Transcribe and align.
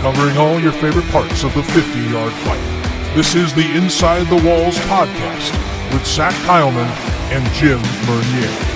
covering 0.00 0.34
all 0.38 0.58
your 0.58 0.72
favorite 0.72 1.06
parts 1.10 1.44
of 1.44 1.52
the 1.52 1.62
50 1.62 2.00
yard 2.10 2.32
fight. 2.32 3.14
This 3.14 3.34
is 3.34 3.52
the 3.52 3.76
Inside 3.76 4.24
the 4.28 4.42
Walls 4.48 4.78
podcast 4.88 5.52
with 5.92 6.06
Zach 6.06 6.32
Kyleman 6.46 6.88
and 7.30 7.46
Jim 7.52 7.78
Mernier. 8.06 8.70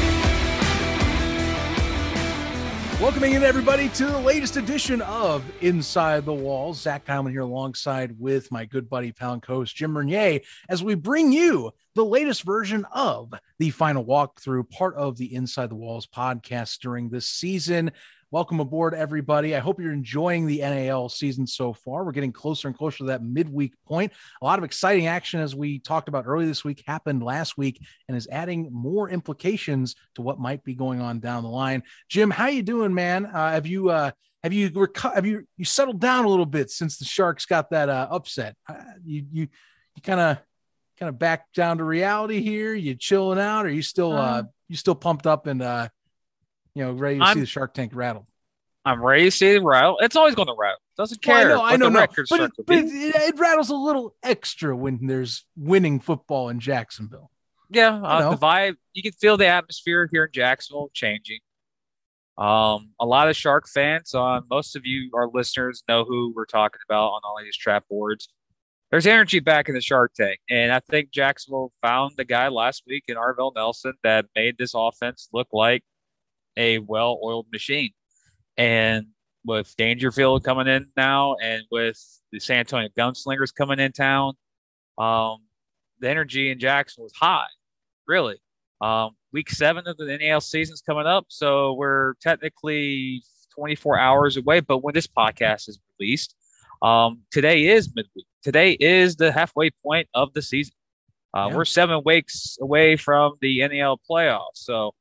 Welcoming 3.01 3.33
in 3.33 3.43
everybody 3.43 3.89
to 3.91 4.05
the 4.05 4.19
latest 4.19 4.59
edition 4.59 5.01
of 5.01 5.43
Inside 5.63 6.27
the 6.27 6.35
Walls. 6.35 6.83
Zach 6.83 7.07
Kyleman 7.07 7.31
here 7.31 7.41
alongside 7.41 8.19
with 8.21 8.53
my 8.53 8.67
good 8.67 8.91
buddy, 8.91 9.11
pound 9.11 9.41
co-host 9.41 9.75
Jim 9.75 9.95
Mernier, 9.95 10.43
as 10.69 10.85
we 10.85 10.95
bring 10.95 11.33
you 11.33 11.73
the 11.95 12.05
latest 12.05 12.43
version 12.43 12.85
of 12.93 13.33
the 13.59 13.71
final 13.71 14.05
walkthrough, 14.05 14.69
part 14.69 14.95
of 14.97 15.17
the 15.17 15.35
Inside 15.35 15.71
the 15.71 15.75
Walls 15.75 16.07
podcast 16.07 16.81
during 16.81 17.09
this 17.09 17.27
season. 17.27 17.93
Welcome 18.31 18.59
aboard, 18.59 18.95
everybody. 18.95 19.55
I 19.55 19.61
hope 19.61 19.81
you're 19.81 19.93
enjoying 19.93 20.47
the 20.47 20.59
NAL 20.59 21.09
season 21.09 21.47
so 21.47 21.73
far. 21.73 22.05
We're 22.05 22.13
getting 22.13 22.33
closer 22.33 22.69
and 22.69 22.77
closer 22.77 22.99
to 22.99 23.05
that 23.05 23.23
midweek 23.23 23.75
point. 23.87 24.13
A 24.41 24.45
lot 24.45 24.59
of 24.59 24.65
exciting 24.65 25.07
action, 25.07 25.41
as 25.41 25.55
we 25.55 25.79
talked 25.79 26.09
about 26.09 26.25
early 26.27 26.47
this 26.47 26.65
week, 26.65 26.83
happened 26.87 27.23
last 27.23 27.57
week 27.57 27.81
and 28.09 28.17
is 28.17 28.29
adding 28.31 28.69
more 28.73 29.09
implications 29.09 29.95
to 30.17 30.23
what 30.23 30.41
might 30.41 30.65
be 30.65 30.75
going 30.75 31.01
on 31.01 31.21
down 31.21 31.43
the 31.43 31.49
line. 31.49 31.83
Jim, 32.09 32.31
how 32.31 32.47
you 32.47 32.63
doing, 32.63 32.93
man? 32.95 33.27
Uh, 33.27 33.53
have 33.53 33.67
you 33.67 33.91
uh, 33.91 34.11
have 34.43 34.53
you 34.53 34.71
reco- 34.71 35.15
have 35.15 35.27
you 35.27 35.47
you 35.57 35.65
settled 35.65 36.01
down 36.01 36.25
a 36.25 36.29
little 36.29 36.47
bit 36.47 36.71
since 36.71 36.99
the 36.99 37.05
Sharks 37.05 37.47
got 37.47 37.71
that 37.71 37.89
uh, 37.89 38.09
upset? 38.11 38.57
Uh, 38.69 38.75
you 39.05 39.25
you 39.31 39.49
you 39.95 40.03
kind 40.03 40.21
of 40.21 40.39
kind 40.99 41.09
of 41.09 41.19
back 41.19 41.53
down 41.53 41.79
to 41.79 41.85
reality 41.85 42.41
here. 42.41 42.75
You 42.75 42.95
chilling 42.95 43.39
out? 43.39 43.65
Or 43.65 43.69
are 43.69 43.73
you 43.73 43.83
still 43.83 44.13
uh, 44.13 44.41
Um, 44.41 44.49
you 44.69 44.77
still 44.77 44.95
pumped 44.95 45.27
up 45.27 45.47
and 45.47 45.63
uh, 45.63 45.89
you 46.75 46.85
know 46.85 46.93
ready 46.93 47.19
to 47.19 47.25
I'm- 47.25 47.35
see 47.35 47.41
the 47.41 47.47
Shark 47.47 47.75
Tank 47.75 47.93
rattle. 47.95 48.27
I'm 48.87 49.03
ready 49.03 49.25
to 49.25 49.31
see 49.31 49.55
the 49.55 49.63
rattle. 49.63 49.97
It's 50.01 50.15
always 50.15 50.35
going 50.35 50.49
to 50.49 50.55
rattle. 50.59 50.77
Doesn't 50.99 51.27
Well, 51.27 51.37
care. 51.43 51.53
I 51.53 51.55
know, 51.55 51.63
I 51.65 51.77
know, 51.77 51.89
no, 51.89 52.07
but, 52.29 52.41
it, 52.41 52.51
but 52.67 52.77
it, 52.77 52.85
it 53.17 53.39
rattles 53.39 53.71
a 53.71 53.75
little 53.75 54.15
extra 54.23 54.77
when 54.77 55.07
there's 55.07 55.47
winning 55.57 56.01
football 56.01 56.51
in 56.51 56.61
Jacksonville. 56.61 57.31
yeah, 57.71 57.95
uh, 57.95 58.31
the 58.33 58.37
vibe. 58.37 58.75
You 58.93 59.03
can 59.03 59.13
feel 59.13 59.39
the 59.39 59.47
atmosphere 59.47 60.07
here 60.13 60.25
in 60.25 60.33
Jacksonville 60.33 60.91
changing. 60.93 61.39
Um, 62.37 62.91
a 63.01 63.07
lot 63.07 63.29
of 63.29 63.37
Shark 63.37 63.69
fans. 63.69 64.15
Uh, 64.15 64.41
most 64.51 64.77
of 64.77 64.83
you, 64.85 65.11
our 65.15 65.29
listeners, 65.33 65.83
know 65.89 66.05
who 66.05 66.33
we're 66.37 66.45
talking 66.45 66.81
about 66.87 67.07
on 67.13 67.21
all 67.25 67.37
these 67.43 67.57
trap 67.57 67.85
boards. 67.89 68.29
There's 68.91 69.07
energy 69.07 69.41
back 69.41 69.69
in 69.71 69.75
the 69.75 69.81
Shark 69.81 70.13
Tank, 70.15 70.39
and 70.51 70.71
I 70.73 70.81
think 70.81 71.11
Jacksonville 71.11 71.73
found 71.81 72.13
the 72.17 72.25
guy 72.25 72.49
last 72.49 72.83
week 72.87 73.05
in 73.09 73.17
Arvell 73.17 73.53
Nelson 73.55 73.95
that 74.03 74.27
made 74.37 74.59
this 74.59 74.73
offense 74.75 75.29
look 75.33 75.49
like 75.53 75.83
a 76.57 76.79
well-oiled 76.79 77.47
machine. 77.53 77.91
And 78.57 79.07
with 79.45 79.75
Dangerfield 79.77 80.45
coming 80.45 80.67
in 80.67 80.87
now, 80.97 81.37
and 81.43 81.63
with 81.71 81.99
the 82.33 82.41
San 82.41 82.59
Antonio 82.61 82.89
Gunslingers 82.97 83.55
coming 83.55 83.79
in 83.79 83.93
town, 83.93 84.35
um, 84.99 85.39
the 86.01 86.09
energy 86.09 86.51
in 86.51 86.59
Jackson 86.59 87.03
was 87.03 87.13
high, 87.15 87.47
really. 88.07 88.37
Um, 88.81 89.11
week 89.33 89.51
seven 89.51 89.87
of 89.87 89.97
the 89.97 90.17
NAL 90.19 90.41
season 90.41 90.75
is 90.75 90.81
coming 90.83 91.07
up, 91.07 91.27
so 91.29 91.75
we're 91.75 92.15
technically 92.21 93.23
24 93.55 93.99
hours 93.99 94.37
away. 94.37 94.61
But 94.61 94.79
when 94.79 94.95
this 94.95 95.07
podcast 95.07 95.69
is 95.69 95.79
released, 95.99 96.35
um, 96.83 97.23
today 97.31 97.67
is 97.67 97.93
midweek. 97.95 98.27
Today 98.43 98.73
is 98.73 99.17
the 99.17 99.33
halfway 99.33 99.71
point 99.83 100.09
of 100.15 100.33
the 100.35 100.43
season. 100.43 100.75
Uh, 101.37 101.49
Yeah. 101.51 101.57
We're 101.57 101.65
seven 101.65 102.03
weeks 102.05 102.59
away 102.61 102.97
from 102.97 103.35
the 103.41 103.67
NAL 103.67 104.01
playoffs, 104.09 104.55
so 104.55 104.95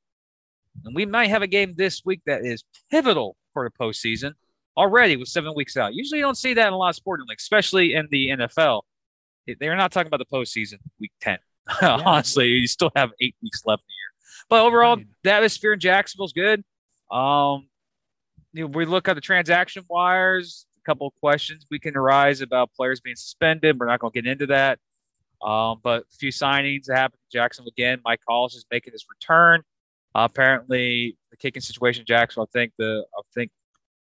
and 0.85 0.95
we 0.95 1.05
might 1.05 1.29
have 1.29 1.41
a 1.41 1.47
game 1.47 1.73
this 1.75 2.03
week 2.05 2.21
that 2.25 2.45
is 2.45 2.63
pivotal 2.91 3.35
for 3.53 3.69
the 3.69 3.83
postseason 3.83 4.31
already 4.75 5.15
with 5.15 5.27
seven 5.27 5.53
weeks 5.55 5.77
out. 5.77 5.93
Usually, 5.93 6.19
you 6.19 6.25
don't 6.25 6.37
see 6.37 6.53
that 6.53 6.67
in 6.67 6.73
a 6.73 6.77
lot 6.77 6.89
of 6.89 6.95
sporting 6.95 7.25
leagues, 7.27 7.43
especially 7.43 7.93
in 7.93 8.07
the 8.11 8.29
NFL. 8.29 8.81
They're 9.59 9.75
not 9.75 9.91
talking 9.91 10.07
about 10.07 10.19
the 10.19 10.37
postseason 10.37 10.77
week 10.99 11.11
10. 11.21 11.37
Honestly, 11.81 12.47
you 12.47 12.67
still 12.67 12.91
have 12.95 13.11
eight 13.21 13.35
weeks 13.41 13.63
left 13.65 13.81
in 13.81 13.87
the 13.87 13.93
year. 13.93 14.45
But 14.49 14.65
overall, 14.65 14.97
the 15.23 15.31
atmosphere 15.31 15.73
in 15.73 15.79
Jacksonville's 15.79 16.33
good. 16.33 16.63
Um, 17.11 17.67
you 18.53 18.63
know, 18.63 18.67
we 18.67 18.85
look 18.85 19.07
at 19.07 19.15
the 19.15 19.21
transaction 19.21 19.83
wires, 19.89 20.65
a 20.81 20.83
couple 20.85 21.07
of 21.07 21.13
questions 21.19 21.65
we 21.69 21.79
can 21.79 21.95
arise 21.95 22.41
about 22.41 22.71
players 22.73 23.01
being 23.01 23.15
suspended. 23.15 23.79
We're 23.79 23.87
not 23.87 23.99
going 23.99 24.11
to 24.13 24.21
get 24.21 24.31
into 24.31 24.47
that. 24.47 24.79
Um, 25.41 25.79
but 25.83 26.03
a 26.03 26.15
few 26.17 26.31
signings 26.31 26.85
that 26.85 26.97
happened 26.97 27.19
in 27.25 27.39
Jacksonville 27.39 27.71
again. 27.77 27.99
Mike 28.05 28.21
Hollis 28.27 28.55
is 28.55 28.65
making 28.71 28.93
his 28.93 29.05
return. 29.09 29.61
Uh, 30.15 30.27
apparently, 30.29 31.17
the 31.31 31.37
kicking 31.37 31.61
situation 31.61 32.01
in 32.01 32.05
Jacksonville. 32.05 32.49
I 32.53 32.57
think 32.57 32.73
the 32.77 33.05
I 33.17 33.21
think 33.33 33.51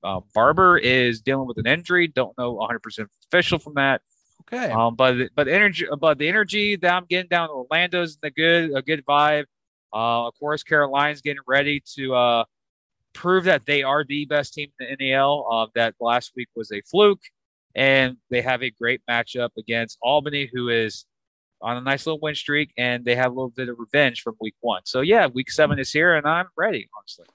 uh, 0.03 0.21
Barber 0.33 0.77
is 0.77 1.21
dealing 1.21 1.47
with 1.47 1.57
an 1.57 1.67
injury. 1.67 2.07
Don't 2.07 2.37
know 2.37 2.53
100 2.53 2.79
percent 2.79 3.09
official 3.27 3.59
from 3.59 3.75
that. 3.75 4.01
Okay. 4.41 4.71
Um, 4.71 4.95
but 4.95 5.29
but 5.35 5.45
the 5.45 5.53
energy, 5.53 5.87
but 5.99 6.17
the 6.17 6.27
energy 6.27 6.75
that 6.75 6.93
I'm 6.93 7.05
getting 7.09 7.29
down 7.29 7.45
in 7.45 7.51
Orlando's 7.51 8.17
the 8.21 8.31
good 8.31 8.75
a 8.75 8.81
good 8.81 9.05
vibe. 9.05 9.45
Uh, 9.93 10.27
of 10.27 10.33
course, 10.39 10.63
Carolina's 10.63 11.21
getting 11.21 11.43
ready 11.47 11.81
to 11.95 12.15
uh, 12.15 12.43
prove 13.13 13.45
that 13.45 13.65
they 13.65 13.83
are 13.83 14.03
the 14.03 14.25
best 14.25 14.53
team 14.53 14.69
in 14.79 14.97
the 14.99 15.11
NAL. 15.11 15.47
Uh, 15.49 15.67
that 15.75 15.95
last 15.99 16.33
week 16.35 16.49
was 16.55 16.71
a 16.71 16.81
fluke, 16.81 17.21
and 17.75 18.17
they 18.29 18.41
have 18.41 18.63
a 18.63 18.71
great 18.71 19.01
matchup 19.09 19.49
against 19.57 19.97
Albany, 20.01 20.49
who 20.51 20.69
is 20.69 21.05
on 21.63 21.77
a 21.77 21.81
nice 21.81 22.05
little 22.05 22.19
win 22.19 22.35
streak, 22.35 22.73
and 22.77 23.03
they 23.05 23.15
have 23.15 23.31
a 23.31 23.35
little 23.35 23.49
bit 23.49 23.69
of 23.69 23.79
revenge 23.79 24.21
from 24.21 24.35
week 24.39 24.55
one. 24.61 24.81
So 24.85 25.01
yeah, 25.01 25.27
week 25.27 25.49
seven 25.49 25.79
is 25.79 25.91
here, 25.91 26.15
and 26.15 26.27
I'm 26.27 26.47
ready. 26.55 26.89
Honestly, 26.95 27.25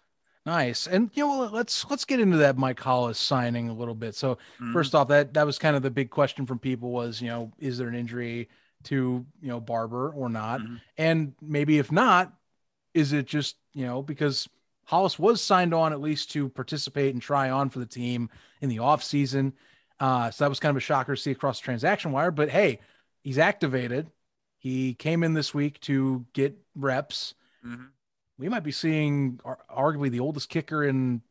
Nice. 0.46 0.86
And 0.86 1.10
you 1.14 1.26
know, 1.26 1.50
let's 1.52 1.84
let's 1.90 2.04
get 2.04 2.20
into 2.20 2.36
that 2.38 2.56
Mike 2.56 2.80
Hollis 2.80 3.18
signing 3.18 3.68
a 3.68 3.74
little 3.74 3.94
bit. 3.94 4.14
So 4.14 4.38
Mhm. 4.60 4.72
first 4.72 4.94
off, 4.94 5.08
that 5.08 5.34
that 5.34 5.44
was 5.44 5.58
kind 5.58 5.76
of 5.76 5.82
the 5.82 5.90
big 5.90 6.10
question 6.10 6.46
from 6.46 6.58
people 6.58 6.90
was, 6.90 7.20
you 7.20 7.28
know, 7.28 7.52
is 7.58 7.76
there 7.78 7.88
an 7.88 7.94
injury 7.94 8.48
to, 8.84 9.26
you 9.42 9.48
know, 9.48 9.60
Barber 9.60 10.10
or 10.10 10.28
not? 10.28 10.60
Mhm. 10.60 10.80
And 10.96 11.34
maybe 11.42 11.78
if 11.78 11.90
not, 11.90 12.32
is 12.94 13.12
it 13.12 13.26
just, 13.26 13.56
you 13.74 13.84
know, 13.84 14.02
because 14.02 14.48
Hollis 14.84 15.18
was 15.18 15.42
signed 15.42 15.74
on 15.74 15.92
at 15.92 16.00
least 16.00 16.30
to 16.30 16.48
participate 16.48 17.12
and 17.12 17.20
try 17.20 17.50
on 17.50 17.68
for 17.68 17.78
the 17.80 17.86
team 17.86 18.30
in 18.62 18.70
the 18.70 18.78
offseason. 18.78 19.52
Uh, 20.00 20.30
so 20.30 20.44
that 20.44 20.48
was 20.48 20.60
kind 20.60 20.70
of 20.70 20.76
a 20.78 20.80
shocker 20.80 21.14
to 21.14 21.20
see 21.20 21.30
across 21.32 21.60
the 21.60 21.64
transaction 21.64 22.10
wire. 22.12 22.30
But 22.30 22.48
hey, 22.48 22.80
he's 23.22 23.36
activated. 23.36 24.10
He 24.68 24.92
came 24.92 25.22
in 25.22 25.32
this 25.32 25.54
week 25.54 25.80
to 25.80 26.26
get 26.34 26.54
reps 26.74 27.34
Mhm. 27.64 27.88
we 28.36 28.50
might 28.50 28.60
be 28.62 28.70
seeing 28.70 29.38
arguably 29.38 30.10
the 30.10 30.20
oldest 30.20 30.50
kicker 30.50 30.84
in 30.84 31.22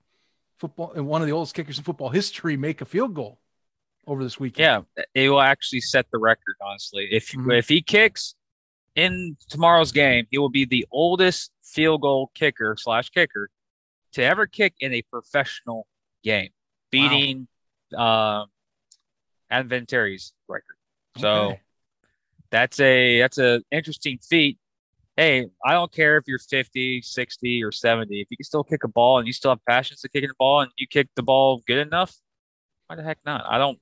football 0.58 0.92
and 0.94 1.06
one 1.08 1.22
of 1.22 1.28
the 1.28 1.34
oldest 1.34 1.54
kickers 1.54 1.78
in 1.78 1.84
football 1.84 2.10
history 2.22 2.58
make 2.58 2.82
a 2.82 2.86
field 2.86 3.14
goal 3.14 3.40
over 4.08 4.24
this 4.24 4.40
weekend. 4.40 4.86
Yeah, 4.98 5.04
it 5.14 5.30
will 5.30 5.40
actually 5.40 5.82
set 5.82 6.10
the 6.12 6.18
record. 6.18 6.56
Honestly, 6.62 7.08
if 7.12 7.32
Mhm. 7.32 7.56
if 7.60 7.70
he 7.70 7.80
kicks 7.82 8.34
in 8.96 9.38
tomorrow's 9.50 9.92
game, 9.92 10.26
he 10.32 10.40
will 10.40 10.50
be 10.50 10.66
the 10.66 10.88
oldest 10.90 11.52
field 11.64 12.02
goal 12.02 12.32
kicker 12.34 12.76
slash 12.76 13.12
kicker 13.12 13.52
to 14.14 14.24
ever 14.24 14.48
kick 14.48 14.74
in 14.80 14.94
a 14.94 15.04
professional 15.04 15.88
game, 16.24 16.52
beating 16.90 17.48
um, 17.96 18.52
Adam 19.52 19.70
Vinatieri's 19.70 20.34
record. 20.48 20.76
So 21.18 21.52
Okay. 21.52 21.62
That's 22.52 22.80
a 22.80 23.20
that's 23.20 23.38
a 23.38 23.62
interesting 23.72 24.20
feat. 24.20 24.58
Hey, 25.16 25.48
I 25.66 25.72
don't 25.72 25.92
care 25.92 26.18
if 26.18 26.26
you're 26.28 26.38
50, 26.38 27.02
60, 27.02 27.64
or 27.64 27.72
70. 27.72 28.22
If 28.22 28.28
you 28.30 28.38
can 28.38 28.44
still 28.44 28.64
kick 28.64 28.84
a 28.84 28.88
ball 28.88 29.18
and 29.18 29.26
you 29.26 29.34
still 29.34 29.50
have 29.50 29.66
passions 29.68 30.02
to 30.02 30.10
kicking 30.10 30.30
the 30.30 30.36
ball 30.38 30.62
and 30.62 30.72
you 30.78 30.86
kick 30.88 31.08
the 31.16 31.24
ball 31.24 31.64
good 31.66 31.80
enough, 31.80 32.14
why 32.86 32.96
the 32.96 33.04
heck 33.04 33.18
not? 33.26 33.44
I 33.48 33.58
don't 33.58 33.80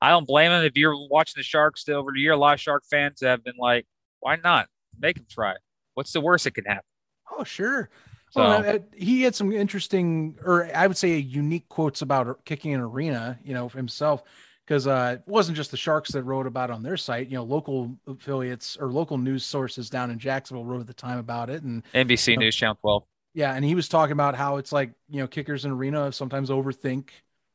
I 0.00 0.10
don't 0.10 0.26
blame 0.26 0.50
him. 0.50 0.64
If 0.64 0.76
you're 0.76 0.96
watching 1.10 1.34
the 1.36 1.42
Sharks 1.42 1.88
over 1.88 2.10
the 2.14 2.20
year, 2.20 2.32
a 2.32 2.36
lot 2.36 2.54
of 2.54 2.60
Shark 2.60 2.84
fans 2.90 3.20
have 3.22 3.44
been 3.44 3.56
like, 3.58 3.86
why 4.20 4.36
not? 4.36 4.68
Make 4.98 5.18
him 5.18 5.26
try. 5.28 5.54
What's 5.94 6.12
the 6.12 6.20
worst 6.20 6.44
that 6.44 6.54
can 6.54 6.64
happen? 6.64 6.84
Oh, 7.30 7.44
sure. 7.44 7.90
So 8.30 8.40
Well, 8.40 8.76
uh, 8.76 8.78
he 8.94 9.22
had 9.22 9.34
some 9.34 9.52
interesting, 9.52 10.38
or 10.44 10.70
I 10.74 10.86
would 10.86 10.96
say, 10.96 11.16
unique 11.16 11.68
quotes 11.68 12.02
about 12.02 12.44
kicking 12.44 12.74
an 12.74 12.80
arena. 12.80 13.38
You 13.42 13.54
know, 13.54 13.68
himself, 13.68 14.22
because 14.68 14.86
uh, 14.86 15.16
it 15.16 15.22
wasn't 15.26 15.56
just 15.56 15.70
the 15.70 15.78
Sharks 15.78 16.10
that 16.12 16.24
wrote 16.24 16.46
about 16.46 16.68
it 16.68 16.74
on 16.74 16.82
their 16.82 16.98
site. 16.98 17.28
You 17.28 17.36
know, 17.38 17.42
local 17.44 17.96
affiliates 18.06 18.76
or 18.78 18.88
local 18.92 19.16
news 19.16 19.42
sources 19.42 19.88
down 19.88 20.10
in 20.10 20.18
Jacksonville 20.18 20.66
wrote 20.66 20.80
at 20.82 20.86
the 20.86 20.92
time 20.92 21.18
about 21.18 21.48
it, 21.48 21.62
and 21.62 21.82
NBC 21.94 22.34
No. 22.34 22.40
News 22.40 22.54
Channel 22.54 22.74
12. 22.82 23.04
Yeah, 23.32 23.54
and 23.54 23.64
he 23.64 23.74
was 23.74 23.88
talking 23.88 24.12
about 24.12 24.34
how 24.34 24.58
it's 24.58 24.70
like, 24.70 24.90
you 25.08 25.20
know, 25.20 25.26
kickers 25.26 25.64
in 25.64 25.70
arena 25.70 26.12
sometimes 26.12 26.50
overthink 26.50 27.08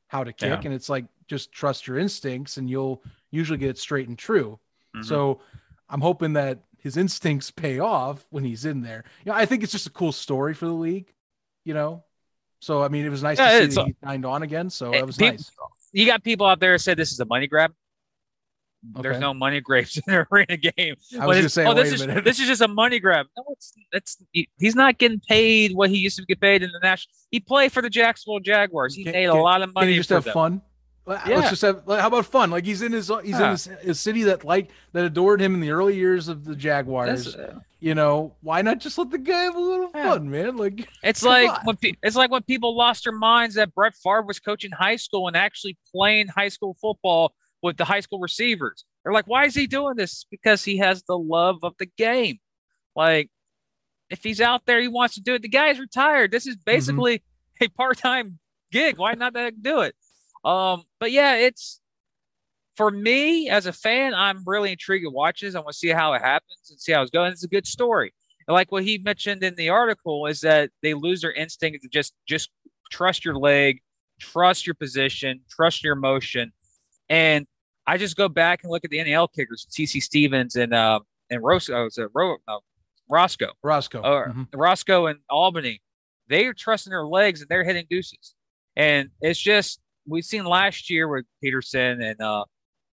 how 0.07 0.24
to 0.24 0.33
kick, 0.33 0.50
Yeah. 0.50 0.62
and 0.65 0.74
it's 0.74 0.89
like 0.89 1.06
just 1.27 1.51
trust 1.51 1.88
your 1.88 2.00
instincts 2.00 2.57
and 2.57 2.68
you'll 2.69 3.04
usually 3.31 3.59
get 3.59 3.69
it 3.69 3.77
straight 3.77 4.07
and 4.07 4.18
true. 4.18 4.59
Mhm. 4.95 5.06
So 5.06 5.39
I'm 5.89 6.01
hoping 6.01 6.33
that 6.33 6.59
his 6.80 6.98
instincts 7.04 7.51
pay 7.51 7.77
off 7.80 8.25
when 8.31 8.44
he's 8.44 8.66
in 8.66 8.81
there. 8.81 9.04
You 9.24 9.31
know, 9.31 9.38
I 9.38 9.45
think 9.45 9.62
it's 9.62 9.71
just 9.71 9.86
a 9.88 9.92
cool 9.92 10.12
story 10.12 10.54
for 10.56 10.66
the 10.66 10.74
league, 10.74 11.13
you 11.63 11.74
know. 11.75 12.04
So 12.59 12.81
I 12.81 12.88
mean, 12.88 13.06
it 13.06 13.09
was 13.09 13.21
nice 13.21 13.38
Yeah, 13.38 13.59
to 13.59 13.69
see 13.71 13.75
that 13.75 13.86
he 13.88 13.95
signed 14.04 14.25
on 14.25 14.42
again. 14.42 14.69
So 14.71 14.92
Hey, 14.92 15.00
that 15.00 15.06
was 15.06 15.18
people- 15.18 15.33
nice. 15.33 15.51
You 15.94 16.06
got 16.06 16.24
people 16.24 16.45
out 16.45 16.60
there 16.60 16.78
said 16.78 16.98
this 16.98 17.12
is 17.12 17.19
a 17.19 17.25
money 17.25 17.48
grab. 17.48 17.72
There's 19.00 19.18
no 19.19 19.34
money 19.34 19.62
grabs 19.62 19.95
in 19.98 20.04
the 20.07 20.28
arena 20.30 20.57
game. 20.57 20.95
I 21.18 21.25
was 21.25 21.36
gonna 21.36 21.38
it's- 21.38 21.54
say, 21.54 21.66
oh, 21.66 21.74
this 21.74 21.94
is 21.94 22.06
minute. 22.06 22.25
this 22.25 22.40
is 22.42 22.48
just 22.48 22.62
a 22.62 22.68
money 22.68 23.00
grab. 23.00 23.28
No, 23.38 23.45
it's 23.51 23.74
it's 23.94 24.18
he- 24.34 24.50
he's 24.60 24.75
not 24.75 24.98
getting 24.98 25.22
paid 25.22 25.74
what 25.74 25.90
he 25.90 25.98
used 25.98 26.18
to 26.18 26.25
get 26.25 26.42
paid 26.42 26.63
in 26.63 26.72
the 26.74 26.80
national. 26.80 27.13
He 27.31 27.40
played 27.40 27.72
for 27.72 27.81
the 27.81 27.90
Jacksonville 27.90 28.42
Jaguars. 28.42 28.94
He 28.94 29.04
Can- 29.06 29.13
made 29.13 29.25
a 29.28 29.36
lot 29.36 29.62
of 29.62 29.69
Can 29.69 29.74
money 29.75 29.92
you 29.94 30.00
just 30.00 30.10
have 30.10 30.25
them. 30.25 30.34
fun? 30.34 30.62
Yeah. 31.05 31.21
Let's 31.27 31.50
just 31.50 31.61
have. 31.63 31.83
How 31.85 32.07
about 32.07 32.25
fun? 32.25 32.50
Like 32.50 32.65
he's 32.65 32.81
in 32.81 32.94
his 32.94 33.09
he's 33.23 33.31
yeah. 33.31 33.44
in 33.44 33.51
his, 33.51 33.65
his, 33.81 34.00
city 34.00 34.23
that 34.23 34.45
like 34.45 34.69
that 34.94 35.03
adored 35.03 35.41
him 35.41 35.53
in 35.53 35.59
the 35.59 35.71
early 35.71 35.95
years 35.97 36.29
of 36.29 36.45
the 36.45 36.55
Jaguars. 36.55 37.35
Uh, 37.35 37.59
you 37.81 37.94
know, 37.94 38.33
why 38.41 38.61
not 38.61 38.79
just 38.79 38.97
let 38.97 39.11
the 39.11 39.17
guy 39.17 39.44
have 39.44 39.55
a 39.55 39.59
little 39.59 39.91
yeah. 39.94 40.11
fun, 40.11 40.29
man? 40.29 40.55
Like 40.55 40.88
it's 41.03 41.21
like 41.21 41.50
on. 41.50 41.59
when 41.65 41.75
pe- 41.75 41.94
it's 42.01 42.15
like 42.15 42.31
when 42.31 42.44
people 42.44 42.77
lost 42.77 43.03
their 43.03 43.13
minds 43.13 43.55
that 43.55 43.75
Brett 43.75 43.95
Favre 44.01 44.21
was 44.21 44.39
coaching 44.39 44.71
high 44.71 44.95
school 44.95 45.27
and 45.27 45.35
actually 45.35 45.77
playing 45.94 46.27
high 46.27 46.47
school 46.47 46.77
football 46.79 47.33
with 47.61 47.75
the 47.75 47.85
high 47.85 47.99
school 47.99 48.19
receivers. 48.19 48.85
They're 49.03 49.13
like, 49.13 49.27
why 49.27 49.45
is 49.45 49.56
he 49.56 49.67
doing 49.67 49.95
this? 49.97 50.25
Because 50.31 50.63
he 50.63 50.77
has 50.77 51.03
the 51.03 51.17
love 51.17 51.57
of 51.63 51.73
the 51.79 51.88
game. 51.97 52.39
Like, 52.95 53.29
if 54.09 54.23
he's 54.23 54.39
out 54.39 54.65
there, 54.65 54.79
he 54.79 54.88
wants 54.88 55.15
to 55.15 55.21
do 55.21 55.33
it. 55.33 55.41
The 55.41 55.49
guy's 55.49 55.79
retired. 55.79 56.31
This 56.31 56.47
is 56.47 56.56
mm-hmm. 56.56 56.71
basically 56.71 57.17
mm-hmm. 57.17 57.65
a 57.65 57.67
part-time 57.69 58.39
gig. 58.71 58.97
Why 58.97 59.13
not 59.13 59.33
do 59.61 59.81
it? 59.81 59.95
Um, 60.44 60.84
but 61.00 61.12
yeah, 61.12 61.36
it's 61.36 61.80
for 62.75 62.90
me 62.90 63.50
as 63.50 63.66
a 63.66 63.74
fan, 63.74 64.13
I'm 64.13 64.44
really 64.45 64.72
intrigued 64.72 65.06
to 65.06 65.12
watch 65.12 65.42
this. 65.42 65.56
I 65.56 65.60
want 65.60 65.74
to 65.74 65.78
see 65.78 65.90
how 65.90 66.13
it 66.13 66.22
happens 66.22 66.69
and 66.69 66.80
see 66.80 66.92
how 66.92 67.01
it's 67.01 67.12
going. 67.12 67.31
It's 67.31 67.44
a 67.44 67.48
good 67.48 67.68
story. 67.68 68.13
And 68.48 68.54
like 68.54 68.72
what 68.72 68.84
he 68.84 68.98
mentioned 68.98 69.44
in 69.44 69.56
the 69.56 69.69
article 69.69 70.25
is 70.25 70.42
that 70.42 70.69
they 70.81 70.94
lose 70.94 71.22
their 71.22 71.31
instinct 71.31 71.81
to 71.84 71.90
just 71.90 72.13
just 72.25 72.50
trust 72.92 73.24
your 73.24 73.36
leg, 73.36 73.81
trust 74.19 74.68
your 74.68 74.74
position, 74.75 75.42
trust 75.50 75.84
your 75.84 75.95
motion. 75.95 76.51
And 77.10 77.48
I 77.86 77.98
just 77.98 78.16
go 78.16 78.30
back 78.30 78.63
and 78.63 78.72
look 78.72 78.84
at 78.84 78.92
the 78.92 79.04
NAL 79.04 79.28
kickers, 79.30 79.68
TC 79.72 80.01
Stevens 80.01 80.56
and 80.56 80.74
uh, 80.74 81.00
and 81.30 81.44
Roscoe, 81.44 81.88
uh, 81.98 82.07
Ro, 82.13 82.38
uh, 82.48 82.57
Roscoe, 83.10 83.51
Roscoe, 83.62 84.01
or 84.01 84.30
mm-hmm. 84.30 84.44
Roscoe 84.57 85.07
and 85.07 85.19
Albany. 85.30 85.81
They 86.28 86.45
are 86.48 86.54
trusting 86.54 86.92
their 86.92 87.06
legs 87.06 87.42
and 87.42 87.50
they're 87.50 87.63
hitting 87.63 87.86
deuces. 87.90 88.36
And 88.75 89.10
it's 89.22 89.40
just 89.40 89.80
we've 90.07 90.25
seen 90.25 90.45
last 90.45 90.89
year 90.89 91.07
with 91.07 91.25
Peterson 91.41 92.01
and 92.01 92.21
uh, 92.21 92.45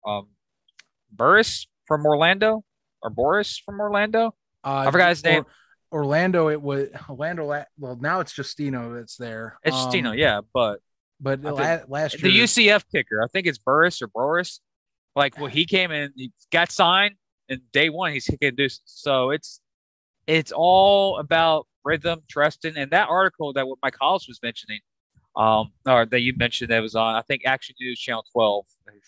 um, 0.06 0.28
Burris 1.12 1.66
from 1.86 2.06
Orlando 2.06 2.64
or 3.02 3.10
Boris 3.10 3.58
from 3.58 3.80
Orlando. 3.80 4.34
Uh, 4.64 4.84
I 4.86 4.90
forgot 4.90 5.10
his 5.10 5.24
name. 5.24 5.44
Orlando, 5.92 6.48
it 6.48 6.60
was 6.62 6.88
Orlando. 7.08 7.64
Well, 7.78 7.98
now 8.00 8.20
it's 8.20 8.32
Justino 8.32 8.96
that's 8.96 9.16
there. 9.16 9.58
It's 9.64 9.76
um, 9.76 9.90
Justino, 9.90 10.16
yeah, 10.16 10.40
but 10.54 10.80
but 11.20 11.42
last 11.42 12.22
year 12.22 12.32
the 12.32 12.40
UCF 12.40 12.84
kicker, 12.92 13.22
I 13.22 13.26
think 13.28 13.46
it's 13.46 13.58
Burris 13.58 14.00
or 14.00 14.06
Boris. 14.06 14.60
Like, 15.16 15.38
well, 15.38 15.48
he 15.48 15.66
came 15.66 15.90
in, 15.90 16.12
he 16.14 16.32
got 16.52 16.70
signed, 16.70 17.16
and 17.48 17.60
day 17.72 17.88
one 17.88 18.12
he's 18.12 18.26
kicking 18.26 18.54
deuces. 18.54 18.82
So 18.84 19.30
it's 19.30 19.60
it's 20.26 20.52
all 20.54 21.18
about 21.18 21.66
rhythm, 21.84 22.20
trusting, 22.28 22.76
and 22.76 22.92
that 22.92 23.08
article 23.08 23.52
that 23.54 23.66
what 23.66 23.78
Mike 23.82 23.96
Hollis 24.00 24.26
was 24.28 24.38
mentioning 24.42 24.80
um, 25.36 25.72
or 25.86 26.06
that 26.06 26.20
you 26.20 26.34
mentioned 26.36 26.70
that 26.70 26.80
was 26.80 26.94
on, 26.94 27.14
I 27.14 27.22
think, 27.22 27.42
Action 27.46 27.74
News 27.80 27.98
Channel 28.00 28.24
12 28.32 28.64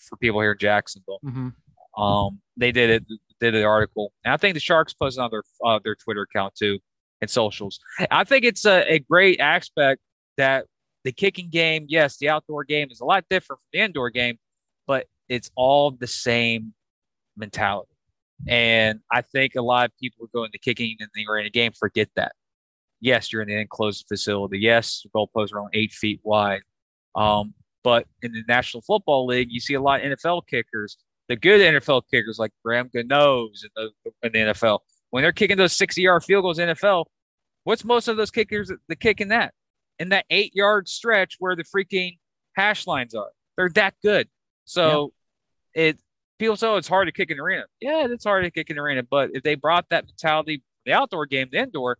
for 0.08 0.16
people 0.16 0.40
here 0.40 0.52
in 0.52 0.58
Jacksonville. 0.58 1.20
Mm-hmm. 1.24 2.02
Um, 2.02 2.40
they 2.56 2.72
did 2.72 2.90
it, 2.90 3.04
did 3.40 3.54
the 3.54 3.64
article, 3.64 4.12
and 4.24 4.32
I 4.32 4.36
think 4.36 4.54
the 4.54 4.60
Sharks 4.60 4.94
posted 4.94 5.22
on 5.22 5.30
their 5.30 5.42
uh, 5.64 5.78
their 5.82 5.94
Twitter 5.94 6.22
account 6.22 6.54
too 6.54 6.78
and 7.20 7.30
socials. 7.30 7.78
I 8.10 8.24
think 8.24 8.44
it's 8.44 8.64
a, 8.64 8.84
a 8.92 8.98
great 8.98 9.40
aspect 9.40 10.00
that 10.36 10.66
the 11.04 11.12
kicking 11.12 11.48
game, 11.50 11.86
yes, 11.88 12.19
the 12.19 12.28
outdoor 12.28 12.64
game 12.64 12.88
is 12.90 13.00
a 13.00 13.04
lot 13.04 13.24
different 13.30 13.60
from 13.60 13.69
the 13.72 13.80
indoor 13.80 14.10
game, 14.10 14.38
but 14.86 15.06
it's 15.28 15.50
all 15.56 15.90
the 15.90 16.06
same 16.06 16.74
mentality. 17.36 17.88
And 18.48 19.00
I 19.10 19.22
think 19.22 19.54
a 19.54 19.62
lot 19.62 19.86
of 19.86 19.96
people 19.98 20.19
who 20.20 20.38
go 20.38 20.44
into 20.44 20.58
kicking 20.58 20.96
and 21.00 21.08
they 21.14 21.24
were 21.26 21.38
in 21.38 21.44
the 21.44 21.48
arena 21.48 21.50
game 21.50 21.72
forget 21.72 22.08
that 22.16 22.32
yes, 23.02 23.32
you're 23.32 23.43
in 23.43 23.50
an 23.50 23.58
enclosed 23.58 24.06
facility. 24.08 24.58
Yes, 24.58 25.02
the 25.02 25.10
goalposts 25.10 25.52
are 25.52 25.58
only 25.58 25.72
eight 25.75 25.93
feet 25.93 26.20
wide. 26.22 26.62
Um, 27.14 27.52
but 27.84 28.06
in 28.22 28.32
the 28.32 28.43
National 28.49 28.81
Football 28.81 29.26
League, 29.26 29.49
you 29.50 29.60
see 29.60 29.75
a 29.75 29.81
lot 29.81 30.02
of 30.02 30.19
NFL 30.19 30.46
kickers, 30.46 30.96
the 31.28 31.37
good 31.37 31.60
NFL 31.60 32.02
kickers 32.10 32.38
like 32.38 32.52
Graham 32.64 32.88
Gano's 32.94 33.64
in 33.64 33.70
the, 33.76 34.10
in 34.22 34.32
the 34.32 34.52
NFL. 34.52 34.78
When 35.10 35.22
they're 35.22 35.32
kicking 35.32 35.58
those 35.58 35.76
60 35.76 36.00
yard 36.00 36.25
field 36.25 36.44
goals 36.44 36.58
in 36.58 36.70
NFL, 36.70 37.04
what's 37.64 37.84
most 37.84 38.08
of 38.08 38.16
those 38.16 38.31
kickers 38.31 38.72
the 38.88 38.96
kick 38.96 39.20
in 39.20 39.28
that? 39.28 39.52
In 39.98 40.08
that 40.10 40.25
eight 40.31 40.55
yard 40.55 40.88
stretch 40.88 41.37
where 41.38 41.55
the 41.55 41.64
freaking 41.64 42.19
hash 42.56 42.87
lines 42.87 43.14
are. 43.14 43.31
They're 43.56 43.69
that 43.70 43.94
good. 44.02 44.28
So 44.64 45.12
yeah. 45.75 45.82
it 45.82 45.98
people 46.38 46.56
say 46.56 46.66
oh, 46.69 46.76
it's 46.76 46.88
hard 46.88 47.08
to 47.08 47.12
kick 47.12 47.31
an 47.31 47.38
arena. 47.38 47.64
Yeah, 47.81 48.06
it's 48.08 48.25
hard 48.25 48.44
to 48.44 48.50
kick 48.50 48.70
an 48.70 48.78
arena. 48.78 49.02
But 49.02 49.31
if 49.34 49.43
they 49.43 49.55
brought 49.55 49.87
that 49.90 50.06
mentality, 50.06 50.62
the 50.87 50.93
outdoor 50.93 51.26
game, 51.26 51.48
the 51.52 51.58
indoor, 51.58 51.98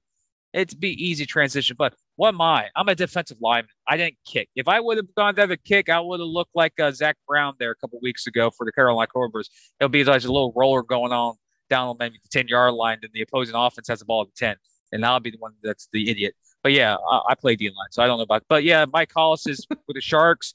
it'd 0.53 0.81
be 0.81 0.91
easy 1.05 1.27
transition. 1.27 1.77
But 1.79 1.95
what 2.17 2.29
am 2.29 2.41
I? 2.41 2.69
I'm 2.77 2.89
a 2.89 2.95
defensive 2.95 3.39
lineman. 3.41 3.71
I 3.89 3.97
didn't 3.97 4.17
kick. 4.27 4.49
If 4.55 4.69
I 4.69 4.81
would 4.81 4.97
have 4.99 5.15
gone 5.15 5.35
to 5.37 5.47
the 5.47 5.57
kick, 5.57 5.89
I 5.89 6.01
would 6.01 6.21
have 6.21 6.29
looked 6.29 6.55
like 6.55 6.79
uh, 6.79 6.91
Zach 6.93 7.17
Brown 7.27 7.55
there 7.59 7.71
a 7.71 7.77
couple 7.77 7.99
weeks 8.03 8.27
ago 8.27 8.51
for 8.51 8.65
the 8.67 8.73
Carolina 8.73 9.07
Cobras. 9.07 9.49
It'll 9.81 9.89
be 9.89 10.05
like 10.05 10.23
a 10.23 10.27
little 10.27 10.53
roller 10.55 10.83
going 10.83 11.13
on 11.13 11.35
down 11.71 11.89
on 11.89 11.97
maybe 11.99 12.19
the 12.23 12.29
10 12.29 12.49
yard 12.49 12.75
line, 12.75 12.99
and 13.03 13.11
the 13.13 13.23
opposing 13.23 13.55
offense 13.55 13.89
has 13.89 14.01
the 14.01 14.05
ball 14.05 14.23
at 14.23 14.29
the 14.29 14.35
10. 14.37 14.57
And 14.93 15.05
I'll 15.07 15.21
be 15.21 15.31
the 15.31 15.39
one 15.39 15.53
that's 15.63 15.89
the 15.93 16.11
idiot. 16.11 16.35
But 16.63 16.73
yeah, 16.73 16.97
I, 16.97 17.21
I 17.31 17.35
play 17.35 17.57
D 17.57 17.67
line, 17.69 17.89
so 17.91 18.03
I 18.03 18.07
don't 18.07 18.19
know 18.19 18.25
about. 18.25 18.45
But 18.49 18.63
yeah, 18.63 18.85
Mike 18.93 19.11
Hollis 19.13 19.47
is 19.47 19.67
with 19.71 19.95
the 19.95 20.01
Sharks. 20.01 20.55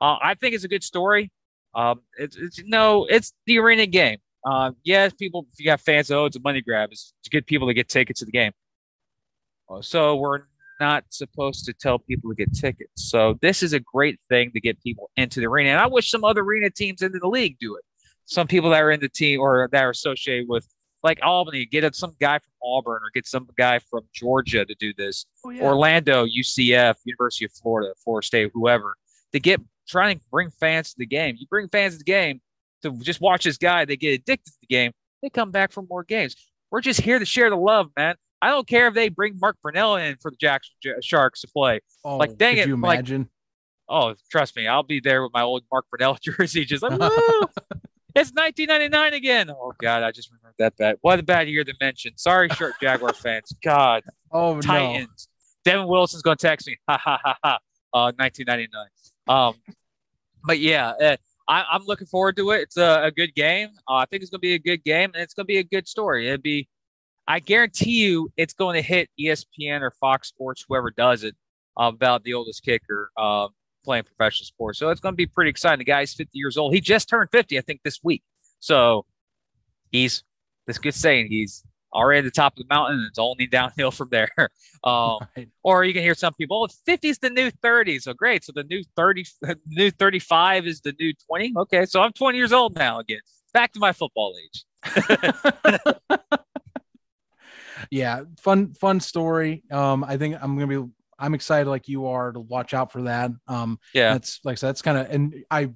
Uh, 0.00 0.16
I 0.20 0.34
think 0.34 0.54
it's 0.54 0.64
a 0.64 0.68
good 0.68 0.84
story. 0.84 1.30
Um, 1.74 2.00
it's, 2.18 2.36
it's 2.36 2.62
no, 2.66 3.04
it's 3.04 3.32
the 3.46 3.58
arena 3.58 3.86
game. 3.86 4.18
Uh, 4.44 4.72
yes, 4.84 5.12
people, 5.12 5.46
if 5.52 5.58
you 5.58 5.66
got 5.66 5.80
fans, 5.80 6.10
oh, 6.10 6.24
it's 6.24 6.36
a 6.36 6.40
money 6.40 6.60
grab. 6.60 6.90
It's, 6.92 7.12
it's 7.20 7.28
good 7.28 7.46
people 7.46 7.68
to 7.68 7.74
get 7.74 7.88
tickets 7.88 8.20
to 8.20 8.26
the 8.26 8.32
game. 8.32 8.52
So 9.80 10.16
we're 10.16 10.42
not 10.80 11.04
supposed 11.10 11.64
to 11.66 11.72
tell 11.72 11.98
people 11.98 12.30
to 12.30 12.36
get 12.36 12.52
tickets. 12.54 13.10
So 13.10 13.38
this 13.40 13.62
is 13.62 13.72
a 13.72 13.80
great 13.80 14.18
thing 14.28 14.52
to 14.52 14.60
get 14.60 14.82
people 14.82 15.10
into 15.16 15.40
the 15.40 15.46
arena. 15.46 15.70
And 15.70 15.80
I 15.80 15.86
wish 15.86 16.10
some 16.10 16.24
other 16.24 16.42
arena 16.42 16.70
teams 16.70 17.02
into 17.02 17.18
the 17.18 17.28
league 17.28 17.56
do 17.58 17.76
it. 17.76 17.84
Some 18.26 18.46
people 18.46 18.70
that 18.70 18.82
are 18.82 18.90
in 18.90 19.00
the 19.00 19.08
team 19.08 19.40
or 19.40 19.68
that 19.72 19.82
are 19.82 19.90
associated 19.90 20.48
with 20.48 20.66
like 21.02 21.20
Albany, 21.22 21.64
get 21.66 21.94
some 21.94 22.16
guy 22.20 22.38
from 22.38 22.52
Auburn 22.64 23.00
or 23.02 23.10
get 23.14 23.26
some 23.26 23.48
guy 23.56 23.78
from 23.78 24.02
Georgia 24.12 24.64
to 24.64 24.74
do 24.74 24.92
this. 24.96 25.24
Oh, 25.44 25.50
yeah. 25.50 25.62
Orlando, 25.62 26.26
UCF, 26.26 26.96
University 27.04 27.44
of 27.44 27.52
Florida, 27.52 27.94
Florida 28.02 28.26
State, 28.26 28.50
whoever, 28.52 28.96
to 29.32 29.38
get 29.38 29.60
trying 29.86 30.18
to 30.18 30.24
bring 30.32 30.50
fans 30.50 30.90
to 30.90 30.96
the 30.98 31.06
game. 31.06 31.36
You 31.38 31.46
bring 31.48 31.68
fans 31.68 31.94
to 31.94 31.98
the 31.98 32.04
game 32.04 32.40
to 32.82 32.98
just 32.98 33.20
watch 33.20 33.44
this 33.44 33.56
guy, 33.56 33.84
they 33.84 33.96
get 33.96 34.20
addicted 34.20 34.50
to 34.50 34.58
the 34.60 34.66
game, 34.66 34.92
they 35.22 35.30
come 35.30 35.52
back 35.52 35.70
for 35.70 35.84
more 35.88 36.02
games. 36.02 36.34
We're 36.72 36.80
just 36.80 37.00
here 37.00 37.20
to 37.20 37.24
share 37.24 37.50
the 37.50 37.56
love, 37.56 37.90
man. 37.96 38.16
I 38.42 38.50
don't 38.50 38.66
care 38.66 38.88
if 38.88 38.94
they 38.94 39.08
bring 39.08 39.38
Mark 39.40 39.56
Brunell 39.64 40.00
in 40.02 40.16
for 40.20 40.30
the 40.30 40.36
Jackson 40.36 40.74
Sharks 41.02 41.40
to 41.40 41.48
play. 41.48 41.80
Oh, 42.04 42.16
like, 42.16 42.36
dang 42.36 42.58
it! 42.58 42.68
You 42.68 42.74
imagine? 42.74 43.22
Like, 43.22 43.28
oh, 43.88 44.14
trust 44.30 44.56
me, 44.56 44.66
I'll 44.66 44.82
be 44.82 45.00
there 45.00 45.22
with 45.22 45.32
my 45.32 45.42
old 45.42 45.64
Mark 45.72 45.86
Brunell 45.92 46.20
jersey, 46.20 46.64
just 46.64 46.82
like, 46.82 46.92
it's 48.16 48.32
1999 48.32 49.14
again. 49.14 49.50
Oh 49.50 49.72
God, 49.78 50.02
I 50.02 50.10
just 50.10 50.30
remembered 50.30 50.54
that 50.58 50.76
bad. 50.76 50.96
What 51.00 51.18
a 51.18 51.22
bad 51.22 51.48
year 51.48 51.64
to 51.64 51.74
mention. 51.80 52.12
Sorry, 52.16 52.48
shirt 52.50 52.74
Jaguar 52.80 53.12
fans. 53.12 53.52
God. 53.62 54.02
Oh 54.32 54.60
Titans. 54.60 55.28
No. 55.66 55.72
Devin 55.72 55.88
Wilson's 55.88 56.22
gonna 56.22 56.36
text 56.36 56.66
me. 56.66 56.76
Ha 56.88 56.98
ha 56.98 57.18
ha 57.22 57.36
ha. 57.42 57.58
Uh, 57.92 58.12
1999. 58.16 58.86
Um, 59.28 59.54
but 60.44 60.58
yeah, 60.60 60.90
uh, 60.90 61.16
I, 61.48 61.64
am 61.74 61.84
looking 61.86 62.06
forward 62.06 62.36
to 62.36 62.50
it. 62.50 62.62
It's 62.62 62.76
a, 62.76 63.04
a 63.04 63.10
good 63.10 63.34
game. 63.34 63.70
Uh, 63.88 63.94
I 63.94 64.04
think 64.06 64.22
it's 64.22 64.30
gonna 64.30 64.40
be 64.40 64.54
a 64.54 64.58
good 64.58 64.84
game, 64.84 65.10
and 65.14 65.22
it's 65.22 65.34
gonna 65.34 65.46
be 65.46 65.58
a 65.58 65.64
good 65.64 65.88
story. 65.88 66.28
It'd 66.28 66.42
be 66.42 66.68
I 67.28 67.40
guarantee 67.40 67.90
you 67.90 68.30
it's 68.36 68.54
going 68.54 68.74
to 68.74 68.82
hit 68.82 69.10
ESPN 69.18 69.80
or 69.80 69.90
Fox 69.90 70.28
Sports, 70.28 70.64
whoever 70.68 70.90
does 70.90 71.24
it, 71.24 71.34
uh, 71.78 71.84
about 71.84 72.22
the 72.22 72.34
oldest 72.34 72.62
kicker 72.62 73.10
uh, 73.16 73.48
playing 73.84 74.04
professional 74.04 74.46
sports. 74.46 74.78
So 74.78 74.90
it's 74.90 75.00
going 75.00 75.14
to 75.14 75.16
be 75.16 75.26
pretty 75.26 75.50
exciting. 75.50 75.78
The 75.78 75.84
guy's 75.84 76.14
50 76.14 76.30
years 76.34 76.56
old. 76.56 76.74
He 76.74 76.80
just 76.80 77.08
turned 77.08 77.30
50, 77.32 77.58
I 77.58 77.60
think, 77.62 77.80
this 77.82 78.00
week. 78.02 78.22
So 78.60 79.06
he's, 79.90 80.22
this 80.66 80.78
good 80.78 80.94
saying, 80.94 81.28
he's 81.28 81.64
already 81.92 82.18
at 82.18 82.24
the 82.24 82.30
top 82.30 82.52
of 82.54 82.58
the 82.58 82.74
mountain 82.74 82.98
and 82.98 83.06
it's 83.06 83.18
only 83.18 83.46
downhill 83.46 83.90
from 83.90 84.08
there. 84.10 84.30
Um, 84.84 85.18
right. 85.36 85.48
Or 85.64 85.82
you 85.82 85.92
can 85.92 86.02
hear 86.02 86.14
some 86.14 86.32
people, 86.34 86.62
oh, 86.62 86.68
50 86.84 87.08
is 87.08 87.18
the 87.18 87.30
new 87.30 87.50
30. 87.50 87.98
So 87.98 88.14
great. 88.14 88.44
So 88.44 88.52
the 88.54 88.62
new 88.62 88.84
30, 88.94 89.24
new 89.66 89.90
35 89.90 90.66
is 90.68 90.80
the 90.80 90.94
new 91.00 91.12
20. 91.26 91.54
Okay. 91.56 91.86
So 91.86 92.00
I'm 92.00 92.12
20 92.12 92.38
years 92.38 92.52
old 92.52 92.76
now 92.76 93.00
again. 93.00 93.18
Back 93.52 93.72
to 93.72 93.80
my 93.80 93.92
football 93.92 94.36
age. 94.40 94.64
Yeah, 97.90 98.22
fun 98.40 98.74
fun 98.74 99.00
story. 99.00 99.62
Um, 99.70 100.04
I 100.04 100.16
think 100.16 100.36
I'm 100.40 100.58
gonna 100.58 100.82
be 100.82 100.90
I'm 101.18 101.34
excited 101.34 101.68
like 101.68 101.88
you 101.88 102.06
are 102.06 102.32
to 102.32 102.40
watch 102.40 102.74
out 102.74 102.92
for 102.92 103.02
that. 103.02 103.30
Um, 103.48 103.78
yeah, 103.94 104.12
that's 104.12 104.40
like 104.44 104.58
so 104.58 104.66
that's 104.66 104.82
kind 104.82 104.98
of 104.98 105.10
and 105.10 105.44
I 105.50 105.70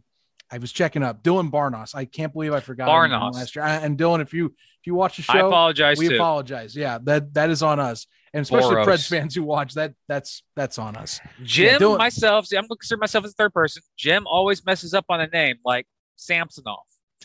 I 0.50 0.59
was 0.59 0.73
checking 0.73 1.02
up 1.02 1.23
Dylan 1.23 1.50
Barnos. 1.50 1.95
I 1.95 2.05
can't 2.05 2.33
believe 2.33 2.52
I 2.52 2.61
forgot 2.61 2.88
Barnos 2.88 3.35
last 3.35 3.55
year. 3.55 3.64
And 3.64 3.97
Dylan, 3.97 4.21
if 4.21 4.35
you 4.35 4.47
if 4.47 4.87
you 4.87 4.95
watch 4.95 5.17
the 5.17 5.23
show, 5.23 5.33
I 5.33 5.47
apologize. 5.47 5.99
We 5.99 6.09
too. 6.09 6.17
apologize. 6.17 6.75
Yeah, 6.75 6.99
that 7.05 7.35
that 7.35 7.50
is 7.50 7.62
on 7.62 7.79
us, 7.79 8.07
and 8.33 8.43
especially 8.43 8.76
Boros. 8.76 8.87
Preds 8.87 9.09
fans 9.09 9.35
who 9.35 9.45
watch 9.45 9.75
that. 9.75 9.95
That's 10.09 10.43
that's 10.57 10.79
on 10.79 10.97
us. 10.97 11.21
Jim, 11.43 11.81
yeah, 11.81 11.97
myself, 11.97 12.47
see, 12.47 12.57
I'm 12.57 12.64
gonna 12.64 12.79
consider 12.79 12.99
myself 12.99 13.25
as 13.25 13.31
a 13.33 13.35
third 13.35 13.55
person. 13.55 13.83
Jim 13.97 14.26
always 14.26 14.64
messes 14.64 14.93
up 14.93 15.05
on 15.09 15.21
a 15.21 15.29
name 15.29 15.57
like 15.64 15.87
Samsonov. 16.17 16.79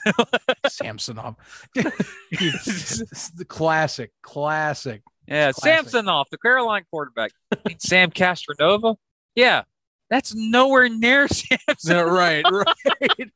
Samsonov. 0.68 1.36
the 1.76 3.46
classic, 3.48 4.12
classic. 4.22 5.02
Yeah, 5.28 5.52
classic. 5.52 5.90
Samsonov, 5.90 6.28
the 6.32 6.38
Carolina 6.38 6.86
quarterback. 6.92 7.32
Sam 7.80 8.12
Castronova. 8.12 8.96
Yeah, 9.36 9.64
That's 10.10 10.34
nowhere 10.36 10.88
near 10.90 11.28
Samson. 11.30 11.58
No, 11.88 12.04
right, 12.04 12.46
right. 12.50 13.32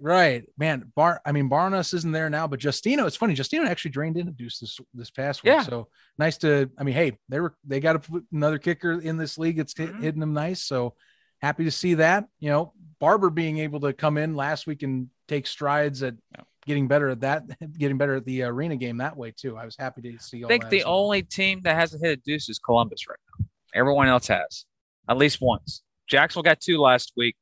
Right, 0.00 0.44
man. 0.58 0.90
Bar, 0.96 1.20
I 1.24 1.30
mean, 1.30 1.48
Barnes 1.48 1.94
isn't 1.94 2.10
there 2.10 2.28
now, 2.28 2.48
but 2.48 2.58
Justino. 2.58 3.06
It's 3.06 3.14
funny. 3.14 3.36
Justino 3.36 3.66
actually 3.68 3.92
drained 3.92 4.16
in 4.16 4.26
a 4.26 4.32
deuce 4.32 4.58
this 4.58 4.80
this 4.94 5.10
past 5.12 5.44
week. 5.44 5.52
Yeah. 5.52 5.62
So 5.62 5.86
nice 6.18 6.38
to. 6.38 6.68
I 6.76 6.82
mean, 6.82 6.96
hey, 6.96 7.16
they 7.28 7.38
were 7.38 7.54
they 7.64 7.78
got 7.78 8.04
another 8.32 8.58
kicker 8.58 9.00
in 9.00 9.16
this 9.16 9.38
league. 9.38 9.60
It's 9.60 9.74
Mhm. 9.74 10.02
hitting 10.02 10.18
them 10.20 10.32
nice. 10.34 10.60
So 10.60 10.96
happy 11.40 11.62
to 11.64 11.70
see 11.70 11.94
that. 11.94 12.24
You 12.40 12.50
know, 12.50 12.72
Barber 13.02 13.30
being 13.30 13.58
able 13.58 13.80
to 13.80 13.92
come 13.92 14.16
in 14.16 14.36
last 14.36 14.68
week 14.68 14.84
and 14.84 15.08
take 15.26 15.48
strides 15.48 16.04
at 16.04 16.14
Yeah. 16.38 16.44
getting 16.66 16.86
better 16.86 17.08
at 17.08 17.18
that, 17.22 17.42
getting 17.76 17.98
better 17.98 18.14
at 18.14 18.24
the 18.24 18.44
arena 18.44 18.76
game 18.76 18.98
that 18.98 19.16
way 19.16 19.32
too. 19.36 19.56
I 19.56 19.64
was 19.64 19.74
happy 19.76 20.02
to 20.02 20.16
see. 20.20 20.44
I 20.44 20.46
think 20.46 20.68
the 20.68 20.84
well. 20.84 21.00
only 21.00 21.22
team 21.24 21.60
that 21.62 21.74
hasn't 21.74 22.04
hit 22.04 22.12
a 22.16 22.22
deuce 22.22 22.48
is 22.48 22.60
Columbus 22.60 23.08
right 23.08 23.18
now. 23.40 23.46
Everyone 23.74 24.06
else 24.06 24.28
has, 24.28 24.66
at 25.08 25.16
least 25.16 25.40
once. 25.40 25.82
Jacksonville 26.08 26.44
got 26.44 26.60
two 26.60 26.78
last 26.78 27.12
week. 27.16 27.34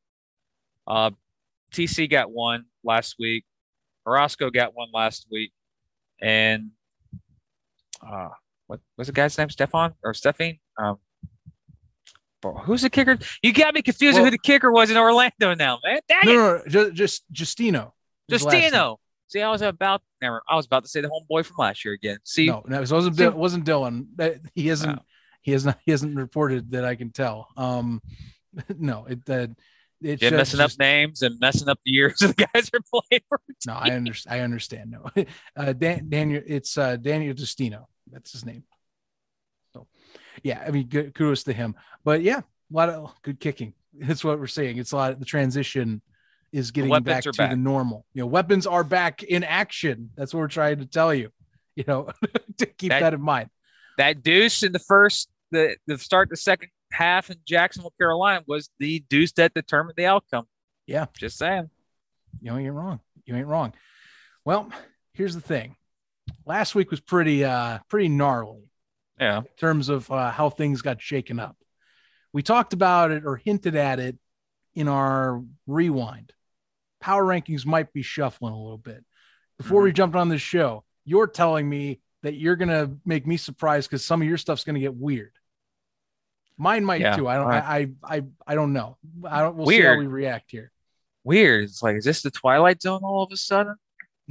Uh, 0.87 1.11
TC 1.73 2.09
got 2.11 2.31
one 2.31 2.64
last 2.83 3.17
week. 3.19 3.45
Orozco 4.07 4.49
got 4.49 4.75
one 4.75 4.88
last 4.95 5.26
week, 5.31 5.52
and 6.23 6.71
uh, 8.00 8.31
what 8.67 8.81
was 8.97 9.09
the 9.09 9.12
guy's 9.12 9.37
name? 9.37 9.50
Stefan 9.50 9.93
or 10.02 10.14
Stephane? 10.14 10.59
Um, 10.79 10.97
who's 12.43 12.83
the 12.83 12.91
kicker? 12.91 13.19
You 13.43 13.53
got 13.53 13.75
me 13.75 13.83
confused 13.83 14.17
on 14.17 14.23
Well- 14.23 14.27
who 14.27 14.31
the 14.33 14.39
kicker 14.39 14.71
was 14.73 14.91
in 14.91 14.97
Orlando 14.97 15.55
now, 15.55 15.79
man. 15.85 16.01
Dang 16.09 16.21
no, 16.25 16.33
no, 16.35 16.63
no, 16.67 16.91
just, 16.91 17.23
just 17.33 17.59
Justino. 17.59 17.93
is 18.29 18.41
the 18.43 18.47
last 18.47 18.53
name. 18.55 18.73
Justino. 18.73 18.97
See, 19.29 19.43
I 19.43 19.51
was 19.51 19.63
about 19.63 20.03
never. 20.21 20.43
I 20.49 20.57
was 20.57 20.67
about 20.67 20.83
to 20.85 20.89
say 20.89 21.01
the 21.01 21.09
homeboy 21.09 21.45
from 21.45 21.57
last 21.59 21.85
year 21.85 21.95
again. 21.95 22.19
See, 22.25 22.47
No, 22.47 22.65
no, 22.67 22.83
it 22.83 22.91
wasn't. 22.91 23.17
See- 23.17 23.25
It 23.25 23.35
wasn't 23.35 23.65
Dylan. 23.65 24.07
He 24.55 24.67
hasn't. 24.69 24.97
No. 24.97 25.03
He 25.43 25.53
has 25.53 25.65
not. 25.65 25.79
He 25.85 25.91
hasn't 25.93 26.17
reported 26.17 26.73
that 26.73 26.85
I 26.85 26.97
can 26.97 27.11
tell. 27.13 27.49
Um, 27.57 28.03
no, 28.79 29.07
it. 29.07 29.21
Uh, 29.29 29.47
it's 30.03 30.21
just- 30.21 30.35
messing 30.35 30.61
up 30.61 30.71
names 30.79 31.23
and 31.23 31.39
messing 31.41 31.69
up 31.69 31.79
the 31.85 31.93
years 31.93 32.19
the 32.21 32.35
guys 32.35 32.71
are 32.75 32.81
playing 32.93 33.23
for. 33.29 33.41
No, 33.67 33.75
I 33.75 33.91
understand. 33.91 34.35
I 34.35 34.41
understand. 34.43 34.91
No, 34.91 35.11
uh, 35.57 35.73
Dan, 35.75 36.09
Daniel. 36.09 36.43
It's 36.47 36.77
uh, 36.77 36.97
Daniel 36.97 37.35
Justino. 37.35 37.85
That's 38.11 38.33
his 38.33 38.45
name. 38.45 38.65
So, 39.75 39.87
yeah. 40.43 40.63
I 40.67 40.71
mean, 40.71 40.87
good, 40.89 41.15
kudos 41.15 41.45
to 41.45 41.53
him. 41.53 41.75
But 42.05 42.23
yeah, 42.23 42.39
a 42.39 42.45
lot 42.71 42.89
of 42.89 43.15
good 43.23 43.41
kicking. 43.41 43.75
That's 43.95 44.23
what 44.25 44.39
we're 44.39 44.47
seeing. 44.47 44.79
It's 44.79 44.93
a 44.93 44.97
lot. 44.97 45.13
of 45.13 45.19
The 45.19 45.25
transition 45.25 46.01
is 46.53 46.71
getting 46.71 46.91
back 47.03 47.23
to 47.25 47.33
back. 47.33 47.51
the 47.51 47.57
normal. 47.57 48.05
You 48.15 48.23
know, 48.23 48.27
weapons 48.27 48.67
are 48.67 48.85
back 48.85 49.23
in 49.23 49.45
action. 49.45 50.11
That's 50.17 50.33
what 50.35 50.41
we're 50.41 50.49
trying 50.49 50.79
to 50.79 50.87
tell 50.87 51.13
you. 51.15 51.31
You 51.77 51.85
know, 51.87 52.11
to 52.59 52.67
keep 52.67 52.91
That- 52.91 53.01
that 53.01 53.15
in 53.15 53.21
mind. 53.21 53.51
That 53.99 54.23
deuce 54.23 54.63
in 54.63 54.73
the 54.73 54.79
first, 54.79 55.29
the 55.51 55.77
the 55.87 55.99
start 55.99 56.31
the 56.31 56.37
second 56.37 56.71
half 56.93 57.31
in 57.31 57.37
Jacksonville, 57.47 57.93
Carolina 57.99 58.43
was 58.47 58.71
the 58.79 59.01
deuce 59.11 59.33
that 59.33 59.53
determined 59.55 59.95
the 59.97 60.07
outcome. 60.07 60.47
Yeah. 60.87 61.07
just 61.19 61.37
saying. 61.39 61.69
you 62.41 62.57
ain't 62.57 62.73
wrong. 62.73 63.01
You 63.27 63.37
ain't 63.37 63.47
wrong. 63.47 63.73
Well, 64.45 64.71
here's 65.13 65.35
the 65.35 65.41
thing. 65.41 65.77
Last 66.47 66.75
week 66.75 66.91
was 66.91 67.01
pretty 67.01 67.45
uh 67.45 67.79
pretty 67.89 68.09
gnarly 68.09 68.70
Yeah, 69.21 69.39
in 69.39 69.45
terms 69.59 69.89
of 69.89 70.11
uh, 70.11 70.31
how 70.31 70.50
things 70.50 70.83
got 70.83 71.00
shaken 71.00 71.39
up. 71.39 71.57
We 72.33 72.43
talked 72.43 72.73
about 72.73 73.11
it 73.11 73.25
or 73.27 73.37
hinted 73.37 73.77
at 73.77 73.99
it 74.00 74.17
in 74.75 74.89
our 74.89 75.43
rewind. 75.67 76.33
Power 77.00 77.25
rankings 77.25 77.67
might 77.67 77.93
be 77.93 78.03
shuffling 78.03 78.55
a 78.55 78.61
little 78.61 78.79
bit. 78.79 79.05
Before 79.59 79.83
we 79.83 79.93
jumped 79.93 80.17
on 80.17 80.29
this 80.29 80.41
show, 80.41 80.85
you're 81.05 81.27
telling 81.27 81.69
me 81.69 82.00
that 82.23 82.35
you're 82.35 82.57
gonna 82.57 82.91
make 83.05 83.27
me 83.27 83.37
surprised 83.37 83.91
because 83.91 84.05
some 84.05 84.23
of 84.23 84.29
your 84.29 84.39
stuff's 84.39 84.65
gonna 84.65 84.81
get 84.81 84.95
weird. 84.95 85.33
Mine 86.57 86.85
might 86.85 87.00
Yeah, 87.00 87.17
too. 87.17 87.27
I 87.29 87.37
don't. 87.37 87.47
right. 87.49 87.62
I, 87.65 87.77
I 88.03 88.17
I 88.17 88.23
I 88.49 88.55
don't 88.55 88.73
know. 88.73 88.97
I 89.25 89.41
don't. 89.43 89.57
We'll 89.57 89.67
see 89.67 89.81
how 89.81 89.97
we 89.99 90.07
react 90.07 90.50
here. 90.50 90.71
weird. 91.25 91.65
It's 91.65 91.83
like, 91.83 91.97
is 91.97 92.05
this 92.05 92.23
the 92.23 92.31
Twilight 92.31 92.81
Zone 92.83 93.00
all 93.03 93.23
of 93.23 93.33
a 93.33 93.37
sudden? 93.37 93.77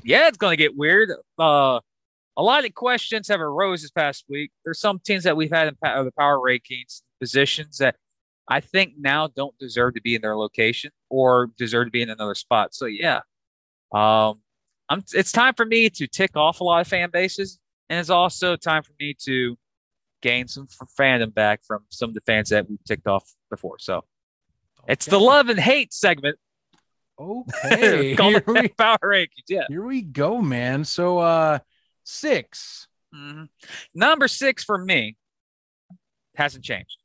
Yeah, 0.03 0.27
it's 0.27 0.37
gonna 0.37 0.55
get 0.55 0.75
weird. 0.77 1.11
Uh, 1.37 1.79
a 2.39 2.41
lot 2.41 2.63
of 2.63 2.73
questions 2.73 3.27
have 3.27 3.41
arose 3.41 3.81
this 3.81 3.91
past 3.91 4.23
week. 4.29 4.51
There's 4.63 4.79
some 4.79 4.99
teams 4.99 5.25
that 5.25 5.35
we've 5.35 5.51
had 5.51 5.67
in 5.67 5.75
pa- 5.75 6.01
the 6.03 6.11
power 6.13 6.37
rankings 6.39 7.01
positions 7.19 7.79
that 7.79 7.97
I 8.47 8.61
think 8.61 8.93
now 8.97 9.27
don't 9.27 9.53
deserve 9.59 9.95
to 9.95 10.01
be 10.01 10.15
in 10.15 10.21
their 10.21 10.37
location 10.37 10.91
or 11.09 11.51
deserve 11.57 11.87
to 11.87 11.91
be 11.91 12.01
in 12.01 12.09
another 12.09 12.35
spot. 12.35 12.73
So 12.73 12.85
yeah, 12.85 13.19
um, 13.93 14.39
I'm. 14.87 15.03
It's 15.13 15.33
time 15.33 15.53
for 15.53 15.65
me 15.65 15.89
to 15.89 16.07
tick 16.07 16.37
off 16.37 16.61
a 16.61 16.63
lot 16.63 16.79
of 16.79 16.87
fan 16.87 17.09
bases, 17.11 17.59
and 17.89 17.99
it's 17.99 18.09
also 18.09 18.55
time 18.55 18.83
for 18.83 18.93
me 19.01 19.17
to 19.25 19.57
gain 20.21 20.47
some 20.47 20.67
fandom 20.97 21.33
back 21.33 21.59
from 21.67 21.83
some 21.89 22.09
of 22.09 22.15
the 22.15 22.21
fans 22.21 22.47
that 22.49 22.69
we've 22.69 22.83
ticked 22.85 23.07
off 23.07 23.29
before. 23.49 23.79
So 23.79 24.05
it's 24.87 25.05
the 25.05 25.19
love 25.19 25.49
and 25.49 25.59
hate 25.59 25.93
segment. 25.93 26.37
Okay. 27.19 28.15
Here, 28.15 28.41
we, 28.47 28.67
power 28.77 28.97
rankings. 29.03 29.43
Yeah. 29.49 29.63
here 29.67 29.83
we 29.83 30.01
go, 30.03 30.41
man. 30.41 30.85
So 30.85 31.19
uh 31.19 31.59
six. 32.09 32.87
Mhm. 33.13 33.49
Number 33.93 34.27
six 34.27 34.63
for 34.63 34.77
me 34.77 35.15
hasn't 36.35 36.63
changed. 36.63 36.97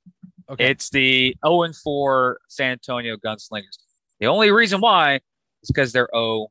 Okay. 0.48 0.70
It's 0.70 0.90
the 0.90 1.34
0 1.44 1.62
and 1.62 1.74
4 1.76 2.38
San 2.48 2.72
Antonio 2.72 3.16
Gunslingers. 3.16 3.78
The 4.20 4.26
only 4.26 4.50
reason 4.50 4.80
why 4.80 5.16
is 5.62 5.68
because 5.68 5.92
they're 5.92 6.08
0 6.14 6.48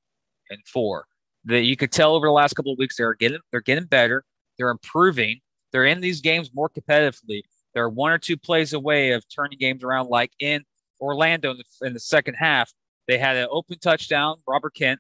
and 0.50 0.60
4. 0.68 1.06
That 1.46 1.62
you 1.62 1.76
could 1.76 1.92
tell 1.92 2.16
over 2.16 2.28
the 2.28 2.32
last 2.32 2.56
couple 2.56 2.72
of 2.72 2.78
weeks 2.80 2.98
they're 2.98 3.14
getting 3.14 3.40
they're 3.52 3.62
getting 3.62 3.86
better. 3.86 4.24
They're 4.58 4.70
improving. 4.70 5.42
They're 5.72 5.86
in 5.86 6.02
these 6.02 6.22
games 6.22 6.52
more 6.54 6.70
competitively. 6.70 7.42
They're 7.74 7.90
one 7.90 8.12
or 8.12 8.20
two 8.20 8.38
plays 8.38 8.74
away 8.74 9.12
of 9.12 9.24
turning 9.34 9.58
games 9.58 9.84
around, 9.84 10.08
like 10.10 10.32
in 10.40 10.64
Orlando 11.02 11.52
in 11.52 11.58
the, 11.58 11.88
in 11.88 11.94
the 11.94 12.00
second 12.00 12.36
half. 12.36 12.72
They 13.08 13.18
had 13.18 13.36
an 13.36 13.48
open 13.52 13.80
touchdown, 13.80 14.38
Robert 14.48 14.74
Kent. 14.76 15.00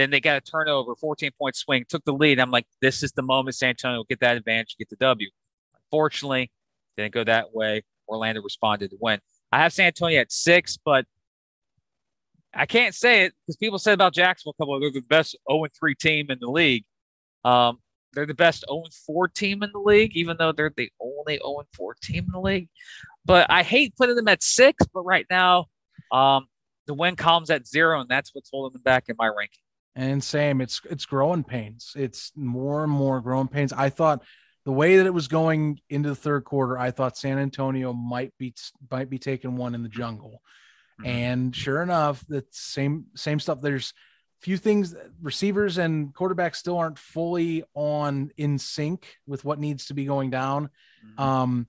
Then 0.00 0.08
they 0.08 0.20
got 0.20 0.38
a 0.38 0.40
turnover, 0.40 0.94
14 0.94 1.30
point 1.38 1.54
swing, 1.54 1.84
took 1.86 2.02
the 2.06 2.14
lead. 2.14 2.40
I'm 2.40 2.50
like, 2.50 2.66
this 2.80 3.02
is 3.02 3.12
the 3.12 3.22
moment 3.22 3.54
San 3.54 3.70
Antonio 3.70 3.98
will 3.98 4.04
get 4.04 4.20
that 4.20 4.38
advantage, 4.38 4.76
get 4.78 4.88
the 4.88 4.96
W. 4.96 5.28
Unfortunately, 5.74 6.50
didn't 6.96 7.12
go 7.12 7.22
that 7.24 7.54
way. 7.54 7.82
Orlando 8.08 8.40
responded 8.40 8.90
to 8.92 8.96
win. 8.98 9.20
I 9.52 9.58
have 9.58 9.74
San 9.74 9.88
Antonio 9.88 10.18
at 10.18 10.32
six, 10.32 10.78
but 10.82 11.04
I 12.54 12.64
can't 12.64 12.94
say 12.94 13.24
it 13.24 13.34
because 13.46 13.58
people 13.58 13.78
said 13.78 13.92
about 13.92 14.14
Jacksonville 14.14 14.54
a 14.58 14.62
couple 14.62 14.74
of 14.74 14.80
they're 14.80 14.90
the 14.90 15.02
best 15.02 15.36
0 15.50 15.66
3 15.78 15.94
team 15.96 16.30
in 16.30 16.38
the 16.40 16.50
league. 16.50 16.84
Um, 17.44 17.78
they're 18.14 18.24
the 18.24 18.32
best 18.32 18.64
0 18.70 18.84
4 19.06 19.28
team 19.28 19.62
in 19.62 19.70
the 19.70 19.80
league, 19.80 20.16
even 20.16 20.38
though 20.38 20.52
they're 20.52 20.72
the 20.74 20.90
only 20.98 21.36
0 21.36 21.62
4 21.76 21.94
team 22.02 22.24
in 22.24 22.32
the 22.32 22.40
league. 22.40 22.70
But 23.26 23.50
I 23.50 23.62
hate 23.64 23.94
putting 23.98 24.16
them 24.16 24.28
at 24.28 24.42
six, 24.42 24.82
but 24.94 25.02
right 25.02 25.26
now, 25.28 25.66
um, 26.10 26.46
the 26.86 26.94
win 26.94 27.16
column's 27.16 27.50
at 27.50 27.66
zero, 27.66 28.00
and 28.00 28.08
that's 28.08 28.34
what's 28.34 28.48
holding 28.50 28.72
them 28.72 28.82
back 28.82 29.04
in 29.10 29.16
my 29.18 29.26
ranking. 29.26 29.60
And 29.96 30.22
same, 30.22 30.60
it's 30.60 30.80
it's 30.88 31.04
growing 31.04 31.42
pains. 31.42 31.92
It's 31.96 32.32
more 32.36 32.84
and 32.84 32.92
more 32.92 33.20
growing 33.20 33.48
pains. 33.48 33.72
I 33.72 33.90
thought 33.90 34.22
the 34.64 34.72
way 34.72 34.98
that 34.98 35.06
it 35.06 35.14
was 35.14 35.26
going 35.26 35.80
into 35.88 36.08
the 36.10 36.14
third 36.14 36.44
quarter, 36.44 36.78
I 36.78 36.90
thought 36.90 37.16
San 37.16 37.38
Antonio 37.38 37.92
might 37.92 38.32
be 38.38 38.54
might 38.90 39.10
be 39.10 39.18
taking 39.18 39.56
one 39.56 39.74
in 39.74 39.82
the 39.82 39.88
jungle. 39.88 40.42
And 41.02 41.56
sure 41.56 41.82
enough, 41.82 42.24
the 42.28 42.44
same 42.50 43.06
same 43.16 43.40
stuff. 43.40 43.60
There's 43.60 43.94
few 44.40 44.56
things 44.56 44.94
receivers 45.20 45.78
and 45.78 46.14
quarterbacks 46.14 46.56
still 46.56 46.78
aren't 46.78 46.98
fully 46.98 47.62
on 47.74 48.30
in 48.36 48.58
sync 48.58 49.16
with 49.26 49.44
what 49.44 49.58
needs 49.58 49.86
to 49.86 49.94
be 49.94 50.04
going 50.04 50.30
down. 50.30 50.70
Mhm. 51.04 51.20
Um, 51.20 51.66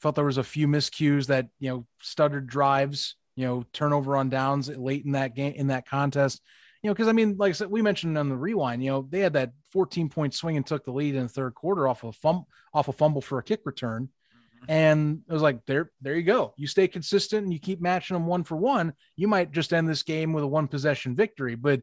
felt 0.00 0.14
there 0.14 0.24
was 0.24 0.38
a 0.38 0.44
few 0.44 0.68
miscues 0.68 1.26
that 1.26 1.48
you 1.58 1.70
know 1.70 1.86
stuttered 2.00 2.46
drives, 2.46 3.16
you 3.36 3.46
know, 3.46 3.64
turnover 3.72 4.16
on 4.16 4.30
downs 4.30 4.68
late 4.68 5.04
in 5.04 5.12
that 5.12 5.34
game 5.34 5.54
in 5.54 5.68
that 5.68 5.86
contest. 5.88 6.40
You 6.82 6.88
know, 6.88 6.94
because 6.94 7.08
I 7.08 7.12
mean, 7.12 7.36
like 7.36 7.50
I 7.50 7.52
said, 7.52 7.70
we 7.70 7.82
mentioned 7.82 8.16
on 8.16 8.28
the 8.28 8.36
rewind, 8.36 8.84
you 8.84 8.90
know, 8.90 9.06
they 9.08 9.20
had 9.20 9.32
that 9.32 9.52
14 9.72 10.08
point 10.08 10.34
swing 10.34 10.56
and 10.56 10.66
took 10.66 10.84
the 10.84 10.92
lead 10.92 11.16
in 11.16 11.24
the 11.24 11.28
third 11.28 11.54
quarter 11.54 11.88
off 11.88 12.04
of 12.04 12.10
a 12.10 12.12
fum- 12.12 12.46
off 12.72 12.88
a 12.88 12.92
fumble 12.92 13.20
for 13.20 13.38
a 13.38 13.42
kick 13.42 13.62
return. 13.64 14.08
Mm-hmm. 14.32 14.70
And 14.70 15.22
it 15.28 15.32
was 15.32 15.42
like, 15.42 15.66
there, 15.66 15.90
there 16.00 16.14
you 16.14 16.22
go. 16.22 16.54
You 16.56 16.68
stay 16.68 16.86
consistent 16.86 17.44
and 17.44 17.52
you 17.52 17.58
keep 17.58 17.80
matching 17.80 18.14
them 18.14 18.26
one 18.26 18.44
for 18.44 18.56
one. 18.56 18.92
You 19.16 19.26
might 19.26 19.50
just 19.50 19.72
end 19.72 19.88
this 19.88 20.04
game 20.04 20.32
with 20.32 20.44
a 20.44 20.48
one 20.48 20.68
possession 20.68 21.16
victory. 21.16 21.56
But 21.56 21.82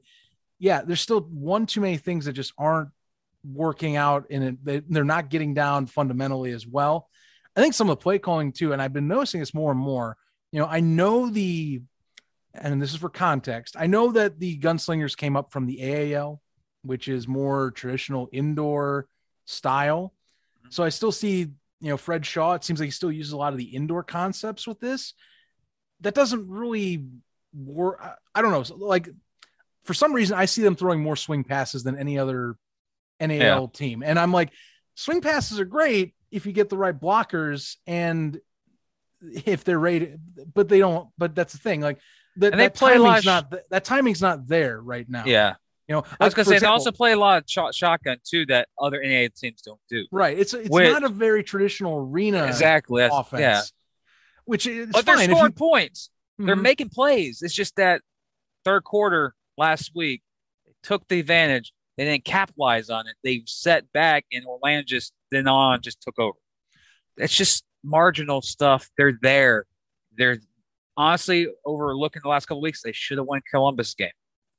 yeah, 0.59 0.81
there's 0.81 1.01
still 1.01 1.21
one 1.21 1.65
too 1.65 1.81
many 1.81 1.97
things 1.97 2.25
that 2.25 2.33
just 2.33 2.53
aren't 2.57 2.89
working 3.43 3.95
out 3.95 4.25
and 4.31 4.57
they're 4.63 5.03
not 5.03 5.29
getting 5.29 5.53
down 5.53 5.87
fundamentally 5.87 6.51
as 6.51 6.65
well. 6.65 7.09
I 7.55 7.61
think 7.61 7.73
some 7.73 7.89
of 7.89 7.97
the 7.97 8.03
play 8.03 8.19
calling 8.19 8.51
too, 8.51 8.73
and 8.73 8.81
I've 8.81 8.93
been 8.93 9.07
noticing 9.07 9.39
this 9.39 9.53
more 9.53 9.71
and 9.71 9.79
more. 9.79 10.17
You 10.51 10.59
know, 10.59 10.67
I 10.67 10.79
know 10.79 11.29
the, 11.29 11.81
and 12.57 12.81
this 12.81 12.91
is 12.91 12.97
for 12.97 13.09
context. 13.09 13.75
I 13.77 13.87
know 13.87 14.11
that 14.11 14.39
the 14.39 14.57
gunslingers 14.57 15.15
came 15.15 15.35
up 15.35 15.51
from 15.51 15.65
the 15.65 15.79
AAL, 15.81 16.41
which 16.83 17.07
is 17.07 17.27
more 17.27 17.71
traditional 17.71 18.29
indoor 18.31 19.07
style. 19.45 20.13
Mm-hmm. 20.59 20.69
So 20.71 20.83
I 20.83 20.89
still 20.89 21.11
see, 21.11 21.39
you 21.39 21.89
know, 21.89 21.97
Fred 21.97 22.25
Shaw. 22.25 22.53
It 22.53 22.63
seems 22.63 22.79
like 22.79 22.87
he 22.87 22.91
still 22.91 23.11
uses 23.11 23.33
a 23.33 23.37
lot 23.37 23.53
of 23.53 23.59
the 23.59 23.75
indoor 23.75 24.03
concepts 24.03 24.67
with 24.67 24.79
this. 24.79 25.13
That 26.01 26.15
doesn't 26.15 26.47
really 26.47 27.05
work. 27.53 28.01
I- 28.33 28.41
don't 28.41 28.51
know. 28.51 28.75
Like 28.77 29.09
for 29.83 29.93
some 29.93 30.13
reason, 30.13 30.37
I 30.37 30.45
see 30.45 30.61
them 30.61 30.75
throwing 30.75 31.01
more 31.01 31.15
swing 31.15 31.43
passes 31.43 31.83
than 31.83 31.97
any 31.97 32.17
other 32.17 32.57
NAL 33.19 33.69
team, 33.69 34.03
and 34.03 34.19
I'm 34.19 34.33
like, 34.33 34.51
swing 34.95 35.21
passes 35.21 35.59
are 35.59 35.65
great 35.65 36.15
if 36.31 36.45
you 36.45 36.51
get 36.51 36.69
the 36.69 36.77
right 36.77 36.99
blockers 36.99 37.77
and 37.87 38.39
if 39.45 39.63
they're 39.63 39.79
rated, 39.79 40.19
but 40.53 40.67
they 40.67 40.79
don't. 40.79 41.09
But 41.17 41.35
that's 41.35 41.53
the 41.53 41.59
thing. 41.59 41.81
Like 41.81 41.99
that, 42.37 42.51
And 42.53 42.59
they 42.59 42.65
that 42.65 42.75
play 42.75 42.95
a 42.95 42.99
lot 42.99 43.23
sh- 43.23 43.25
not 43.25 43.53
that 43.69 43.83
timing's 43.85 44.21
not 44.21 44.47
there 44.47 44.79
right 44.81 45.07
now. 45.09 45.23
Yeah. 45.25 45.55
you 45.87 45.95
know. 45.95 46.03
I 46.19 46.25
was 46.25 46.33
gonna 46.33 46.45
say 46.45 46.59
they 46.59 46.65
also 46.67 46.91
play 46.91 47.11
a 47.13 47.17
lot 47.17 47.37
of 47.43 47.49
shot, 47.49 47.73
shotgun 47.75 48.17
too 48.23 48.45
that 48.47 48.67
other 48.79 49.01
NAA 49.01 49.29
teams 49.35 49.61
don't 49.61 49.79
do. 49.89 50.05
right. 50.11 50.37
It's 50.37 50.53
it's 50.53 50.69
Which- 50.69 50.91
not 50.91 51.03
a 51.03 51.09
very 51.09 51.43
traditional 51.43 51.97
arena 51.99 52.45
exactly. 52.45 53.03
Offense. 53.03 53.39
Yeah. 53.41 53.61
Which 54.45 54.67
is 54.67 54.89
But 54.91 55.05
they're 55.05 55.15
fine 55.15 55.29
if 55.31 55.35
scoring 55.37 55.51
you, 55.53 55.55
points. 55.57 56.09
They're 56.37 56.55
Mhm. 56.55 56.61
making 56.61 56.89
plays. 56.89 57.41
It's 57.41 57.53
just 57.53 57.75
that 57.77 58.01
third 58.65 58.83
quarter 58.83 59.33
last 59.57 59.91
week 59.95 60.21
they 60.65 60.73
took 60.83 61.07
the 61.07 61.19
advantage. 61.19 61.71
They 61.97 62.03
didn't 62.03 62.25
capitalize 62.25 62.89
on 62.89 63.07
it. 63.07 63.15
They 63.23 63.43
set 63.45 63.89
back, 63.93 64.25
and 64.33 64.45
Orlando 64.45 64.83
just 64.85 65.13
then 65.31 65.47
on 65.47 65.81
just 65.81 66.01
took 66.01 66.19
over. 66.19 66.37
It's 67.17 67.33
just 67.35 67.63
marginal 67.83 68.41
stuff. 68.41 68.89
They're 68.97 69.17
there. 69.21 69.65
They're 70.17 70.39
honestly 70.97 71.47
overlooking 71.65 72.21
the 72.23 72.29
last 72.29 72.45
couple 72.47 72.61
weeks. 72.61 72.81
They 72.81 72.91
should 72.91 73.17
have 73.17 73.27
won 73.27 73.41
Columbus 73.49 73.93
game. 73.93 74.09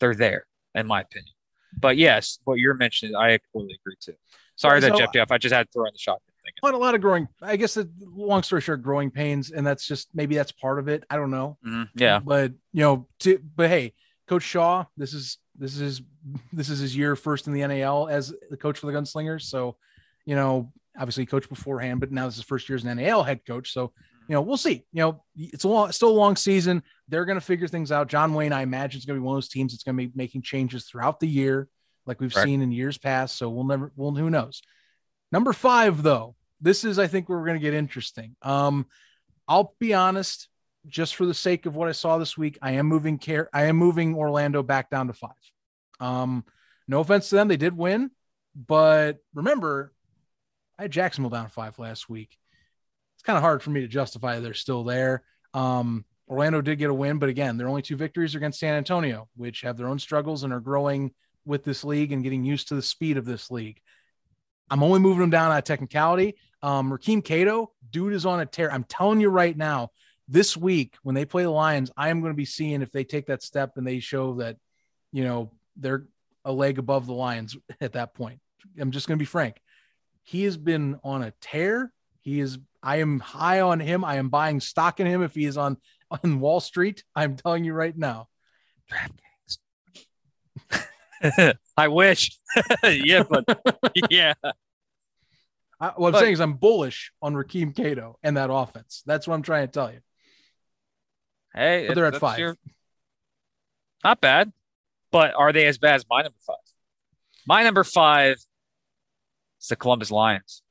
They're 0.00 0.14
there, 0.14 0.46
in 0.74 0.86
my 0.86 1.00
opinion. 1.02 1.32
But 1.78 1.96
yes, 1.96 2.38
what 2.44 2.58
you're 2.58 2.74
mentioning, 2.74 3.14
I 3.16 3.38
completely 3.38 3.78
agree 3.82 3.96
too. 4.00 4.14
Sorry 4.56 4.76
Yeah, 4.76 4.88
that 4.88 4.92
so- 4.92 4.98
Jeff 4.98 5.12
Jeff. 5.12 5.30
I 5.32 5.38
just 5.38 5.54
had 5.54 5.66
to 5.66 5.72
throw 5.72 5.84
in 5.86 5.92
the 5.92 5.98
shotgun 5.98 6.32
thing. 6.44 6.52
Quite 6.60 6.74
a 6.74 6.78
lot 6.78 6.94
of 6.94 7.00
growing. 7.00 7.28
I 7.42 7.56
guess 7.56 7.74
the 7.74 7.90
long 8.00 8.42
story 8.42 8.62
short, 8.62 8.82
growing 8.82 9.10
pains, 9.10 9.50
and 9.50 9.66
that's 9.66 9.86
just 9.86 10.08
maybe 10.14 10.34
that's 10.34 10.52
part 10.52 10.78
of 10.78 10.88
it. 10.88 11.04
I 11.10 11.16
don't 11.16 11.30
know. 11.30 11.58
Mhm. 11.66 11.88
Yeah, 11.94 12.20
but 12.20 12.52
you 12.72 12.80
know, 12.80 13.08
to, 13.20 13.38
but 13.56 13.68
hey, 13.68 13.92
Coach 14.26 14.42
Shaw, 14.44 14.84
this 14.96 15.12
is 15.12 15.38
this 15.58 15.78
is 15.78 16.02
this 16.52 16.68
is 16.70 16.78
his 16.78 16.96
year 16.96 17.16
first 17.16 17.46
in 17.46 17.52
the 17.52 17.66
NAL 17.66 18.08
as 18.08 18.32
the 18.50 18.56
coach 18.56 18.78
for 18.78 18.86
the 18.86 18.92
Gunslingers. 18.92 19.42
So, 19.42 19.76
you 20.24 20.34
know, 20.34 20.72
obviously 20.98 21.22
he 21.22 21.26
coached 21.26 21.48
beforehand, 21.48 22.00
but 22.00 22.10
now 22.10 22.24
this 22.26 22.34
is 22.34 22.38
his 22.38 22.46
first 22.46 22.68
year 22.68 22.76
as 22.76 22.84
an 22.84 22.96
NAL 22.96 23.22
head 23.22 23.44
coach. 23.46 23.72
So, 23.72 23.92
you 24.28 24.34
know, 24.34 24.40
we'll 24.40 24.56
see. 24.56 24.84
You 24.92 25.02
know, 25.02 25.24
it's 25.36 25.64
a 25.64 25.68
long, 25.68 25.92
still 25.92 26.10
a 26.10 26.10
long 26.10 26.36
season. 26.36 26.82
They're 27.08 27.24
going 27.24 27.38
to 27.38 27.44
figure 27.44 27.68
things 27.68 27.92
out. 27.92 28.08
John 28.08 28.34
Wayne, 28.34 28.52
I 28.52 28.62
imagine, 28.62 28.98
is 28.98 29.04
going 29.04 29.16
to 29.16 29.20
be 29.20 29.24
one 29.24 29.36
of 29.36 29.42
those 29.42 29.48
teams 29.48 29.72
that's 29.72 29.84
going 29.84 29.96
to 29.96 30.06
be 30.06 30.12
making 30.14 30.42
changes 30.42 30.84
throughout 30.86 31.20
the 31.20 31.28
year, 31.28 31.68
like 32.06 32.20
we've 32.20 32.34
Right. 32.34 32.44
seen 32.44 32.62
in 32.62 32.72
years 32.72 32.98
past. 32.98 33.36
So 33.36 33.48
we'll 33.48 33.64
never, 33.64 33.92
well, 33.96 34.12
who 34.12 34.30
knows? 34.30 34.62
Number 35.32 35.52
five, 35.52 36.02
though, 36.02 36.34
this 36.60 36.84
is, 36.84 36.98
I 36.98 37.06
think, 37.06 37.28
where 37.28 37.38
we're 37.38 37.46
going 37.46 37.60
to 37.60 37.64
get 37.64 37.74
interesting. 37.74 38.36
Um, 38.42 38.86
I'll 39.48 39.74
be 39.78 39.94
honest, 39.94 40.48
just 40.86 41.16
for 41.16 41.26
the 41.26 41.34
sake 41.34 41.66
of 41.66 41.76
what 41.76 41.88
I 41.88 41.92
saw 41.92 42.18
this 42.18 42.36
week, 42.38 42.58
I 42.62 42.72
am 42.72 42.86
moving 42.86 43.18
care. 43.18 43.48
I 43.52 43.64
am 43.64 43.76
moving 43.76 44.14
Orlando 44.14 44.62
back 44.62 44.90
down 44.90 45.08
to 45.08 45.12
five. 45.12 45.30
Um, 46.00 46.44
no 46.88 47.00
offense 47.00 47.28
to 47.30 47.34
them, 47.36 47.48
they 47.48 47.56
did 47.56 47.76
win, 47.76 48.10
but 48.54 49.18
remember, 49.34 49.92
I 50.78 50.82
had 50.82 50.90
Jacksonville 50.92 51.30
down 51.30 51.46
to 51.46 51.50
five 51.50 51.78
last 51.78 52.08
week. 52.08 52.36
Kind 53.26 53.36
of 53.36 53.42
hard 53.42 53.62
for 53.62 53.70
me 53.70 53.80
to 53.80 53.88
justify 53.88 54.38
they're 54.38 54.54
still 54.54 54.84
there. 54.84 55.24
Um, 55.52 56.04
Orlando 56.28 56.60
did 56.60 56.78
get 56.78 56.90
a 56.90 56.94
win, 56.94 57.18
but 57.18 57.28
again, 57.28 57.56
their 57.56 57.68
only 57.68 57.82
two 57.82 57.96
victories 57.96 58.34
are 58.34 58.38
against 58.38 58.60
San 58.60 58.74
Antonio, 58.74 59.28
which 59.36 59.62
have 59.62 59.76
their 59.76 59.88
own 59.88 59.98
struggles 59.98 60.44
and 60.44 60.52
are 60.52 60.60
growing 60.60 61.12
with 61.44 61.64
this 61.64 61.84
league 61.84 62.12
and 62.12 62.22
getting 62.22 62.44
used 62.44 62.68
to 62.68 62.74
the 62.74 62.82
speed 62.82 63.16
of 63.16 63.24
this 63.24 63.50
league. 63.50 63.80
I'm 64.70 64.82
only 64.82 65.00
moving 65.00 65.20
them 65.20 65.30
down 65.30 65.52
on 65.52 65.62
technicality. 65.62 66.36
Um, 66.62 66.90
Rakeem 66.90 67.24
Cato, 67.24 67.72
dude 67.90 68.12
is 68.12 68.26
on 68.26 68.40
a 68.40 68.46
tear. 68.46 68.72
I'm 68.72 68.84
telling 68.84 69.20
you 69.20 69.28
right 69.28 69.56
now, 69.56 69.90
this 70.28 70.56
week 70.56 70.96
when 71.02 71.14
they 71.14 71.24
play 71.24 71.44
the 71.44 71.50
Lions, 71.50 71.90
I 71.96 72.08
am 72.08 72.20
going 72.20 72.32
to 72.32 72.36
be 72.36 72.44
seeing 72.44 72.82
if 72.82 72.90
they 72.90 73.04
take 73.04 73.26
that 73.26 73.42
step 73.42 73.76
and 73.76 73.86
they 73.86 74.00
show 74.00 74.34
that, 74.34 74.56
you 75.12 75.22
know, 75.24 75.52
they're 75.76 76.06
a 76.44 76.52
leg 76.52 76.78
above 76.78 77.06
the 77.06 77.14
Lions 77.14 77.56
at 77.80 77.92
that 77.92 78.14
point. 78.14 78.40
I'm 78.78 78.90
just 78.90 79.06
going 79.06 79.18
to 79.18 79.22
be 79.22 79.26
frank. 79.26 79.60
He 80.22 80.44
has 80.44 80.56
been 80.56 80.98
on 81.04 81.22
a 81.22 81.32
tear. 81.40 81.92
He 82.20 82.40
is. 82.40 82.58
I 82.86 82.98
am 82.98 83.18
high 83.18 83.62
on 83.62 83.80
him. 83.80 84.04
I 84.04 84.14
am 84.16 84.28
buying 84.28 84.60
stock 84.60 85.00
in 85.00 85.08
him 85.08 85.24
if 85.24 85.34
he 85.34 85.44
is 85.44 85.56
on 85.56 85.76
on 86.08 86.38
Wall 86.38 86.60
Street. 86.60 87.02
I'm 87.16 87.34
telling 87.34 87.64
you 87.64 87.72
right 87.72 87.96
now. 87.98 88.28
I 91.76 91.88
wish. 91.88 92.38
yeah, 92.84 93.24
but 93.28 93.44
yeah, 94.10 94.34
I, 95.80 95.88
what 95.96 96.14
I'm 96.14 96.20
saying 96.20 96.34
is 96.34 96.40
I'm 96.40 96.54
bullish 96.54 97.10
on 97.20 97.34
Rakeem 97.34 97.74
Cato 97.74 98.18
and 98.22 98.36
that 98.36 98.50
offense. 98.52 99.02
That's 99.04 99.26
what 99.26 99.34
I'm 99.34 99.42
trying 99.42 99.66
to 99.66 99.72
tell 99.72 99.92
you. 99.92 99.98
hey, 101.54 101.86
But 101.88 101.94
they're 101.94 102.06
at 102.06 102.14
five. 102.16 102.38
your- 102.38 102.56
Not 104.04 104.20
bad, 104.20 104.52
but 105.10 105.34
are 105.34 105.52
they 105.52 105.66
as 105.66 105.78
bad 105.78 105.96
as 105.96 106.04
my 106.08 106.22
number 106.22 106.38
five? 106.46 106.56
My 107.48 107.64
number 107.64 107.82
five 107.82 108.36
is 108.36 109.66
the 109.68 109.74
Columbus 109.74 110.12
Lions. 110.12 110.62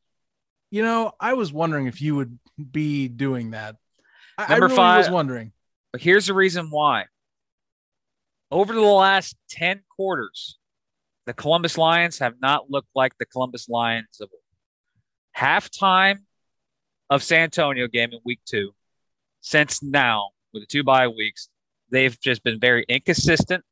You 0.71 0.83
know, 0.83 1.13
I 1.19 1.33
was 1.33 1.53
wondering 1.53 1.87
if 1.87 2.01
you 2.01 2.15
would 2.15 2.37
be 2.71 3.07
doing 3.07 3.51
that. 3.51 3.75
I, 4.37 4.55
I 4.55 4.57
really 4.57 4.75
five- 4.75 4.97
was 4.99 5.09
wondering. 5.09 5.51
But 5.91 6.01
here's 6.01 6.27
the 6.27 6.33
reason 6.33 6.69
why. 6.69 7.05
Over 8.51 8.73
the 8.73 8.81
last 8.81 9.35
10 9.49 9.81
quarters, 9.95 10.57
the 11.25 11.33
Columbus 11.33 11.77
Lions 11.77 12.19
have 12.19 12.35
not 12.41 12.69
looked 12.69 12.89
like 12.95 13.17
the 13.17 13.25
Columbus 13.25 13.69
Lions 13.69 14.19
of. 14.21 14.29
Halftime 15.37 16.19
of 17.09 17.21
San 17.21 17.41
Antonio 17.41 17.87
game 17.87 18.11
in 18.13 18.19
week 18.23 18.39
two, 18.45 18.71
since 19.41 19.83
now, 19.83 20.29
with 20.53 20.63
the 20.63 20.67
two 20.67 20.83
bye 20.83 21.07
weeks, 21.07 21.49
they've 21.91 22.17
just 22.21 22.43
been 22.43 22.59
very 22.59 22.85
inconsistent. 22.87 23.63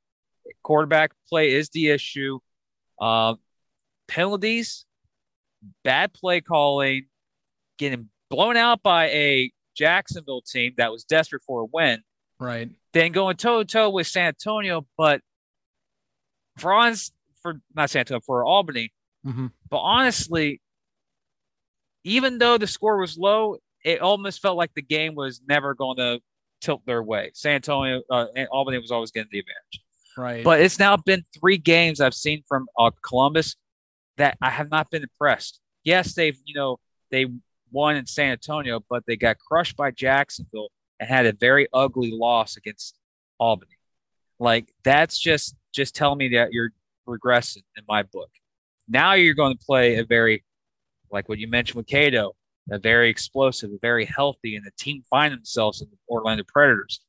Quarterback 0.62 1.12
play 1.30 1.52
is 1.52 1.70
the 1.70 1.90
issue. 1.90 2.40
Uh, 3.00 3.36
penalties, 4.08 4.86
bad 5.84 6.14
play 6.14 6.42
calling, 6.42 7.06
getting 7.78 8.10
blown 8.30 8.58
out 8.58 8.82
by 8.84 9.10
a 9.10 9.52
Jacksonville 9.76 10.42
team 10.42 10.74
that 10.78 10.92
was 10.92 11.04
desperate 11.04 11.42
for 11.46 11.62
a 11.62 11.66
win 11.66 12.02
Right. 12.40 12.70
then 12.94 13.12
going 13.12 13.38
toe 13.38 13.64
to 13.64 13.66
toe 13.66 13.90
with 13.90 14.08
San 14.08 14.28
Antonio. 14.28 14.86
But 14.98 15.22
for 16.58 16.74
honest, 16.74 17.14
for 17.42 17.60
not 17.76 17.90
San 17.90 18.02
Antonio, 18.02 18.22
for 18.26 18.46
Albany, 18.46 18.92
hmm 19.24 19.48
but 19.70 19.78
honestly, 19.80 20.62
even 22.04 22.38
though 22.38 22.58
the 22.58 22.68
score 22.68 23.00
was 23.00 23.18
low, 23.18 23.58
it 23.84 24.02
almost 24.02 24.42
felt 24.42 24.58
like 24.58 24.72
the 24.76 24.82
game 24.82 25.16
was 25.16 25.42
never 25.48 25.74
going 25.74 25.98
to 25.98 26.20
tilt 26.62 26.86
their 26.86 27.02
way. 27.02 27.32
San 27.34 27.56
Antonio 27.56 28.02
uh, 28.10 28.28
and 28.36 28.48
Albany 28.52 28.78
was 28.78 28.92
always 28.92 29.12
getting 29.12 29.30
the 29.32 29.40
advantage. 29.40 29.82
Right. 30.18 30.44
But 30.44 30.62
it's 30.62 30.80
now 30.80 30.96
been 30.98 31.24
three 31.40 31.58
games 31.58 32.00
I've 32.02 32.14
seen 32.14 32.44
from 32.48 32.68
uh, 32.78 32.92
Columbus 33.08 33.56
that 34.18 34.38
I 34.42 34.50
have 34.50 34.70
not 34.70 34.90
been 34.92 35.04
impressed. 35.04 35.60
Yes, 35.84 36.14
they've 36.14 36.38
you 36.46 36.54
know 36.56 36.80
they 37.12 37.28
won 37.72 37.96
in 37.96 38.06
San 38.06 38.32
Antonio, 38.32 38.84
but 38.90 39.04
they 39.06 39.16
got 39.16 39.38
crushed 39.40 39.76
by 39.76 39.92
Jacksonville 39.92 40.70
and 41.00 41.10
had 41.10 41.26
a 41.26 41.34
very 41.34 41.68
ugly 41.74 42.12
loss 42.12 42.56
against 42.58 42.98
Albany. 43.40 43.78
Like 44.40 44.74
that's 44.84 45.18
just 45.20 45.56
just 45.74 45.96
telling 45.96 46.18
me 46.18 46.30
that 46.30 46.54
you're 46.54 46.72
regressing 47.08 47.64
in 47.78 47.84
my 47.88 48.04
book. 48.04 48.30
Now 48.88 49.14
you're 49.14 49.34
going 49.34 49.58
to 49.58 49.66
play 49.66 49.98
a 49.98 50.06
very 50.06 50.44
like 51.12 51.30
what 51.30 51.40
you 51.40 51.48
mentioned 51.48 51.78
with 51.78 51.88
Cato, 51.88 52.36
a 52.72 52.80
very 52.80 53.10
explosive, 53.10 53.72
a 53.72 53.78
very 53.82 54.06
healthy, 54.06 54.56
and 54.56 54.66
the 54.66 54.72
team 54.78 55.04
find 55.10 55.34
themselves 55.34 55.82
in 55.82 55.90
the 55.90 55.98
Orlando 56.10 56.44
Predators. 56.48 57.02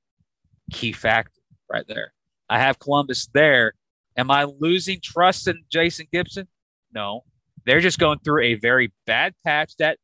Key 0.73 0.93
factor 0.93 1.40
right 1.71 1.85
there. 1.88 2.12
I 2.49 2.59
have 2.59 2.79
Columbus 2.79 3.29
there. 3.33 3.75
Am 4.17 4.31
I 4.31 4.45
losing 4.45 5.01
trust 5.03 5.49
in 5.49 5.64
Jason 5.71 6.07
Gibson? 6.12 6.47
No. 6.94 7.24
They're 7.66 7.80
just 7.80 7.98
going 7.98 8.18
through 8.20 8.44
a 8.44 8.54
very 8.54 8.92
bad 9.07 9.35
patch 9.44 9.76
that 9.78 9.98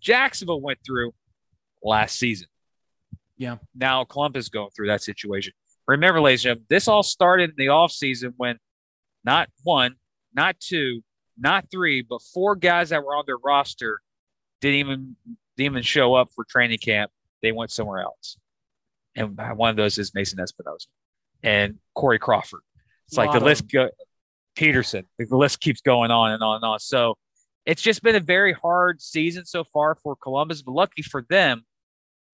Jacksonville 0.00 0.60
went 0.60 0.78
through 0.84 1.14
last 1.82 2.18
season. 2.18 2.48
Yeah. 3.36 3.56
Now 3.74 4.04
Columbus 4.04 4.48
going 4.48 4.70
through 4.74 4.88
that 4.88 5.02
situation. 5.02 5.52
Remember, 5.88 6.20
ladies 6.20 6.40
and 6.40 6.42
gentlemen, 6.42 6.66
this 6.68 6.88
all 6.88 7.02
started 7.02 7.50
in 7.50 7.56
the 7.56 7.66
offseason 7.66 8.34
when 8.36 8.58
not 9.24 9.48
one, 9.62 9.96
not 10.34 10.58
two, 10.60 11.02
not 11.38 11.66
three, 11.70 12.02
but 12.02 12.20
four 12.22 12.56
guys 12.56 12.90
that 12.90 13.04
were 13.04 13.16
on 13.16 13.24
their 13.26 13.38
roster 13.38 14.00
didn't 14.60 14.78
even 14.78 15.16
didn't 15.56 15.72
even 15.72 15.82
show 15.82 16.14
up 16.14 16.28
for 16.34 16.44
training 16.44 16.78
camp. 16.78 17.10
They 17.42 17.52
went 17.52 17.70
somewhere 17.70 18.02
else. 18.02 18.36
And 19.16 19.38
one 19.56 19.70
of 19.70 19.76
those 19.76 19.98
is 19.98 20.14
Mason 20.14 20.40
Espinosa 20.40 20.88
and 21.42 21.78
Corey 21.94 22.18
Crawford. 22.18 22.60
It's 23.08 23.18
like 23.18 23.32
the 23.32 23.40
list 23.40 23.70
go 23.70 23.90
Peterson. 24.54 25.04
The 25.18 25.36
list 25.36 25.60
keeps 25.60 25.80
going 25.80 26.10
on 26.10 26.32
and 26.32 26.42
on 26.42 26.56
and 26.56 26.64
on. 26.64 26.80
So 26.80 27.16
it's 27.64 27.82
just 27.82 28.02
been 28.02 28.16
a 28.16 28.20
very 28.20 28.52
hard 28.52 29.00
season 29.00 29.44
so 29.44 29.64
far 29.64 29.94
for 29.94 30.16
Columbus, 30.16 30.62
but 30.62 30.72
lucky 30.72 31.02
for 31.02 31.24
them, 31.28 31.64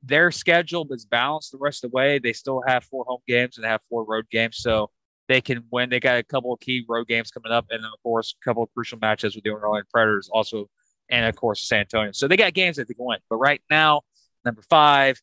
their 0.02 0.30
schedule 0.30 0.86
is 0.90 1.04
balanced 1.04 1.52
the 1.52 1.58
rest 1.58 1.84
of 1.84 1.90
the 1.90 1.96
way. 1.96 2.18
They 2.18 2.32
still 2.32 2.62
have 2.66 2.84
four 2.84 3.04
home 3.06 3.20
games 3.26 3.56
and 3.58 3.66
have 3.66 3.80
four 3.88 4.04
road 4.04 4.26
games, 4.30 4.58
so 4.58 4.90
they 5.28 5.40
can 5.40 5.64
win. 5.70 5.90
They 5.90 6.00
got 6.00 6.18
a 6.18 6.22
couple 6.22 6.52
of 6.52 6.60
key 6.60 6.84
road 6.88 7.08
games 7.08 7.30
coming 7.30 7.52
up, 7.52 7.66
and 7.70 7.82
then 7.82 7.90
of 7.92 8.02
course 8.02 8.34
a 8.40 8.44
couple 8.44 8.62
of 8.62 8.70
crucial 8.72 8.98
matches 9.00 9.34
with 9.34 9.44
the 9.44 9.50
Orlando 9.50 9.86
Predators, 9.92 10.30
also, 10.32 10.68
and 11.10 11.26
of 11.26 11.36
course 11.36 11.68
San 11.68 11.80
Antonio. 11.80 12.12
So 12.12 12.28
they 12.28 12.36
got 12.36 12.54
games 12.54 12.76
that 12.76 12.88
they 12.88 12.94
can 12.94 13.04
win. 13.04 13.18
But 13.28 13.36
right 13.36 13.60
now, 13.70 14.02
number 14.44 14.62
five, 14.62 15.20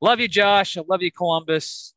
love 0.00 0.20
you, 0.20 0.28
Josh. 0.28 0.76
I 0.76 0.82
love 0.86 1.00
you, 1.00 1.12
Columbus. 1.12 1.94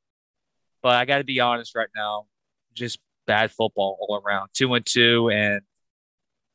But 0.81 0.95
I 0.95 1.05
got 1.05 1.17
to 1.17 1.23
be 1.23 1.39
honest 1.39 1.75
right 1.75 1.89
now, 1.95 2.27
just 2.75 2.99
bad 3.27 3.51
football 3.51 3.97
all 3.99 4.21
around. 4.25 4.49
Two 4.53 4.73
and 4.73 4.85
two, 4.85 5.29
and 5.29 5.61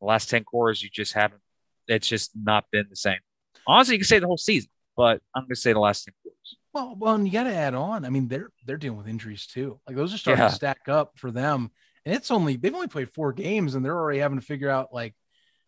the 0.00 0.06
last 0.06 0.30
ten 0.30 0.44
quarters, 0.44 0.82
you 0.82 0.88
just 0.92 1.12
haven't. 1.12 1.40
It's 1.88 2.08
just 2.08 2.30
not 2.34 2.64
been 2.70 2.86
the 2.88 2.96
same. 2.96 3.18
Honestly, 3.66 3.94
you 3.94 3.98
can 4.00 4.06
say 4.06 4.18
the 4.18 4.26
whole 4.26 4.36
season. 4.38 4.70
but 4.96 5.20
I'm 5.34 5.42
going 5.42 5.50
to 5.50 5.56
say 5.56 5.72
the 5.72 5.80
last 5.80 6.04
10 6.04 6.14
quarters. 6.22 6.56
Well, 6.72 6.94
well, 6.98 7.14
and 7.14 7.26
you 7.26 7.32
got 7.32 7.44
to 7.44 7.54
add 7.54 7.74
on. 7.74 8.04
I 8.04 8.10
mean, 8.10 8.28
they're 8.28 8.50
they're 8.66 8.76
dealing 8.76 8.98
with 8.98 9.08
injuries 9.08 9.46
too. 9.46 9.80
Like 9.86 9.96
those 9.96 10.14
are 10.14 10.18
starting 10.18 10.42
Yeah. 10.42 10.48
to 10.50 10.54
stack 10.54 10.88
up 10.88 11.12
for 11.18 11.30
them, 11.30 11.70
and 12.04 12.14
it's 12.14 12.30
only 12.30 12.56
they've 12.56 12.74
only 12.74 12.86
played 12.88 13.10
four 13.12 13.32
games, 13.32 13.74
and 13.74 13.84
they're 13.84 13.96
already 13.96 14.20
having 14.20 14.38
to 14.38 14.44
figure 14.44 14.70
out 14.70 14.92
like, 14.92 15.14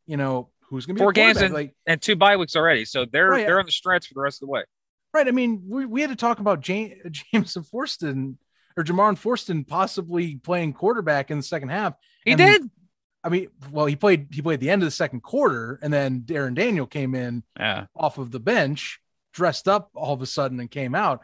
you 0.07 0.17
know, 0.17 0.51
who's 0.69 0.87
going 0.87 0.95
to 0.97 1.01
be 1.01 1.05
Four 1.05 1.13
games 1.13 1.41
and- 1.41 1.53
like 1.53 1.75
And 1.87 2.01
two 2.01 2.15
bye 2.17 2.37
weeks 2.37 2.55
already. 2.57 2.85
So 2.85 3.05
they're 3.05 3.31
Right, 3.31 3.47
they're 3.47 3.59
on 3.59 3.67
the 3.67 3.73
stretch 3.73 4.07
for 4.09 4.15
the 4.15 4.21
rest 4.21 4.43
of 4.43 4.47
the 4.47 4.53
way. 4.53 4.63
right. 5.13 5.27
I 5.27 5.33
mean, 5.33 5.65
we, 5.69 5.87
we 5.87 6.01
had 6.01 6.11
to 6.11 6.17
talk 6.17 6.39
about 6.39 6.61
James 6.69 6.95
Jameson 7.33 7.65
Forston 7.65 8.37
or 8.77 8.85
Jamar 8.85 9.13
Forston 9.15 9.67
possibly 9.67 10.37
playing 10.37 10.73
quarterback 10.73 11.31
in 11.31 11.37
the 11.39 11.43
second 11.43 11.69
half. 11.71 11.95
He 12.25 12.33
And- 12.33 12.39
did. 12.39 12.71
I 13.25 13.29
mean, 13.29 13.49
well, 13.71 13.87
he 13.87 13.95
played 13.95 14.29
he 14.33 14.43
played 14.43 14.59
the 14.59 14.69
end 14.71 14.83
of 14.83 14.87
the 14.87 14.91
second 14.91 15.21
quarter, 15.23 15.79
and 15.81 15.93
then 15.93 16.23
Darren 16.23 16.55
Daniel 16.57 16.87
came 16.87 17.15
in 17.15 17.45
Yeah. 17.57 17.87
off 17.95 18.19
of 18.19 18.33
the 18.33 18.41
bench, 18.41 19.01
dressed 19.33 19.69
up 19.69 19.91
all 19.95 20.13
of 20.13 20.23
a 20.23 20.27
sudden 20.27 20.59
and 20.59 20.69
came 20.69 20.95
out. 20.97 21.21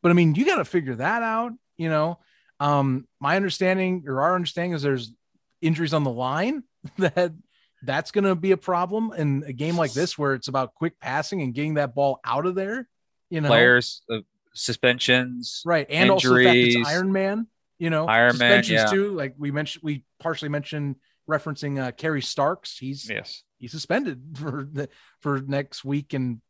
But 0.00 0.10
I 0.10 0.14
mean, 0.14 0.34
you 0.36 0.44
got 0.46 0.56
to 0.58 0.64
figure 0.64 0.94
that 0.94 1.22
out, 1.24 1.52
you 1.76 1.88
know. 1.88 2.20
Um, 2.60 3.08
my 3.20 3.34
understanding 3.36 4.04
or 4.06 4.20
our 4.20 4.34
understanding 4.36 4.74
is 4.74 4.82
there's 4.82 5.12
injuries 5.60 5.92
on 5.92 6.04
the 6.04 6.10
line 6.12 6.62
that 6.98 7.32
that's 7.82 8.10
going 8.12 8.24
to 8.24 8.34
be 8.36 8.52
a 8.52 8.56
problem 8.56 9.12
in 9.16 9.42
a 9.46 9.52
game 9.52 9.76
like 9.76 9.92
this 9.92 10.16
where 10.16 10.34
it's 10.34 10.48
about 10.48 10.74
quick 10.74 11.00
passing 11.00 11.42
and 11.42 11.52
getting 11.54 11.74
that 11.74 11.94
ball 11.96 12.20
out 12.24 12.46
of 12.46 12.54
there, 12.54 12.86
you 13.30 13.40
know. 13.40 13.48
Players, 13.48 14.02
uh, 14.08 14.18
suspensions. 14.54 15.62
Right. 15.64 15.86
And 15.90 16.10
also 16.10 16.28
Injuries. 16.36 16.76
it's 16.76 16.88
Iron 16.88 17.12
Man, 17.12 17.46
you 17.78 17.90
know, 17.90 18.06
Iron 18.06 18.36
Man, 18.38 18.62
suspensions 18.62 18.70
yeah. 18.70 18.86
too. 18.86 19.14
Like 19.14 19.34
we 19.38 19.50
mentioned, 19.50 19.82
we 19.82 20.04
partially 20.18 20.48
mentioned 20.48 20.96
referencing 21.28 21.80
uh 21.80 21.92
Kerry 21.92 22.22
Starks. 22.22 22.76
He's 22.78 23.08
Yes. 23.08 23.42
he's 23.58 23.70
suspended 23.72 24.22
for 24.38 24.68
the 24.70 24.88
for 25.20 25.40
next 25.40 25.84
week 25.84 26.12
and 26.14 26.40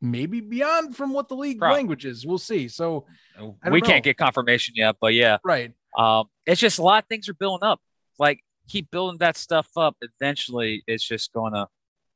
maybe 0.00 0.40
beyond 0.40 0.96
from 0.96 1.12
what 1.12 1.28
the 1.28 1.34
league 1.34 1.58
Prob- 1.58 1.72
language 1.74 2.04
is. 2.04 2.24
We'll 2.24 2.38
see. 2.38 2.68
So 2.68 3.06
We 3.68 3.80
know. 3.80 3.86
can't 3.86 4.04
get 4.04 4.16
confirmation 4.16 4.74
yet, 4.76 4.96
but 5.00 5.14
yeah. 5.14 5.38
right. 5.44 5.72
Um, 5.96 6.26
it's 6.46 6.60
just 6.60 6.78
a 6.78 6.82
lot 6.82 7.02
of 7.02 7.08
things 7.08 7.28
are 7.28 7.34
building 7.34 7.66
up. 7.66 7.80
Like 8.18 8.44
keep 8.68 8.90
building 8.90 9.18
that 9.18 9.36
stuff 9.36 9.68
up. 9.76 9.96
Eventually, 10.00 10.84
it's 10.86 11.02
just 11.02 11.32
to 11.32 11.66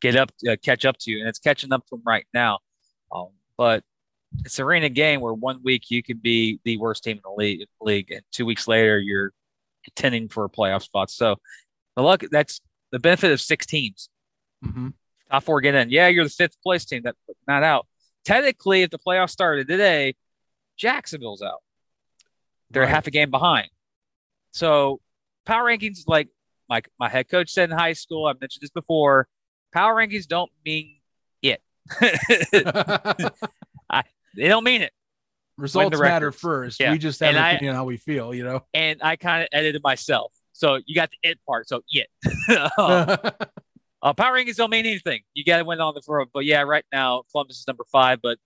get 0.00 0.14
up, 0.16 0.30
uh, 0.48 0.56
catch 0.62 0.84
up 0.84 0.96
to 1.00 1.10
you, 1.10 1.20
and 1.20 1.28
it's 1.28 1.38
catching 1.38 1.72
up 1.72 1.80
to 1.86 1.96
them 1.96 2.02
right 2.06 2.26
now. 2.32 2.58
Um, 3.10 3.28
but 3.56 3.82
it's 4.44 4.58
an 4.58 4.64
arena 4.64 4.88
game 4.88 5.20
where 5.20 5.34
one 5.34 5.60
week 5.62 5.90
you 5.90 6.02
could 6.02 6.22
be 6.22 6.58
the 6.64 6.76
worst 6.78 7.04
team 7.04 7.16
in 7.16 7.22
the 7.24 7.30
league, 7.36 7.66
league, 7.80 8.10
and 8.10 8.22
two 8.32 8.44
weeks 8.46 8.66
later 8.68 8.98
you're 8.98 9.32
contending 9.84 10.28
for 10.28 10.44
a 10.44 10.48
playoff 10.48 10.82
spot. 10.82 11.10
So 11.10 11.36
the 11.96 12.02
luck 12.02 12.22
that's 12.30 12.60
the 12.90 12.98
benefit 12.98 13.30
of 13.32 13.40
six 13.40 13.66
teams. 13.66 14.08
Mhm. 14.64 14.94
Top 15.30 15.42
four 15.44 15.60
get 15.60 15.74
in. 15.74 15.90
Yeah, 15.90 16.08
you're 16.08 16.24
the 16.24 16.30
fifth 16.30 16.60
place 16.62 16.84
team 16.84 17.02
that 17.04 17.16
not 17.48 17.62
out. 17.62 17.86
Technically, 18.24 18.82
if 18.82 18.90
the 18.90 18.98
playoffs 18.98 19.30
started 19.30 19.66
today, 19.66 20.14
Jacksonville's 20.76 21.42
out. 21.42 21.62
They're 22.70 22.82
Right. 22.82 22.90
half 22.90 23.06
a 23.06 23.10
game 23.10 23.30
behind. 23.30 23.68
So 24.52 25.00
power 25.44 25.64
rankings, 25.64 26.04
like 26.06 26.28
my 26.68 26.82
my 26.98 27.08
head 27.08 27.28
coach 27.28 27.50
said 27.50 27.70
in 27.70 27.76
high 27.76 27.92
school, 27.94 28.26
I've 28.26 28.40
mentioned 28.40 28.62
this 28.62 28.70
before. 28.70 29.26
Power 29.72 29.94
rankings 29.94 30.26
don't 30.28 30.50
mean 30.64 31.00
it. 31.42 31.62
they 34.36 34.48
don't 34.48 34.64
mean 34.64 34.82
it. 34.82 34.92
Results 35.58 35.98
matter 35.98 36.32
first. 36.32 36.80
Yeah. 36.80 36.92
We 36.92 36.98
just 36.98 37.20
have 37.20 37.28
And 37.30 37.36
an 37.38 37.44
I- 37.44 37.52
opinion 37.52 37.74
on 37.74 37.76
how 37.76 37.84
we 37.84 37.96
feel, 37.98 38.34
you 38.34 38.44
know. 38.44 38.64
And 38.74 39.00
I 39.02 39.16
kind 39.16 39.42
of 39.42 39.48
edited 39.52 39.82
myself. 39.82 40.32
So 40.52 40.78
you 40.86 40.94
got 40.94 41.10
the 41.10 41.30
it 41.30 41.38
part. 41.46 41.68
So 41.68 41.82
it. 41.90 42.08
Uh, 44.04 44.12
power 44.12 44.36
rankings 44.36 44.56
don't 44.56 44.70
mean 44.70 44.84
anything. 44.84 45.20
You 45.32 45.44
got 45.44 45.58
to 45.58 45.64
win 45.64 45.80
on 45.80 45.94
the 45.94 46.00
floor. 46.02 46.26
But 46.34 46.44
yeah, 46.44 46.62
right 46.62 46.84
now 46.92 47.22
Columbus 47.30 47.60
is 47.60 47.68
number 47.68 47.84
five. 47.92 48.20
But 48.20 48.36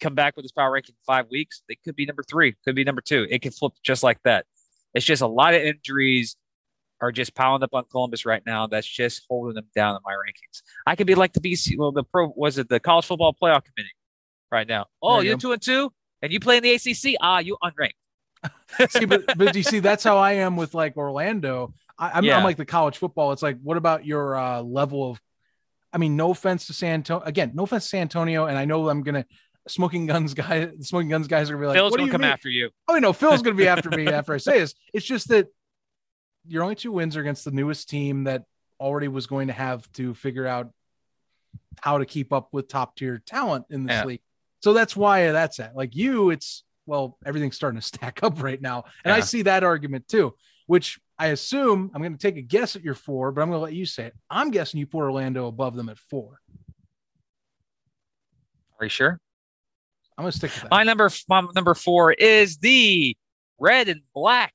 come 0.00 0.14
back 0.14 0.36
with 0.36 0.44
this 0.44 0.52
power 0.52 0.70
ranking 0.70 0.92
in 0.92 1.04
five 1.04 1.26
weeks, 1.32 1.62
they 1.68 1.76
could 1.84 1.96
be 1.96 2.06
number 2.06 2.22
three, 2.22 2.54
could 2.64 2.76
be 2.76 2.84
number 2.84 3.00
two. 3.00 3.26
It 3.28 3.42
can 3.42 3.50
flip 3.50 3.72
just 3.84 4.04
like 4.04 4.22
that. 4.22 4.46
It's 4.94 5.04
just 5.04 5.20
a 5.20 5.26
lot 5.26 5.52
of 5.54 5.62
injuries 5.62 6.36
are 7.00 7.10
just 7.10 7.34
piling 7.34 7.64
up 7.64 7.70
on 7.72 7.82
Columbus 7.90 8.24
right 8.24 8.42
now. 8.46 8.68
That's 8.68 8.86
just 8.86 9.22
holding 9.28 9.54
them 9.54 9.66
down 9.74 9.96
in 9.96 10.00
my 10.04 10.12
rankings. 10.12 10.62
I 10.86 10.94
could 10.94 11.08
be 11.08 11.16
like 11.16 11.32
the 11.32 11.40
BC, 11.40 11.76
well, 11.76 11.90
the 11.90 12.04
pro 12.04 12.32
was 12.36 12.58
it 12.58 12.68
the 12.68 12.78
college 12.78 13.04
football 13.06 13.32
playoff 13.34 13.64
committee 13.64 13.90
right 14.50 14.66
now? 14.66 14.86
Oh, 15.02 15.20
you 15.20 15.28
you're 15.28 15.36
go. 15.36 15.40
two 15.40 15.52
and 15.52 15.62
two, 15.62 15.92
and 16.22 16.32
you 16.32 16.40
play 16.40 16.56
in 16.58 16.62
the 16.62 16.72
ACC. 16.74 17.16
Ah, 17.20 17.38
you 17.38 17.56
unranked. 17.62 18.90
see, 18.90 19.04
but 19.04 19.24
but 19.36 19.52
do 19.52 19.58
you 19.58 19.62
see 19.62 19.78
that's 19.78 20.04
how 20.04 20.18
I 20.18 20.32
am 20.32 20.56
with 20.56 20.74
like 20.74 20.96
Orlando. 20.96 21.72
I, 21.98 22.10
I'm, 22.14 22.24
Yeah. 22.24 22.36
I'm 22.36 22.44
like 22.44 22.56
the 22.56 22.64
college 22.66 22.98
football. 22.98 23.32
It's 23.32 23.42
like, 23.42 23.58
what 23.62 23.76
about 23.76 24.04
your 24.04 24.36
uh, 24.36 24.60
level 24.62 25.10
of? 25.10 25.20
I 25.92 25.98
mean, 25.98 26.16
no 26.16 26.30
offense 26.32 26.66
to 26.66 26.72
San 26.72 26.94
Antonio. 26.94 27.24
Again, 27.24 27.52
no 27.54 27.62
offense 27.62 27.84
to 27.84 27.88
San 27.90 28.02
Antonio, 28.02 28.46
and 28.46 28.58
I 28.58 28.64
know 28.64 28.88
I'm 28.88 29.02
gonna 29.02 29.24
smoking 29.68 30.06
guns 30.06 30.34
guy. 30.34 30.70
Smoking 30.80 31.08
guns 31.08 31.28
guys 31.28 31.48
are 31.48 31.54
gonna 31.54 31.62
be 31.62 31.68
like, 31.68 31.76
Phil's 31.76 31.90
what 31.92 31.98
do 31.98 32.02
gonna 32.02 32.06
you 32.08 32.12
come 32.12 32.20
mean? 32.22 32.30
after 32.30 32.48
you. 32.48 32.70
Oh, 32.88 32.98
no, 32.98 33.12
Phil's 33.12 33.42
gonna 33.42 33.56
be 33.56 33.68
after 33.68 33.90
me 33.90 34.08
after 34.12 34.34
I 34.34 34.38
say 34.38 34.58
this. 34.58 34.74
It's 34.92 35.06
just 35.06 35.28
that 35.28 35.46
your 36.46 36.62
only 36.62 36.74
two 36.74 36.92
wins 36.92 37.16
are 37.16 37.20
against 37.20 37.44
the 37.44 37.50
newest 37.52 37.88
team 37.88 38.24
that 38.24 38.42
already 38.78 39.08
was 39.08 39.26
going 39.26 39.46
to 39.46 39.54
have 39.54 39.90
to 39.92 40.12
figure 40.14 40.46
out 40.46 40.70
how 41.80 41.98
to 41.98 42.04
keep 42.04 42.32
up 42.32 42.48
with 42.52 42.68
top 42.68 42.96
tier 42.96 43.22
talent 43.24 43.64
in 43.70 43.84
this 43.86 43.94
Yeah. 43.94 44.04
league. 44.04 44.20
So 44.64 44.72
that's 44.72 44.96
why 44.96 45.30
that's 45.30 45.60
at. 45.60 45.76
Like 45.76 45.94
you, 45.94 46.30
it's 46.30 46.64
well, 46.86 47.18
everything's 47.26 47.54
starting 47.54 47.78
to 47.78 47.86
stack 47.86 48.22
up 48.22 48.42
right 48.42 48.62
now. 48.62 48.84
And 49.04 49.12
I 49.12 49.20
see 49.20 49.42
that 49.42 49.62
argument 49.62 50.08
too, 50.08 50.34
which 50.66 50.98
I 51.18 51.26
assume 51.26 51.90
I'm 51.94 52.00
going 52.00 52.16
to 52.16 52.18
take 52.18 52.38
a 52.38 52.42
guess 52.42 52.74
at 52.74 52.82
your 52.82 52.94
four, 52.94 53.30
but 53.30 53.42
I'm 53.42 53.50
going 53.50 53.58
to 53.58 53.62
let 53.62 53.74
you 53.74 53.84
say 53.84 54.06
it. 54.06 54.14
I'm 54.30 54.50
guessing 54.50 54.80
you 54.80 54.86
put 54.86 55.00
Orlando 55.00 55.48
above 55.48 55.76
them 55.76 55.90
at 55.90 55.98
four. 55.98 56.40
Are 58.80 58.86
you 58.86 58.88
sure? 58.88 59.20
I'm 60.16 60.22
going 60.22 60.32
to 60.32 60.38
stick 60.38 60.50
with 60.54 60.62
that. 60.62 60.70
My 60.70 60.82
number 60.82 61.10
my 61.28 61.46
number 61.54 61.74
four 61.74 62.14
is 62.14 62.56
the 62.56 63.14
red 63.60 63.90
and 63.90 64.00
black, 64.14 64.54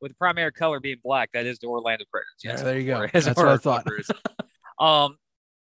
with 0.00 0.12
the 0.12 0.16
primary 0.18 0.52
color 0.52 0.78
being 0.78 0.98
black. 1.02 1.30
That 1.32 1.46
is 1.46 1.58
the 1.58 1.66
Orlando 1.66 2.04
Predators. 2.12 2.36
Yeah, 2.44 2.62
there 2.62 2.78
you 2.78 2.86
go. 2.86 3.08
That's 3.12 3.26
what 3.36 3.48
I 3.48 3.56
thought. 3.56 3.88
um, 4.78 5.16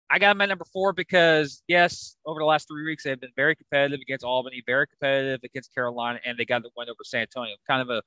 I 0.09 0.19
got 0.19 0.33
them 0.33 0.41
at 0.41 0.49
number 0.49 0.65
four 0.71 0.93
because 0.93 1.63
yes, 1.67 2.15
over 2.25 2.39
the 2.39 2.45
last 2.45 2.67
three 2.67 2.85
weeks 2.85 3.03
they've 3.03 3.19
been 3.19 3.31
very 3.35 3.55
competitive 3.55 3.99
against 4.01 4.23
Albany, 4.23 4.61
very 4.65 4.87
competitive 4.87 5.41
against 5.43 5.73
Carolina, 5.73 6.19
and 6.25 6.37
they 6.37 6.45
got 6.45 6.61
the 6.61 6.69
win 6.77 6.89
over 6.89 7.03
San 7.03 7.21
Antonio. 7.21 7.55
Kind 7.67 7.81
of 7.81 7.89
a 7.89 8.01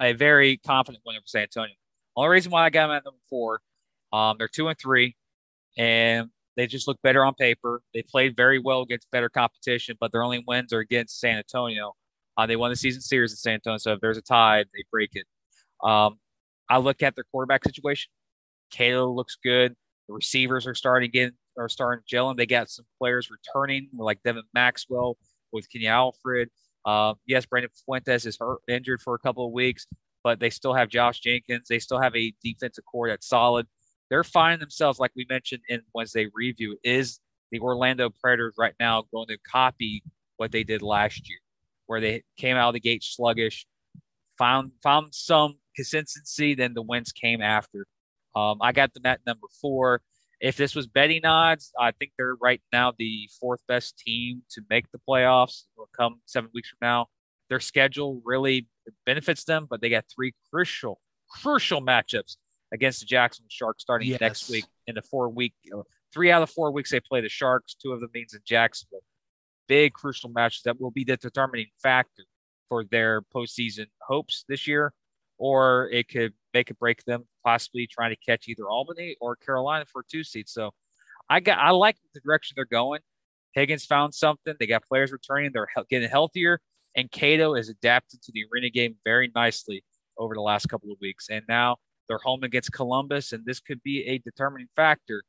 a 0.00 0.12
very 0.14 0.56
confident 0.58 1.02
win 1.06 1.16
over 1.16 1.24
San 1.26 1.42
Antonio. 1.42 1.74
Only 2.16 2.30
reason 2.30 2.50
why 2.50 2.64
I 2.64 2.70
got 2.70 2.88
them 2.88 2.96
at 2.96 3.04
number 3.04 3.20
four, 3.28 3.60
um, 4.12 4.36
they're 4.38 4.48
two 4.48 4.68
and 4.68 4.78
three, 4.78 5.14
and 5.76 6.30
they 6.56 6.66
just 6.66 6.88
look 6.88 7.00
better 7.02 7.24
on 7.24 7.34
paper. 7.34 7.82
They 7.92 8.02
played 8.02 8.34
very 8.34 8.58
well 8.58 8.80
against 8.80 9.10
better 9.10 9.28
competition, 9.28 9.96
but 10.00 10.12
their 10.12 10.22
only 10.22 10.42
wins 10.46 10.72
are 10.72 10.80
against 10.80 11.20
San 11.20 11.36
Antonio. 11.36 11.92
Uh, 12.38 12.46
they 12.46 12.56
won 12.56 12.70
the 12.70 12.76
season 12.76 13.02
series 13.02 13.32
in 13.32 13.36
San 13.36 13.54
Antonio, 13.54 13.78
so 13.78 13.92
if 13.92 14.00
there's 14.00 14.18
a 14.18 14.22
tie, 14.22 14.64
they 14.64 14.84
break 14.90 15.10
it. 15.12 15.26
Um, 15.84 16.18
I 16.68 16.78
look 16.78 17.02
at 17.02 17.14
their 17.14 17.24
quarterback 17.30 17.64
situation. 17.64 18.10
Cato 18.70 19.10
looks 19.10 19.36
good. 19.42 19.74
The 20.08 20.14
receivers 20.14 20.66
are 20.66 20.74
starting 20.74 21.10
get 21.10 21.32
are 21.58 21.68
starting 21.68 22.02
to 22.02 22.08
gel, 22.08 22.30
and 22.30 22.38
they 22.38 22.46
got 22.46 22.70
some 22.70 22.84
players 22.98 23.30
returning, 23.30 23.88
like 23.98 24.22
Devin 24.22 24.44
Maxwell 24.54 25.16
with 25.52 25.70
Kenny 25.70 25.86
Alfred. 25.86 26.50
Uh, 26.84 27.14
yes, 27.26 27.46
Brandon 27.46 27.70
Fuentes 27.84 28.26
is 28.26 28.36
hurt, 28.38 28.58
injured 28.68 29.02
for 29.02 29.14
a 29.14 29.18
couple 29.18 29.44
of 29.44 29.52
weeks, 29.52 29.86
but 30.22 30.38
they 30.38 30.50
still 30.50 30.74
have 30.74 30.88
Josh 30.88 31.20
Jenkins. 31.20 31.66
They 31.68 31.80
still 31.80 32.00
have 32.00 32.14
a 32.14 32.32
defensive 32.42 32.84
core 32.84 33.08
that's 33.08 33.26
solid. 33.26 33.66
They're 34.08 34.22
finding 34.22 34.60
themselves, 34.60 35.00
like 35.00 35.10
we 35.16 35.26
mentioned 35.28 35.62
in 35.68 35.82
Wednesday 35.94 36.28
review, 36.32 36.78
is 36.84 37.18
the 37.50 37.58
Orlando 37.58 38.10
Predators 38.10 38.54
right 38.56 38.74
now 38.78 39.04
going 39.12 39.26
to 39.28 39.38
copy 39.50 40.02
what 40.36 40.52
they 40.52 40.62
did 40.62 40.82
last 40.82 41.28
year, 41.28 41.38
where 41.86 42.00
they 42.00 42.22
came 42.36 42.56
out 42.56 42.68
of 42.68 42.74
the 42.74 42.80
gate 42.80 43.02
sluggish, 43.02 43.66
found 44.38 44.70
found 44.82 45.08
some 45.12 45.58
consistency, 45.74 46.54
then 46.54 46.74
the 46.74 46.82
wins 46.82 47.10
came 47.12 47.42
after. 47.42 47.86
Um, 48.36 48.58
I 48.60 48.72
got 48.72 48.92
them 48.94 49.06
at 49.06 49.20
number 49.26 49.46
four. 49.60 50.02
If 50.40 50.56
this 50.58 50.74
was 50.74 50.86
betting 50.86 51.24
odds, 51.24 51.72
I 51.80 51.92
think 51.92 52.12
they're 52.18 52.36
right 52.40 52.60
now 52.70 52.92
the 52.98 53.28
fourth 53.40 53.60
best 53.66 53.98
team 53.98 54.42
to 54.50 54.60
make 54.68 54.84
the 54.92 54.98
playoffs. 55.08 55.62
Will 55.76 55.88
come 55.98 56.20
seven 56.26 56.50
weeks 56.52 56.68
from 56.68 56.78
now. 56.82 57.06
Their 57.48 57.60
schedule 57.60 58.20
really 58.24 58.68
benefits 59.06 59.44
them, 59.44 59.66
but 59.70 59.80
they 59.80 59.88
got 59.88 60.04
three 60.14 60.34
crucial, 60.52 61.00
crucial 61.30 61.80
matchups 61.80 62.36
against 62.72 63.00
the 63.00 63.06
Jacksonville 63.06 63.48
Sharks 63.50 63.82
starting 63.82 64.08
Yes. 64.08 64.20
next 64.20 64.50
week 64.50 64.66
in 64.86 64.96
the 64.96 65.02
four 65.02 65.28
week. 65.30 65.54
Three 66.12 66.30
out 66.30 66.42
of 66.42 66.50
four 66.50 66.70
weeks 66.70 66.90
they 66.90 67.00
play 67.00 67.20
the 67.22 67.28
Sharks. 67.30 67.74
Two 67.74 67.92
of 67.92 68.00
them 68.00 68.10
means 68.12 68.34
in 68.34 68.40
Jacksonville. 68.44 69.02
Big 69.68 69.94
crucial 69.94 70.28
matches 70.30 70.62
that 70.64 70.78
will 70.80 70.90
be 70.90 71.04
the 71.04 71.16
determining 71.16 71.68
factor 71.82 72.24
for 72.68 72.84
their 72.84 73.22
postseason 73.34 73.86
hopes 74.02 74.44
this 74.48 74.66
year, 74.66 74.92
or 75.38 75.88
it 75.90 76.08
could 76.08 76.34
make 76.56 76.70
or 76.70 76.74
break 76.74 77.04
them 77.04 77.24
possibly 77.44 77.86
trying 77.86 78.10
to 78.10 78.16
catch 78.16 78.48
either 78.48 78.68
Albany 78.68 79.16
or 79.20 79.36
Carolina 79.36 79.84
for 79.92 80.04
two 80.10 80.24
seed. 80.24 80.48
So 80.48 80.70
I 81.28 81.40
got 81.40 81.58
I 81.58 81.70
like 81.70 81.96
the 82.14 82.20
direction 82.20 82.54
they're 82.56 82.64
going. 82.64 83.00
Higgins 83.52 83.84
found 83.84 84.14
something. 84.14 84.54
They 84.58 84.66
got 84.66 84.86
players 84.88 85.12
returning. 85.12 85.50
They're 85.52 85.68
he- 85.74 85.82
getting 85.90 86.08
healthier, 86.08 86.60
and 86.94 87.10
Cato 87.10 87.54
is 87.54 87.68
adapted 87.68 88.22
to 88.22 88.32
the 88.32 88.44
arena 88.52 88.70
game 88.70 88.96
very 89.04 89.30
nicely 89.34 89.84
over 90.18 90.34
the 90.34 90.40
last 90.40 90.66
couple 90.68 90.90
of 90.92 90.98
weeks. 91.00 91.28
And 91.30 91.42
now 91.48 91.76
they're 92.08 92.18
home 92.18 92.42
against 92.42 92.72
Columbus, 92.72 93.32
and 93.32 93.44
this 93.44 93.60
could 93.60 93.82
be 93.82 94.06
a 94.06 94.18
determining 94.18 94.68
factor 94.76 95.22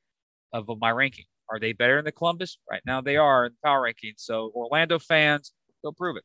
of 0.54 0.70
my 0.80 0.92
ranking. 0.92 1.26
Are 1.50 1.60
they 1.60 1.74
better 1.74 1.96
than 1.98 2.06
the 2.06 2.12
Columbus? 2.12 2.58
Right 2.70 2.82
now 2.86 3.02
they 3.02 3.18
are 3.18 3.46
in 3.46 3.54
the 3.54 3.68
power 3.68 3.82
rankings. 3.82 4.18
So 4.18 4.52
Orlando 4.56 5.00
fans, 5.00 5.54
go 5.84 5.92
prove 5.92 6.18
it. 6.18 6.24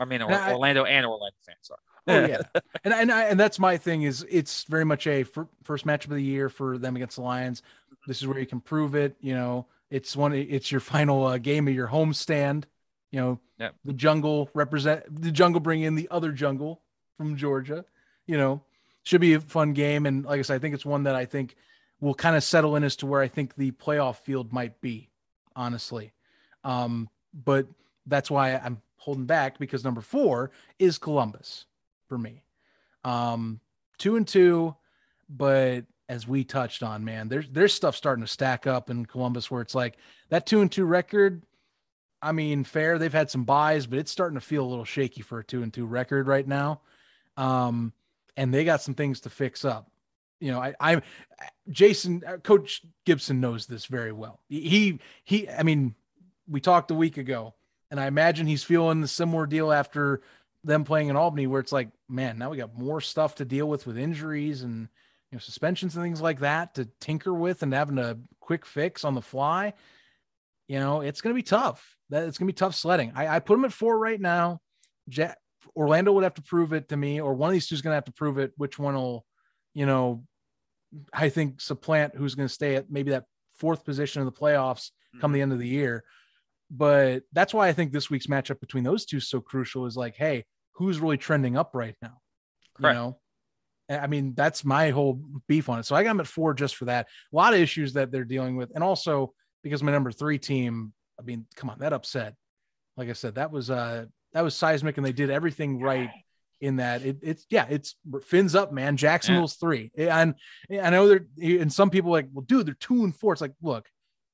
I 0.00 0.06
mean, 0.06 0.22
or, 0.22 0.32
I, 0.32 0.52
Orlando 0.52 0.84
and 0.84 1.06
Orlando 1.06 1.36
fans. 1.44 1.58
Sorry. 1.62 1.80
oh 2.08 2.26
yeah, 2.26 2.40
and 2.84 2.94
and 2.94 3.12
I, 3.12 3.24
and 3.24 3.38
that's 3.38 3.58
my 3.58 3.76
thing 3.76 4.02
is 4.02 4.26
it's 4.28 4.64
very 4.64 4.84
much 4.84 5.06
a 5.06 5.24
first 5.62 5.86
matchup 5.86 6.06
of 6.06 6.16
the 6.16 6.22
year 6.22 6.48
for 6.48 6.78
them 6.78 6.96
against 6.96 7.16
the 7.16 7.22
Lions. 7.22 7.62
This 8.06 8.20
is 8.20 8.26
where 8.26 8.38
you 8.38 8.46
can 8.46 8.60
prove 8.60 8.94
it. 8.94 9.14
You 9.20 9.34
know, 9.34 9.66
it's 9.90 10.16
one. 10.16 10.32
It's 10.32 10.72
your 10.72 10.80
final 10.80 11.26
uh, 11.26 11.38
game 11.38 11.68
of 11.68 11.74
your 11.74 11.86
home 11.86 12.14
stand. 12.14 12.66
You 13.12 13.20
know, 13.20 13.40
yep. 13.58 13.74
the 13.84 13.92
jungle 13.92 14.48
represent 14.54 15.04
the 15.22 15.30
jungle 15.30 15.60
bring 15.60 15.82
in 15.82 15.94
the 15.94 16.08
other 16.10 16.32
jungle 16.32 16.80
from 17.16 17.36
Georgia. 17.36 17.84
You 18.26 18.38
know, 18.38 18.62
should 19.02 19.20
be 19.20 19.34
a 19.34 19.40
fun 19.40 19.72
game. 19.74 20.06
And 20.06 20.24
like 20.24 20.38
I 20.38 20.42
said, 20.42 20.54
I 20.54 20.58
think 20.58 20.74
it's 20.74 20.86
one 20.86 21.04
that 21.04 21.14
I 21.14 21.26
think 21.26 21.56
will 22.00 22.14
kind 22.14 22.36
of 22.36 22.42
settle 22.42 22.76
in 22.76 22.84
as 22.84 22.96
to 22.96 23.06
where 23.06 23.20
I 23.20 23.28
think 23.28 23.54
the 23.54 23.72
playoff 23.72 24.16
field 24.16 24.52
might 24.52 24.80
be, 24.80 25.10
honestly. 25.54 26.12
Um, 26.64 27.08
but 27.34 27.66
that's 28.06 28.30
why 28.30 28.56
I'm 28.56 28.80
holding 29.00 29.26
back 29.26 29.58
because 29.58 29.82
number 29.82 30.02
four 30.02 30.50
is 30.78 30.98
Columbus 30.98 31.64
for 32.08 32.18
me. 32.18 32.44
Um, 33.02 33.60
two 33.98 34.16
and 34.16 34.28
two, 34.28 34.76
but 35.28 35.84
as 36.08 36.28
we 36.28 36.44
touched 36.44 36.82
on, 36.82 37.04
man, 37.04 37.28
there's 37.28 37.48
there's 37.48 37.72
stuff 37.74 37.96
starting 37.96 38.24
to 38.24 38.30
stack 38.30 38.66
up 38.66 38.90
in 38.90 39.06
Columbus 39.06 39.50
where 39.50 39.62
it's 39.62 39.74
like 39.74 39.96
that 40.28 40.46
two 40.46 40.60
and 40.60 40.70
two 40.70 40.84
record. 40.84 41.42
I 42.22 42.32
mean, 42.32 42.64
fair. 42.64 42.98
They've 42.98 43.12
had 43.12 43.30
some 43.30 43.44
buys, 43.44 43.86
but 43.86 43.98
it's 43.98 44.12
starting 44.12 44.38
to 44.38 44.44
feel 44.44 44.64
a 44.64 44.68
little 44.68 44.84
shaky 44.84 45.22
for 45.22 45.38
a 45.38 45.44
two 45.44 45.62
and 45.62 45.72
two 45.72 45.86
record 45.86 46.26
right 46.26 46.46
now. 46.46 46.82
Um, 47.38 47.94
and 48.36 48.52
they 48.52 48.64
got 48.64 48.82
some 48.82 48.94
things 48.94 49.20
to 49.20 49.30
fix 49.30 49.64
up. 49.64 49.90
You 50.40 50.52
know, 50.52 50.60
I, 50.60 50.74
I, 50.80 51.02
Jason, 51.70 52.22
uh, 52.26 52.38
Coach 52.38 52.82
Gibson 53.06 53.40
knows 53.40 53.66
this 53.66 53.86
very 53.86 54.12
well. 54.12 54.40
He, 54.48 54.98
he, 55.24 55.48
I 55.48 55.62
mean, 55.62 55.94
we 56.48 56.60
talked 56.60 56.90
a 56.90 56.94
week 56.94 57.18
ago, 57.18 57.54
and 57.90 57.98
I 57.98 58.06
imagine 58.06 58.46
he's 58.46 58.64
feeling 58.64 59.00
the 59.00 59.08
similar 59.08 59.46
deal 59.46 59.72
after 59.72 60.22
them 60.64 60.84
playing 60.84 61.08
in 61.08 61.16
Albany, 61.16 61.46
where 61.46 61.60
it's 61.60 61.72
like, 61.72 61.88
man, 62.08 62.38
now 62.38 62.50
we 62.50 62.56
got 62.56 62.78
more 62.78 63.00
stuff 63.00 63.36
to 63.36 63.44
deal 63.44 63.68
with 63.68 63.86
with 63.86 63.98
injuries 63.98 64.62
and 64.62 64.88
you 65.30 65.36
know 65.36 65.38
suspensions 65.38 65.96
and 65.96 66.04
things 66.04 66.20
like 66.20 66.40
that 66.40 66.74
to 66.74 66.88
tinker 67.00 67.32
with, 67.32 67.62
and 67.62 67.72
having 67.72 67.98
a 67.98 68.18
quick 68.40 68.66
fix 68.66 69.04
on 69.04 69.14
the 69.14 69.22
fly. 69.22 69.72
You 70.68 70.78
know, 70.78 71.00
it's 71.00 71.20
going 71.20 71.34
to 71.34 71.38
be 71.38 71.42
tough. 71.42 71.96
That 72.10 72.24
it's 72.28 72.38
going 72.38 72.46
to 72.46 72.52
be 72.52 72.56
tough 72.56 72.74
sledding. 72.74 73.12
I, 73.14 73.36
I 73.36 73.38
put 73.40 73.54
him 73.54 73.64
at 73.64 73.72
four 73.72 73.98
right 73.98 74.20
now. 74.20 74.60
Jack, 75.08 75.38
Orlando 75.74 76.12
would 76.12 76.24
have 76.24 76.34
to 76.34 76.42
prove 76.42 76.72
it 76.72 76.88
to 76.90 76.96
me, 76.96 77.20
or 77.20 77.34
one 77.34 77.48
of 77.48 77.52
these 77.52 77.66
two 77.66 77.74
is 77.74 77.82
going 77.82 77.92
to 77.92 77.96
have 77.96 78.04
to 78.04 78.12
prove 78.12 78.38
it. 78.38 78.52
Which 78.56 78.78
one 78.78 78.94
will, 78.94 79.24
you 79.74 79.86
know, 79.86 80.24
I 81.12 81.28
think 81.28 81.60
supplant 81.60 82.14
who's 82.16 82.34
going 82.34 82.48
to 82.48 82.54
stay 82.54 82.76
at 82.76 82.90
maybe 82.90 83.10
that 83.12 83.24
fourth 83.56 83.84
position 83.84 84.20
in 84.20 84.26
the 84.26 84.32
playoffs 84.32 84.90
come 85.20 85.28
mm-hmm. 85.28 85.34
the 85.34 85.42
end 85.42 85.52
of 85.52 85.58
the 85.58 85.68
year. 85.68 86.04
But 86.70 87.24
that's 87.32 87.52
why 87.52 87.68
I 87.68 87.72
think 87.72 87.92
this 87.92 88.10
week's 88.10 88.28
matchup 88.28 88.60
between 88.60 88.84
those 88.84 89.04
two 89.04 89.16
is 89.16 89.28
so 89.28 89.40
crucial. 89.40 89.86
Is 89.86 89.96
like, 89.96 90.16
hey, 90.16 90.44
who's 90.72 91.00
really 91.00 91.18
trending 91.18 91.56
up 91.56 91.70
right 91.74 91.96
now? 92.00 92.18
Correct. 92.76 92.94
You 92.94 93.00
know, 93.00 93.18
I 93.90 94.06
mean, 94.06 94.34
that's 94.34 94.64
my 94.64 94.90
whole 94.90 95.20
beef 95.48 95.68
on 95.68 95.80
it. 95.80 95.86
So 95.86 95.96
I 95.96 96.04
got 96.04 96.10
them 96.10 96.20
at 96.20 96.26
four 96.26 96.54
just 96.54 96.76
for 96.76 96.84
that. 96.84 97.08
A 97.32 97.36
lot 97.36 97.54
of 97.54 97.60
issues 97.60 97.94
that 97.94 98.12
they're 98.12 98.24
dealing 98.24 98.56
with, 98.56 98.70
and 98.74 98.84
also 98.84 99.34
because 99.62 99.82
my 99.82 99.92
number 99.92 100.12
three 100.12 100.38
team. 100.38 100.92
I 101.18 101.22
mean, 101.22 101.44
come 101.54 101.68
on, 101.68 101.80
that 101.80 101.92
upset. 101.92 102.34
Like 102.96 103.10
I 103.10 103.14
said, 103.14 103.34
that 103.34 103.50
was 103.50 103.70
uh 103.70 104.06
that 104.32 104.42
was 104.42 104.54
seismic, 104.54 104.96
and 104.96 105.04
they 105.04 105.12
did 105.12 105.30
everything 105.30 105.80
right 105.80 106.10
in 106.60 106.76
that. 106.76 107.02
It, 107.02 107.18
it's 107.22 107.46
yeah, 107.50 107.66
it's 107.68 107.96
fins 108.22 108.54
up, 108.54 108.72
man. 108.72 108.96
Jacksonville's 108.96 109.56
yeah. 109.56 109.66
three, 109.66 109.90
and 109.96 110.34
I 110.70 110.90
know 110.90 111.08
they're 111.08 111.26
and 111.60 111.72
some 111.72 111.90
people 111.90 112.10
like, 112.10 112.28
well, 112.32 112.44
dude, 112.44 112.66
they're 112.66 112.74
two 112.74 113.04
and 113.04 113.14
four. 113.14 113.32
It's 113.32 113.42
like, 113.42 113.54
look, 113.60 113.88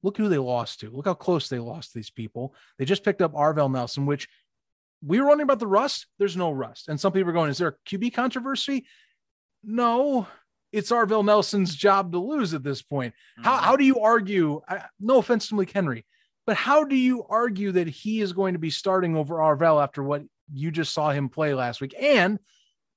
look 0.07 0.17
who 0.17 0.29
they 0.29 0.39
lost 0.39 0.81
to. 0.81 0.91
Look 0.91 1.07
how 1.07 1.15
close 1.15 1.49
they 1.49 1.59
lost 1.59 1.91
to 1.93 1.99
these 1.99 2.11
people. 2.11 2.55
They 2.79 2.85
just 2.85 3.03
picked 3.03 3.21
up 3.21 3.35
Arvell 3.35 3.71
Nelson, 3.71 4.07
which 4.07 4.29
we 5.05 5.21
were 5.21 5.27
wondering 5.27 5.47
about 5.47 5.59
the 5.59 5.67
rust. 5.67 6.07
There's 6.19 6.37
no 6.37 6.53
rust, 6.53 6.89
and 6.89 6.99
some 6.99 7.13
people 7.13 7.31
are 7.31 7.35
going, 7.35 7.51
is 7.51 7.59
there 7.59 7.69
a 7.69 7.89
QB 7.91 8.15
controversy? 8.15 8.87
No, 9.65 10.29
it's 10.71 10.93
Arvell 10.93 11.25
Nelson's 11.25 11.75
job 11.75 12.13
to 12.13 12.21
lose 12.21 12.55
at 12.55 12.63
this 12.63 12.83
point. 12.83 13.15
Mm-hmm. 13.15 13.45
How, 13.45 13.57
how 13.57 13.77
do 13.77 13.85
you 13.85 13.99
argue? 13.99 14.61
I, 14.69 14.85
no 15.01 15.19
offense 15.19 15.49
to 15.49 15.55
Malik 15.57 15.73
Henry, 15.73 16.07
but 16.47 16.57
how 16.57 16.85
do 16.85 16.95
you 16.95 17.25
argue 17.29 17.73
that 17.73 17.89
he 17.89 18.21
is 18.21 18.33
going 18.33 18.53
to 18.53 18.61
be 18.61 18.71
starting 18.71 19.17
over 19.17 19.37
Arvell 19.37 19.83
after 19.83 20.05
what 20.05 20.23
you 20.53 20.71
just 20.71 20.95
saw 20.95 21.11
him 21.11 21.29
play 21.29 21.53
last 21.53 21.81
week? 21.81 21.97
And 22.01 22.39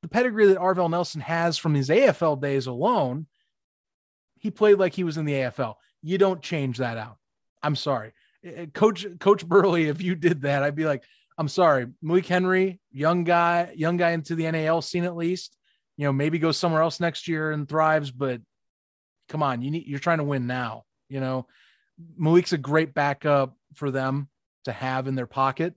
the 0.04 0.10
pedigree 0.10 0.46
that 0.48 0.60
Arvell 0.60 0.92
Nelson 0.92 1.22
has 1.22 1.58
from 1.58 1.74
his 1.74 1.90
AFL 1.90 2.40
days 2.40 2.68
alone, 2.68 3.26
he 4.38 4.52
played 4.52 4.78
like 4.78 4.94
he 4.94 5.04
was 5.04 5.18
in 5.18 5.26
the 5.26 5.34
AFL. 5.34 5.74
You 6.02 6.18
don't 6.18 6.42
change 6.42 6.78
that 6.78 6.98
out. 6.98 7.18
I'm 7.62 7.76
sorry. 7.76 8.14
Eh, 8.44 8.52
eh, 8.56 8.66
Coach 8.74 9.06
Coach 9.20 9.46
Burley, 9.46 9.88
if 9.88 10.02
you 10.02 10.16
did 10.16 10.42
that, 10.42 10.64
I'd 10.64 10.76
be 10.76 10.86
like, 10.86 11.04
I'm 11.38 11.48
sorry. 11.48 11.88
Malik 12.02 12.26
Henry, 12.26 12.80
young 12.92 13.24
guy, 13.24 13.74
young 13.76 13.98
guy 13.98 14.12
into 14.12 14.36
the 14.36 14.50
NAL 14.52 14.82
scene 14.82 15.06
at 15.06 15.16
least. 15.16 15.56
You 15.98 16.06
know, 16.06 16.14
maybe 16.14 16.40
goes 16.40 16.58
somewhere 16.58 16.82
else 16.82 17.00
next 17.00 17.28
year 17.28 17.52
and 17.52 17.68
thrives, 17.68 18.12
but 18.12 18.42
come 19.28 19.44
on, 19.44 19.62
you 19.62 19.72
need 19.72 19.86
you're 19.88 20.00
trying 20.00 20.20
to 20.20 20.24
win 20.24 20.48
now. 20.48 20.84
You 21.10 21.20
know, 21.20 21.48
Malik's 22.18 22.54
a 22.54 22.58
great 22.58 22.94
backup 22.94 23.56
for 23.74 23.92
them 23.92 24.30
to 24.66 24.72
have 24.72 25.08
in 25.08 25.16
their 25.16 25.28
pocket, 25.28 25.76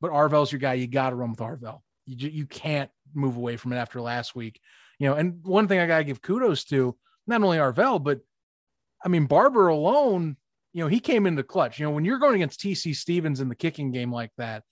but 0.00 0.10
Arvell's 0.10 0.52
your 0.52 0.58
guy. 0.58 0.74
You 0.74 0.86
got 0.86 1.10
to 1.10 1.16
run 1.16 1.30
with 1.30 1.40
Arvell. 1.40 1.80
You, 2.06 2.28
you 2.28 2.46
can't 2.46 2.90
move 3.14 3.36
away 3.36 3.56
from 3.56 3.72
it 3.72 3.76
after 3.76 4.00
last 4.00 4.34
week. 4.34 4.60
You 4.98 5.08
know, 5.08 5.14
and 5.14 5.44
one 5.44 5.68
thing 5.68 5.78
I 5.78 5.86
got 5.86 5.98
to 5.98 6.04
give 6.04 6.22
kudos 6.22 6.64
to 6.64 6.96
not 7.26 7.42
only 7.42 7.58
Arvell, 7.58 8.02
but 8.02 8.20
I 9.04 9.08
mean, 9.08 9.26
Barber 9.26 9.68
alone, 9.68 10.36
you 10.72 10.82
know, 10.82 10.88
he 10.88 11.00
came 11.00 11.26
into 11.26 11.42
clutch. 11.42 11.78
You 11.78 11.86
know, 11.86 11.90
when 11.92 12.04
you're 12.04 12.18
going 12.18 12.36
against 12.36 12.60
TC 12.60 12.94
Stevens 12.94 13.40
in 13.40 13.48
the 13.48 13.54
kicking 13.54 13.90
game 13.90 14.12
like 14.12 14.30
that, 14.38 14.62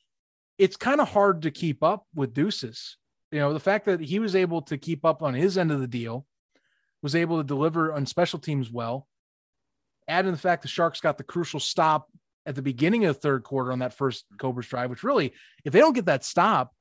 it's 0.58 0.76
kind 0.76 1.00
of 1.00 1.08
hard 1.08 1.42
to 1.42 1.50
keep 1.50 1.82
up 1.82 2.06
with 2.14 2.34
Deuces. 2.34 2.96
You 3.32 3.40
know, 3.40 3.52
the 3.52 3.60
fact 3.60 3.86
that 3.86 4.00
he 4.00 4.18
was 4.18 4.34
able 4.34 4.62
to 4.62 4.76
keep 4.76 5.04
up 5.04 5.22
on 5.22 5.34
his 5.34 5.56
end 5.56 5.72
of 5.72 5.80
the 5.80 5.86
deal, 5.86 6.26
was 7.02 7.14
able 7.14 7.38
to 7.38 7.44
deliver 7.44 7.92
on 7.92 8.06
special 8.06 8.38
teams 8.38 8.70
well, 8.70 9.06
add 10.08 10.26
in 10.26 10.32
the 10.32 10.38
fact 10.38 10.62
the 10.62 10.68
Sharks 10.68 11.00
got 11.00 11.16
the 11.16 11.24
crucial 11.24 11.60
stop 11.60 12.08
at 12.46 12.54
the 12.54 12.62
beginning 12.62 13.04
of 13.04 13.14
the 13.14 13.20
third 13.20 13.44
quarter 13.44 13.72
on 13.72 13.78
that 13.78 13.94
first 13.94 14.24
Cobras 14.38 14.66
drive, 14.66 14.90
which 14.90 15.02
really, 15.02 15.32
if 15.64 15.72
they 15.72 15.78
don't 15.78 15.94
get 15.94 16.06
that 16.06 16.24
stop, 16.24 16.74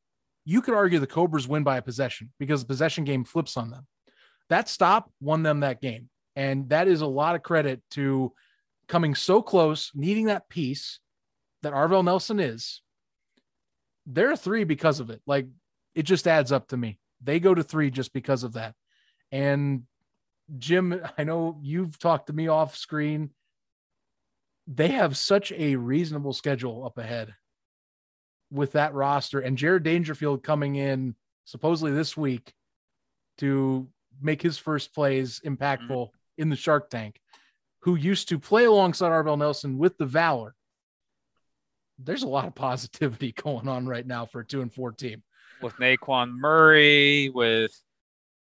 you 0.46 0.62
could 0.62 0.74
argue 0.74 1.00
the 1.00 1.08
Cobras 1.08 1.48
win 1.48 1.64
by 1.64 1.78
a 1.78 1.82
possession 1.82 2.32
because 2.40 2.62
the 2.62 2.68
possession 2.68 3.04
game 3.04 3.24
flips 3.24 3.56
on 3.56 3.70
them. 3.70 3.86
That 4.50 4.68
stop 4.68 5.12
won 5.22 5.44
them 5.44 5.60
that 5.60 5.82
game. 5.82 6.10
And 6.36 6.70
that 6.70 6.88
is 6.88 7.02
a 7.02 7.08
lot 7.08 7.36
of 7.36 7.44
credit 7.44 7.82
to 7.92 8.34
coming 8.88 9.16
so 9.16 9.42
close, 9.42 9.92
needing 9.94 10.26
that 10.26 10.50
piece 10.50 11.00
that 11.62 11.74
Arvell 11.74 12.04
Nelson 12.04 12.40
is. 12.40 12.82
They're 14.06 14.36
three 14.36 14.64
because 14.64 15.00
of 15.00 15.10
it. 15.10 15.22
Like 15.26 15.48
it 15.96 16.04
just 16.04 16.28
adds 16.28 16.52
up 16.52 16.70
to 16.70 16.78
me. 16.78 17.00
They 17.22 17.40
go 17.40 17.54
to 17.54 17.64
three 17.64 17.92
just 17.92 18.14
because 18.14 18.44
of 18.44 18.54
that. 18.54 18.74
And 19.32 19.84
Jim, 20.58 21.02
I 21.18 21.24
know 21.24 21.60
you've 21.62 22.00
talked 22.00 22.28
to 22.28 22.34
me 22.34 22.48
off 22.48 22.76
screen. 22.76 23.32
They 24.68 24.90
have 24.90 25.18
such 25.18 25.52
a 25.52 25.76
reasonable 25.76 26.34
schedule 26.34 26.86
up 26.86 26.98
ahead 26.98 27.36
with 28.52 28.72
that 28.74 28.94
roster 28.94 29.40
and 29.40 29.58
Jared 29.58 29.84
Dangerfield 29.84 30.44
coming 30.44 30.76
in 30.76 31.16
supposedly 31.46 31.92
this 31.92 32.18
week 32.18 32.54
to 33.38 33.88
make 34.22 34.42
his 34.42 34.58
first 34.58 34.94
plays 34.94 35.40
impactful 35.46 35.90
mm-hmm. 35.90 36.19
In 36.40 36.50
the 36.50 36.56
Shark 36.56 36.90
Tank, 36.90 37.20
who 37.82 37.96
used 37.96 38.30
to 38.30 38.40
play 38.40 38.66
alongside 38.66 39.12
Arvell 39.12 39.38
Nelson 39.38 39.78
with 39.78 39.98
the 39.98 40.06
Valor. 40.06 40.56
There's 41.98 42.24
a 42.24 42.28
lot 42.28 42.48
of 42.48 42.56
positivity 42.56 43.32
going 43.44 43.68
on 43.68 43.86
right 43.86 44.06
now 44.06 44.26
for 44.26 44.42
a 44.42 44.46
two 44.46 44.62
and 44.62 44.74
four 44.74 44.92
team. 44.92 45.24
With 45.62 45.76
Naquan 45.76 46.32
Murray, 46.32 47.30
with 47.30 47.72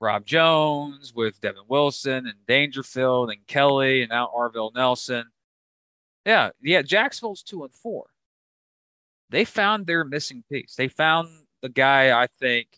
Rob 0.00 0.26
Jones, 0.26 1.12
with 1.14 1.40
Devin 1.40 1.62
Wilson 1.66 2.26
and 2.26 2.46
Dangerfield 2.46 3.30
and 3.30 3.46
Kelly 3.46 4.02
and 4.02 4.10
now 4.10 4.30
Arvell 4.36 4.74
Nelson. 4.74 5.24
Yeah, 6.26 6.50
yeah, 6.62 6.82
Jacksonville's 6.82 7.42
two 7.42 7.64
and 7.64 7.74
four. 7.74 8.06
They 9.30 9.44
found 9.46 9.86
their 9.86 10.04
missing 10.04 10.44
piece. 10.50 10.74
They 10.76 10.88
found 10.88 11.28
the 11.62 11.70
guy, 11.70 12.20
I 12.20 12.26
think, 12.38 12.68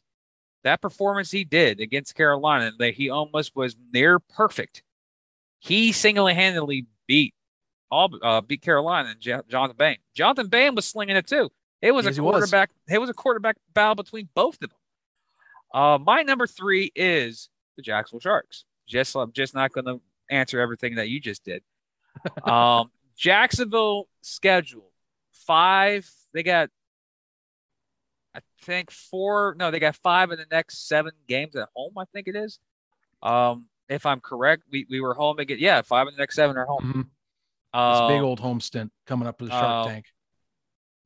that 0.62 0.80
performance 0.80 1.30
he 1.30 1.44
did 1.44 1.80
against 1.80 2.14
Carolina, 2.14 2.72
that 2.78 2.94
he 2.94 3.10
almost 3.10 3.56
was 3.56 3.76
near 3.92 4.18
perfect. 4.18 4.82
He 5.60 5.92
single-handedly 5.92 6.86
beat 7.06 7.34
all 7.90 8.10
uh, 8.22 8.40
beat 8.40 8.62
Carolina 8.62 9.10
and 9.10 9.20
J- 9.20 9.40
Jonathan 9.48 9.76
Bain. 9.76 9.96
Jonathan 10.14 10.48
Bain 10.48 10.74
was 10.74 10.86
slinging 10.86 11.16
it 11.16 11.26
too. 11.26 11.50
It 11.82 11.92
was 11.92 12.04
yes, 12.04 12.18
a 12.18 12.20
quarterback. 12.20 12.70
Was. 12.70 12.94
It 12.94 12.98
was 12.98 13.10
a 13.10 13.14
quarterback 13.14 13.56
battle 13.74 13.94
between 13.94 14.28
both 14.34 14.54
of 14.62 14.70
them. 14.70 14.78
Uh, 15.72 15.98
my 15.98 16.22
number 16.22 16.46
three 16.46 16.90
is 16.94 17.48
the 17.76 17.82
Jacksonville 17.82 18.20
Sharks. 18.20 18.64
Just 18.86 19.14
I'm 19.16 19.32
just 19.32 19.54
not 19.54 19.72
going 19.72 19.86
to 19.86 20.00
answer 20.30 20.60
everything 20.60 20.96
that 20.96 21.08
you 21.08 21.20
just 21.20 21.44
did. 21.44 21.62
um, 22.44 22.90
Jacksonville 23.16 24.08
schedule 24.20 24.90
five. 25.46 26.10
They 26.34 26.42
got, 26.42 26.70
I 28.34 28.40
think 28.62 28.90
four. 28.90 29.56
No, 29.58 29.70
they 29.70 29.80
got 29.80 29.96
five 29.96 30.30
in 30.30 30.38
the 30.38 30.46
next 30.50 30.88
seven 30.88 31.12
games 31.28 31.56
at 31.56 31.68
home. 31.74 31.94
I 31.98 32.04
think 32.12 32.28
it 32.28 32.36
is. 32.36 32.58
Um, 33.22 33.66
if 33.90 34.06
I'm 34.06 34.20
correct, 34.20 34.62
we, 34.70 34.86
we 34.88 35.00
were 35.00 35.14
home 35.14 35.38
again. 35.40 35.58
Yeah, 35.60 35.82
five 35.82 36.06
of 36.06 36.14
the 36.14 36.20
next 36.20 36.36
seven 36.36 36.56
are 36.56 36.64
home. 36.64 37.08
Mm-hmm. 37.72 37.92
This 37.92 38.16
big 38.16 38.22
old 38.22 38.40
home 38.40 38.60
stint 38.60 38.90
coming 39.06 39.28
up 39.28 39.38
for 39.38 39.44
the 39.44 39.50
Shark 39.50 39.86
uh, 39.86 39.88
Tank. 39.90 40.06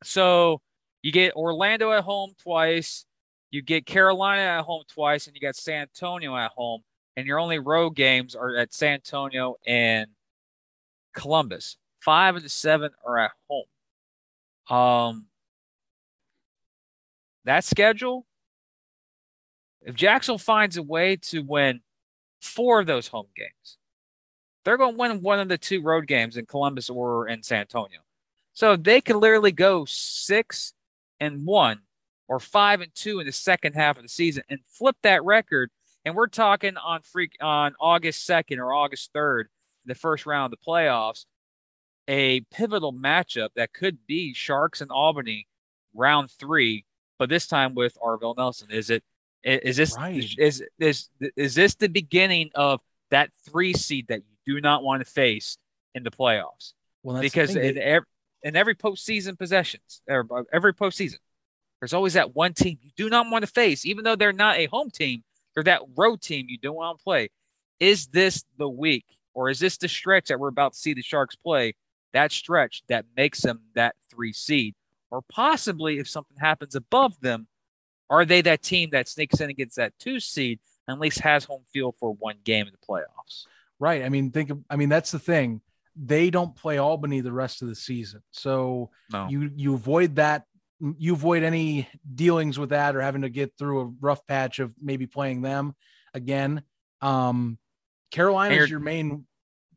So 0.04 0.60
you 1.02 1.12
get 1.12 1.34
Orlando 1.34 1.92
at 1.92 2.04
home 2.04 2.32
twice, 2.42 3.06
you 3.50 3.62
get 3.62 3.86
Carolina 3.86 4.42
at 4.42 4.64
home 4.64 4.82
twice, 4.88 5.26
and 5.26 5.34
you 5.34 5.40
got 5.40 5.56
San 5.56 5.82
Antonio 5.82 6.36
at 6.36 6.52
home. 6.52 6.82
And 7.16 7.26
your 7.26 7.38
only 7.38 7.58
road 7.58 7.90
games 7.90 8.34
are 8.34 8.56
at 8.56 8.74
San 8.74 8.94
Antonio 8.94 9.56
and 9.66 10.08
Columbus. 11.14 11.76
Five 12.00 12.36
of 12.36 12.42
the 12.42 12.48
seven 12.48 12.90
are 13.06 13.18
at 13.18 13.30
home. 13.48 14.76
Um, 14.76 15.26
that 17.44 17.64
schedule, 17.64 18.26
if 19.82 19.94
Jacksonville 19.94 20.38
finds 20.38 20.76
a 20.76 20.82
way 20.82 21.16
to 21.16 21.40
win 21.40 21.80
four 22.44 22.80
of 22.80 22.86
those 22.86 23.08
home 23.08 23.26
games, 23.36 23.78
they're 24.64 24.76
going 24.76 24.94
to 24.94 24.98
win 24.98 25.22
one 25.22 25.40
of 25.40 25.48
the 25.48 25.58
two 25.58 25.82
road 25.82 26.06
games 26.06 26.36
in 26.36 26.46
Columbus 26.46 26.90
or 26.90 27.28
in 27.28 27.42
San 27.42 27.60
Antonio. 27.60 28.00
So 28.52 28.76
they 28.76 29.00
can 29.00 29.18
literally 29.18 29.52
go 29.52 29.84
six 29.84 30.72
and 31.20 31.44
one 31.44 31.80
or 32.28 32.38
five 32.38 32.80
and 32.80 32.94
two 32.94 33.20
in 33.20 33.26
the 33.26 33.32
second 33.32 33.74
half 33.74 33.96
of 33.96 34.02
the 34.02 34.08
season 34.08 34.44
and 34.48 34.60
flip 34.66 34.96
that 35.02 35.24
record. 35.24 35.70
And 36.04 36.14
we're 36.14 36.28
talking 36.28 36.76
on 36.76 37.00
freak 37.02 37.32
on 37.40 37.74
August 37.80 38.28
2nd 38.28 38.58
or 38.58 38.72
August 38.72 39.12
3rd, 39.14 39.44
the 39.86 39.94
first 39.94 40.26
round 40.26 40.52
of 40.52 40.58
the 40.58 40.70
playoffs, 40.70 41.24
a 42.08 42.40
pivotal 42.52 42.92
matchup 42.92 43.50
that 43.56 43.72
could 43.72 43.98
be 44.06 44.34
Sharks 44.34 44.80
and 44.80 44.90
Albany 44.90 45.48
round 45.94 46.30
three, 46.30 46.84
but 47.18 47.28
this 47.28 47.46
time 47.46 47.74
with 47.74 47.96
Arvell 48.02 48.36
Nelson. 48.36 48.70
Is 48.70 48.90
it 48.90 49.02
is 49.44 49.76
this 49.76 49.96
Right. 49.96 50.16
is 50.38 50.62
is 50.78 51.08
is 51.36 51.54
this 51.54 51.74
the 51.74 51.88
beginning 51.88 52.50
of 52.54 52.80
that 53.10 53.30
three 53.48 53.72
seed 53.72 54.06
that 54.08 54.20
you 54.46 54.54
do 54.54 54.60
not 54.60 54.82
want 54.82 55.04
to 55.04 55.10
face 55.10 55.58
in 55.94 56.02
the 56.02 56.10
playoffs? 56.10 56.72
Well, 57.02 57.20
because 57.20 57.54
in 57.54 57.78
every, 57.78 58.06
in 58.42 58.56
every 58.56 58.74
postseason 58.74 59.38
possessions, 59.38 60.02
or 60.08 60.26
uh, 60.30 60.42
every 60.52 60.72
postseason, 60.72 61.18
there's 61.80 61.92
always 61.92 62.14
that 62.14 62.34
one 62.34 62.54
team 62.54 62.78
you 62.82 62.90
do 62.96 63.10
not 63.10 63.30
want 63.30 63.44
to 63.44 63.50
face, 63.50 63.84
even 63.84 64.04
though 64.04 64.16
they're 64.16 64.32
not 64.32 64.56
a 64.56 64.66
home 64.66 64.90
team. 64.90 65.22
They're 65.54 65.64
that 65.64 65.82
road 65.96 66.20
team 66.20 66.46
you 66.48 66.58
don't 66.58 66.74
want 66.74 66.98
to 66.98 67.04
play. 67.04 67.28
Is 67.78 68.06
this 68.08 68.44
the 68.58 68.68
week, 68.68 69.04
or 69.34 69.50
is 69.50 69.58
this 69.60 69.76
the 69.76 69.88
stretch 69.88 70.28
that 70.28 70.40
we're 70.40 70.48
about 70.48 70.72
to 70.72 70.78
see 70.78 70.94
the 70.94 71.02
Sharks 71.02 71.36
play? 71.36 71.74
That 72.12 72.32
stretch 72.32 72.82
that 72.88 73.04
makes 73.16 73.40
them 73.40 73.60
that 73.74 73.94
three 74.10 74.32
seed, 74.32 74.74
or 75.10 75.22
possibly 75.28 75.98
if 75.98 76.08
something 76.08 76.36
happens 76.38 76.74
above 76.74 77.20
them, 77.20 77.46
are 78.20 78.24
they 78.24 78.40
that 78.42 78.62
team 78.62 78.90
that 78.92 79.08
sneaks 79.08 79.40
in 79.40 79.50
against 79.50 79.76
that 79.76 79.92
two 79.98 80.20
seed 80.20 80.58
and 80.86 80.94
at 80.96 81.00
least 81.00 81.20
has 81.20 81.44
home 81.44 81.62
field 81.72 81.94
for 81.98 82.12
one 82.12 82.36
game 82.44 82.66
in 82.66 82.72
the 82.72 82.86
playoffs? 82.86 83.46
Right. 83.78 84.04
I 84.04 84.08
mean, 84.08 84.30
think 84.30 84.50
of, 84.50 84.60
I 84.70 84.76
mean, 84.76 84.88
that's 84.88 85.10
the 85.10 85.18
thing. 85.18 85.60
They 85.96 86.30
don't 86.30 86.54
play 86.56 86.78
Albany 86.78 87.20
the 87.20 87.32
rest 87.32 87.62
of 87.62 87.68
the 87.68 87.74
season. 87.74 88.22
So 88.32 88.90
No. 89.12 89.28
you 89.28 89.50
you 89.54 89.74
avoid 89.74 90.16
that 90.16 90.44
you 90.98 91.12
avoid 91.14 91.44
any 91.44 91.88
dealings 92.14 92.58
with 92.58 92.70
that 92.70 92.96
or 92.96 93.00
having 93.00 93.22
to 93.22 93.28
get 93.28 93.52
through 93.56 93.80
a 93.80 93.84
rough 94.00 94.26
patch 94.26 94.58
of 94.58 94.72
maybe 94.82 95.06
playing 95.06 95.42
them 95.42 95.74
again. 96.12 96.62
Um 97.00 97.58
Carolina 98.10 98.54
is 98.56 98.70
your 98.70 98.80
main 98.80 99.26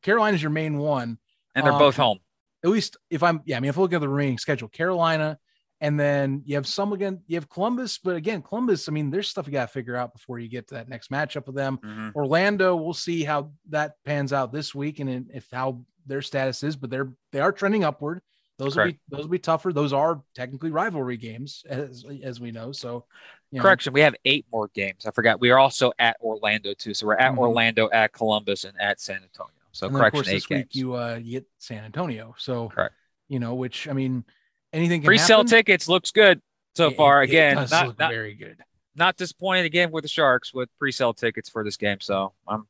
Carolina 0.01 0.35
is 0.35 0.41
your 0.41 0.51
main 0.51 0.77
one. 0.77 1.17
and 1.55 1.65
they're 1.65 1.73
Um, 1.73 1.79
both 1.79 1.95
home. 1.97 2.19
At 2.63 2.71
least 2.71 2.97
if 3.09 3.21
I'm 3.23 3.41
yeah, 3.45 3.57
I 3.57 3.59
mean 3.59 3.69
if 3.69 3.77
I 3.77 3.81
look 3.81 3.93
at 3.93 4.01
the 4.01 4.09
remaining 4.09 4.37
schedule, 4.39 4.69
Carolina 4.69 5.37
and 5.81 5.99
then 5.99 6.41
you 6.45 6.55
have 6.55 6.67
some 6.67 6.93
again, 6.93 7.21
you 7.27 7.35
have 7.35 7.49
Columbus, 7.49 7.97
but 7.97 8.15
again, 8.15 8.41
Columbus, 8.41 8.89
I 8.89 8.91
mean, 8.91 9.11
there's 9.11 9.29
stuff 9.29 9.45
you 9.47 9.53
got 9.53 9.67
to 9.67 9.73
figure 9.73 9.95
out 9.95 10.13
before 10.13 10.39
you 10.39 10.47
get 10.47 10.67
to 10.69 10.75
that 10.75 10.89
next 10.89 11.11
matchup 11.11 11.45
with 11.45 11.55
them. 11.55 11.77
Mhm. 11.83 12.15
Orlando, 12.15 12.75
we'll 12.75 12.93
see 12.93 13.23
how 13.23 13.51
that 13.69 13.95
pans 14.05 14.33
out 14.33 14.51
this 14.51 14.73
week 14.73 14.99
and 14.99 15.29
if 15.33 15.47
how 15.51 15.85
their 16.05 16.21
status 16.21 16.63
is, 16.63 16.75
but 16.75 16.89
they're 16.89 17.11
they 17.31 17.39
are 17.39 17.51
trending 17.51 17.83
upward. 17.83 18.21
Those 18.57 18.75
will 18.75 18.85
be 18.85 18.99
those 19.07 19.21
will 19.21 19.29
be 19.29 19.39
tougher. 19.39 19.71
Those 19.71 19.93
are 19.93 20.23
technically 20.33 20.71
rivalry 20.71 21.17
games, 21.17 21.63
as 21.69 22.03
as 22.23 22.39
we 22.39 22.49
know. 22.51 22.71
So, 22.71 23.05
you 23.51 23.57
know, 23.57 23.63
Correction, 23.63 23.93
we 23.93 24.01
have 24.01 24.15
eight 24.25 24.47
more 24.51 24.69
games. 24.69 25.05
I 25.05 25.11
forgot. 25.11 25.39
We 25.39 25.51
are 25.51 25.59
also 25.59 25.91
at 25.99 26.17
Orlando 26.21 26.73
too. 26.73 26.95
So 26.95 27.05
we're 27.05 27.17
at 27.17 27.33
Mhm. 27.33 27.37
Orlando, 27.37 27.87
at 27.91 28.13
Columbus, 28.13 28.63
and 28.63 28.73
at 28.81 28.99
San 28.99 29.17
Antonio. 29.21 29.51
So 29.73 29.85
and 29.85 29.95
then, 29.95 29.99
of 29.99 30.01
correction, 30.01 30.17
course, 30.17 30.27
eight 30.29 30.33
this 30.33 30.49
week 30.49 30.75
you 30.75 30.95
uh 30.95 31.19
you 31.21 31.33
get 31.33 31.45
San 31.59 31.83
Antonio. 31.83 32.33
So, 32.39 32.69
Correct. 32.69 32.95
You 33.27 33.39
know, 33.39 33.53
which 33.53 33.87
I 33.87 33.93
mean, 33.93 34.25
anything 34.73 35.01
can 35.01 35.07
Pre-sale 35.07 35.37
happen. 35.37 35.49
tickets 35.49 35.87
looks 35.87 36.11
good 36.11 36.41
so 36.75 36.87
It- 36.89 36.95
far. 36.97 37.23
it 37.23 37.29
Again, 37.29 37.55
does 37.57 37.71
not 37.71 37.97
not, 37.99 38.11
very 38.11 38.33
good. 38.33 38.57
not 38.95 39.15
disappointed 39.17 39.65
again 39.65 39.91
with 39.91 40.03
the 40.03 40.07
Sharks 40.09 40.53
with 40.53 40.69
pre-sale 40.79 41.13
tickets 41.13 41.49
for 41.49 41.63
this 41.63 41.77
game. 41.77 41.99
So 42.01 42.33
I'm 42.47 42.67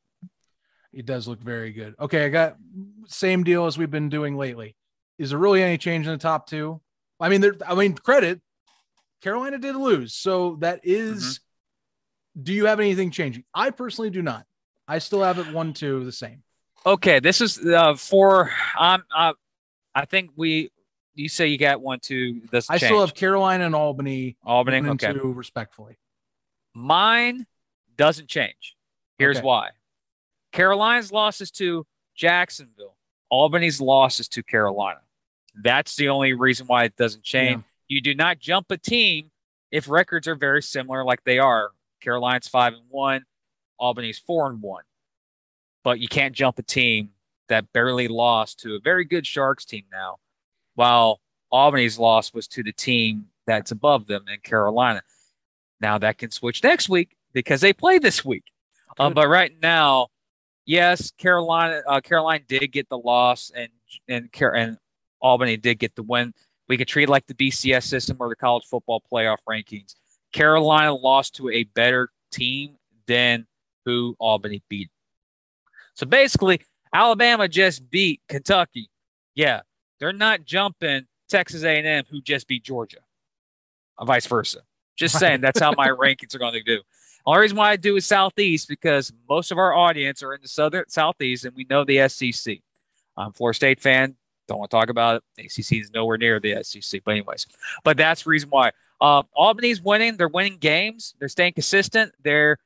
It 0.94 1.06
does 1.06 1.28
look 1.28 1.40
very 1.40 1.72
good. 1.74 1.96
Okay, 2.00 2.26
I 2.26 2.30
got 2.30 2.58
same 3.08 3.44
deal 3.44 3.66
as 3.66 3.78
we've 3.78 3.92
been 3.92 4.10
doing 4.10 4.36
lately. 4.38 4.76
Is 5.18 5.30
there 5.32 5.40
really 5.40 5.62
any 5.62 5.78
change 5.78 6.06
in 6.08 6.12
the 6.14 6.18
top 6.18 6.48
two? 6.48 6.82
I 7.20 7.30
mean, 7.30 7.42
there. 7.42 7.56
I 7.66 7.76
mean, 7.76 7.94
credit. 7.96 8.42
Carolina 9.22 9.58
did 9.58 9.76
lose, 9.76 10.14
so 10.14 10.56
that 10.62 10.80
is- 10.84 11.40
Do 12.42 12.54
you 12.54 12.68
have 12.68 12.80
anything 12.80 13.10
changing? 13.10 13.44
I 13.54 13.72
personally 13.72 14.12
do 14.12 14.22
not. 14.22 14.46
I 14.88 15.00
still 15.00 15.24
have 15.24 15.40
it 15.40 15.48
one 15.52 15.74
two 15.74 16.06
the 16.06 16.12
same. 16.12 16.44
okay. 16.86 17.20
This 17.20 17.42
is 17.42 17.58
uh, 17.66 17.96
for 17.96 18.52
um 18.80 19.04
uh, 19.14 19.34
I 19.96 20.06
think 20.06 20.32
we. 20.36 20.72
You 21.18 21.30
say 21.30 21.48
you 21.48 21.58
got 21.58 21.82
one, 21.82 22.00
two. 22.00 22.42
This 22.52 22.70
I 22.70 22.78
still 22.78 23.02
have 23.02 23.16
Carolina 23.16 23.66
and 23.66 23.74
Albany 23.76 24.38
Albany. 24.46 24.82
one 24.82 24.92
Okay. 24.92 25.14
two 25.14 25.34
respectfully. 25.34 25.98
Mine 26.76 27.48
doesn't 27.96 28.30
change. 28.30 28.76
Here's 29.18 29.38
Okay. 29.38 29.46
why. 29.46 29.70
Carolina's 30.52 31.12
losses 31.12 31.50
to 31.52 31.86
Jacksonville. 32.16 32.96
Albany's 33.32 33.82
losses 33.82 34.28
to 34.30 34.44
Carolina. 34.44 35.02
That's 35.56 35.96
the 35.96 36.10
only 36.10 36.34
reason 36.34 36.68
why 36.68 36.84
it 36.84 36.96
doesn't 36.96 37.24
change. 37.24 37.64
You 37.88 38.00
do 38.02 38.14
not 38.14 38.38
jump 38.38 38.70
a 38.70 38.78
team 38.78 39.32
if 39.72 39.90
records 39.90 40.28
are 40.28 40.36
very 40.36 40.62
similar, 40.62 41.04
like 41.04 41.24
they 41.24 41.40
are. 41.40 41.72
Carolina's 42.00 42.48
five 42.48 42.74
and 42.74 42.84
one, 42.90 43.26
Albany's 43.80 44.20
four 44.20 44.48
and 44.52 44.62
one. 44.62 44.84
But 45.84 46.00
you 46.00 46.08
can't 46.08 46.36
jump 46.36 46.60
a 46.60 46.64
team 46.64 47.10
that 47.50 47.72
barely 47.74 48.08
lost 48.08 48.60
to 48.60 48.76
a 48.76 48.80
very 48.80 49.04
good 49.04 49.26
Sharks 49.26 49.66
team 49.66 49.86
now, 49.92 50.20
while 50.78 51.20
Albany's 51.52 51.98
loss 51.98 52.34
was 52.34 52.48
to 52.50 52.62
the 52.62 52.72
team 52.72 53.26
that's 53.48 53.72
above 53.72 54.06
them 54.06 54.26
in 54.32 54.40
Carolina. 54.42 55.02
Now 55.82 55.98
that 55.98 56.20
can 56.20 56.30
switch 56.30 56.64
next 56.64 56.88
week 56.88 57.18
because 57.34 57.62
they 57.62 57.74
play 57.74 57.98
this 57.98 58.24
week. 58.24 58.44
Um, 59.00 59.14
but 59.14 59.28
right 59.28 59.52
now, 59.62 60.08
yes, 60.66 61.12
Carolina, 61.18 61.82
uh, 61.88 62.00
Carolina 62.00 62.44
did 62.48 62.72
get 62.72 62.88
the 62.90 62.98
loss, 62.98 63.52
and 63.56 63.70
and 64.08 64.30
and 64.40 64.78
Albany 65.20 65.58
did 65.58 65.80
get 65.80 65.96
the 65.96 66.04
win. 66.04 66.34
We 66.70 66.78
could 66.78 66.88
treat 66.88 67.04
it 67.04 67.10
like 67.10 67.26
the 67.26 67.34
BCS 67.34 67.84
system 67.84 68.18
or 68.20 68.30
the 68.30 68.36
college 68.36 68.66
football 68.66 69.02
playoff 69.12 69.38
rankings. 69.50 69.96
Carolina 70.32 70.94
lost 70.94 71.36
to 71.38 71.50
a 71.50 71.64
better 71.64 72.10
team 72.32 72.76
than 73.08 73.48
who 73.86 74.16
Albany 74.20 74.62
beat. 74.70 74.90
So 75.96 76.06
basically, 76.06 76.62
Alabama 76.94 77.48
just 77.48 77.90
beat 77.90 78.22
Kentucky. 78.30 78.90
Yeah, 79.34 79.62
they're 80.00 80.14
not 80.14 80.46
jumping 80.46 81.06
Texas 81.30 81.64
A&M, 81.64 82.04
who 82.10 82.22
just 82.22 82.48
beat 82.48 82.64
Georgia, 82.64 83.00
or 83.98 84.06
vice 84.06 84.26
versa. 84.26 84.60
Just 84.96 85.16
Right. 85.16 85.20
saying, 85.20 85.42
that's 85.42 85.60
how 85.60 85.74
my 85.74 85.88
rankings 85.90 86.34
are 86.36 86.40
going 86.40 86.54
to 86.54 86.64
do. 86.64 86.82
Only 87.26 87.42
reason 87.42 87.58
why 87.58 87.72
I 87.72 87.76
do 87.76 87.96
is 87.98 88.06
Southeast 88.06 88.68
because 88.70 89.12
most 89.30 89.52
of 89.52 89.58
our 89.58 89.74
audience 89.74 90.24
are 90.24 90.34
in 90.34 90.42
the 90.42 90.48
Southern 90.48 90.88
Southeast, 90.88 91.46
and 91.46 91.56
we 91.56 91.66
know 91.70 91.84
the 91.84 92.08
SEC. 92.08 92.60
I'm 93.18 93.30
a 93.30 93.34
Florida 93.34 93.56
State 93.56 93.80
fan. 93.82 94.16
Don't 94.48 94.60
want 94.60 94.72
to 94.72 94.78
talk 94.78 94.90
about 94.90 95.22
it. 95.38 95.46
ACC 95.46 95.82
is 95.82 95.92
nowhere 95.94 96.18
near 96.18 96.40
the 96.40 96.64
SEC, 96.64 97.02
but 97.04 97.12
anyways, 97.12 97.46
but 97.84 97.98
that's 97.98 98.24
the 98.24 98.30
reason 98.30 98.50
why. 98.50 98.72
Uh, 99.02 99.24
Albany's 99.36 99.82
winning. 99.82 100.16
They're 100.16 100.30
winning 100.30 100.58
games. 100.58 101.16
They're 101.20 101.28
staying 101.28 101.54
consistent. 101.54 102.14
They're 102.24 102.58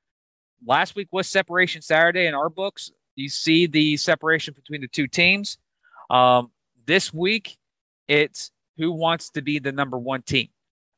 last 0.65 0.96
week 0.96 1.08
was 1.12 1.28
separation 1.28 1.82
Saturday 1.82 2.28
in 2.28 2.36
our 2.36 2.50
books. 2.50 2.91
You 3.15 3.30
see 3.30 3.65
the 3.65 3.98
separation 3.98 4.54
between 4.54 4.82
the 4.82 4.88
two 4.88 5.08
teams. 5.08 5.58
Um, 6.12 6.51
this 6.86 7.13
week, 7.13 7.57
it's 8.07 8.51
who 8.77 8.91
wants 8.91 9.29
to 9.32 9.41
be 9.41 9.59
the 9.59 9.71
number 9.71 9.97
one 9.97 10.21
team. 10.21 10.49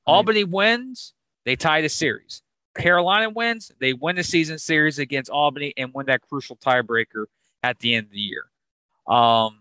Right. 0.08 0.14
Albany 0.14 0.44
wins, 0.44 1.14
they 1.46 1.56
tie 1.56 1.82
the 1.82 1.90
series. 1.90 2.42
Carolina 2.76 3.30
wins, 3.30 3.72
they 3.80 3.94
win 3.94 4.16
the 4.16 4.24
season 4.24 4.58
series 4.58 5.00
against 5.00 5.30
Albany 5.30 5.74
and 5.78 5.94
win 5.94 6.08
that 6.08 6.22
crucial 6.22 6.56
tiebreaker 6.56 7.26
at 7.62 7.80
the 7.80 7.94
end 7.96 8.08
of 8.08 8.12
the 8.12 8.20
year. 8.20 8.46
Um, 9.08 9.60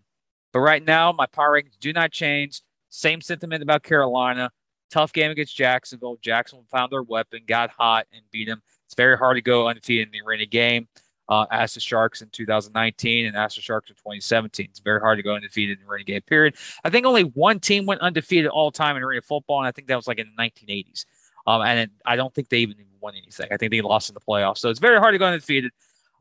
but 0.52 0.60
right 0.60 0.84
now, 0.84 1.12
my 1.12 1.26
power 1.26 1.60
rankings 1.60 1.78
do 1.80 1.92
not 1.92 2.12
change. 2.12 2.62
Same 2.90 3.20
sentiment 3.20 3.62
about 3.62 3.82
Carolina. 3.82 4.50
Tough 4.90 5.12
game 5.12 5.30
against 5.30 5.56
Jacksonville. 5.56 6.18
Jacksonville 6.20 6.66
found 6.70 6.92
their 6.92 7.02
weapon, 7.02 7.42
got 7.46 7.70
hot, 7.70 8.06
and 8.12 8.22
beat 8.30 8.48
them. 8.48 8.62
It's 8.86 8.94
very 8.94 9.16
hard 9.16 9.36
to 9.36 9.42
go 9.42 9.68
undefeated 9.68 10.08
in 10.08 10.12
the 10.12 10.20
arena 10.26 10.44
game. 10.44 10.88
Uh, 11.32 11.46
as 11.50 11.72
the 11.72 11.80
Sharks 11.80 12.20
in 12.20 12.28
2019 12.28 13.24
and 13.24 13.34
as 13.34 13.54
the 13.54 13.62
Sharks 13.62 13.88
in 13.88 13.96
2017. 13.96 14.66
It's 14.68 14.80
very 14.80 15.00
hard 15.00 15.18
to 15.18 15.22
go 15.22 15.34
undefeated 15.34 15.78
in 15.80 15.88
arena 15.88 16.04
game 16.04 16.20
period. 16.20 16.56
I 16.84 16.90
think 16.90 17.06
only 17.06 17.22
one 17.22 17.58
team 17.58 17.86
went 17.86 18.02
undefeated 18.02 18.50
all 18.50 18.70
time 18.70 18.98
in 18.98 19.02
arena 19.02 19.22
football, 19.22 19.56
and 19.56 19.66
I 19.66 19.72
think 19.72 19.88
that 19.88 19.96
was 19.96 20.06
like 20.06 20.18
in 20.18 20.30
the 20.36 20.42
1980s. 20.42 21.06
Um, 21.46 21.62
and 21.62 21.78
it, 21.78 21.90
I 22.04 22.16
don't 22.16 22.34
think 22.34 22.50
they 22.50 22.58
even 22.58 22.76
won 23.00 23.14
anything. 23.14 23.46
I 23.50 23.56
think 23.56 23.72
they 23.72 23.80
lost 23.80 24.10
in 24.10 24.14
the 24.14 24.20
playoffs. 24.20 24.58
So 24.58 24.68
it's 24.68 24.78
very 24.78 24.98
hard 24.98 25.14
to 25.14 25.18
go 25.18 25.24
undefeated. 25.24 25.70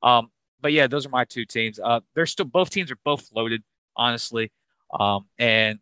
Um, 0.01 0.31
but 0.61 0.71
yeah, 0.71 0.87
those 0.87 1.05
are 1.05 1.09
my 1.09 1.25
two 1.25 1.43
teams. 1.43 1.77
Uh, 1.77 1.99
they're 2.15 2.25
still 2.25 2.45
both 2.45 2.69
teams 2.69 2.89
are 2.89 2.99
both 3.03 3.29
loaded, 3.35 3.63
honestly. 3.97 4.49
Um, 4.97 5.25
and 5.37 5.79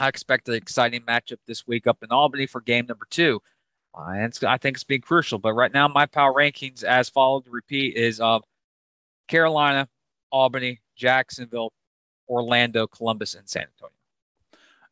I 0.00 0.08
expect 0.08 0.48
an 0.48 0.54
exciting 0.54 1.02
matchup 1.02 1.40
this 1.46 1.66
week 1.66 1.86
up 1.86 1.98
in 2.02 2.10
Albany 2.10 2.46
for 2.46 2.62
game 2.62 2.86
number 2.86 3.06
two. 3.10 3.42
Uh, 3.96 4.10
and 4.10 4.38
I 4.46 4.58
think 4.58 4.76
it's 4.76 4.84
being 4.84 5.00
crucial. 5.00 5.38
But 5.38 5.54
right 5.54 5.72
now, 5.72 5.88
my 5.88 6.06
power 6.06 6.32
rankings, 6.32 6.84
as 6.84 7.08
followed 7.08 7.46
to 7.46 7.50
repeat, 7.50 7.96
is 7.96 8.20
uh, 8.20 8.40
Carolina, 9.28 9.88
Albany, 10.30 10.80
Jacksonville, 10.96 11.72
Orlando, 12.28 12.86
Columbus, 12.86 13.34
and 13.34 13.48
San 13.48 13.62
Antonio. 13.62 13.92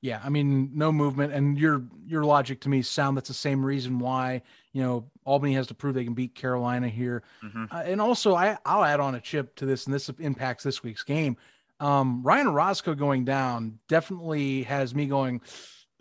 Yeah, 0.00 0.20
I 0.22 0.28
mean, 0.28 0.70
no 0.74 0.92
movement, 0.92 1.32
and 1.32 1.58
your 1.58 1.82
your 2.06 2.24
logic 2.24 2.60
to 2.60 2.68
me 2.68 2.82
sound 2.82 3.16
that's 3.16 3.28
the 3.28 3.34
same 3.34 3.64
reason 3.64 3.98
why 3.98 4.42
you 4.74 4.82
know 4.82 5.10
Albany 5.24 5.54
has 5.54 5.66
to 5.68 5.74
prove 5.74 5.94
they 5.94 6.04
can 6.04 6.12
beat 6.12 6.34
Carolina 6.34 6.88
here, 6.88 7.22
mm-hmm. 7.42 7.64
uh, 7.70 7.80
and 7.80 8.02
also 8.02 8.34
I 8.34 8.58
I'll 8.66 8.84
add 8.84 9.00
on 9.00 9.14
a 9.14 9.20
chip 9.20 9.54
to 9.56 9.66
this, 9.66 9.86
and 9.86 9.94
this 9.94 10.10
impacts 10.18 10.62
this 10.62 10.82
week's 10.82 11.04
game. 11.04 11.38
Um, 11.80 12.22
Ryan 12.22 12.50
Roscoe 12.50 12.94
going 12.94 13.24
down 13.24 13.78
definitely 13.88 14.64
has 14.64 14.94
me 14.94 15.06
going. 15.06 15.40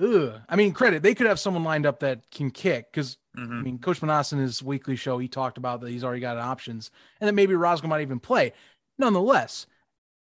Ugh. 0.04 0.42
I 0.50 0.56
mean, 0.56 0.74
credit 0.74 1.04
they 1.04 1.16
could 1.16 1.28
have 1.28 1.40
someone 1.40 1.64
lined 1.64 1.86
up 1.86 2.00
that 2.00 2.30
can 2.32 2.52
kick 2.52 2.92
because 2.92 3.18
mm-hmm. 3.38 3.60
I 3.60 3.62
mean, 3.62 3.80
Coach 3.80 4.02
Menas 4.02 4.34
in 4.34 4.40
his 4.40 4.62
weekly 4.62 4.96
show 4.96 5.18
he 5.18 5.28
talked 5.28 5.58
about 5.58 5.82
that 5.82 5.90
he's 5.90 6.04
already 6.04 6.22
got 6.22 6.38
options, 6.38 6.92
and 7.20 7.28
that 7.28 7.34
maybe 7.34 7.56
Roscoe 7.56 7.88
might 7.88 8.02
even 8.02 8.20
play. 8.20 8.54
Nonetheless, 8.98 9.68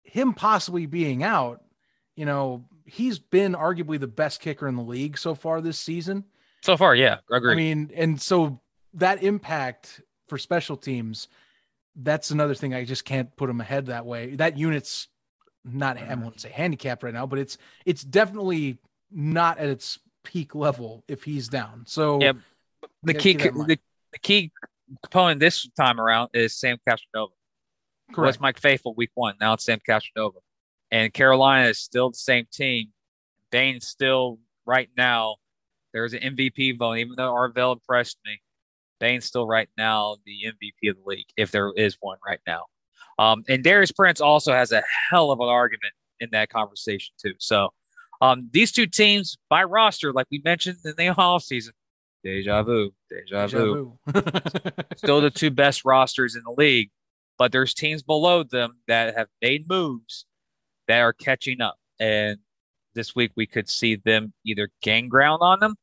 him 0.02 0.32
possibly 0.32 0.86
being 0.86 1.22
out, 1.22 1.62
you 2.14 2.24
know, 2.24 2.64
he's 2.84 3.18
been 3.18 3.54
arguably 3.54 3.98
the 4.00 4.06
best 4.06 4.40
kicker 4.40 4.66
in 4.66 4.76
the 4.76 4.82
league 4.82 5.18
so 5.18 5.34
far 5.34 5.60
this 5.60 5.78
season. 5.78 6.24
So 6.62 6.76
far, 6.76 6.94
yeah, 6.94 7.18
I 7.30 7.36
agree. 7.36 7.52
I 7.52 7.56
mean, 7.56 7.90
and 7.94 8.20
so 8.20 8.60
that 8.94 9.22
impact 9.22 10.00
for 10.28 10.38
special 10.38 10.76
teams, 10.76 11.28
that's 11.94 12.30
another 12.30 12.54
thing 12.54 12.74
I 12.74 12.84
just 12.84 13.04
can't 13.04 13.34
put 13.36 13.50
him 13.50 13.60
ahead 13.60 13.86
that 13.86 14.06
way. 14.06 14.36
That 14.36 14.56
unit's 14.56 15.08
not 15.64 15.98
I 15.98 16.14
won't 16.14 16.40
say 16.40 16.50
handicapped 16.50 17.02
right 17.02 17.14
now, 17.14 17.26
but 17.26 17.38
it's 17.38 17.58
it's 17.84 18.02
definitely 18.02 18.78
not 19.10 19.58
at 19.58 19.68
its 19.68 19.98
peak 20.24 20.54
level 20.54 21.04
if 21.08 21.24
he's 21.24 21.48
down. 21.48 21.84
So 21.86 22.20
yeah, 22.20 22.32
the 23.02 23.14
key 23.14 23.34
the, 23.34 23.78
the 24.12 24.18
key 24.18 24.52
component 25.02 25.40
this 25.40 25.68
time 25.76 26.00
around 26.00 26.30
is 26.34 26.58
Sam 26.58 26.78
Castronova. 26.88 27.30
Correct. 28.12 28.26
Was 28.26 28.40
Mike 28.40 28.58
Faithful 28.58 28.94
week 28.94 29.10
one. 29.14 29.34
Now 29.40 29.54
it's 29.54 29.64
Sam 29.64 29.78
Castronova. 29.88 30.38
And 30.90 31.12
Carolina 31.12 31.68
is 31.68 31.78
still 31.78 32.10
the 32.10 32.18
same 32.18 32.46
team. 32.52 32.92
Bain's 33.50 33.86
still 33.86 34.38
right 34.64 34.88
now. 34.96 35.36
There's 35.92 36.12
an 36.12 36.20
MVP 36.20 36.78
vote, 36.78 36.96
even 36.96 37.14
though 37.16 37.32
Arvell 37.32 37.72
impressed 37.72 38.18
me. 38.24 38.40
Bain's 39.00 39.24
still 39.24 39.46
right 39.46 39.68
now 39.76 40.16
the 40.24 40.44
MVP 40.46 40.90
of 40.90 40.96
the 40.96 41.02
league, 41.04 41.26
if 41.36 41.50
there 41.50 41.72
is 41.76 41.96
one 42.00 42.18
right 42.26 42.40
now. 42.46 42.64
Um, 43.18 43.44
and 43.48 43.64
Darius 43.64 43.92
Prince 43.92 44.20
also 44.20 44.52
has 44.52 44.72
a 44.72 44.82
hell 45.10 45.30
of 45.30 45.40
an 45.40 45.48
argument 45.48 45.92
in 46.20 46.28
that 46.32 46.50
conversation 46.50 47.14
too. 47.20 47.34
So 47.38 47.70
um, 48.20 48.48
these 48.52 48.72
two 48.72 48.86
teams 48.86 49.36
by 49.48 49.64
roster, 49.64 50.12
like 50.12 50.26
we 50.30 50.40
mentioned 50.44 50.78
in 50.84 50.94
the 50.96 51.08
off 51.18 51.42
season, 51.42 51.74
deja 52.24 52.62
vu, 52.62 52.92
deja, 53.10 53.46
deja 53.46 53.58
vu. 53.58 53.98
vu. 54.06 54.22
still 54.96 55.20
the 55.20 55.30
two 55.30 55.50
best 55.50 55.84
rosters 55.84 56.36
in 56.36 56.42
the 56.44 56.54
league, 56.56 56.90
but 57.38 57.52
there's 57.52 57.74
teams 57.74 58.02
below 58.02 58.42
them 58.42 58.78
that 58.88 59.16
have 59.16 59.28
made 59.42 59.68
moves 59.68 60.26
that 60.88 61.00
are 61.00 61.12
catching 61.12 61.60
up. 61.60 61.76
And 61.98 62.38
this 62.94 63.14
week 63.14 63.32
we 63.36 63.46
could 63.46 63.68
see 63.68 63.96
them 63.96 64.32
either 64.44 64.68
gain 64.82 65.08
ground 65.08 65.40
on 65.42 65.60
them 65.60 65.76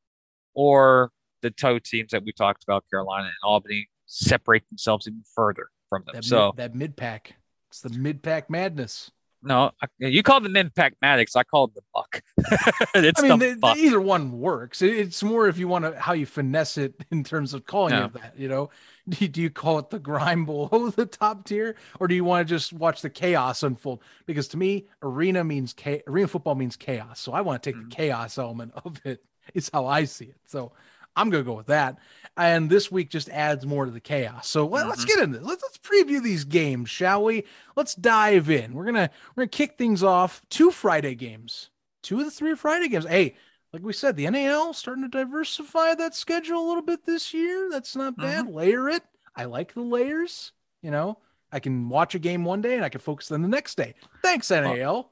or 0.54 1.12
the 1.42 1.52
toe 1.52 1.80
teams 1.80 2.12
that 2.12 2.24
we 2.24 2.32
talked 2.32 2.64
about, 2.64 2.84
Carolina 2.90 3.26
and 3.26 3.34
Albany, 3.44 3.88
separate 4.06 4.68
themselves 4.70 5.08
even 5.08 5.24
further 5.36 5.68
from 5.90 6.04
them. 6.06 6.16
That 6.16 6.26
so 6.26 6.48
mid, 6.48 6.58
that 6.58 6.76
mid 6.76 6.98
pack, 6.98 7.36
it's 7.70 7.82
the 7.82 7.90
mid 7.90 8.22
pack 8.24 8.50
madness. 8.50 9.12
No, 9.46 9.72
you 10.00 10.24
call 10.24 10.40
them 10.40 10.56
impact 10.56 10.96
Maddox. 11.02 11.36
I 11.36 11.44
call 11.44 11.68
them 11.68 11.76
the 11.76 11.84
buck. 11.94 12.22
I 12.96 13.02
mean, 13.22 13.40
the 13.40 13.58
buck. 13.60 13.78
either 13.78 14.00
one 14.00 14.40
works. 14.40 14.82
It's 14.82 15.22
more 15.22 15.48
if 15.48 15.58
you 15.58 15.68
want 15.68 15.84
to 15.86 16.00
how 16.00 16.14
you 16.14 16.26
finesse 16.26 16.78
it 16.78 16.94
in 17.12 17.24
terms 17.24 17.54
of 17.54 17.66
calling 17.66 17.94
it 17.94 18.14
that. 18.14 18.34
You 18.38 18.48
know, 18.48 18.70
do 19.10 19.18
you, 19.20 19.28
do 19.28 19.42
you 19.42 19.50
call 19.50 19.80
it 19.80 19.90
the 19.90 20.00
grime 20.00 20.46
below 20.48 20.90
the 20.90 21.06
top 21.06 21.46
tier, 21.46 21.76
or 22.00 22.08
do 22.08 22.16
you 22.16 22.24
want 22.24 22.48
to 22.48 22.54
just 22.54 22.72
watch 22.72 23.02
the 23.02 23.10
chaos 23.10 23.64
unfold? 23.64 24.02
Because 24.26 24.48
to 24.50 24.58
me, 24.58 24.88
arena 25.02 25.44
means 25.44 25.76
arena 26.08 26.28
football 26.28 26.56
means 26.56 26.78
chaos. 26.78 27.20
So 27.20 27.34
I 27.34 27.42
want 27.42 27.62
to 27.62 27.70
take 27.70 27.78
mm-hmm. 27.78 27.90
the 27.90 27.96
chaos 27.96 28.38
element 28.38 28.72
of 28.86 29.02
it. 29.06 29.26
It's 29.54 29.70
how 29.74 29.88
I 29.88 30.06
see 30.06 30.26
it. 30.26 30.38
So 30.46 30.72
I'm 31.16 31.30
gonna 31.30 31.44
go 31.44 31.54
with 31.54 31.68
that. 31.68 31.98
And 32.36 32.70
this 32.70 32.92
week 32.92 33.10
just 33.10 33.30
adds 33.30 33.66
more 33.66 33.86
to 33.86 33.92
the 33.92 34.00
chaos. 34.00 34.48
So 34.48 34.66
let, 34.66 34.88
us 34.88 35.00
mm-hmm. 35.00 35.08
get 35.08 35.20
into 35.20 35.38
this. 35.38 35.48
Let's, 35.48 35.64
let's 35.64 35.78
preview 35.78 36.22
these 36.22 36.46
games, 36.46 36.90
shall 36.90 37.24
we? 37.24 37.44
Let's 37.76 37.94
dive 37.94 38.50
in. 38.50 38.74
We're 38.74 38.86
gonna 38.86 39.10
we're 39.36 39.42
gonna 39.42 39.50
kick 39.50 39.78
things 39.78 40.04
off. 40.04 40.42
Two 40.50 40.72
Friday 40.72 41.16
games. 41.16 41.70
Two 42.02 42.20
of 42.20 42.26
the 42.26 42.32
three 42.32 42.56
Friday 42.56 42.90
games. 42.90 43.06
Hey, 43.06 43.36
like 43.72 43.84
we 43.84 43.94
said, 43.94 44.16
the 44.16 44.30
NAL 44.30 44.74
starting 44.74 45.04
to 45.04 45.10
diversify 45.10 45.96
that 45.96 46.16
schedule 46.16 46.60
a 46.60 46.68
little 46.68 46.84
bit 46.84 47.06
this 47.06 47.34
year. 47.34 47.70
That's 47.72 47.96
not 47.96 48.18
bad. 48.18 48.46
Mm-hmm. 48.46 48.56
Layer 48.56 48.90
it. 48.90 49.04
I 49.36 49.46
like 49.46 49.74
the 49.74 49.82
layers. 49.82 50.52
You 50.82 50.92
know, 50.92 51.18
I 51.52 51.60
can 51.60 51.88
watch 51.90 52.14
a 52.14 52.20
game 52.20 52.46
one 52.46 52.62
day 52.62 52.76
and 52.76 52.84
I 52.84 52.90
can 52.90 53.02
focus 53.02 53.32
on 53.32 53.42
the 53.42 53.48
next 53.48 53.76
day. 53.76 53.94
Thanks, 54.22 54.50
NAL. 54.52 55.10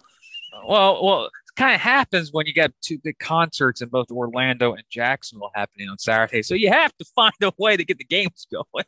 Well, 0.68 1.04
well, 1.04 1.30
kind 1.56 1.76
of 1.76 1.82
happens 1.82 2.32
when 2.32 2.46
you 2.46 2.54
get 2.54 2.72
two 2.82 2.98
big 3.00 3.20
concerts 3.20 3.82
in 3.82 3.90
both 3.90 4.12
Orlando 4.12 4.74
and 4.74 4.84
Jacksonville 4.90 5.52
happening 5.56 5.90
on 5.90 5.98
Saturday. 5.98 6.42
So 6.44 6.56
you 6.56 6.70
have 6.72 6.96
to 6.98 7.06
find 7.16 7.34
a 7.42 7.52
way 7.58 7.78
to 7.78 7.86
get 7.86 7.98
the 7.98 8.06
games 8.06 8.48
going. 8.52 8.86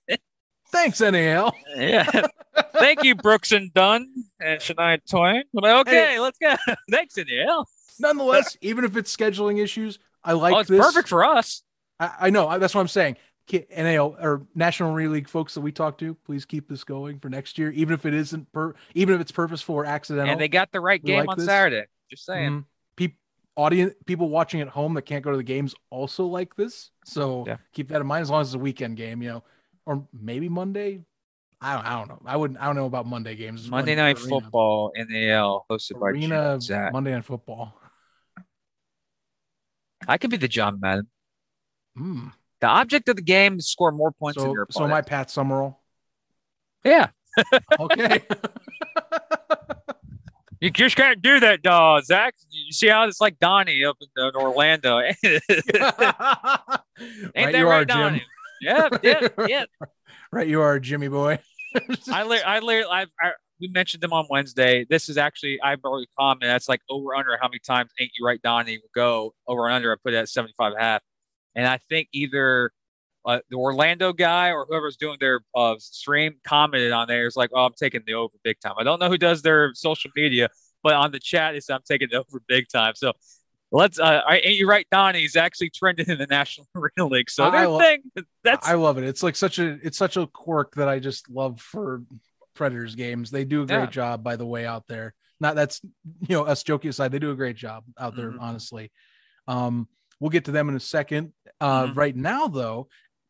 Thanks, 0.71 1.01
NAL. 1.01 1.55
yeah. 1.75 2.27
Thank 2.73 3.03
you, 3.03 3.13
Brooks 3.15 3.51
and 3.51 3.71
Dunn 3.73 4.11
and 4.39 4.59
Shania 4.59 4.99
Twain. 5.07 5.43
okay, 5.55 5.91
hey. 5.91 6.19
let's 6.19 6.39
go. 6.39 6.55
Thanks, 6.91 7.15
NAL. 7.17 7.67
Nonetheless, 7.99 8.57
even 8.61 8.83
if 8.83 8.97
it's 8.97 9.15
scheduling 9.15 9.61
issues, 9.61 9.99
I 10.23 10.33
like 10.33 10.55
oh, 10.55 10.59
it's 10.59 10.69
this. 10.69 10.83
perfect 10.83 11.09
for 11.09 11.23
us. 11.23 11.61
I, 11.99 12.11
I 12.21 12.29
know. 12.31 12.57
That's 12.57 12.73
what 12.73 12.81
I'm 12.81 12.87
saying. 12.87 13.17
NAL 13.51 14.15
or 14.19 14.47
National 14.55 14.93
League 14.93 15.27
folks 15.27 15.53
that 15.53 15.61
we 15.61 15.71
talk 15.71 15.97
to, 15.97 16.15
please 16.25 16.45
keep 16.45 16.69
this 16.69 16.83
going 16.83 17.19
for 17.19 17.29
next 17.29 17.59
year, 17.59 17.71
even 17.71 17.93
if 17.93 18.05
it 18.05 18.13
isn't 18.13 18.51
per, 18.53 18.73
even 18.95 19.15
if 19.15 19.21
it's 19.21 19.33
purposeful 19.33 19.75
or 19.75 19.85
accidental. 19.85 20.31
And 20.31 20.39
they 20.39 20.47
got 20.47 20.71
the 20.71 20.79
right 20.79 21.03
game 21.03 21.19
like 21.19 21.29
on 21.29 21.37
this. 21.37 21.45
Saturday. 21.45 21.85
Just 22.13 22.25
saying. 22.25 22.51
Mm-hmm. 22.51 22.59
People, 22.95 23.17
audience, 23.55 23.93
people 24.05 24.29
watching 24.29 24.61
at 24.61 24.67
home 24.67 24.93
that 24.93 25.01
can't 25.01 25.23
go 25.23 25.31
to 25.31 25.37
the 25.37 25.43
games 25.43 25.73
also 25.89 26.25
like 26.27 26.55
this. 26.55 26.91
So 27.05 27.43
yeah. 27.47 27.57
keep 27.73 27.89
that 27.89 28.01
in 28.01 28.05
mind 28.05 28.21
as 28.21 28.29
long 28.29 28.41
as 28.41 28.49
it's 28.49 28.55
a 28.55 28.59
weekend 28.59 28.97
game, 28.97 29.23
you 29.23 29.29
know, 29.29 29.43
or 29.87 30.07
maybe 30.13 30.47
Monday. 30.47 31.01
I 31.59 31.73
don't, 31.73 31.85
I 31.85 31.97
don't 31.97 32.09
know. 32.09 32.21
I 32.25 32.37
wouldn't. 32.37 32.59
I 32.61 32.65
don't 32.65 32.75
know 32.75 32.85
about 32.85 33.07
Monday 33.07 33.35
games. 33.35 33.67
Monday 33.67 33.95
night 33.95 34.17
arena. 34.17 34.29
football 34.29 34.91
NAL 34.95 35.65
hosted 35.71 35.99
arena, 35.99 36.59
by 36.69 36.75
Arena 36.75 36.91
Monday 36.91 37.13
night 37.13 37.25
football. 37.25 37.73
I 40.07 40.17
could 40.19 40.29
be 40.29 40.37
the 40.37 40.49
John 40.49 40.79
Madden. 40.79 41.07
Hmm. 41.97 42.27
The 42.59 42.67
object 42.67 43.09
of 43.09 43.15
the 43.15 43.21
game 43.23 43.57
is 43.57 43.69
score 43.69 43.91
more 43.91 44.11
points 44.11 44.37
so, 44.37 44.43
than 44.43 44.51
your 44.51 44.63
opponent. 44.63 44.89
So 44.89 44.93
my 44.93 45.01
Pat 45.01 45.31
Summerall. 45.31 45.79
Yeah. 46.83 47.07
okay. 47.79 48.21
you 50.63 50.69
just 50.69 50.95
can't 50.95 51.21
do 51.21 51.41
that, 51.41 51.61
dog, 51.61 52.05
Zach. 52.05 52.35
You 52.49 52.71
see 52.71 52.87
how 52.87 53.05
it's 53.05 53.19
like 53.19 53.37
Donnie 53.37 53.83
up 53.83 53.97
in, 53.99 54.07
Orlando. 54.33 54.99
Ain't 55.01 55.13
right 55.25 55.41
that 57.35 57.53
you 57.53 57.67
right, 57.67 57.81
are, 57.81 57.83
Donnie? 57.83 58.19
Jim. 58.19 58.27
Yeah, 58.61 58.89
yeah, 59.03 59.27
yeah. 59.47 59.65
Right, 60.31 60.47
you 60.47 60.61
are, 60.61 60.79
Jimmy 60.79 61.09
boy. 61.09 61.37
I, 62.07 62.21
I, 62.23 62.59
I, 62.59 63.05
I, 63.19 63.31
we 63.59 63.67
mentioned 63.67 64.01
them 64.01 64.13
on 64.13 64.25
Wednesday. 64.29 64.85
This 64.89 65.09
is 65.09 65.17
actually 65.17 65.59
I 65.61 65.73
a 65.73 65.77
comment. 66.17 66.43
That's 66.43 66.69
like 66.69 66.79
over 66.89 67.13
under 67.13 67.37
how 67.41 67.49
many 67.49 67.59
times 67.59 67.91
ain't 67.99 68.11
you 68.17 68.25
right, 68.25 68.41
Donnie 68.41 68.77
will 68.77 68.89
go 68.95 69.33
over 69.45 69.65
and 69.67 69.75
under. 69.75 69.91
I 69.91 69.97
put 70.01 70.13
it 70.13 70.17
at 70.17 70.29
75 70.29 70.75
half. 70.79 71.01
And 71.55 71.67
I 71.67 71.77
think 71.89 72.07
either 72.13 72.71
uh, 73.25 73.39
the 73.49 73.55
Orlando 73.55 74.13
guy 74.13 74.51
or 74.51 74.65
whoever's 74.67 74.97
doing 74.97 75.17
their 75.19 75.41
uh, 75.55 75.75
stream 75.79 76.35
commented 76.43 76.91
on 76.91 77.07
there. 77.07 77.25
It's 77.25 77.37
like, 77.37 77.51
oh, 77.53 77.65
I'm 77.65 77.73
taking 77.73 78.01
the 78.05 78.15
over 78.15 78.33
big 78.43 78.59
time. 78.59 78.73
I 78.77 78.83
don't 78.83 78.99
know 78.99 79.09
who 79.09 79.17
does 79.17 79.41
their 79.41 79.71
social 79.73 80.11
media, 80.15 80.49
but 80.81 80.93
on 80.93 81.11
the 81.11 81.19
chat, 81.19 81.55
it's 81.55 81.69
I'm 81.69 81.81
taking 81.85 82.09
the 82.11 82.19
over 82.19 82.41
big 82.47 82.67
time. 82.67 82.93
So 82.95 83.13
let's. 83.71 83.99
Uh, 83.99 84.21
ain't 84.29 84.55
you 84.55 84.67
right, 84.67 84.85
Donnie? 84.91 85.21
He's 85.21 85.35
actually 85.35 85.69
trending 85.69 86.09
in 86.09 86.17
the 86.17 86.27
National 86.29 86.67
Arena 86.75 87.09
League. 87.09 87.29
So 87.29 87.45
I, 87.45 87.65
lo- 87.65 87.79
thing, 87.79 88.03
that's 88.43 88.67
I 88.67 88.73
love 88.73 88.97
it. 88.97 89.05
It's 89.05 89.23
like 89.23 89.35
such 89.35 89.59
a 89.59 89.79
it's 89.81 89.97
such 89.97 90.17
a 90.17 90.27
quirk 90.27 90.75
that 90.75 90.89
I 90.89 90.99
just 90.99 91.29
love 91.29 91.61
for 91.61 92.03
Predators 92.55 92.95
games. 92.95 93.31
They 93.31 93.45
do 93.45 93.63
a 93.63 93.65
great 93.65 93.77
yeah. 93.77 93.85
job, 93.87 94.23
by 94.23 94.35
the 94.35 94.45
way, 94.45 94.65
out 94.65 94.87
there. 94.87 95.13
Not 95.39 95.55
that's 95.55 95.81
you 96.27 96.35
know 96.35 96.43
us 96.43 96.63
joking 96.63 96.89
aside, 96.89 97.11
they 97.13 97.19
do 97.19 97.31
a 97.31 97.35
great 97.35 97.55
job 97.55 97.85
out 97.97 98.15
there, 98.15 98.31
mm-hmm. 98.31 98.39
honestly. 98.41 98.91
Um, 99.47 99.87
We'll 100.23 100.29
get 100.29 100.45
to 100.45 100.51
them 100.51 100.69
in 100.69 100.75
a 100.77 100.79
second. 100.79 101.33
Uh, 101.59 101.87
mm-hmm. 101.87 101.99
Right 101.99 102.15
now, 102.15 102.47
though, 102.47 102.87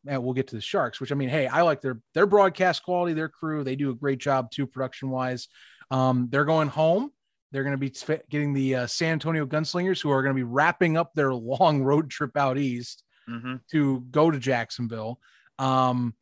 and 0.08 0.24
we'll 0.24 0.34
get 0.34 0.48
to 0.48 0.56
the 0.56 0.62
Sharks, 0.62 1.00
which 1.00 1.12
I 1.12 1.16
mean, 1.16 1.30
hey, 1.30 1.48
I 1.48 1.62
like 1.62 1.82
their 1.82 2.00
their 2.14 2.26
broadcast 2.26 2.84
quality, 2.84 3.14
their 3.14 3.30
crew. 3.30 3.64
They 3.64 3.76
do 3.76 3.90
a 3.90 3.96
great 3.96 4.20
job 4.20 4.52
too, 4.52 4.68
production 4.68 5.10
wise. 5.10 5.48
Um, 5.92 6.28
they're 6.30 6.46
going 6.46 6.68
home. 6.68 7.12
They're 7.52 7.64
going 7.64 7.78
to 7.78 7.78
be 7.78 7.94
getting 8.30 8.54
the 8.54 8.76
uh, 8.76 8.88
San 8.88 9.14
Antonio 9.14 9.46
Gunslingers, 9.46 10.02
who 10.02 10.10
are 10.10 10.24
going 10.24 10.36
to 10.36 10.40
be 10.40 10.44
wrapping 10.44 10.98
up 10.98 11.14
their 11.14 11.34
long 11.34 11.84
road 11.84 12.10
trip 12.10 12.36
out 12.36 12.58
east 12.58 13.04
mm-hmm. 13.30 13.56
to 13.72 14.02
go 14.12 14.32
to 14.32 14.40
Jacksonville. 14.40 15.20
Um, 15.60 16.16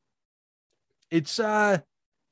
it's 1.09 1.39
uh, 1.39 1.79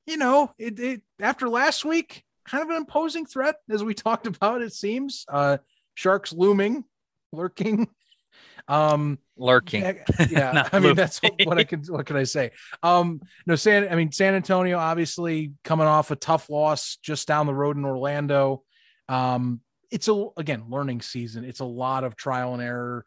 you 0.05 0.17
know, 0.17 0.53
it, 0.57 0.79
it 0.79 1.01
after 1.19 1.47
last 1.47 1.85
week, 1.85 2.23
kind 2.45 2.63
of 2.63 2.69
an 2.69 2.77
imposing 2.77 3.25
threat, 3.25 3.55
as 3.69 3.83
we 3.83 3.93
talked 3.95 4.27
about. 4.27 4.61
It 4.61 4.73
seems 4.73 5.25
uh, 5.29 5.57
sharks 5.95 6.33
looming, 6.33 6.83
lurking. 7.31 7.87
Um, 8.67 9.17
lurking. 9.35 9.99
Yeah, 10.29 10.69
I 10.71 10.79
mean 10.79 10.95
that's 10.95 11.21
what, 11.21 11.33
what, 11.43 11.57
I 11.57 11.63
can. 11.63 11.81
What 11.87 12.05
can 12.05 12.15
I 12.15 12.23
say? 12.23 12.51
Um, 12.83 13.21
no, 13.45 13.55
San. 13.55 13.89
I 13.89 13.95
mean 13.95 14.11
San 14.11 14.35
Antonio, 14.35 14.77
obviously 14.77 15.53
coming 15.63 15.87
off 15.87 16.11
a 16.11 16.15
tough 16.15 16.49
loss 16.49 16.97
just 17.01 17.27
down 17.27 17.47
the 17.47 17.53
road 17.53 17.77
in 17.77 17.85
Orlando. 17.85 18.63
Um, 19.07 19.61
it's 19.91 20.07
a 20.07 20.27
again 20.37 20.65
learning 20.69 21.01
season. 21.01 21.43
It's 21.43 21.61
a 21.61 21.65
lot 21.65 22.03
of 22.03 22.15
trial 22.15 22.53
and 22.53 22.61
error. 22.61 23.05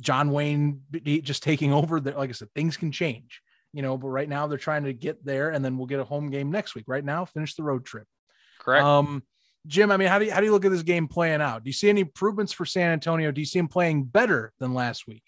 John 0.00 0.30
Wayne 0.30 0.82
just 1.22 1.42
taking 1.42 1.72
over. 1.72 2.00
The, 2.00 2.12
like 2.12 2.30
I 2.30 2.32
said, 2.32 2.52
things 2.54 2.76
can 2.76 2.92
change, 2.92 3.40
you 3.72 3.82
know. 3.82 3.96
But 3.96 4.08
right 4.08 4.28
now 4.28 4.46
they're 4.46 4.58
trying 4.58 4.84
to 4.84 4.92
get 4.92 5.24
there, 5.24 5.50
and 5.50 5.64
then 5.64 5.78
we'll 5.78 5.86
get 5.86 6.00
a 6.00 6.04
home 6.04 6.30
game 6.30 6.50
next 6.50 6.74
week. 6.74 6.84
Right 6.86 7.04
now, 7.04 7.24
finish 7.24 7.54
the 7.54 7.62
road 7.62 7.84
trip. 7.84 8.06
Correct. 8.58 8.84
Um, 8.84 9.22
Jim, 9.66 9.90
I 9.90 9.96
mean, 9.96 10.08
how 10.08 10.18
do 10.18 10.24
you, 10.24 10.32
how 10.32 10.40
do 10.40 10.46
you 10.46 10.52
look 10.52 10.64
at 10.64 10.70
this 10.70 10.82
game 10.82 11.06
playing 11.06 11.42
out? 11.42 11.64
Do 11.64 11.68
you 11.68 11.74
see 11.74 11.88
any 11.88 12.00
improvements 12.00 12.52
for 12.52 12.64
San 12.64 12.92
Antonio? 12.92 13.30
Do 13.30 13.40
you 13.40 13.46
see 13.46 13.58
them 13.58 13.68
playing 13.68 14.04
better 14.04 14.52
than 14.58 14.74
last 14.74 15.06
week? 15.06 15.22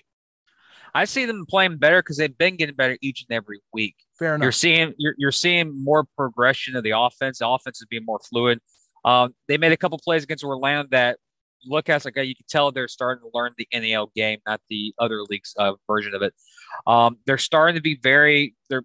I 0.95 1.05
see 1.07 1.25
them 1.25 1.47
playing 1.47 1.79
better 1.79 2.03
because 2.03 2.17
they've 2.17 2.37
been 2.37 2.57
getting 2.57 2.75
better 2.75 2.99
each 3.01 3.25
and 3.29 3.35
every 3.35 3.61
week. 3.73 3.97
Fair 4.19 4.35
enough. 4.35 4.45
You're 4.45 4.53
seeing 4.53 4.95
you're, 4.99 5.15
you're 5.17 5.33
seeing 5.33 5.83
more 5.83 6.05
progression 6.17 6.77
of 6.77 6.85
the 6.85 6.91
offense. 6.91 7.39
The 7.39 7.49
offense 7.49 7.81
is 7.81 7.87
being 7.89 8.05
more 8.05 8.21
fluid. 8.21 8.59
Um, 9.05 9.35
they 9.49 9.59
made 9.59 9.73
a 9.73 9.77
couple 9.77 9.99
plays 9.99 10.23
against 10.23 10.45
Orlando 10.45 10.89
that 10.91 11.19
look 11.65 11.89
at 11.89 12.05
like 12.05 12.17
you 12.17 12.35
can 12.35 12.45
tell 12.49 12.73
they're 12.73 12.89
starting 12.89 13.23
to 13.23 13.31
learn 13.37 13.53
the 13.57 13.67
NAL 13.73 14.11
game, 14.15 14.39
not 14.47 14.61
the 14.69 14.95
other 14.99 15.23
leagues 15.23 15.55
uh, 15.59 15.73
version 15.87 16.15
of 16.15 16.23
it. 16.23 16.35
Um, 16.87 17.19
they're 17.27 17.39
starting 17.39 17.77
to 17.77 17.83
be 17.83 17.99
very 18.03 18.55
they're 18.69 18.85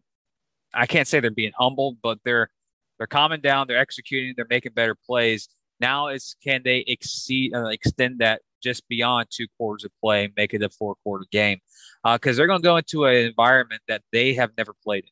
I 0.74 0.86
can't 0.86 1.08
say 1.08 1.20
they're 1.20 1.32
being 1.32 1.54
humbled, 1.58 1.98
but 2.02 2.20
they're 2.24 2.50
they're 2.98 3.08
calming 3.08 3.42
down, 3.42 3.68
they're 3.68 3.78
executing, 3.78 4.34
they're 4.36 4.48
making 4.50 4.74
better 4.74 4.96
plays. 4.96 5.50
Now 5.80 6.08
is 6.08 6.36
can 6.44 6.62
they 6.64 6.80
exceed 6.88 7.54
uh, 7.54 7.68
extend 7.68 8.20
that 8.20 8.42
just 8.64 8.88
beyond 8.88 9.28
two 9.30 9.46
quarters 9.58 9.84
of 9.84 9.92
play, 10.02 10.32
make 10.36 10.54
it 10.54 10.64
a 10.64 10.70
four 10.70 10.96
quarter 11.04 11.26
game? 11.32 11.60
Because 12.04 12.36
uh, 12.36 12.38
they're 12.38 12.48
going 12.48 12.62
to 12.62 12.66
go 12.66 12.78
into 12.78 13.06
an 13.06 13.16
environment 13.16 13.82
that 13.88 14.02
they 14.12 14.34
have 14.34 14.52
never 14.58 14.74
played 14.84 15.04
in. 15.04 15.10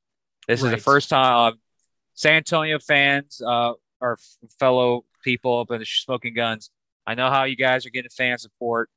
This 0.48 0.62
right. 0.62 0.74
is 0.74 0.80
the 0.80 0.84
first 0.84 1.10
time 1.10 1.54
uh, 1.54 1.56
San 2.14 2.38
Antonio 2.38 2.80
fans, 2.80 3.42
uh, 3.46 3.74
our 4.02 4.18
fellow 4.60 5.06
people 5.24 5.60
up 5.60 5.72
in 5.72 5.80
the 5.80 5.86
Smoking 5.86 6.34
Guns. 6.34 6.70
I 7.06 7.14
know 7.14 7.30
how 7.30 7.44
you 7.44 7.56
guys 7.56 7.86
are 7.86 7.90
getting 7.90 8.10
fan 8.10 8.38
support, 8.38 8.90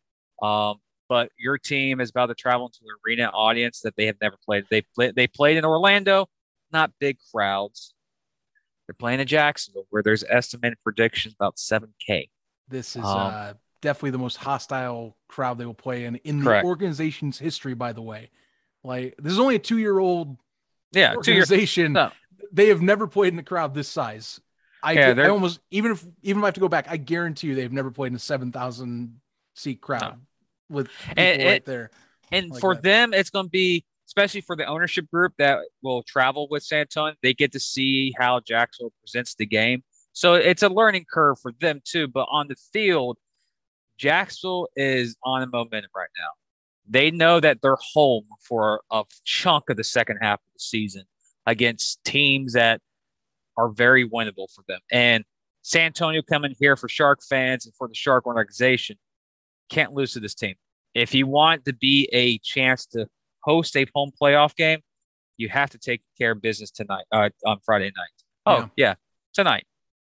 um, 0.43 0.77
but 1.09 1.31
your 1.39 1.59
team 1.59 2.01
is 2.01 2.11
about 2.11 2.27
to 2.27 2.35
travel 2.35 2.67
into 2.67 2.79
an 2.83 2.97
arena 3.05 3.31
audience 3.35 3.81
that 3.81 3.97
they 3.97 4.07
have 4.07 4.17
never 4.23 4.37
played. 4.45 4.65
They 4.71 4.83
play, 4.95 5.11
they 5.11 5.27
played 5.27 5.57
in 5.57 5.65
Orlando, 5.65 6.27
not 6.73 6.93
big 6.99 7.19
crowds. 7.35 7.93
They're 8.89 8.95
playing 8.95 9.21
in 9.21 9.27
Jacksonville, 9.27 9.87
where 9.91 10.03
there's 10.03 10.25
estimated 10.27 10.79
predictions 10.83 11.35
about 11.35 11.57
7K. 11.57 12.31
This 12.69 12.97
is 12.97 13.05
um, 13.05 13.05
uh, 13.05 13.53
definitely 13.83 14.13
the 14.13 14.19
most 14.19 14.39
hostile 14.39 15.15
crowd 15.29 15.59
they 15.59 15.67
will 15.67 15.75
play 15.75 16.07
in 16.07 16.17
in 16.17 16.43
the 16.43 16.63
organization's 16.65 17.39
history. 17.39 17.75
By 17.75 17.93
the 17.93 18.01
way, 18.01 18.31
like 18.83 19.15
this 19.19 19.33
is 19.33 19.39
only 19.39 19.57
a 19.57 19.59
two 19.59 19.79
year 19.79 19.99
old 19.99 20.39
yeah 20.93 21.15
organization. 21.15 21.93
No. 21.93 22.11
They 22.51 22.69
have 22.69 22.81
never 22.81 23.07
played 23.07 23.35
in 23.35 23.39
a 23.39 23.43
crowd 23.43 23.75
this 23.75 23.89
size. 23.89 24.41
I, 24.83 24.93
yeah, 24.93 25.15
I 25.17 25.29
almost 25.29 25.61
even 25.71 25.93
if 25.93 26.07
even 26.23 26.41
if 26.41 26.45
I 26.45 26.47
have 26.47 26.55
to 26.55 26.61
go 26.61 26.69
back, 26.69 26.87
I 26.89 26.97
guarantee 26.97 27.49
you 27.49 27.55
they've 27.55 27.73
never 27.73 27.91
played 27.91 28.09
in 28.09 28.17
a 28.17 28.21
seven 28.21 28.53
thousand 28.53 29.21
seat 29.55 29.83
crowd 29.83 30.19
no. 30.71 30.77
with 30.77 30.89
people 30.89 31.25
and, 31.25 31.43
right 31.43 31.65
there. 31.65 31.91
And 32.31 32.51
like 32.51 32.61
for 32.61 32.75
that. 32.75 32.83
them, 32.83 33.15
it's 33.15 33.31
going 33.31 33.47
to 33.47 33.51
be 33.51 33.85
especially 34.09 34.41
for 34.41 34.57
the 34.57 34.67
ownership 34.67 35.09
group 35.13 35.35
that 35.39 35.61
will 35.83 36.03
travel 36.03 36.49
with 36.51 36.65
Santon. 36.65 37.15
They 37.23 37.35
get 37.35 37.53
to 37.53 37.61
see 37.61 38.13
how 38.19 38.41
Jacksonville 38.41 38.93
presents 39.01 39.35
the 39.35 39.47
game, 39.47 39.85
so 40.13 40.35
it's 40.35 40.63
a 40.65 40.69
learning 40.69 41.07
curve 41.13 41.39
for 41.41 41.53
them 41.61 41.81
too. 41.85 42.09
But 42.09 42.27
on 42.31 42.49
the 42.49 42.57
field, 42.73 43.19
Jacksonville 43.99 44.69
is 44.75 45.17
on 45.23 45.43
a 45.43 45.47
momentum 45.47 45.91
right 45.95 46.09
now. 46.19 46.31
They 46.91 47.11
know 47.11 47.39
that 47.39 47.61
they're 47.63 47.77
home 47.93 48.25
for 48.43 48.81
a 48.91 49.05
chunk 49.25 49.69
of 49.69 49.77
the 49.77 49.85
second 49.85 50.19
half 50.23 50.41
of 50.41 50.53
the 50.55 50.61
season 50.61 51.05
against 51.47 52.03
teams 52.05 52.55
that 52.55 52.81
are 53.57 53.69
very 53.69 54.09
winnable 54.09 54.47
for 54.55 54.65
them. 54.69 54.81
And 54.91 55.25
San 55.63 55.87
Antonio 55.87 56.23
coming 56.23 56.55
here 56.59 56.77
for 56.77 56.89
Shark 56.89 57.21
fans 57.29 57.67
and 57.67 57.75
for 57.75 57.89
the 57.89 57.95
Shark 57.95 58.27
organization 58.27 58.97
can't 59.69 59.93
lose 59.93 60.13
to 60.15 60.21
this 60.21 60.35
team. 60.35 60.55
If 60.95 61.15
you 61.15 61.27
want 61.27 61.65
to 61.67 61.75
be 61.75 62.09
a 62.13 62.39
chance 62.39 62.87
to 62.87 63.07
host 63.43 63.77
a 63.77 63.87
home 63.95 64.11
playoff 64.21 64.55
game, 64.57 64.81
you 65.37 65.49
have 65.49 65.71
to 65.71 65.79
take 65.79 66.03
care 66.19 66.33
of 66.33 66.43
business 66.43 66.71
tonight 66.71 67.05
uh, 67.13 67.31
on 67.47 67.59
Friday 67.65 67.93
night. 67.97 68.11
Oh 68.47 68.57
yeah, 68.57 68.69
yeah 68.77 68.95
tonight, 69.35 69.65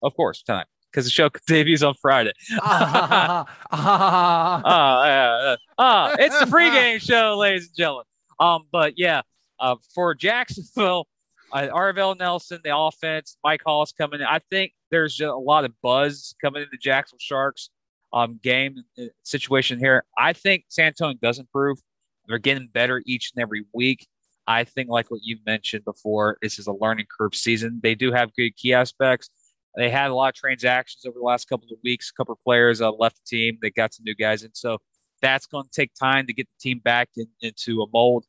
of 0.01 0.15
course, 0.15 0.43
tonight 0.43 0.67
because 0.93 1.05
the 1.05 1.11
show 1.11 1.29
debuts 1.47 1.83
on 1.83 1.95
Friday. 1.95 2.33
Ah, 2.61 3.45
uh, 5.77 5.81
uh, 5.81 5.81
uh, 5.81 6.15
it's 6.19 6.39
the 6.39 6.45
pregame 6.45 7.01
show, 7.07 7.37
ladies 7.37 7.67
and 7.67 7.75
gentlemen. 7.75 8.05
Um, 8.39 8.63
but 8.71 8.93
yeah, 8.97 9.21
uh, 9.59 9.75
for 9.93 10.13
Jacksonville, 10.13 11.07
uh, 11.51 11.67
Arvell 11.67 12.17
Nelson, 12.17 12.59
the 12.63 12.75
offense, 12.75 13.37
Mike 13.43 13.61
Hollis 13.65 13.91
coming 13.91 14.21
in. 14.21 14.25
I 14.25 14.39
think 14.49 14.73
there's 14.91 15.19
a 15.21 15.31
lot 15.31 15.65
of 15.65 15.71
buzz 15.81 16.35
coming 16.41 16.61
into 16.61 16.71
the 16.71 16.77
Jacksonville 16.77 17.19
Sharks 17.19 17.69
um, 18.11 18.39
game 18.43 18.83
situation 19.23 19.79
here. 19.79 20.03
I 20.17 20.33
think 20.33 20.65
San 20.69 20.87
Antonio 20.87 21.17
does 21.21 21.39
improve. 21.39 21.79
They're 22.27 22.37
getting 22.37 22.67
better 22.67 23.01
each 23.05 23.31
and 23.35 23.41
every 23.41 23.65
week. 23.73 24.07
I 24.45 24.63
think, 24.63 24.89
like 24.89 25.09
what 25.09 25.21
you 25.23 25.37
mentioned 25.45 25.85
before, 25.85 26.37
this 26.41 26.59
is 26.59 26.67
a 26.67 26.73
learning 26.73 27.05
curve 27.17 27.35
season. 27.35 27.79
They 27.81 27.95
do 27.95 28.11
have 28.11 28.33
good 28.35 28.55
key 28.55 28.73
aspects. 28.73 29.29
They 29.75 29.89
had 29.89 30.11
a 30.11 30.15
lot 30.15 30.29
of 30.29 30.35
transactions 30.35 31.05
over 31.05 31.17
the 31.17 31.25
last 31.25 31.49
couple 31.49 31.67
of 31.71 31.77
weeks. 31.83 32.11
A 32.11 32.13
couple 32.13 32.33
of 32.33 32.43
players 32.43 32.81
uh, 32.81 32.91
left 32.91 33.17
the 33.17 33.37
team. 33.37 33.57
They 33.61 33.71
got 33.71 33.93
some 33.93 34.03
new 34.03 34.15
guys 34.15 34.43
in. 34.43 34.51
So 34.53 34.77
that's 35.21 35.45
going 35.47 35.63
to 35.63 35.69
take 35.71 35.91
time 35.95 36.27
to 36.27 36.33
get 36.33 36.47
the 36.47 36.69
team 36.69 36.79
back 36.79 37.09
in, 37.15 37.27
into 37.41 37.81
a 37.81 37.87
mold. 37.91 38.25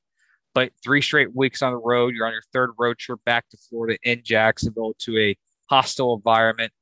But 0.54 0.70
three 0.82 1.02
straight 1.02 1.34
weeks 1.34 1.62
on 1.62 1.72
the 1.72 1.78
road, 1.78 2.14
you're 2.14 2.26
on 2.26 2.32
your 2.32 2.42
third 2.52 2.70
road 2.78 2.98
trip 2.98 3.18
back 3.26 3.48
to 3.50 3.56
Florida 3.56 3.98
in 4.04 4.22
Jacksonville 4.22 4.94
to 5.00 5.18
a 5.18 5.36
hostile 5.68 6.14
environment. 6.14 6.72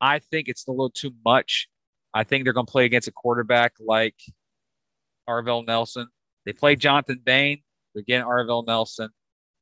I 0.00 0.18
think 0.18 0.48
it's 0.48 0.66
a 0.66 0.70
little 0.70 0.90
too 0.90 1.12
much. 1.24 1.68
I 2.12 2.24
think 2.24 2.44
they're 2.44 2.52
going 2.52 2.66
to 2.66 2.70
play 2.70 2.84
against 2.84 3.08
a 3.08 3.12
quarterback 3.12 3.72
like 3.80 4.16
Arvell 5.28 5.66
Nelson. 5.66 6.08
They 6.44 6.52
play 6.52 6.76
Jonathan 6.76 7.20
Bain. 7.24 7.62
They're 7.94 8.04
getting 8.04 8.26
Arvell 8.26 8.66
Nelson. 8.66 9.10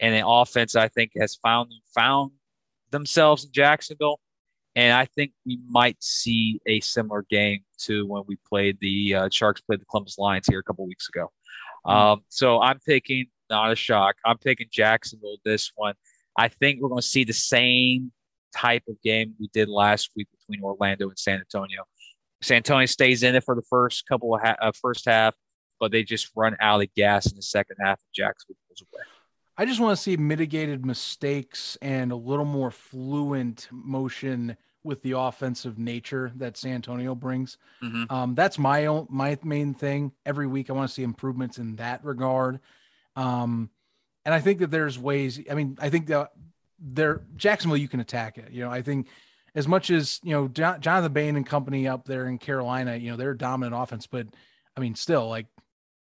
And 0.01 0.15
the 0.15 0.27
offense, 0.27 0.77
I 0.77 0.89
think, 0.89 1.13
has 1.19 1.37
found 1.37 1.73
found 1.95 2.33
themselves 2.91 3.45
in 3.45 3.53
Jacksonville. 3.53 4.21
And 4.77 4.95
I 4.95 5.05
think 5.05 5.33
we 5.45 5.59
might 5.69 6.03
see 6.03 6.61
a 6.67 6.81
similar 6.81 7.27
game 7.29 7.61
to 7.81 8.07
when 8.07 8.23
we 8.27 8.39
played 8.49 8.79
the 8.81 9.15
uh, 9.15 9.29
Sharks 9.31 9.61
played 9.61 9.81
the 9.81 9.85
Columbus 9.87 10.17
Lions 10.17 10.47
here 10.49 10.61
a 10.61 10.63
couple 10.63 10.87
weeks 10.87 11.09
ago. 11.09 11.31
Mm-hmm. 11.87 11.97
Um, 11.97 12.21
so 12.29 12.61
I'm 12.61 12.79
picking 12.79 13.27
not 13.51 13.73
a 13.73 13.77
shock. 13.77 14.17
I'm 14.25 14.39
picking 14.39 14.69
Jacksonville 14.71 15.37
this 15.45 15.73
one. 15.75 15.95
I 16.39 16.49
think 16.49 16.81
we're 16.81 16.89
going 16.89 17.03
to 17.03 17.07
see 17.07 17.25
the 17.25 17.33
same 17.33 18.13
type 18.57 18.85
of 18.89 19.01
game 19.03 19.35
we 19.39 19.49
did 19.53 19.69
last 19.69 20.11
week 20.17 20.29
between 20.39 20.65
Orlando 20.65 21.09
and 21.09 21.19
San 21.19 21.41
Antonio. 21.41 21.85
San 22.43 22.59
Antonio 22.59 22.87
stays 22.87 23.23
in 23.23 23.35
it 23.35 23.45
for 23.45 23.55
the 23.55 23.63
first 23.69 24.07
couple 24.07 24.35
of 24.35 24.41
ha- 24.41 24.57
uh, 24.61 24.73
first 24.81 25.05
half, 25.05 25.35
but 25.81 25.91
they 25.91 26.05
just 26.05 26.31
run 26.37 26.57
out 26.61 26.83
of 26.83 26.95
gas 26.95 27.27
in 27.31 27.37
the 27.37 27.43
second 27.43 27.77
half, 27.81 27.99
and 27.99 28.13
Jacksonville 28.13 28.57
pulls 28.69 28.83
away. 28.83 29.03
I 29.57 29.67
just 29.67 29.81
want 29.81 29.97
to 29.97 30.03
see 30.03 30.17
mitigated 30.17 30.87
mistakes 30.87 31.77
and 31.83 32.13
a 32.13 32.17
little 32.17 32.45
more 32.45 32.71
fluent 32.71 33.69
motion 33.71 34.57
with 34.83 35.03
the 35.03 35.13
offensive 35.13 35.79
nature 35.79 36.33
that 36.37 36.57
San 36.57 36.73
Antonio 36.73 37.15
brings. 37.15 37.59
Mm-hmm. 37.83 38.05
Um, 38.11 38.35
that's 38.35 38.59
my 38.59 38.87
own 38.87 39.07
my 39.11 39.37
main 39.43 39.75
thing. 39.75 40.13
Every 40.25 40.47
week, 40.47 40.71
I 40.71 40.73
want 40.73 40.89
to 40.89 40.95
see 40.95 41.03
improvements 41.03 41.59
in 41.59 41.77
that 41.77 42.05
regard. 42.05 42.61
Um, 43.17 43.71
and 44.25 44.35
I 44.35 44.41
think 44.41 44.61
that 44.61 44.71
there's 44.71 44.99
ways. 44.99 45.41
I 45.51 45.55
mean, 45.55 45.77
I 45.81 45.91
think 45.91 46.07
that 46.07 46.31
there 46.79 47.23
Jacksonville, 47.37 47.77
you 47.77 47.89
can 47.89 48.01
attack 48.01 48.39
it. 48.39 48.51
You 48.51 48.65
know, 48.65 48.71
I 48.71 48.83
think 48.83 49.09
as 49.55 49.69
much 49.69 49.91
as 49.91 50.21
you 50.23 50.33
know 50.33 50.49
Jonathan 50.49 51.13
Bain 51.13 51.37
and 51.37 51.47
company 51.47 51.87
up 51.87 52.07
there 52.07 52.27
in 52.27 52.39
Carolina, 52.39 52.97
you 52.97 53.11
know, 53.11 53.17
they're 53.17 53.33
a 53.33 53.39
dominant 53.39 53.81
offense, 53.81 54.07
but 54.07 54.27
I 54.77 54.81
mean, 54.81 54.95
still 54.95 55.29
like 55.29 55.47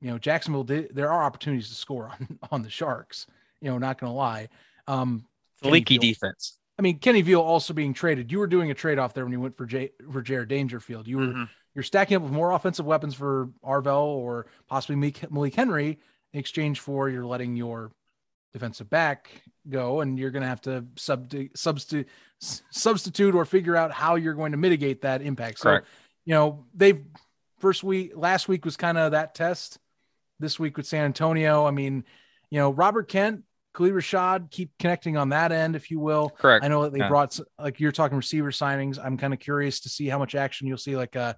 you 0.01 0.11
know, 0.11 0.19
Jacksonville 0.19 0.65
did. 0.65 0.95
There 0.95 1.11
are 1.11 1.25
opportunities 1.25 1.69
to 1.69 1.75
score 1.75 2.09
on 2.09 2.39
on 2.51 2.63
the 2.63 2.71
Sharks. 2.71 3.27
You 3.61 3.71
know, 3.71 3.79
not 3.79 3.99
going 3.99 4.11
to 4.11 4.17
lie. 4.17 4.49
Um, 4.87 5.27
leaky 5.63 5.99
Veal, 5.99 6.13
defense. 6.13 6.59
I 6.79 6.83
mean, 6.83 6.99
Kenny 6.99 7.21
Veal 7.21 7.41
also 7.41 7.75
being 7.75 7.93
traded. 7.93 8.33
You 8.33 8.39
were 8.39 8.47
doing 8.47 8.71
a 8.71 8.75
trade 8.75 8.99
off 8.99 9.13
there 9.13 9.25
when 9.25 9.33
you 9.33 9.41
went 9.41 9.57
for 9.57 9.67
J 9.67 9.91
for 10.11 10.23
Jared 10.23 10.49
Dangerfield. 10.49 11.07
You 11.07 11.19
were 11.19 11.27
mm-hmm. 11.27 11.45
you're 11.75 11.85
stacking 11.85 12.17
up 12.17 12.23
with 12.23 12.33
more 12.33 12.53
offensive 12.53 12.87
weapons 12.87 13.15
for 13.15 13.51
Arvell 13.65 14.07
or 14.07 14.47
possibly 14.67 15.13
Malik 15.31 15.55
Henry, 15.55 15.99
in 16.33 16.41
exchange 16.41 16.81
for 16.81 17.09
you're 17.11 17.27
letting 17.27 17.57
your 17.57 17.93
defensive 18.53 18.89
back 18.89 19.43
go 19.69 20.01
and 20.01 20.19
you're 20.19 20.31
going 20.31 20.43
to 20.43 20.49
have 20.49 20.61
to 20.63 20.85
sub- 20.97 21.33
substitute 21.55 22.09
substitute 22.41 23.35
or 23.35 23.45
figure 23.45 23.77
out 23.77 23.93
how 23.93 24.15
you're 24.15 24.35
going 24.35 24.53
to 24.53 24.59
mitigate 24.59 25.03
that 25.03 25.23
impact. 25.23 25.59
So, 25.59 25.71
Correct. 25.71 25.87
you 26.25 26.35
know, 26.35 26.65
they've 26.75 27.05
first 27.59 27.85
week 27.85 28.13
last 28.17 28.49
week 28.49 28.65
was 28.65 28.77
kind 28.77 28.97
of 28.97 29.13
that 29.13 29.35
test. 29.35 29.79
This 30.41 30.59
week 30.59 30.79
with 30.79 30.87
San 30.87 31.05
Antonio, 31.05 31.67
I 31.67 31.71
mean, 31.71 32.03
you 32.51 32.59
know, 32.59 32.71
Robert 32.71 33.09
Kent 33.09 33.43
Khalid 33.75 33.93
Rashad, 33.93 34.51
keep 34.51 34.73
connecting 34.81 35.17
on 35.17 35.29
that 35.29 35.53
end, 35.53 35.77
if 35.77 35.91
you 35.91 36.01
will. 36.01 36.31
Correct. 36.31 36.65
I 36.65 36.69
know 36.69 36.83
that 36.83 36.93
they 36.93 36.99
Yeah. 37.01 37.09
brought 37.09 37.39
like 37.59 37.79
you're 37.79 37.93
talking 37.93 38.17
receiver 38.17 38.51
signings. 38.51 38.99
I'm 38.99 39.17
kind 39.17 39.33
of 39.33 39.39
curious 39.39 39.81
to 39.81 39.89
see 39.89 40.09
how 40.09 40.19
much 40.19 40.35
action 40.35 40.67
you'll 40.67 40.79
see, 40.79 40.97
like 40.97 41.15
uh, 41.15 41.35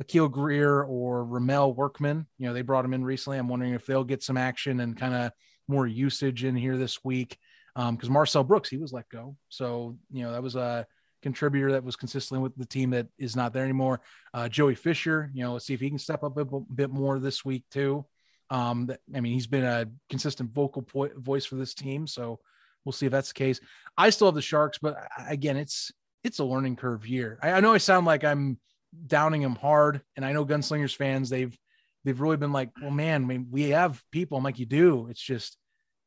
Akil 0.00 0.28
Greer 0.28 0.82
or 0.82 1.24
Ramel 1.24 1.74
Workman. 1.74 2.26
You 2.38 2.48
know, 2.48 2.54
they 2.54 2.62
brought 2.62 2.84
him 2.84 2.94
in 2.94 3.04
recently. 3.04 3.38
I'm 3.38 3.46
wondering 3.46 3.74
if 3.74 3.86
they'll 3.86 4.02
get 4.04 4.22
some 4.22 4.36
action 4.36 4.80
and 4.80 4.96
kind 4.96 5.14
of 5.14 5.32
more 5.68 5.86
usage 5.86 6.42
in 6.44 6.56
here 6.56 6.76
this 6.76 7.04
week. 7.04 7.38
Because 7.76 8.08
Marcel 8.08 8.42
Brooks, 8.42 8.70
he 8.70 8.78
was 8.78 8.94
let 8.94 9.06
go, 9.10 9.36
so 9.50 9.98
you 10.10 10.22
know 10.22 10.32
that 10.32 10.42
was 10.42 10.56
a 10.56 10.86
contributor 11.22 11.72
that 11.72 11.84
was 11.84 11.94
consistently 11.94 12.42
with 12.42 12.56
the 12.56 12.64
team 12.64 12.88
that 12.90 13.06
is 13.18 13.36
not 13.36 13.52
there 13.52 13.64
anymore. 13.64 14.00
Uh, 14.32 14.48
Joey 14.48 14.74
Fisher, 14.74 15.30
you 15.34 15.44
know, 15.44 15.52
let's 15.52 15.66
see 15.66 15.74
if 15.74 15.80
he 15.80 15.90
can 15.90 15.98
step 15.98 16.24
up 16.24 16.38
a 16.38 16.44
b- 16.46 16.64
bit 16.74 16.88
more 16.90 17.18
this 17.18 17.44
week 17.44 17.64
too. 17.70 18.06
Um, 18.50 18.86
that, 18.86 19.00
I 19.14 19.20
mean, 19.20 19.32
he's 19.32 19.46
been 19.46 19.64
a 19.64 19.86
consistent 20.08 20.52
vocal 20.52 20.82
po- 20.82 21.10
voice 21.16 21.44
for 21.44 21.56
this 21.56 21.74
team, 21.74 22.06
so 22.06 22.40
we'll 22.84 22.92
see 22.92 23.06
if 23.06 23.12
that's 23.12 23.28
the 23.28 23.34
case. 23.34 23.60
I 23.96 24.10
still 24.10 24.28
have 24.28 24.34
the 24.34 24.42
Sharks, 24.42 24.78
but 24.78 24.96
again, 25.28 25.56
it's 25.56 25.92
it's 26.22 26.38
a 26.38 26.44
learning 26.44 26.76
curve 26.76 27.06
year. 27.06 27.38
I, 27.42 27.52
I 27.52 27.60
know 27.60 27.72
I 27.72 27.78
sound 27.78 28.06
like 28.06 28.24
I'm 28.24 28.58
downing 29.06 29.42
him 29.42 29.56
hard, 29.56 30.02
and 30.16 30.24
I 30.24 30.32
know 30.32 30.46
Gunslingers 30.46 30.94
fans 30.94 31.28
they've 31.28 31.56
they've 32.04 32.20
really 32.20 32.36
been 32.36 32.52
like, 32.52 32.70
well, 32.80 32.90
man, 32.90 33.24
I 33.24 33.26
mean, 33.26 33.48
we 33.50 33.70
have 33.70 34.02
people. 34.12 34.38
I'm 34.38 34.44
like, 34.44 34.58
you 34.58 34.66
do. 34.66 35.08
It's 35.10 35.20
just 35.20 35.58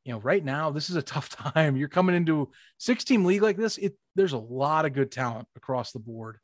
you 0.05 0.13
know, 0.13 0.19
right 0.21 0.43
now 0.43 0.71
this 0.71 0.89
is 0.89 0.95
a 0.95 1.01
tough 1.13 1.29
time. 1.29 1.75
You're 1.75 1.87
coming 1.87 2.15
into 2.15 2.49
six 2.77 3.03
team 3.03 3.25
league 3.25 3.43
like 3.43 3.57
this. 3.57 3.77
It 3.77 3.95
there's 4.15 4.33
a 4.33 4.37
lot 4.37 4.85
of 4.85 4.93
good 4.93 5.11
talent 5.11 5.47
across 5.55 5.91
the 5.91 5.99
board. 5.99 6.39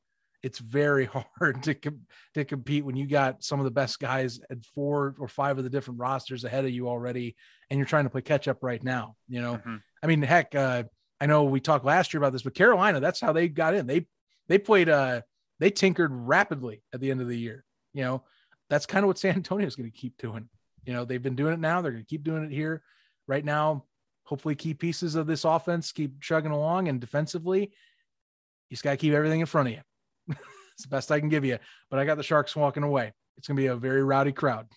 It's 0.46 0.60
very 0.60 1.06
hard 1.40 1.64
to 1.64 1.74
com- 1.74 2.02
to 2.36 2.46
compete 2.46 2.86
when 2.86 2.96
you 2.96 3.08
got 3.08 3.44
some 3.44 3.60
of 3.60 3.64
the 3.66 3.72
best 3.72 4.00
guys 4.00 4.40
at 4.52 4.64
four 4.64 5.16
or 5.18 5.28
five 5.28 5.58
of 5.58 5.64
the 5.64 5.70
different 5.72 6.00
rosters 6.00 6.44
ahead 6.44 6.66
of 6.66 6.72
you 6.72 6.88
already, 6.88 7.36
and 7.70 7.80
you're 7.80 7.88
trying 7.88 8.04
to 8.04 8.12
play 8.12 8.22
catch 8.22 8.48
up 8.48 8.60
right 8.62 8.84
now. 8.84 9.16
You 9.28 9.42
know, 9.42 9.58
Mhm. 9.58 9.82
I 10.04 10.08
mean, 10.08 10.22
heck, 10.22 10.54
uh, 10.54 10.84
I 11.20 11.26
know 11.26 11.46
we 11.46 11.60
talked 11.60 11.84
last 11.84 12.14
year 12.14 12.22
about 12.22 12.32
this, 12.32 12.44
but 12.44 12.54
Carolina, 12.54 13.00
that's 13.00 13.20
how 13.20 13.34
they 13.34 13.48
got 13.48 13.74
in. 13.74 13.88
They 13.88 14.08
they 14.48 14.60
played 14.60 14.88
uh 14.88 15.22
they 15.60 15.72
tinkered 15.72 16.12
rapidly 16.14 16.84
at 16.94 17.00
the 17.00 17.10
end 17.10 17.22
of 17.22 17.28
the 17.28 17.40
year. 17.40 17.66
You 17.94 18.04
know, 18.04 18.24
that's 18.70 18.86
kind 18.86 19.04
of 19.04 19.08
what 19.08 19.18
San 19.24 19.36
Antonio 19.36 19.66
is 19.66 19.76
going 19.76 19.92
to 19.92 19.98
keep 19.98 20.16
doing. 20.18 20.48
You 20.86 20.94
know, 20.94 21.06
they've 21.06 21.24
been 21.24 21.36
doing 21.36 21.54
it 21.54 21.60
now. 21.60 21.82
They're 21.82 21.92
going 21.92 22.04
to 22.04 22.08
keep 22.10 22.24
doing 22.24 22.44
it 22.44 22.52
here. 22.52 22.84
Right 23.28 23.44
now, 23.44 23.86
hopefully, 24.26 24.54
key 24.54 24.76
pieces 24.76 25.16
of 25.16 25.26
this 25.26 25.44
offense 25.44 25.92
keep 25.92 26.22
chugging 26.22 26.52
along, 26.52 26.88
and 26.88 27.02
defensively, 27.02 27.62
you 27.62 28.76
just 28.76 28.84
got 28.84 28.92
to 28.92 28.98
keep 28.98 29.14
everything 29.14 29.40
in 29.40 29.48
front 29.48 29.70
of 29.70 29.74
you. 29.74 29.82
it's 30.30 30.84
the 30.84 30.90
best 30.90 31.12
I 31.12 31.20
can 31.20 31.30
give 31.30 31.46
you. 31.46 31.58
But 31.90 32.00
I 32.00 32.06
got 32.06 32.18
the 32.18 32.24
Sharks 32.24 32.56
walking 32.56 32.84
away. 32.84 33.14
It's 33.38 33.48
going 33.48 33.58
to 33.58 33.62
be 33.62 33.68
a 33.68 33.76
very 33.76 34.04
rowdy 34.04 34.32
crowd, 34.32 34.68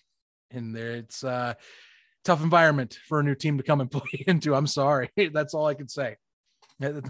and 0.51 0.75
there 0.75 0.91
it's 0.91 1.23
uh 1.23 1.53
tough 2.25 2.43
environment 2.43 2.99
for 3.07 3.19
a 3.19 3.23
new 3.23 3.35
team 3.35 3.57
to 3.57 3.63
come 3.63 3.81
and 3.81 3.91
play 3.91 4.23
into. 4.27 4.55
I'm 4.55 4.67
sorry. 4.67 5.09
That's 5.33 5.53
all 5.53 5.65
I 5.65 5.73
can 5.73 5.87
say. 5.87 6.17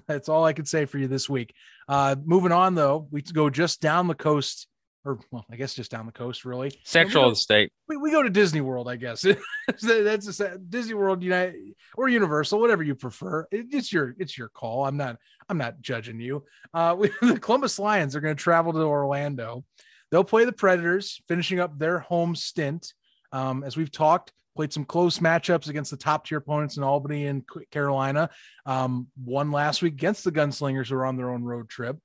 That's 0.07 0.29
all 0.29 0.45
I 0.45 0.53
can 0.53 0.65
say 0.65 0.85
for 0.85 0.97
you 0.97 1.07
this 1.07 1.29
week. 1.29 1.53
Uh, 1.87 2.15
moving 2.23 2.51
on, 2.51 2.73
though, 2.73 3.07
we 3.11 3.21
go 3.21 3.49
just 3.51 3.81
down 3.81 4.07
the 4.07 4.15
coast, 4.15 4.67
or 5.05 5.19
well, 5.31 5.45
I 5.49 5.55
guess 5.55 5.73
just 5.73 5.91
down 5.91 6.05
the 6.05 6.11
coast, 6.11 6.45
really. 6.45 6.71
Central 6.83 7.25
of 7.25 7.31
the 7.31 7.35
state. 7.37 7.71
We, 7.87 7.97
we 7.97 8.11
go 8.11 8.21
to 8.21 8.29
Disney 8.29 8.61
World, 8.61 8.89
I 8.89 8.97
guess. 8.97 9.25
That's 9.67 10.39
a, 10.39 10.57
Disney 10.57 10.93
World, 10.93 11.23
United 11.23 11.55
or 11.95 12.09
Universal, 12.09 12.59
whatever 12.59 12.83
you 12.83 12.95
prefer. 12.95 13.47
It, 13.51 13.67
it's 13.71 13.93
your 13.93 14.15
it's 14.19 14.37
your 14.37 14.49
call. 14.49 14.85
I'm 14.85 14.97
not 14.97 15.17
I'm 15.47 15.57
not 15.57 15.81
judging 15.81 16.19
you. 16.19 16.43
Uh, 16.73 16.95
we, 16.97 17.11
the 17.21 17.39
Columbus 17.39 17.79
Lions 17.79 18.15
are 18.15 18.21
going 18.21 18.35
to 18.35 18.41
travel 18.41 18.73
to 18.73 18.79
Orlando. 18.79 19.63
They'll 20.11 20.23
play 20.23 20.45
the 20.45 20.51
Predators, 20.51 21.21
finishing 21.27 21.59
up 21.59 21.77
their 21.77 21.99
home 21.99 22.35
stint. 22.35 22.93
Um, 23.31 23.63
as 23.63 23.77
we've 23.77 23.91
talked, 23.91 24.33
played 24.55 24.73
some 24.73 24.85
close 24.85 25.19
matchups 25.19 25.69
against 25.69 25.91
the 25.91 25.97
top 25.97 26.25
tier 26.25 26.39
opponents 26.39 26.77
in 26.77 26.83
Albany 26.83 27.27
and 27.27 27.43
Carolina. 27.71 28.29
Um, 28.65 29.07
won 29.23 29.51
last 29.51 29.81
week 29.81 29.93
against 29.93 30.23
the 30.23 30.31
Gunslingers 30.31 30.89
who 30.89 30.95
are 30.95 31.05
on 31.05 31.15
their 31.15 31.29
own 31.29 31.43
road 31.43 31.69
trip. 31.69 31.97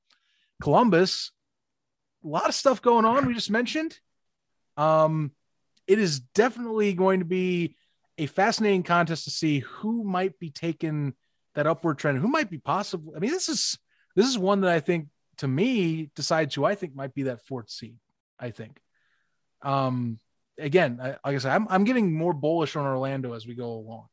Columbus, 0.63 1.33
a 2.25 2.29
lot 2.29 2.49
of 2.49 2.55
stuff 2.55 2.81
going 2.83 3.05
on. 3.05 3.27
We 3.27 3.35
just 3.35 3.51
mentioned. 3.51 3.99
Um, 4.77 5.33
it 5.87 5.99
is 5.99 6.21
definitely 6.21 6.95
going 6.95 7.21
to 7.21 7.27
be 7.27 7.77
a 8.19 8.27
fascinating 8.27 8.83
contest 8.83 9.25
to 9.25 9.31
see 9.31 9.61
who 9.61 10.05
might 10.05 10.39
be 10.39 10.51
taking 10.51 11.15
that 11.55 11.67
upward 11.67 11.99
trend, 11.99 12.19
who 12.19 12.29
might 12.29 12.51
be 12.51 12.59
possible. 12.59 13.13
I 13.17 13.19
mean, 13.19 13.31
this 13.31 13.49
is 13.49 13.79
this 14.17 14.27
is 14.27 14.39
one 14.39 14.63
that 14.63 14.71
I 14.71 14.81
think 14.81 15.09
to 15.39 15.49
me 15.49 16.11
decides 16.15 16.55
who 16.55 16.65
I 16.65 16.75
think 16.75 16.95
might 16.95 17.15
be 17.15 17.25
that 17.25 17.45
fourth 17.47 17.71
seed. 17.71 17.97
I 18.39 18.51
think. 18.51 18.79
Um, 19.63 20.19
again, 20.59 21.01
I, 21.03 21.09
like 21.09 21.37
I 21.37 21.39
said, 21.39 21.53
I'm 21.53 21.67
I'm 21.69 21.85
getting 21.85 22.13
more 22.13 22.33
bullish 22.33 22.77
on 22.77 22.85
Orlando 22.87 23.33
as 23.35 23.47
we 23.47 23.55
go 23.55 23.73
along. 23.73 24.07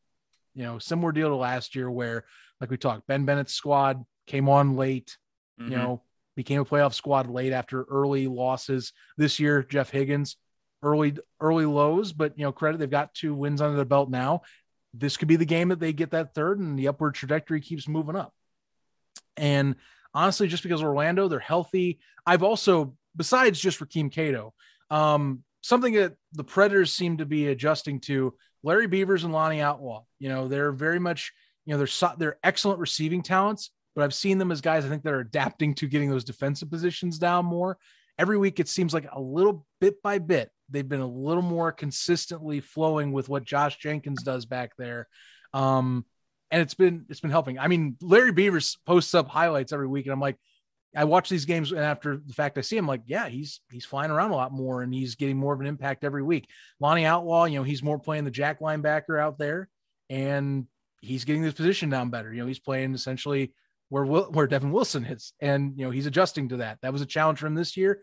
You 0.53 0.63
know, 0.63 0.79
similar 0.79 1.11
deal 1.11 1.29
to 1.29 1.35
last 1.35 1.75
year 1.75 1.89
where, 1.89 2.25
like 2.59 2.69
we 2.69 2.77
talked, 2.77 3.07
Ben 3.07 3.25
Bennett's 3.25 3.53
squad 3.53 4.03
came 4.27 4.49
on 4.49 4.75
late. 4.75 5.17
Mhm. 5.59 5.69
You 5.71 5.77
know, 5.77 6.03
became 6.35 6.61
a 6.61 6.65
playoff 6.65 6.93
squad 6.93 7.29
late 7.29 7.53
after 7.53 7.83
early 7.83 8.27
losses. 8.27 8.93
This 9.17 9.39
year, 9.39 9.63
Jeff 9.63 9.89
Higgins, 9.89 10.37
early 10.83 11.15
early 11.39 11.65
lows, 11.65 12.13
but 12.13 12.37
you 12.37 12.43
know, 12.43 12.51
credit 12.51 12.79
they've 12.79 12.89
got 12.89 13.13
two 13.13 13.33
wins 13.33 13.61
under 13.61 13.75
their 13.75 13.85
belt 13.85 14.09
now. 14.09 14.41
This 14.93 15.17
could 15.17 15.27
be 15.27 15.35
the 15.35 15.45
game 15.45 15.69
that 15.69 15.79
they 15.79 15.93
get 15.93 16.11
that 16.11 16.33
third, 16.33 16.59
and 16.59 16.77
the 16.77 16.87
upward 16.87 17.15
trajectory 17.15 17.61
keeps 17.61 17.87
moving 17.87 18.15
up. 18.15 18.33
And 19.37 19.75
honestly, 20.13 20.47
just 20.47 20.63
because 20.63 20.83
Orlando, 20.83 21.27
they're 21.27 21.39
healthy. 21.39 21.99
I've 22.25 22.43
also, 22.43 22.95
besides 23.15 23.59
just 23.59 23.79
Rakeem 23.79 24.11
Cato, 24.11 24.53
um, 24.89 25.43
something 25.61 25.93
that 25.93 26.15
the 26.33 26.43
Predators 26.43 26.93
seem 26.93 27.17
to 27.17 27.25
be 27.25 27.47
adjusting 27.47 27.99
to. 28.01 28.33
Larry 28.63 28.87
Beavers 28.87 29.23
and 29.23 29.33
Lonnie 29.33 29.61
Outlaw, 29.61 30.03
you 30.19 30.29
know, 30.29 30.47
they're 30.47 30.71
very 30.71 30.99
much, 30.99 31.33
you 31.65 31.73
know, 31.73 31.83
they're 31.83 32.13
they're 32.17 32.37
excellent 32.43 32.79
receiving 32.79 33.23
talents, 33.23 33.71
but 33.95 34.03
I've 34.03 34.13
seen 34.13 34.37
them 34.37 34.51
as 34.51 34.61
guys 34.61 34.85
I 34.85 34.89
think 34.89 35.03
that 35.03 35.13
are 35.13 35.19
adapting 35.19 35.75
to 35.75 35.87
getting 35.87 36.09
those 36.09 36.23
defensive 36.23 36.69
positions 36.69 37.17
down 37.17 37.45
more. 37.45 37.77
Every 38.17 38.37
week, 38.37 38.59
it 38.59 38.67
seems 38.67 38.93
like 38.93 39.07
a 39.11 39.19
little 39.19 39.65
bit 39.79 40.01
by 40.01 40.19
bit, 40.19 40.51
they've 40.69 40.87
been 40.87 41.01
a 41.01 41.07
little 41.07 41.41
more 41.41 41.71
consistently 41.71 42.59
flowing 42.59 43.11
with 43.11 43.29
what 43.29 43.43
Josh 43.43 43.77
Jenkins 43.77 44.23
does 44.23 44.45
back 44.45 44.73
there. 44.77 45.07
Um, 45.53 46.05
and 46.49 46.61
it's 46.61 46.73
been 46.73 47.05
it's 47.09 47.21
been 47.21 47.31
helping. 47.31 47.57
I 47.59 47.67
mean, 47.67 47.95
Larry 48.01 48.31
Beavers 48.31 48.77
posts 48.85 49.15
up 49.15 49.27
highlights 49.29 49.71
every 49.71 49.87
week, 49.87 50.05
and 50.05 50.13
I'm 50.13 50.19
like, 50.19 50.37
I 50.95 51.05
watch 51.05 51.29
these 51.29 51.45
games, 51.45 51.71
and 51.71 51.79
after 51.79 52.17
the 52.17 52.33
fact 52.33 52.57
I 52.57 52.61
see 52.61 52.75
him, 52.75 52.87
like, 52.87 53.03
yeah, 53.05 53.29
he's 53.29 53.61
he's 53.71 53.85
flying 53.85 54.11
around 54.11 54.31
a 54.31 54.35
lot 54.35 54.51
more, 54.51 54.81
and 54.81 54.93
he's 54.93 55.15
getting 55.15 55.37
more 55.37 55.53
of 55.53 55.61
an 55.61 55.65
impact 55.65 56.03
every 56.03 56.23
week. 56.23 56.49
Lonnie 56.79 57.05
Outlaw, 57.05 57.45
you 57.45 57.57
know, 57.57 57.63
he's 57.63 57.81
more 57.81 57.99
playing 57.99 58.25
the 58.25 58.31
jack 58.31 58.59
linebacker 58.59 59.19
out 59.19 59.37
there, 59.37 59.69
and 60.09 60.67
he's 60.99 61.23
getting 61.23 61.41
this 61.41 61.53
position 61.53 61.89
down 61.89 62.09
better. 62.09 62.33
You 62.33 62.41
know, 62.41 62.47
he's 62.47 62.59
playing 62.59 62.93
essentially 62.93 63.53
where 63.91 64.05
Will, 64.05 64.23
where 64.31 64.47
Devin 64.47 64.71
Wilson 64.71 65.03
is, 65.03 65.33
and 65.41 65.77
you 65.77 65.83
know, 65.83 65.91
he's 65.91 66.05
adjusting 66.05 66.47
to 66.49 66.57
that. 66.57 66.77
That 66.81 66.93
was 66.93 67.01
a 67.01 67.05
challenge 67.05 67.39
for 67.39 67.47
him 67.47 67.55
this 67.55 67.75
year. 67.75 68.01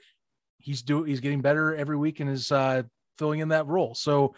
He's 0.59 0.83
do 0.83 1.03
he's 1.03 1.21
getting 1.21 1.41
better 1.41 1.75
every 1.75 1.97
week 1.97 2.21
and 2.21 2.29
is 2.29 2.53
uh, 2.53 2.83
filling 3.17 3.41
in 3.41 3.49
that 3.49 3.67
role. 3.67 3.95
So 3.95 4.35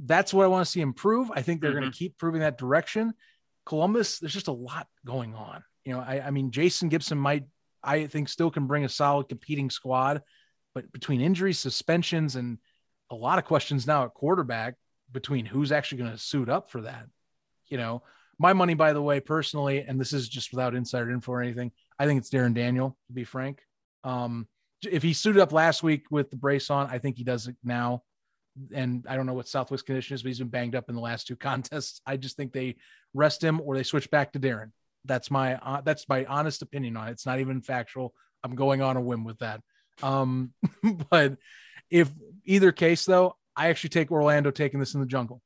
that's 0.00 0.34
what 0.34 0.42
I 0.42 0.48
want 0.48 0.66
to 0.66 0.70
see 0.70 0.80
improve. 0.80 1.30
I 1.32 1.42
think 1.42 1.60
they're 1.60 1.78
going 1.78 1.84
to 1.84 1.96
keep 1.96 2.18
proving 2.18 2.40
that 2.40 2.58
direction. 2.58 3.14
Columbus, 3.64 4.18
there's 4.18 4.32
just 4.32 4.48
a 4.48 4.52
lot 4.52 4.88
going 5.06 5.32
on. 5.36 5.62
You 5.84 5.92
know, 5.92 6.00
I, 6.00 6.24
I 6.26 6.30
mean, 6.32 6.50
Jason 6.50 6.88
Gibson 6.88 7.18
might, 7.18 7.44
I 7.80 8.08
think, 8.08 8.28
still 8.28 8.50
can 8.50 8.66
bring 8.66 8.84
a 8.84 8.88
solid 8.88 9.28
competing 9.28 9.70
squad, 9.70 10.22
but 10.74 10.90
between 10.90 11.20
injuries, 11.20 11.60
suspensions, 11.60 12.34
and 12.34 12.58
a 13.10 13.14
lot 13.14 13.38
of 13.38 13.44
questions 13.44 13.86
now 13.86 14.06
at 14.06 14.12
quarterback 14.12 14.74
between 15.12 15.46
who's 15.46 15.70
actually 15.70 15.98
going 15.98 16.10
to 16.10 16.18
suit 16.18 16.48
up 16.48 16.72
for 16.72 16.80
that. 16.80 17.06
You 17.68 17.76
know, 17.76 18.02
my 18.38 18.52
money, 18.52 18.74
by 18.74 18.92
the 18.92 19.02
way, 19.02 19.20
personally, 19.20 19.80
and 19.80 20.00
this 20.00 20.12
is 20.12 20.28
just 20.28 20.52
without 20.52 20.74
insider 20.74 21.10
info 21.10 21.32
or 21.32 21.42
anything, 21.42 21.72
I 21.98 22.06
think 22.06 22.18
it's 22.18 22.30
Darren 22.30 22.54
Daniel, 22.54 22.96
to 23.06 23.12
be 23.12 23.24
frank. 23.24 23.60
Um, 24.02 24.48
if 24.82 25.02
he 25.02 25.12
suited 25.12 25.40
up 25.40 25.52
last 25.52 25.82
week 25.82 26.04
with 26.10 26.30
the 26.30 26.36
brace 26.36 26.70
on, 26.70 26.88
I 26.90 26.98
think 26.98 27.16
he 27.16 27.24
does 27.24 27.46
it 27.48 27.56
now 27.64 28.02
and 28.72 29.04
I 29.08 29.16
don't 29.16 29.26
know 29.26 29.34
what 29.34 29.48
Southwest 29.48 29.86
condition 29.86 30.14
is, 30.14 30.22
but 30.22 30.28
he's 30.28 30.38
been 30.38 30.48
banged 30.48 30.74
up 30.74 30.88
in 30.88 30.94
the 30.94 31.00
last 31.00 31.26
two 31.26 31.36
contests. 31.50 32.00
I 32.06 32.16
just 32.16 32.36
think 32.36 32.52
they 32.52 32.76
rest 33.12 33.42
him 33.42 33.60
or 33.60 33.76
they 33.76 33.82
switch 33.82 34.10
back 34.10 34.32
to 34.32 34.40
Darren. 34.40 34.70
That's 35.04 35.30
my 35.30 35.56
uh, 35.56 35.82
that's 35.82 36.08
my 36.08 36.24
honest 36.24 36.62
opinion 36.62 36.96
on 36.96 37.08
it. 37.08 37.12
It's 37.12 37.26
not 37.26 37.40
even 37.40 37.60
factual. 37.60 38.14
I'm 38.42 38.54
going 38.54 38.80
on 38.80 38.96
a 38.96 39.00
whim 39.00 39.24
with 39.24 39.38
that. 39.38 39.60
Um, 40.02 40.52
but 41.10 41.36
if 41.90 42.10
either 42.44 42.72
case 42.72 43.04
though, 43.04 43.36
I 43.54 43.68
actually 43.68 43.90
take 43.90 44.10
Orlando 44.10 44.50
taking 44.50 44.80
this 44.80 44.94
in 44.94 45.00
the 45.00 45.06
jungle. 45.06 45.42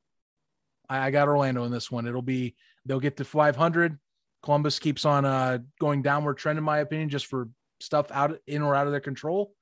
I, 0.88 1.06
I 1.06 1.10
got 1.10 1.28
Orlando 1.28 1.64
in 1.64 1.72
this 1.72 1.90
one. 1.90 2.06
It'll 2.06 2.22
be 2.22 2.54
they'll 2.88 2.98
get 3.00 3.18
to 3.18 3.24
500. 3.24 3.96
Columbus 4.42 4.78
keeps 4.80 5.04
on 5.04 5.24
uh, 5.24 5.58
going 5.80 6.02
downward 6.02 6.38
trend 6.38 6.58
in 6.58 6.64
my 6.64 6.78
opinion, 6.78 7.08
just 7.10 7.26
for 7.26 7.48
stuff 7.80 8.10
out 8.10 8.36
in 8.48 8.62
or 8.62 8.74
out 8.74 8.86
of 8.86 8.92
their 8.92 9.00
control 9.00 9.52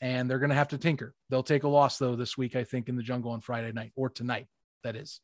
and 0.00 0.28
they're 0.28 0.38
going 0.38 0.50
to 0.50 0.56
have 0.56 0.68
to 0.68 0.78
tinker. 0.78 1.14
They'll 1.30 1.42
take 1.42 1.62
a 1.64 1.68
loss 1.68 1.98
though 1.98 2.16
this 2.16 2.36
week, 2.36 2.56
I 2.56 2.64
think, 2.64 2.88
in 2.88 2.96
the 2.96 3.02
jungle 3.02 3.30
on 3.32 3.40
Friday 3.40 3.72
night 3.72 3.92
or 3.96 4.08
tonight. 4.10 4.46
That 4.82 4.96
is. 4.96 5.20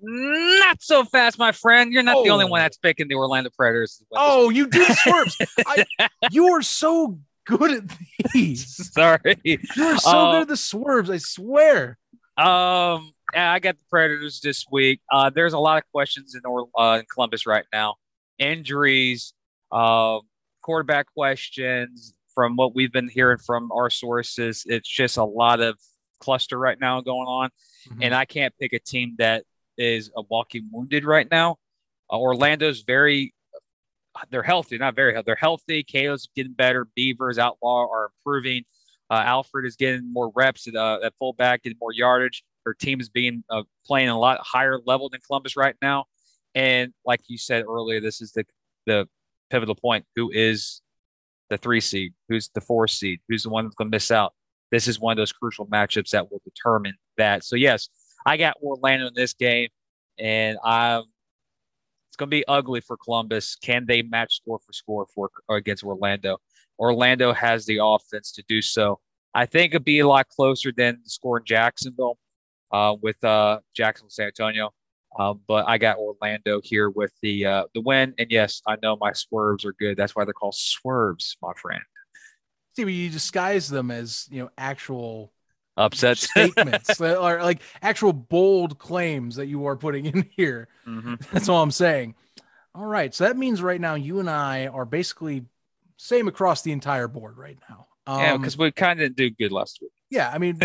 Not 0.00 0.82
so 0.82 1.04
fast, 1.04 1.38
my 1.38 1.52
friend. 1.52 1.92
You're 1.92 2.02
not 2.02 2.22
the 2.24 2.30
only 2.30 2.44
Oh. 2.44 2.48
one 2.48 2.60
that's 2.60 2.76
picking 2.76 3.08
the 3.08 3.14
Orlando 3.14 3.50
Predators. 3.56 4.02
Oh, 4.12 4.50
you 4.50 4.66
do 4.66 4.84
swerves. 4.84 5.36
I, 5.66 5.84
you 6.30 6.46
are 6.48 6.62
so 6.62 7.18
good 7.46 7.70
at 7.72 7.96
these. 8.32 8.90
sorry. 8.92 9.36
You 9.44 9.58
are 9.78 9.98
so 9.98 10.10
Uh, 10.10 10.32
good 10.32 10.42
at 10.42 10.48
the 10.48 10.56
swerves. 10.56 11.10
I 11.10 11.18
swear. 11.18 11.98
Um, 12.36 13.12
I 13.36 13.58
got 13.58 13.76
the 13.76 13.84
Predators 13.90 14.40
this 14.40 14.64
week. 14.70 15.00
Uh, 15.10 15.30
there's 15.30 15.52
a 15.52 15.58
lot 15.58 15.78
of 15.78 15.90
questions 15.90 16.34
in, 16.34 16.42
uh, 16.78 16.98
in 17.00 17.06
Columbus 17.12 17.46
right 17.46 17.64
now. 17.72 17.96
Injuries, 18.38 19.34
uh, 19.72 20.18
quarterback 20.62 21.06
questions. 21.14 22.14
From 22.34 22.56
what 22.56 22.74
we've 22.74 22.90
been 22.90 23.08
hearing 23.08 23.38
from 23.38 23.70
our 23.70 23.90
sources, 23.90 24.64
it's 24.66 24.88
just 24.88 25.18
a 25.18 25.24
lot 25.24 25.60
of 25.60 25.78
cluster 26.18 26.58
right 26.58 26.78
now 26.80 27.00
going 27.00 27.28
on. 27.28 27.50
Mm-hmm. 27.88 28.02
And 28.02 28.14
I 28.14 28.24
can't 28.24 28.52
pick 28.60 28.72
a 28.72 28.80
team 28.80 29.14
that 29.18 29.44
is 29.78 30.10
a 30.16 30.22
walking 30.22 30.68
wounded 30.72 31.04
right 31.04 31.30
now. 31.30 31.58
Uh, 32.10 32.18
Orlando's 32.18 32.82
very, 32.82 33.32
they're 34.30 34.42
healthy, 34.42 34.78
not 34.78 34.96
very 34.96 35.12
healthy. 35.12 35.26
They're 35.26 35.36
healthy. 35.36 35.84
Cato's 35.84 36.28
getting 36.34 36.54
better. 36.54 36.88
Beavers, 36.96 37.38
Outlaw 37.38 37.86
are 37.88 38.10
improving. 38.16 38.64
Uh, 39.10 39.22
Alfred 39.24 39.64
is 39.64 39.76
getting 39.76 40.12
more 40.12 40.32
reps 40.34 40.66
at, 40.66 40.74
uh, 40.74 40.98
at 41.04 41.14
fullback, 41.20 41.62
getting 41.62 41.78
more 41.80 41.92
yardage. 41.92 42.42
Her 42.64 42.74
team 42.74 43.00
is 43.00 43.08
being 43.08 43.44
uh, 43.50 43.62
playing 43.86 44.08
a 44.08 44.18
lot 44.18 44.40
higher 44.42 44.78
level 44.84 45.08
than 45.08 45.20
Columbus 45.26 45.56
right 45.56 45.76
now. 45.82 46.06
And 46.54 46.92
like 47.04 47.20
you 47.26 47.38
said 47.38 47.64
earlier, 47.68 48.00
this 48.00 48.20
is 48.20 48.32
the 48.32 48.44
the 48.86 49.08
pivotal 49.50 49.74
point. 49.74 50.04
Who 50.16 50.30
is 50.32 50.82
the 51.50 51.58
three 51.58 51.80
seed? 51.80 52.14
Who's 52.28 52.48
the 52.54 52.60
four 52.60 52.88
seed? 52.88 53.20
Who's 53.28 53.42
the 53.42 53.50
one 53.50 53.64
that's 53.64 53.74
going 53.74 53.90
to 53.90 53.94
miss 53.94 54.10
out? 54.10 54.34
This 54.70 54.88
is 54.88 54.98
one 54.98 55.12
of 55.12 55.16
those 55.16 55.32
crucial 55.32 55.66
matchups 55.66 56.10
that 56.10 56.30
will 56.30 56.42
determine 56.44 56.94
that. 57.16 57.44
So 57.44 57.56
yes, 57.56 57.88
I 58.26 58.36
got 58.36 58.56
Orlando 58.62 59.08
in 59.08 59.14
this 59.14 59.34
game, 59.34 59.68
and 60.18 60.58
I'm. 60.64 61.04
It's 62.08 62.16
going 62.16 62.30
to 62.30 62.36
be 62.36 62.46
ugly 62.46 62.80
for 62.80 62.96
Columbus. 62.96 63.56
Can 63.56 63.86
they 63.86 64.02
match 64.02 64.36
score 64.36 64.60
for 64.64 64.72
score 64.72 65.06
for 65.12 65.30
against 65.50 65.82
Orlando? 65.82 66.38
Orlando 66.78 67.32
has 67.32 67.66
the 67.66 67.80
offense 67.82 68.30
to 68.32 68.44
do 68.48 68.62
so. 68.62 69.00
I 69.34 69.46
think 69.46 69.72
it'd 69.72 69.84
be 69.84 69.98
a 69.98 70.06
lot 70.06 70.28
closer 70.28 70.70
than 70.76 71.00
the 71.02 71.10
score 71.10 71.38
in 71.38 71.44
Jacksonville 71.44 72.18
uh, 72.72 72.96
with 73.00 73.22
uh, 73.24 73.60
Jacksonville 73.74 74.10
San 74.10 74.26
Antonio. 74.26 74.70
Um, 75.18 75.40
but 75.46 75.68
I 75.68 75.78
got 75.78 75.98
Orlando 75.98 76.60
here 76.62 76.90
with 76.90 77.12
the 77.22 77.46
uh, 77.46 77.64
the 77.72 77.80
win, 77.80 78.14
and 78.18 78.30
yes, 78.30 78.62
I 78.66 78.76
know 78.82 78.96
my 79.00 79.12
swerves 79.12 79.64
are 79.64 79.74
good. 79.74 79.96
That's 79.96 80.16
why 80.16 80.24
they're 80.24 80.34
called 80.34 80.56
swerves, 80.56 81.36
my 81.40 81.52
friend. 81.54 81.82
See, 82.74 82.82
but 82.82 82.92
you 82.92 83.10
disguise 83.10 83.68
them 83.68 83.92
as 83.92 84.26
you 84.30 84.42
know 84.42 84.50
actual 84.58 85.32
upset 85.76 86.18
statements 86.18 87.00
or 87.00 87.42
like 87.42 87.62
actual 87.80 88.12
bold 88.12 88.78
claims 88.78 89.36
that 89.36 89.46
you 89.46 89.66
are 89.66 89.76
putting 89.76 90.06
in 90.12 90.28
here. 90.36 90.68
Mm-hmm. 90.86 91.14
That's 91.32 91.48
all 91.48 91.62
I'm 91.62 91.70
saying. 91.70 92.16
All 92.74 92.86
right, 92.86 93.14
so 93.14 93.24
that 93.24 93.36
means 93.36 93.62
right 93.62 93.80
now 93.80 93.94
you 93.94 94.18
and 94.18 94.28
I 94.28 94.66
are 94.66 94.84
basically 94.84 95.44
same 95.96 96.26
across 96.26 96.62
the 96.62 96.72
entire 96.72 97.06
board 97.06 97.38
right 97.38 97.58
now. 97.70 97.86
Um, 98.06 98.20
yeah, 98.20 98.36
because 98.36 98.58
we 98.58 98.72
kind 98.72 99.00
of 99.00 99.14
did 99.14 99.36
do 99.36 99.44
good 99.44 99.52
last 99.52 99.78
week. 99.80 99.92
Yeah, 100.10 100.30
I 100.32 100.38
mean, 100.38 100.60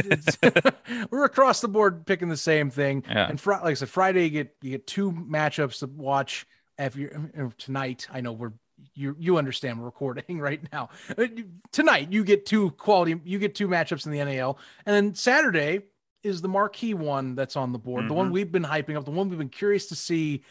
we're 1.12 1.24
across 1.24 1.62
the 1.62 1.68
board 1.68 2.06
picking 2.06 2.30
the 2.30 2.38
same 2.38 2.70
thing. 2.70 3.04
Yeah. 3.08 3.28
And 3.30 3.40
fr- 3.40 3.54
like 3.54 3.64
I 3.66 3.74
said, 3.74 3.90
Friday 3.90 4.26
you 4.26 4.30
get 4.30 4.56
you 4.62 4.72
get 4.72 4.88
two 4.88 5.12
matchups 5.12 5.80
to 5.80 5.88
watch. 5.88 6.46
If 6.78 6.96
you 6.96 7.32
tonight, 7.58 8.08
I 8.12 8.22
know 8.22 8.32
we're 8.32 8.54
you 8.94 9.16
you 9.20 9.38
understand 9.38 9.80
we're 9.80 9.86
recording 9.86 10.40
right 10.40 10.62
now. 10.72 10.90
Uh, 11.18 11.28
tonight 11.72 12.12
you 12.12 12.24
get 12.24 12.46
two 12.46 12.72
quality, 12.72 13.20
you 13.24 13.40
get 13.40 13.56
two 13.56 13.68
matchups 13.68 14.06
in 14.06 14.12
the 14.12 14.24
NAL, 14.24 14.60
and 14.86 14.96
then 14.96 15.16
Saturday 15.16 15.82
is 16.24 16.42
the 16.42 16.50
marquee 16.50 16.94
one 16.94 17.36
that's 17.36 17.56
on 17.56 17.72
the 17.72 17.80
board, 17.80 18.02
mm-hmm. 18.02 18.10
the 18.10 18.14
one 18.14 18.26
mm-hmm. 18.28 18.34
we've 18.34 18.52
been 18.52 18.64
hyping 18.64 18.98
up, 18.98 19.06
the 19.06 19.12
one 19.12 19.30
we've 19.30 19.40
been 19.40 19.50
curious 19.50 19.88
to 19.88 19.96
see 19.96 20.44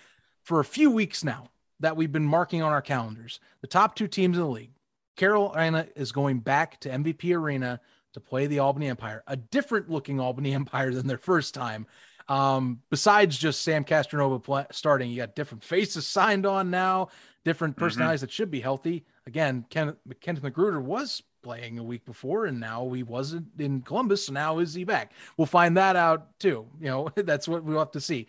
for 0.43 0.61
a 0.61 0.65
few 0.65 0.91
weeks 0.91 1.23
now 1.23 1.51
that 1.81 1.97
we've 1.97 2.13
been 2.13 2.25
marking 2.25 2.63
on 2.63 2.73
our 2.73 2.83
calendars. 2.83 3.39
The 3.61 3.67
top 3.67 3.95
two 3.95 4.09
teams 4.09 4.37
in 4.37 4.43
the 4.43 4.49
league. 4.49 4.73
Carolina 5.17 5.87
is 5.97 6.13
going 6.13 6.39
back 6.39 6.81
to 6.81 6.89
MVP 6.89 7.37
Arena 7.37 7.81
to 8.19 8.29
play 8.29 8.47
the 8.47 8.59
Albany 8.59 8.89
Empire, 8.89 9.23
a 9.27 9.37
different 9.37 9.89
looking 9.89 10.21
Albany 10.21 10.55
Empire 10.63 10.93
than 10.93 11.07
their 11.07 11.19
first 11.19 11.55
time. 11.55 11.87
Um, 12.29 12.81
besides 12.91 13.39
just 13.39 13.63
Sam 13.63 13.85
Castronova 13.85 14.43
play, 14.43 14.67
starting, 14.71 15.11
you 15.11 15.17
got 15.17 15.35
different 15.35 15.65
faces 15.65 16.07
signed 16.07 16.45
on 16.45 16.71
now, 16.71 17.09
different 17.45 17.75
mm-hmm. 17.75 17.85
personalities 17.85 18.19
mm-hmm. 18.19 18.27
that 18.27 18.33
should 18.33 18.51
be 18.51 18.61
healthy. 18.61 19.05
Again, 19.27 19.65
Ken, 19.71 19.97
Kenneth 20.21 20.43
McGruder 20.43 20.83
was 20.83 21.23
playing 21.43 21.79
a 21.79 21.83
week 21.83 22.05
before, 22.05 22.47
and 22.47 22.61
now 22.61 22.91
he 22.91 23.03
wasn't 23.03 23.47
in 23.59 23.81
Columbus. 23.81 24.27
So 24.27 24.33
now 24.33 24.59
is 24.59 24.75
he 24.75 24.85
back? 24.85 25.13
We'll 25.37 25.47
find 25.47 25.77
that 25.77 25.97
out 25.97 26.39
too. 26.39 26.67
You 26.81 26.89
know, 26.89 27.09
that's 27.17 27.49
what 27.49 27.65
we'll 27.65 27.79
have 27.79 27.93
to 27.93 28.01
see. 28.01 28.27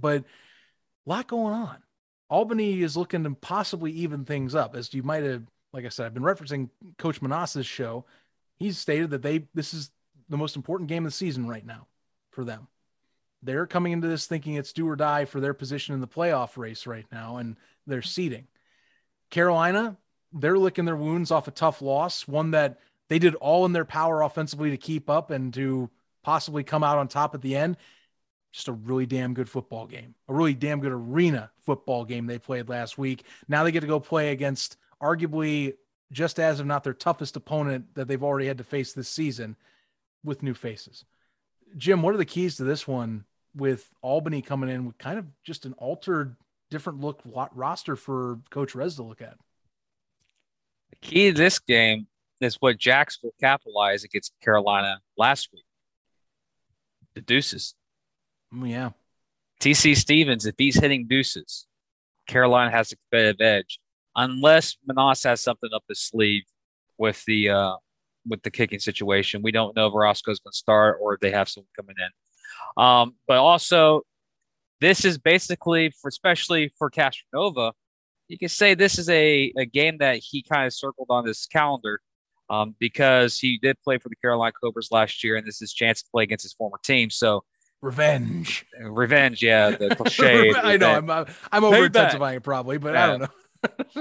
But 0.00 0.24
a 1.06 1.10
lot 1.10 1.28
going 1.28 1.54
on. 1.54 1.76
Albany 2.28 2.82
is 2.82 2.96
looking 2.96 3.24
to 3.24 3.30
possibly 3.30 3.92
even 3.92 4.24
things 4.24 4.54
up, 4.54 4.74
as 4.74 4.92
you 4.92 5.02
might 5.02 5.22
have. 5.24 5.44
Like 5.72 5.84
I 5.84 5.88
said, 5.88 6.06
I've 6.06 6.14
been 6.14 6.24
referencing 6.24 6.68
Coach 6.98 7.22
Menas's 7.22 7.64
show 7.64 8.04
he's 8.60 8.78
stated 8.78 9.10
that 9.10 9.22
they 9.22 9.46
this 9.52 9.74
is 9.74 9.90
the 10.28 10.36
most 10.36 10.54
important 10.54 10.88
game 10.88 11.04
of 11.04 11.10
the 11.10 11.16
season 11.16 11.48
right 11.48 11.66
now 11.66 11.88
for 12.30 12.44
them. 12.44 12.68
They're 13.42 13.66
coming 13.66 13.92
into 13.92 14.06
this 14.06 14.26
thinking 14.26 14.54
it's 14.54 14.72
do 14.72 14.88
or 14.88 14.94
die 14.94 15.24
for 15.24 15.40
their 15.40 15.54
position 15.54 15.94
in 15.94 16.00
the 16.00 16.06
playoff 16.06 16.56
race 16.56 16.86
right 16.86 17.06
now 17.10 17.38
and 17.38 17.56
their 17.86 18.02
seeding. 18.02 18.46
Carolina, 19.30 19.96
they're 20.32 20.58
licking 20.58 20.84
their 20.84 20.96
wounds 20.96 21.30
off 21.30 21.48
a 21.48 21.52
tough 21.52 21.80
loss, 21.82 22.28
one 22.28 22.52
that 22.52 22.78
they 23.08 23.18
did 23.18 23.34
all 23.36 23.64
in 23.64 23.72
their 23.72 23.84
power 23.84 24.22
offensively 24.22 24.70
to 24.70 24.76
keep 24.76 25.08
up 25.08 25.30
and 25.30 25.52
to 25.54 25.90
possibly 26.22 26.62
come 26.62 26.84
out 26.84 26.98
on 26.98 27.08
top 27.08 27.34
at 27.34 27.40
the 27.40 27.56
end. 27.56 27.76
Just 28.52 28.68
a 28.68 28.72
really 28.72 29.06
damn 29.06 29.32
good 29.32 29.48
football 29.48 29.86
game, 29.86 30.14
a 30.28 30.34
really 30.34 30.54
damn 30.54 30.80
good 30.80 30.92
arena 30.92 31.50
football 31.64 32.04
game 32.04 32.26
they 32.26 32.38
played 32.38 32.68
last 32.68 32.98
week. 32.98 33.24
Now 33.48 33.64
they 33.64 33.72
get 33.72 33.80
to 33.80 33.86
go 33.86 34.00
play 34.00 34.32
against 34.32 34.76
arguably 35.00 35.74
just 36.12 36.38
as 36.38 36.60
of 36.60 36.66
not 36.66 36.84
their 36.84 36.92
toughest 36.92 37.36
opponent 37.36 37.94
that 37.94 38.08
they've 38.08 38.22
already 38.22 38.46
had 38.46 38.58
to 38.58 38.64
face 38.64 38.92
this 38.92 39.08
season 39.08 39.56
with 40.24 40.42
new 40.42 40.54
faces. 40.54 41.04
Jim, 41.76 42.02
what 42.02 42.14
are 42.14 42.18
the 42.18 42.24
keys 42.24 42.56
to 42.56 42.64
this 42.64 42.86
one 42.86 43.24
with 43.54 43.88
Albany 44.02 44.42
coming 44.42 44.70
in 44.70 44.86
with 44.86 44.98
kind 44.98 45.18
of 45.18 45.26
just 45.44 45.66
an 45.66 45.72
altered, 45.74 46.36
different 46.70 47.00
look 47.00 47.20
roster 47.54 47.96
for 47.96 48.40
Coach 48.50 48.74
Rez 48.74 48.96
to 48.96 49.02
look 49.02 49.22
at? 49.22 49.36
The 50.90 50.96
key 50.96 51.30
to 51.30 51.36
this 51.36 51.58
game 51.58 52.08
is 52.40 52.56
what 52.56 52.78
Jacksonville 52.78 53.34
capitalized 53.40 54.04
against 54.04 54.32
Carolina 54.42 54.98
last 55.16 55.50
week. 55.52 55.64
The 57.14 57.20
deuces. 57.20 57.74
Oh, 58.54 58.64
yeah. 58.64 58.90
TC 59.60 59.96
Stevens, 59.96 60.46
if 60.46 60.54
he's 60.58 60.76
hitting 60.76 61.06
deuces, 61.06 61.66
Carolina 62.26 62.70
has 62.70 62.92
a 62.92 62.96
competitive 62.96 63.40
edge 63.40 63.78
unless 64.20 64.76
Menas 64.86 65.22
has 65.24 65.40
something 65.40 65.70
up 65.74 65.84
his 65.88 66.00
sleeve 66.00 66.42
with 66.98 67.24
the 67.24 67.50
uh, 67.50 67.76
with 68.28 68.42
the 68.42 68.50
kicking 68.50 68.78
situation. 68.78 69.42
We 69.42 69.52
don't 69.52 69.74
know 69.74 69.86
if 69.86 69.94
Roscoe's 69.94 70.40
going 70.40 70.52
to 70.52 70.56
start 70.56 70.98
or 71.00 71.14
if 71.14 71.20
they 71.20 71.30
have 71.30 71.48
someone 71.48 71.68
coming 71.74 71.96
in. 71.98 72.82
Um, 72.82 73.14
but 73.26 73.38
also, 73.38 74.02
this 74.80 75.04
is 75.04 75.18
basically 75.18 75.92
for 76.00 76.08
especially 76.08 76.72
for 76.78 76.90
Castronova. 76.90 77.72
You 78.28 78.38
can 78.38 78.48
say 78.48 78.74
this 78.74 78.98
is 78.98 79.08
a, 79.08 79.52
a 79.56 79.64
game 79.64 79.98
that 79.98 80.18
he 80.22 80.42
kind 80.42 80.66
of 80.66 80.72
circled 80.72 81.08
on 81.10 81.26
his 81.26 81.46
calendar 81.46 82.00
um, 82.48 82.76
because 82.78 83.38
he 83.38 83.58
did 83.58 83.76
play 83.82 83.98
for 83.98 84.08
the 84.08 84.16
Carolina 84.16 84.52
Cobras 84.62 84.92
last 84.92 85.24
year, 85.24 85.36
and 85.36 85.44
this 85.44 85.56
is 85.56 85.60
his 85.60 85.72
chance 85.72 86.02
to 86.02 86.10
play 86.12 86.24
against 86.24 86.44
his 86.44 86.52
former 86.52 86.78
team. 86.84 87.10
So 87.10 87.42
revenge, 87.80 88.66
revenge, 88.80 89.42
yeah, 89.42 89.70
the 89.70 89.96
cliche. 89.96 90.52
I 90.54 90.76
know 90.76 90.92
I'm 90.92 91.26
I'm 91.50 91.64
over 91.64 91.86
intensifying 91.86 92.36
it 92.36 92.42
probably, 92.42 92.78
but 92.78 92.94
yeah. 92.94 93.04
I 93.04 93.06
don't 93.06 93.20
know 93.22 93.28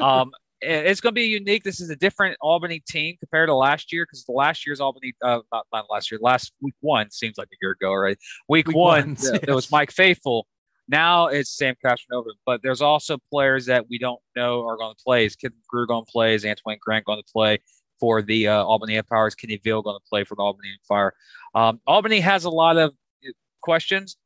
um, 0.01 0.31
it's 0.61 0.99
going 0.99 1.13
to 1.13 1.15
be 1.15 1.25
unique. 1.25 1.63
This 1.63 1.79
is 1.79 1.89
a 1.89 1.95
different 1.95 2.37
Albany 2.41 2.81
team 2.87 3.15
compared 3.19 3.47
to 3.49 3.55
last 3.55 3.93
year 3.93 4.05
because 4.05 4.25
the 4.25 4.33
last 4.33 4.65
year's 4.65 4.79
Albany, 4.79 5.13
uh, 5.23 5.39
not, 5.51 5.65
not 5.71 5.85
last 5.89 6.11
year, 6.11 6.19
last 6.21 6.53
week 6.61 6.75
one 6.81 7.09
seems 7.11 7.37
like 7.37 7.47
a 7.47 7.57
year 7.61 7.71
ago, 7.71 7.93
right? 7.93 8.17
Week, 8.47 8.67
week 8.67 8.75
one, 8.75 9.01
one 9.01 9.09
yes. 9.19 9.39
it 9.47 9.53
was 9.53 9.71
Mike 9.71 9.91
Faithful. 9.91 10.47
Now 10.87 11.27
it's 11.27 11.55
Sam 11.55 11.75
Castronova, 11.85 12.31
but 12.45 12.61
there's 12.63 12.81
also 12.81 13.17
players 13.31 13.67
that 13.67 13.85
we 13.89 13.99
don't 13.99 14.19
know 14.35 14.65
are 14.65 14.75
going 14.75 14.95
to 14.95 15.03
play. 15.03 15.25
Is 15.25 15.35
Kid 15.35 15.53
Greer 15.67 15.85
going 15.85 16.03
to 16.03 16.11
play? 16.11 16.33
Is 16.33 16.45
Antoine 16.45 16.77
Grant 16.81 17.05
going 17.05 17.19
to 17.19 17.31
play 17.31 17.59
for 17.99 18.21
the 18.21 18.47
uh, 18.47 18.63
Albany 18.63 18.97
Empire? 18.97 19.27
Is 19.27 19.35
Kenny 19.35 19.57
Veal 19.57 19.81
going 19.81 19.97
to 19.97 20.09
play 20.09 20.23
for 20.23 20.35
the 20.35 20.41
Albany 20.41 20.69
Empire? 20.83 21.13
Um, 21.53 21.79
Albany 21.85 22.19
has 22.21 22.45
a 22.45 22.49
lot 22.49 22.77
of 22.77 22.91
uh, 23.25 23.31
questions. 23.61 24.17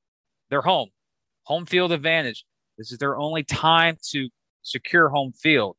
They're 0.49 0.61
home, 0.61 0.89
home 1.43 1.65
field 1.65 1.91
advantage. 1.91 2.45
This 2.77 2.91
is 2.91 2.97
their 2.97 3.17
only 3.17 3.43
time 3.43 3.97
to 4.11 4.29
secure 4.63 5.09
home 5.09 5.33
field. 5.33 5.75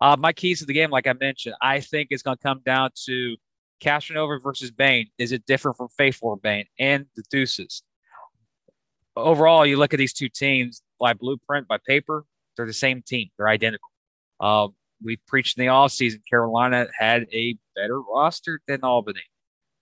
Uh, 0.00 0.16
my 0.18 0.32
keys 0.32 0.58
to 0.58 0.66
the 0.66 0.72
game, 0.72 0.90
like 0.90 1.06
I 1.06 1.14
mentioned, 1.14 1.54
I 1.62 1.80
think 1.80 2.08
it's 2.10 2.22
going 2.22 2.36
to 2.36 2.42
come 2.42 2.60
down 2.64 2.90
to 3.06 3.36
Castronova 3.82 4.42
versus 4.42 4.70
Bain. 4.70 5.08
Is 5.18 5.32
it 5.32 5.46
different 5.46 5.76
from 5.76 5.88
Faithful 5.96 6.30
or 6.30 6.36
Bain 6.36 6.66
and 6.78 7.06
the 7.16 7.22
Deuces? 7.30 7.82
Overall, 9.16 9.64
you 9.64 9.76
look 9.76 9.94
at 9.94 9.98
these 9.98 10.12
two 10.12 10.28
teams 10.28 10.82
by 10.98 11.12
blueprint, 11.12 11.68
by 11.68 11.78
paper, 11.86 12.24
they're 12.56 12.66
the 12.66 12.72
same 12.72 13.02
team. 13.02 13.28
They're 13.36 13.48
identical. 13.48 13.88
Uh, 14.40 14.68
we 15.02 15.16
preached 15.28 15.58
in 15.58 15.64
the 15.64 15.68
off 15.68 15.92
season. 15.92 16.22
Carolina 16.28 16.86
had 16.98 17.26
a 17.32 17.56
better 17.76 18.00
roster 18.00 18.60
than 18.66 18.82
Albany, 18.82 19.22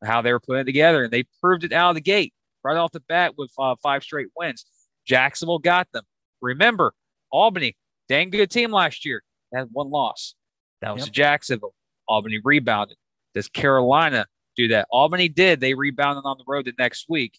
how 0.05 0.23
they 0.23 0.33
were 0.33 0.41
putting 0.41 0.63
it 0.63 0.65
together, 0.65 1.05
and 1.05 1.13
they 1.13 1.25
proved 1.41 1.65
it 1.65 1.73
out 1.73 1.91
of 1.91 1.95
the 1.95 2.01
gate 2.01 2.35
right 2.65 2.77
off 2.77 2.93
the 2.93 3.01
bat 3.01 3.35
with 3.37 3.51
uh, 3.59 3.75
five 3.83 4.03
straight 4.03 4.29
wins. 4.37 4.67
Jacksonville 5.07 5.59
got 5.59 5.91
them. 5.93 6.05
Remember, 6.41 6.95
Albany 7.31 7.77
Dang 8.13 8.29
good 8.29 8.51
team 8.51 8.73
last 8.73 9.07
year. 9.07 9.23
Had 9.55 9.69
one 9.73 9.89
loss. 9.89 10.35
That 10.83 10.93
was 10.93 11.07
yep. 11.07 11.15
Jacksonville. 11.15 11.73
Albany 12.07 12.41
rebounded. 12.45 12.99
Does 13.35 13.49
Carolina 13.49 14.27
do 14.55 14.69
that? 14.69 14.87
Albany 14.91 15.31
did. 15.31 15.61
They 15.61 15.73
rebounded 15.73 16.25
on 16.27 16.37
the 16.37 16.45
road 16.47 16.67
the 16.67 16.75
next 16.79 17.07
week. 17.09 17.39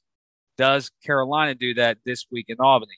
Does 0.57 0.89
Carolina 1.05 1.53
do 1.53 1.75
that 1.75 1.99
this 2.07 2.25
week 2.31 2.47
in 2.47 2.55
Albany? 2.59 2.97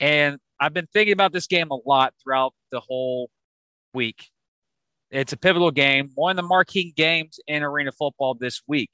And 0.00 0.38
I've 0.58 0.74
been 0.74 0.88
thinking 0.92 1.12
about 1.12 1.32
this 1.32 1.46
game 1.46 1.70
a 1.70 1.78
lot 1.86 2.14
throughout 2.20 2.52
the 2.72 2.80
whole 2.80 3.30
week. 3.92 4.30
It's 5.12 5.32
a 5.32 5.36
pivotal 5.36 5.70
game, 5.70 6.10
one 6.16 6.32
of 6.32 6.36
the 6.36 6.48
marquee 6.48 6.92
games 6.96 7.38
in 7.46 7.62
arena 7.62 7.92
football 7.92 8.34
this 8.34 8.60
week, 8.66 8.90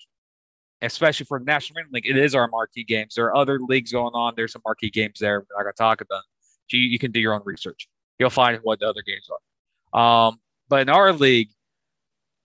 especially 0.83 1.25
for 1.25 1.39
the 1.39 1.47
National 1.47 1.79
Arena 1.79 1.89
League. 1.95 2.07
It 2.07 2.18
is 2.18 2.35
our 2.35 2.49
marquee 2.49 2.85
games. 2.85 3.14
There 3.14 3.25
are 3.25 3.37
other 3.37 3.59
leagues 3.61 3.93
going 3.93 4.12
on. 4.12 4.35
There's 4.37 4.53
some 4.53 4.61
marquee 4.62 4.91
games 4.91 5.21
there. 5.21 5.41
We're 5.41 5.57
not 5.57 5.62
going 5.62 5.73
to 5.73 5.79
talk 5.79 6.01
about. 6.03 6.25
You, 6.71 6.81
you 6.81 6.99
can 6.99 7.12
do 7.12 7.18
your 7.18 7.33
own 7.33 7.41
research. 7.47 7.89
You'll 8.21 8.31
find 8.31 8.61
what 8.62 8.79
the 8.79 8.87
other 8.87 9.03
games 9.05 9.29
are. 9.93 10.29
Um, 10.29 10.41
but 10.68 10.83
in 10.83 10.89
our 10.91 11.12
league, 11.12 11.49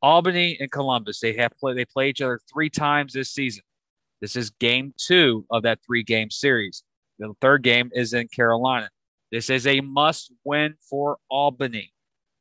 Albany 0.01 0.57
and 0.59 0.71
Columbus, 0.71 1.19
they 1.19 1.33
have 1.33 1.51
play, 1.59 1.73
they 1.73 1.85
play 1.85 2.09
each 2.09 2.21
other 2.21 2.39
three 2.51 2.69
times 2.69 3.13
this 3.13 3.29
season. 3.29 3.63
This 4.21 4.35
is 4.35 4.49
game 4.51 4.93
two 4.97 5.45
of 5.51 5.63
that 5.63 5.79
three 5.85 6.01
game 6.01 6.31
series. 6.31 6.83
The 7.19 7.33
third 7.41 7.61
game 7.61 7.91
is 7.93 8.13
in 8.13 8.27
Carolina. 8.29 8.89
This 9.31 9.49
is 9.49 9.67
a 9.67 9.81
must 9.81 10.31
win 10.45 10.75
for 10.89 11.17
Albany 11.29 11.91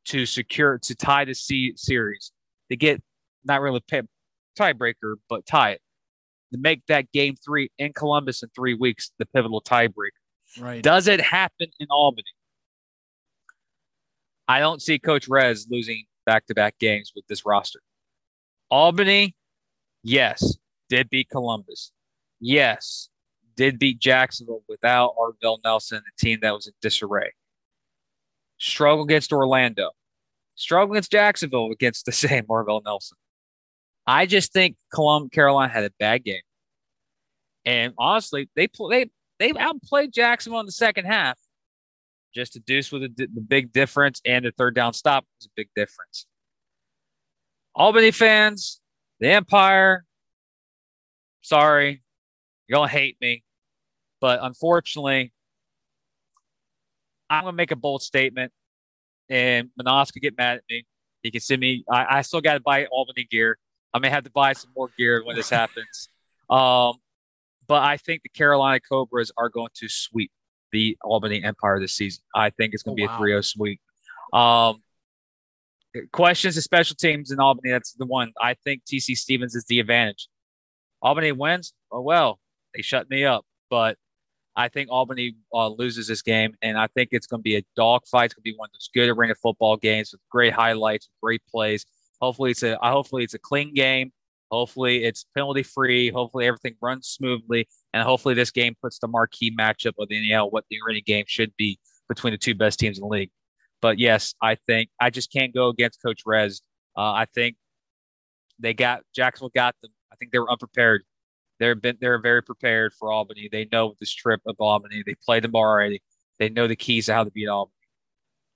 to 0.05 0.25
secure 0.25 0.77
to 0.79 0.95
tie 0.95 1.25
the 1.25 1.33
C 1.33 1.73
series 1.75 2.31
to 2.69 2.77
get 2.77 3.01
not 3.43 3.61
really 3.61 3.81
pay, 3.87 4.01
tiebreaker, 4.57 5.15
but 5.29 5.45
tie 5.45 5.71
it 5.71 5.81
to 6.53 6.59
make 6.59 6.85
that 6.87 7.11
game 7.11 7.35
three 7.35 7.69
in 7.77 7.91
Columbus 7.93 8.43
in 8.43 8.49
three 8.55 8.75
weeks 8.75 9.11
the 9.19 9.25
pivotal 9.25 9.61
tiebreaker. 9.61 10.09
Right. 10.59 10.81
Does 10.81 11.07
it 11.07 11.19
happen 11.19 11.67
in 11.79 11.87
Albany? 11.89 12.23
I 14.47 14.59
don't 14.59 14.81
see 14.81 14.99
Coach 14.99 15.27
Rez 15.27 15.67
losing 15.69 16.05
back 16.25 16.45
to 16.47 16.53
back 16.55 16.77
games 16.79 17.11
with 17.15 17.25
this 17.27 17.45
roster. 17.45 17.79
Albany, 18.69 19.35
yes, 20.03 20.57
did 20.89 21.09
beat 21.09 21.29
Columbus. 21.29 21.91
Yes, 22.39 23.09
did 23.55 23.79
beat 23.79 23.99
Jacksonville 23.99 24.63
without 24.67 25.15
Arvell 25.17 25.59
Nelson, 25.63 25.97
a 25.99 26.21
team 26.21 26.39
that 26.41 26.53
was 26.53 26.67
in 26.67 26.73
disarray. 26.81 27.31
Struggle 28.57 29.03
against 29.03 29.33
Orlando. 29.33 29.91
Struggle 30.55 30.93
against 30.93 31.11
Jacksonville 31.11 31.71
against 31.71 32.05
the 32.05 32.11
same 32.11 32.43
Arvell 32.43 32.83
Nelson. 32.83 33.17
I 34.07 34.25
just 34.25 34.53
think 34.53 34.75
Colum- 34.93 35.29
Carolina 35.29 35.71
had 35.71 35.83
a 35.83 35.91
bad 35.99 36.23
game. 36.23 36.41
And 37.65 37.93
honestly, 37.97 38.47
they 38.55 38.67
they 38.89 39.09
they 39.39 39.51
outplayed 39.57 40.13
Jacksonville 40.13 40.59
in 40.59 40.65
the 40.67 40.71
second 40.71 41.05
half. 41.05 41.39
Just 42.35 42.55
a 42.55 42.59
deuce 42.59 42.91
with 42.91 43.15
the, 43.15 43.27
the 43.33 43.41
big 43.41 43.71
difference 43.71 44.21
and 44.25 44.45
the 44.45 44.51
third 44.51 44.75
down 44.75 44.93
stop 44.93 45.25
was 45.39 45.45
a 45.45 45.49
big 45.55 45.69
difference. 45.75 46.25
Albany 47.73 48.11
fans, 48.11 48.81
the 49.19 49.29
Empire, 49.29 50.05
sorry, 51.41 52.03
you're 52.67 52.77
gonna 52.77 52.89
hate 52.89 53.17
me, 53.21 53.43
but 54.19 54.39
unfortunately, 54.41 55.31
I'm 57.29 57.43
gonna 57.43 57.55
make 57.55 57.71
a 57.71 57.75
bold 57.75 58.01
statement, 58.01 58.51
and 59.29 59.69
Menas 59.77 60.11
could 60.11 60.21
get 60.21 60.37
mad 60.37 60.57
at 60.57 60.63
me. 60.69 60.85
He 61.23 61.31
can 61.31 61.41
send 61.41 61.59
me. 61.59 61.83
I, 61.89 62.17
I 62.17 62.21
still 62.21 62.41
got 62.41 62.53
to 62.53 62.59
buy 62.59 62.85
Albany 62.85 63.27
gear. 63.29 63.57
I 63.93 63.99
may 63.99 64.09
have 64.09 64.25
to 64.25 64.29
buy 64.29 64.53
some 64.53 64.69
more 64.75 64.89
gear 64.97 65.23
when 65.25 65.35
this 65.35 65.49
happens. 65.49 66.09
Um, 66.47 66.97
but 67.67 67.81
I 67.81 67.97
think 67.97 68.21
the 68.21 68.29
Carolina 68.29 68.79
Cobras 68.79 69.31
are 69.35 69.49
going 69.49 69.71
to 69.77 69.89
sweep 69.89 70.31
the 70.71 70.97
Albany 71.03 71.43
Empire 71.43 71.79
this 71.79 71.93
season. 71.93 72.23
I 72.35 72.49
think 72.51 72.73
it's 72.73 72.83
going 72.83 72.97
to 72.97 73.03
Oh, 73.03 73.07
be 73.07 73.09
wow. 73.09 73.15
a 73.15 73.19
3 73.19 73.31
0 73.31 73.41
sweep. 73.41 73.81
Um, 74.33 74.81
questions 76.11 76.57
of 76.57 76.63
special 76.63 76.95
teams 76.95 77.31
in 77.31 77.39
Albany. 77.39 77.71
That's 77.71 77.93
the 77.93 78.05
one. 78.05 78.31
I 78.41 78.55
think 78.65 78.83
TC 78.85 79.15
Stevens 79.15 79.55
is 79.55 79.65
the 79.65 79.79
advantage. 79.79 80.27
Albany 81.01 81.31
wins. 81.31 81.73
Oh, 81.91 82.01
well, 82.01 82.39
they 82.75 82.81
shut 82.81 83.09
me 83.09 83.25
up. 83.25 83.45
But 83.69 83.97
I 84.55 84.69
think 84.69 84.89
Albany 84.89 85.35
uh, 85.53 85.69
loses 85.69 86.07
this 86.07 86.21
game, 86.21 86.53
and 86.61 86.77
I 86.77 86.87
think 86.87 87.09
it's 87.11 87.27
going 87.27 87.39
to 87.39 87.43
be 87.43 87.57
a 87.57 87.63
dogfight. 87.75 88.25
It's 88.25 88.33
going 88.33 88.43
to 88.43 88.51
be 88.51 88.55
one 88.57 88.67
of 88.69 88.73
those 88.73 88.89
good 88.93 89.09
arena 89.09 89.35
football 89.35 89.77
games 89.77 90.11
with 90.11 90.21
great 90.29 90.53
highlights, 90.53 91.09
great 91.21 91.41
plays. 91.49 91.85
Hopefully, 92.21 92.51
it's 92.51 92.63
a 92.63 92.77
hopefully 92.81 93.23
it's 93.23 93.33
a 93.33 93.39
clean 93.39 93.73
game. 93.73 94.11
Hopefully, 94.51 95.03
it's 95.03 95.25
penalty 95.35 95.63
free. 95.63 96.09
Hopefully, 96.09 96.45
everything 96.47 96.75
runs 96.81 97.07
smoothly, 97.07 97.67
and 97.95 98.03
hopefully, 98.03 98.35
this 98.35 98.51
game 98.51 98.75
puts 98.81 98.99
the 98.99 99.07
marquee 99.07 99.55
matchup 99.57 99.93
of 99.97 100.09
the 100.09 100.29
NL 100.29 100.51
what 100.51 100.65
the 100.69 100.77
arena 100.85 100.99
game 100.99 101.23
should 101.29 101.55
be 101.55 101.79
between 102.09 102.33
the 102.33 102.37
two 102.37 102.53
best 102.53 102.77
teams 102.77 102.97
in 102.97 103.03
the 103.03 103.07
league. 103.07 103.31
But 103.81 103.99
yes, 103.99 104.35
I 104.41 104.57
think 104.67 104.89
I 104.99 105.09
just 105.09 105.31
can't 105.31 105.53
go 105.53 105.69
against 105.69 106.01
Coach 106.03 106.23
Rez. 106.25 106.61
Uh, 106.97 107.13
I 107.13 107.25
think 107.33 107.55
they 108.59 108.73
got 108.73 109.03
Jacksonville 109.15 109.51
got 109.55 109.75
them. 109.81 109.91
I 110.11 110.17
think 110.17 110.33
they 110.33 110.39
were 110.39 110.51
unprepared. 110.51 111.03
They're 111.61 111.73
been 111.73 111.97
they're 112.01 112.19
very 112.19 112.43
prepared 112.43 112.91
for 112.99 113.13
Albany. 113.13 113.47
They 113.49 113.69
know 113.71 113.95
this 114.01 114.11
trip 114.11 114.41
of 114.45 114.57
Albany. 114.59 115.01
They 115.05 115.15
played 115.25 115.45
them 115.45 115.55
already. 115.55 116.01
They 116.37 116.49
know 116.49 116.67
the 116.67 116.75
keys 116.75 117.05
to 117.05 117.13
how 117.13 117.23
to 117.23 117.31
beat 117.31 117.47
Albany. 117.47 117.71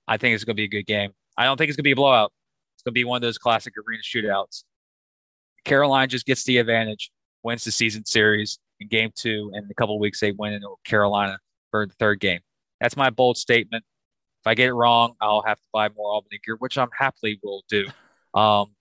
I 0.06 0.18
think 0.18 0.34
it's 0.34 0.44
going 0.44 0.56
to 0.56 0.60
be 0.60 0.64
a 0.64 0.68
good 0.68 0.86
game. 0.86 1.12
I 1.38 1.44
don't 1.44 1.56
think 1.56 1.70
it's 1.70 1.76
going 1.76 1.84
to 1.84 1.88
be 1.88 1.92
a 1.92 1.96
blowout. 1.96 2.30
It's 2.76 2.82
going 2.82 2.92
to 2.92 2.94
be 2.94 3.04
one 3.04 3.16
of 3.16 3.22
those 3.22 3.38
classic 3.38 3.72
arena 3.78 4.02
shootouts. 4.02 4.64
Carolina 5.64 6.08
just 6.08 6.26
gets 6.26 6.44
the 6.44 6.58
advantage, 6.58 7.10
wins 7.42 7.64
the 7.64 7.72
season 7.72 8.04
series 8.04 8.58
in 8.80 8.88
game 8.88 9.10
two, 9.14 9.50
and 9.54 9.64
in 9.64 9.70
a 9.70 9.74
couple 9.74 9.94
of 9.94 10.00
weeks 10.00 10.20
they 10.20 10.32
win 10.32 10.52
in 10.54 10.62
Carolina 10.84 11.38
for 11.70 11.86
the 11.86 11.94
third 11.94 12.20
game. 12.20 12.40
That's 12.80 12.96
my 12.96 13.10
bold 13.10 13.36
statement. 13.36 13.84
If 14.42 14.46
I 14.46 14.54
get 14.54 14.68
it 14.68 14.72
wrong, 14.72 15.14
I'll 15.20 15.42
have 15.42 15.58
to 15.58 15.68
buy 15.72 15.88
more 15.90 16.12
Albany 16.12 16.40
gear, 16.44 16.56
which 16.56 16.78
I'm 16.78 16.88
happily 16.96 17.38
will 17.42 17.64
do. 17.68 17.86
Um, 18.32 18.76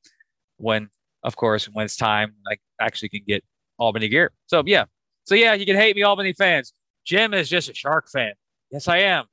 when, 0.58 0.90
of 1.24 1.36
course, 1.36 1.66
when 1.66 1.84
it's 1.84 1.96
time, 1.96 2.36
I 2.48 2.58
actually 2.80 3.10
can 3.10 3.22
get 3.28 3.44
Albany 3.80 4.08
gear. 4.08 4.32
So 4.46 4.62
yeah, 4.64 4.86
so 5.24 5.34
yeah, 5.34 5.56
you 5.56 5.66
can 5.66 5.76
hate 5.76 5.96
me, 5.96 6.04
Albany 6.04 6.34
fans. 6.34 6.72
Jim 7.04 7.34
is 7.34 7.50
just 7.50 7.68
a 7.68 7.74
Shark 7.74 8.12
fan. 8.12 8.34
Yes, 8.70 8.88
I 8.88 9.00
am, 9.00 9.26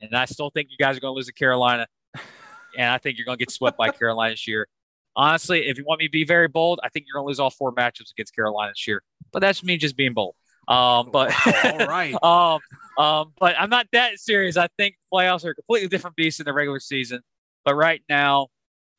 and 0.00 0.12
I 0.12 0.24
still 0.24 0.50
think 0.50 0.70
you 0.70 0.76
guys 0.76 0.96
are 0.96 1.00
going 1.00 1.12
to 1.12 1.16
lose 1.16 1.26
to 1.26 1.32
Carolina, 1.32 1.86
and 2.76 2.90
I 2.90 2.98
think 2.98 3.16
you're 3.16 3.24
going 3.24 3.38
to 3.38 3.44
get 3.44 3.52
swept 3.52 3.78
by 3.78 3.90
Carolina 3.90 4.32
this 4.32 4.48
year. 4.48 4.66
Honestly, 5.16 5.66
if 5.66 5.76
you 5.76 5.84
want 5.84 5.98
me 6.00 6.06
to 6.06 6.12
be 6.12 6.24
very 6.24 6.48
bold, 6.48 6.80
I 6.82 6.88
think 6.88 7.06
you're 7.06 7.14
going 7.14 7.24
to 7.24 7.28
lose 7.28 7.40
all 7.40 7.50
four 7.50 7.72
matchups 7.74 8.12
against 8.12 8.34
Carolina 8.34 8.70
this 8.72 8.86
year. 8.86 9.02
But 9.32 9.40
that's 9.40 9.62
me 9.62 9.76
just 9.76 9.96
being 9.96 10.14
bold. 10.14 10.34
Um, 10.68 11.10
but 11.10 11.34
All 11.64 11.78
right. 11.86 12.14
um, 12.22 12.60
um, 12.96 13.32
but 13.38 13.56
I'm 13.58 13.70
not 13.70 13.86
that 13.92 14.18
serious. 14.18 14.56
I 14.56 14.68
think 14.78 14.96
playoffs 15.12 15.44
are 15.44 15.50
a 15.50 15.54
completely 15.54 15.88
different 15.88 16.16
beast 16.16 16.38
in 16.38 16.44
the 16.44 16.52
regular 16.52 16.78
season. 16.78 17.20
But 17.64 17.74
right 17.74 18.02
now, 18.08 18.48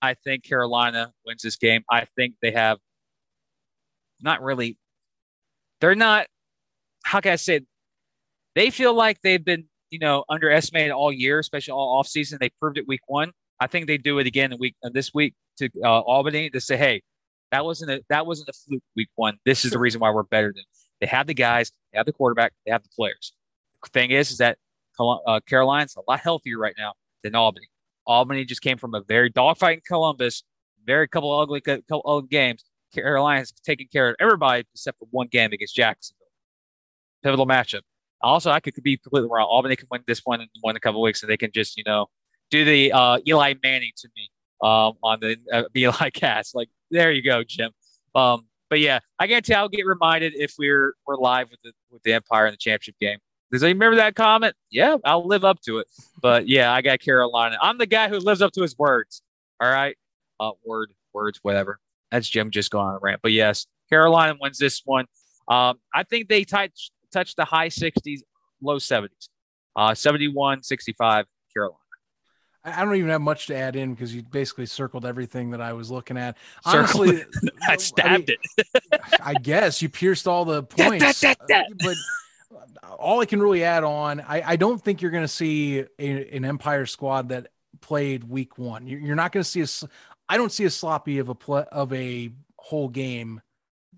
I 0.01 0.15
think 0.15 0.43
Carolina 0.43 1.13
wins 1.25 1.41
this 1.41 1.55
game. 1.55 1.83
I 1.89 2.07
think 2.15 2.35
they 2.41 2.51
have 2.51 2.77
not 4.21 4.41
really. 4.41 4.77
They're 5.79 5.95
not. 5.95 6.27
How 7.03 7.21
can 7.21 7.33
I 7.33 7.35
say? 7.37 7.57
It? 7.57 7.65
They 8.55 8.69
feel 8.69 8.93
like 8.93 9.21
they've 9.21 9.43
been, 9.43 9.65
you 9.89 9.99
know, 9.99 10.25
underestimated 10.29 10.91
all 10.91 11.11
year, 11.11 11.39
especially 11.39 11.71
all 11.71 12.03
offseason. 12.03 12.39
They 12.39 12.49
proved 12.59 12.77
it 12.77 12.87
week 12.87 13.01
one. 13.07 13.31
I 13.59 13.67
think 13.67 13.87
they 13.87 13.97
do 13.97 14.19
it 14.19 14.27
again 14.27 14.51
in 14.51 14.59
week 14.59 14.75
uh, 14.83 14.89
this 14.93 15.13
week 15.13 15.35
to 15.61 15.69
uh, 15.83 15.99
Albany 16.01 16.49
to 16.49 16.59
say, 16.59 16.77
hey, 16.77 17.01
that 17.51 17.65
wasn't 17.65 17.91
a 17.91 18.01
that 18.09 18.25
wasn't 18.25 18.49
a 18.49 18.53
fluke 18.53 18.83
week 18.95 19.09
one. 19.15 19.37
This 19.45 19.65
is 19.65 19.71
the 19.71 19.79
reason 19.79 19.99
why 19.99 20.11
we're 20.11 20.23
better 20.23 20.53
than. 20.53 20.63
They 20.99 21.07
have 21.07 21.27
the 21.27 21.33
guys, 21.33 21.71
they 21.91 21.97
have 21.97 22.05
the 22.05 22.13
quarterback, 22.13 22.53
they 22.65 22.71
have 22.71 22.83
the 22.83 22.89
players. 22.95 23.33
The 23.83 23.89
thing 23.89 24.11
is, 24.11 24.31
is 24.31 24.37
that 24.37 24.57
uh, 24.99 25.39
Carolina's 25.47 25.95
a 25.95 26.01
lot 26.07 26.19
healthier 26.19 26.59
right 26.59 26.75
now 26.77 26.93
than 27.23 27.35
Albany. 27.35 27.67
Albany 28.05 28.45
just 28.45 28.61
came 28.61 28.77
from 28.77 28.93
a 28.93 29.01
very 29.01 29.29
dogfight 29.29 29.77
in 29.77 29.81
Columbus, 29.87 30.43
very 30.85 31.07
couple 31.07 31.37
ugly 31.39 31.61
couple 31.61 32.03
ugly 32.05 32.27
games. 32.29 32.63
Carolina's 32.93 33.51
taken 33.65 33.87
care 33.91 34.09
of 34.09 34.15
everybody 34.19 34.65
except 34.73 34.99
for 34.99 35.07
one 35.11 35.27
game 35.27 35.51
against 35.53 35.75
Jacksonville. 35.75 36.27
Pivotal 37.23 37.47
matchup. 37.47 37.81
Also, 38.21 38.51
I 38.51 38.59
could 38.59 38.75
be 38.83 38.97
completely 38.97 39.29
wrong. 39.31 39.47
Albany 39.49 39.75
can 39.75 39.87
win 39.89 40.03
this 40.05 40.21
one 40.23 40.41
in 40.41 40.47
one 40.61 40.75
a 40.75 40.79
couple 40.79 41.01
weeks, 41.01 41.23
and 41.23 41.31
they 41.31 41.37
can 41.37 41.51
just 41.51 41.77
you 41.77 41.83
know 41.85 42.07
do 42.51 42.63
the 42.63 42.91
uh, 42.91 43.17
Eli 43.27 43.55
Manning 43.63 43.91
to 43.97 44.09
me 44.15 44.29
um, 44.61 44.93
on 45.03 45.19
the 45.19 45.37
uh, 45.51 45.63
Eli 45.75 46.09
cast. 46.11 46.55
Like 46.55 46.69
there 46.89 47.11
you 47.11 47.21
go, 47.21 47.43
Jim. 47.43 47.71
Um, 48.15 48.45
but 48.69 48.79
yeah, 48.79 48.99
I 49.19 49.27
guarantee 49.27 49.53
I'll 49.53 49.69
get 49.69 49.85
reminded 49.85 50.33
if 50.35 50.55
we're 50.57 50.95
we're 51.05 51.17
live 51.17 51.49
with 51.49 51.61
the 51.63 51.73
with 51.89 52.03
the 52.03 52.13
Empire 52.13 52.47
in 52.47 52.53
the 52.53 52.57
championship 52.57 52.95
game. 52.99 53.17
Does 53.51 53.63
anybody 53.63 53.85
remember 53.85 53.95
that 53.97 54.15
comment? 54.15 54.55
Yeah, 54.69 54.97
I'll 55.03 55.27
live 55.27 55.43
up 55.43 55.59
to 55.63 55.79
it. 55.79 55.87
But 56.21 56.47
yeah, 56.47 56.71
I 56.71 56.81
got 56.81 57.01
Carolina. 57.01 57.57
I'm 57.61 57.77
the 57.77 57.85
guy 57.85 58.07
who 58.07 58.17
lives 58.17 58.41
up 58.41 58.53
to 58.53 58.61
his 58.61 58.77
words. 58.77 59.21
All 59.59 59.69
right, 59.69 59.97
uh, 60.39 60.51
word, 60.65 60.93
words, 61.13 61.39
whatever. 61.43 61.79
That's 62.11 62.27
Jim 62.27 62.49
just 62.49 62.71
going 62.71 62.87
on 62.87 62.95
a 62.95 62.99
rant. 62.99 63.21
But 63.21 63.33
yes, 63.33 63.67
Carolina 63.89 64.35
wins 64.39 64.57
this 64.57 64.81
one. 64.85 65.05
Um, 65.47 65.79
I 65.93 66.03
think 66.03 66.29
they 66.29 66.43
touch 66.43 66.91
touch 67.11 67.35
the 67.35 67.45
high 67.45 67.67
60s, 67.67 68.21
low 68.61 68.77
70s. 68.77 69.29
Uh, 69.75 69.93
71, 69.93 70.63
65, 70.63 71.25
Carolina. 71.53 71.77
I 72.63 72.81
I 72.81 72.85
don't 72.85 72.95
even 72.95 73.09
have 73.09 73.21
much 73.21 73.47
to 73.47 73.55
add 73.55 73.75
in 73.75 73.93
because 73.93 74.13
you 74.13 74.23
basically 74.23 74.65
circled 74.65 75.05
everything 75.05 75.51
that 75.51 75.61
I 75.61 75.73
was 75.73 75.89
looking 75.91 76.17
at. 76.17 76.37
Honestly, 76.65 77.23
I 77.69 77.77
stabbed 77.77 78.29
mean, 78.29 78.37
it. 78.57 79.01
I 79.23 79.33
guess 79.35 79.81
you 79.81 79.89
pierced 79.89 80.27
all 80.27 80.45
the 80.45 80.61
that, 80.63 80.69
points. 80.69 81.21
that, 81.21 81.37
that. 81.47 81.65
uh, 81.65 81.73
But 81.83 81.95
all 82.99 83.19
I 83.21 83.25
can 83.25 83.41
really 83.41 83.63
add 83.63 83.83
on, 83.83 84.19
I, 84.21 84.41
I 84.45 84.55
don't 84.55 84.81
think 84.81 85.01
you're 85.01 85.11
going 85.11 85.23
to 85.23 85.27
see 85.27 85.79
a, 85.99 86.35
an 86.35 86.45
Empire 86.45 86.85
squad 86.85 87.29
that 87.29 87.47
played 87.79 88.23
week 88.25 88.57
one. 88.57 88.85
You're, 88.87 88.99
you're 88.99 89.15
not 89.15 89.31
going 89.31 89.43
to 89.43 89.49
see 89.49 89.61
a. 89.61 89.63
s- 89.63 89.85
I 90.29 90.37
don't 90.37 90.51
see 90.51 90.65
a 90.65 90.69
sloppy 90.69 91.17
of 91.19 91.29
a 91.29 91.35
pl- 91.35 91.65
of 91.71 91.91
a 91.93 92.31
whole 92.57 92.87
game 92.89 93.41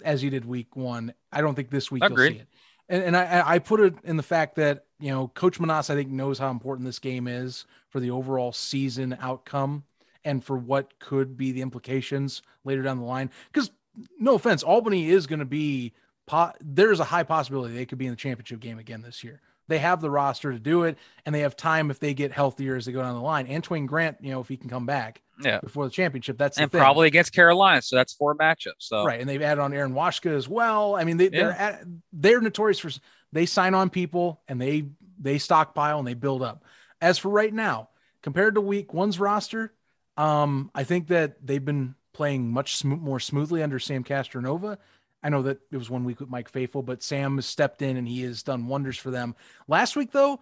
as 0.04 0.24
you 0.24 0.30
did 0.30 0.46
week 0.46 0.76
one. 0.76 1.14
I 1.32 1.42
don't 1.42 1.54
think 1.56 1.70
this 1.70 1.92
week 1.92 2.02
you'll 2.04 2.18
see 2.18 2.40
it. 2.40 2.48
And, 2.90 3.04
and 3.04 3.18
I, 3.18 3.44
I 3.46 3.60
put 3.60 3.80
it 3.80 3.96
in 4.04 4.18
the 4.18 4.24
fact 4.24 4.56
that 4.56 4.86
you 5.00 5.12
know 5.12 5.28
Coach 5.30 5.60
Menas 5.60 5.90
I 5.90 5.96
think 5.96 6.10
knows 6.10 6.40
how 6.40 6.50
important 6.50 6.86
this 6.86 7.00
game 7.00 7.28
is 7.28 7.66
for 7.90 8.00
the 8.00 8.12
overall 8.12 8.52
season 8.52 9.18
outcome 9.20 9.84
and 10.26 10.44
for 10.44 10.58
what 10.58 11.00
could 11.00 11.38
be 11.38 11.52
the 11.52 11.62
implications 11.62 12.42
later 12.64 12.82
down 12.82 13.00
the 13.00 13.06
line. 13.06 13.30
Because 13.52 13.72
no 14.20 14.36
offense, 14.36 14.64
Albany 14.64 15.10
is 15.10 15.28
going 15.28 15.40
to 15.40 15.46
be. 15.46 15.94
Po- 16.26 16.54
there's 16.62 17.02
a 17.02 17.06
high 17.06 17.24
possibility 17.24 17.74
they 17.74 17.86
could 17.86 17.98
be 17.98 18.06
in 18.06 18.12
the 18.12 18.18
championship 18.18 18.62
game 18.62 18.80
again 18.80 19.02
this 19.02 19.24
year. 19.26 19.42
They 19.68 19.80
have 19.80 20.02
the 20.02 20.10
roster 20.10 20.52
to 20.52 20.60
do 20.60 20.84
it, 20.84 20.98
and 21.26 21.34
they 21.34 21.40
have 21.42 21.56
time 21.56 21.90
if 21.90 22.00
they 22.00 22.14
get 22.14 22.32
healthier 22.32 22.76
as 22.76 22.86
they 22.86 22.92
go 22.92 23.02
down 23.02 23.16
the 23.16 23.22
line. 23.22 23.48
Antoine 23.50 23.86
Grant, 23.86 24.18
you 24.22 24.32
know, 24.32 24.42
if 24.42 24.48
he 24.50 24.58
can 24.58 24.70
come 24.70 24.86
back 24.86 25.22
Yeah. 25.42 25.60
before 25.62 25.86
the 25.86 25.92
championship, 25.92 26.38
that's 26.38 26.58
and 26.58 26.72
probably 26.72 27.08
against 27.08 27.34
Carolina. 27.34 27.82
So 27.82 27.96
that's 27.96 28.14
four 28.14 28.36
matchups. 28.36 28.80
So 28.80 29.06
right. 29.06 29.20
And 29.22 29.30
they've 29.30 29.42
added 29.42 29.62
on 29.62 29.74
Aaron 29.74 29.94
Washka 29.94 30.36
as 30.36 30.50
well. 30.50 30.96
I 30.96 31.06
mean, 31.06 31.18
they, 31.18 31.30
they're 31.30 31.52
at, 31.52 31.84
they're 32.12 32.42
notorious 32.42 32.80
for 32.80 32.92
they 33.32 33.46
sign 33.46 33.74
on 33.74 33.90
people 33.90 34.42
and 34.48 34.62
they 34.62 34.86
they 35.20 35.38
stockpile 35.38 36.00
and 36.00 36.08
they 36.08 36.14
build 36.14 36.42
up. 36.42 36.66
As 37.02 37.18
for 37.18 37.30
right 37.30 37.54
now, 37.54 37.90
compared 38.22 38.56
to 38.56 38.62
Week 38.62 38.94
One's 38.94 39.20
roster, 39.20 39.74
um, 40.18 40.72
I 40.76 40.84
think 40.84 41.08
that 41.08 41.46
they've 41.46 41.64
been 41.64 41.96
playing 42.14 42.52
much 42.52 42.78
sm- 42.78 42.94
more 42.96 43.20
smoothly 43.20 43.64
under 43.64 43.80
Sam 43.80 44.04
Castronova. 44.04 44.78
I 45.24 45.30
know 45.30 45.42
that 45.44 45.60
it 45.72 45.78
was 45.78 45.90
one 45.90 46.04
week 46.04 46.20
with 46.20 46.30
Mike 46.30 46.50
Faithful, 46.50 46.84
but 46.84 47.02
Sam 47.02 47.36
has 47.38 47.46
stepped 47.46 47.82
in 47.82 47.96
and 47.96 48.08
he 48.08 48.22
has 48.24 48.44
done 48.44 48.68
wonders 48.68 48.98
for 48.98 49.10
them. 49.10 49.36
Last 49.68 49.96
week, 49.96 50.12
though, 50.12 50.42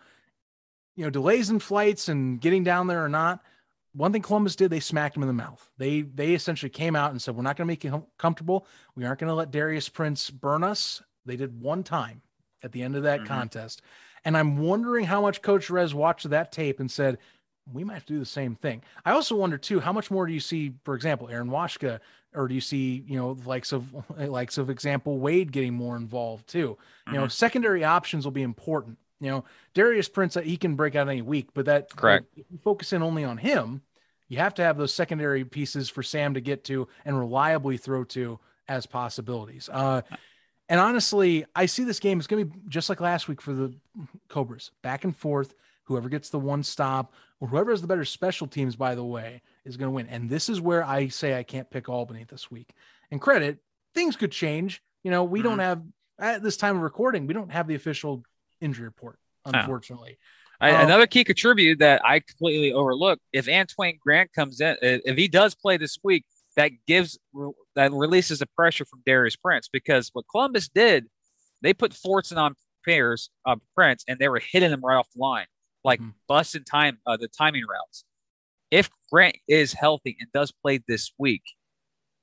you 0.95 1.03
know, 1.03 1.09
delays 1.09 1.49
in 1.49 1.59
flights 1.59 2.09
and 2.09 2.41
getting 2.41 2.63
down 2.63 2.87
there 2.87 3.05
or 3.05 3.09
not, 3.09 3.43
one 3.93 4.11
thing 4.11 4.21
Columbus 4.21 4.55
did, 4.55 4.71
they 4.71 4.79
smacked 4.79 5.15
him 5.15 5.23
in 5.23 5.27
the 5.27 5.33
mouth. 5.33 5.69
They 5.77 6.01
they 6.01 6.33
essentially 6.33 6.69
came 6.69 6.95
out 6.95 7.11
and 7.11 7.21
said, 7.21 7.35
"We're 7.35 7.43
not 7.43 7.57
going 7.57 7.67
to 7.67 7.71
make 7.71 7.83
you 7.83 8.05
comfortable. 8.17 8.65
We 8.95 9.05
aren't 9.05 9.19
going 9.19 9.27
to 9.27 9.35
let 9.35 9.51
Darius 9.51 9.89
Prince 9.89 10.29
burn 10.29 10.63
us." 10.63 11.01
They 11.25 11.35
did 11.35 11.61
one 11.61 11.83
time 11.83 12.21
at 12.63 12.71
the 12.71 12.81
end 12.81 12.95
of 12.95 13.03
that 13.03 13.21
Mhm. 13.21 13.25
contest, 13.27 13.81
and 14.23 14.37
I'm 14.37 14.57
wondering 14.57 15.05
how 15.05 15.21
much 15.21 15.41
Coach 15.41 15.69
Rez 15.69 15.93
watched 15.93 16.29
that 16.29 16.51
tape 16.51 16.79
and 16.79 16.89
said, 16.89 17.17
"We 17.71 17.83
might 17.83 17.95
have 17.95 18.05
to 18.05 18.13
do 18.13 18.19
the 18.19 18.25
same 18.25 18.55
thing." 18.55 18.81
I 19.05 19.11
also 19.11 19.35
wonder 19.35 19.57
too, 19.57 19.81
how 19.81 19.93
much 19.93 20.09
more 20.09 20.25
do 20.25 20.33
you 20.33 20.39
see, 20.39 20.73
for 20.83 20.95
example, 20.95 21.27
Aaron 21.29 21.49
Washka, 21.49 21.99
or 22.33 22.47
do 22.47 22.55
you 22.55 22.61
see, 22.61 23.03
you 23.07 23.17
know, 23.17 23.33
the 23.33 23.47
likes 23.47 23.71
of 23.71 23.93
likes 24.17 24.57
of 24.57 24.69
example 24.69 25.19
Wade 25.19 25.51
getting 25.51 25.73
more 25.73 25.95
involved 25.95 26.47
too? 26.47 26.77
You 27.07 27.13
know, 27.13 27.27
secondary 27.27 27.83
options 27.83 28.25
will 28.25 28.31
be 28.31 28.43
important. 28.43 28.97
You 29.19 29.29
know, 29.29 29.45
Darius 29.73 30.09
Prince, 30.09 30.35
he 30.35 30.57
can 30.57 30.75
break 30.75 30.95
out 30.95 31.07
any 31.07 31.21
week, 31.21 31.49
but 31.53 31.65
that 31.65 31.95
Correct. 31.95 32.25
If 32.35 32.45
you 32.49 32.57
focus 32.57 32.93
in 32.93 33.03
only 33.03 33.23
on 33.23 33.37
him, 33.37 33.81
you 34.27 34.37
have 34.37 34.53
to 34.55 34.63
have 34.63 34.77
those 34.77 34.93
secondary 34.93 35.43
pieces 35.43 35.89
for 35.89 36.01
Sam 36.01 36.33
to 36.33 36.41
get 36.41 36.63
to 36.65 36.87
and 37.05 37.17
reliably 37.17 37.77
throw 37.77 38.03
to 38.05 38.39
as 38.67 38.85
possibilities. 38.85 39.69
Uh, 39.71 40.01
and 40.69 40.79
honestly, 40.79 41.45
I 41.53 41.65
see 41.65 41.83
this 41.83 41.99
game 41.99 42.19
is 42.19 42.27
going 42.27 42.47
to 42.47 42.55
be 42.55 42.61
just 42.69 42.87
like 42.87 43.01
last 43.01 43.27
week 43.27 43.41
for 43.41 43.53
the 43.53 43.73
Cobras, 44.29 44.71
back 44.81 45.03
and 45.03 45.15
forth. 45.15 45.53
Whoever 45.85 46.09
gets 46.09 46.29
the 46.29 46.39
one 46.39 46.63
stop 46.63 47.13
or 47.39 47.47
whoever 47.47 47.71
has 47.71 47.81
the 47.81 47.87
better 47.87 48.05
special 48.05 48.47
teams, 48.47 48.75
by 48.75 48.95
the 48.95 49.03
way, 49.03 49.41
is 49.65 49.77
going 49.77 49.87
to 49.87 49.95
win. 49.95 50.07
And 50.07 50.29
this 50.29 50.47
is 50.47 50.61
where 50.61 50.83
I 50.83 51.07
say 51.07 51.37
I 51.37 51.43
can't 51.43 51.69
pick 51.69 51.89
Albany 51.89 52.25
this 52.29 52.49
week. 52.49 52.69
And 53.09 53.19
credit, 53.19 53.59
things 53.93 54.15
could 54.15 54.31
change. 54.31 54.81
You 55.03 55.11
know, 55.11 55.23
we 55.23 55.41
don't 55.41 55.59
have 55.59 55.81
at 56.19 56.43
this 56.43 56.57
time 56.57 56.75
of 56.77 56.83
recording, 56.83 57.27
we 57.27 57.33
don't 57.33 57.51
have 57.51 57.67
the 57.67 57.75
official 57.75 58.23
injury 58.61 58.85
report, 58.85 59.17
unfortunately. 59.45 60.17
I, 60.59 60.71
Um, 60.71 60.85
another 60.85 61.07
key 61.07 61.23
contributor 61.23 61.75
that 61.79 62.05
I 62.05 62.19
completely 62.19 62.71
overlooked: 62.71 63.23
if 63.33 63.49
Antoine 63.49 63.97
Grant 63.99 64.31
comes 64.33 64.61
in, 64.61 64.77
if 64.81 65.17
he 65.17 65.27
does 65.27 65.55
play 65.55 65.77
this 65.77 65.97
week, 66.03 66.23
that 66.55 66.71
gives 66.85 67.17
that 67.75 67.91
releases 67.91 68.39
the 68.39 68.45
pressure 68.55 68.85
from 68.85 69.01
Darius 69.05 69.35
Prince 69.35 69.67
because 69.67 70.09
what 70.13 70.25
Columbus 70.29 70.69
did, 70.69 71.07
they 71.61 71.73
put 71.73 71.93
Fortson 71.93 72.37
on 72.37 72.53
pairs 72.85 73.29
of 73.45 73.59
Prince 73.75 74.03
and 74.07 74.19
they 74.19 74.29
were 74.29 74.41
hitting 74.51 74.71
him 74.71 74.81
right 74.83 74.97
off 74.97 75.07
the 75.15 75.19
line, 75.19 75.47
like 75.83 75.99
Mhm. 75.99 76.13
busting 76.27 76.63
time 76.63 76.99
uh, 77.05 77.17
the 77.17 77.27
timing 77.27 77.65
routes. 77.65 78.05
If 78.69 78.89
Grant 79.11 79.37
is 79.47 79.73
healthy 79.73 80.15
and 80.19 80.31
does 80.31 80.51
play 80.51 80.79
this 80.87 81.11
week, 81.17 81.43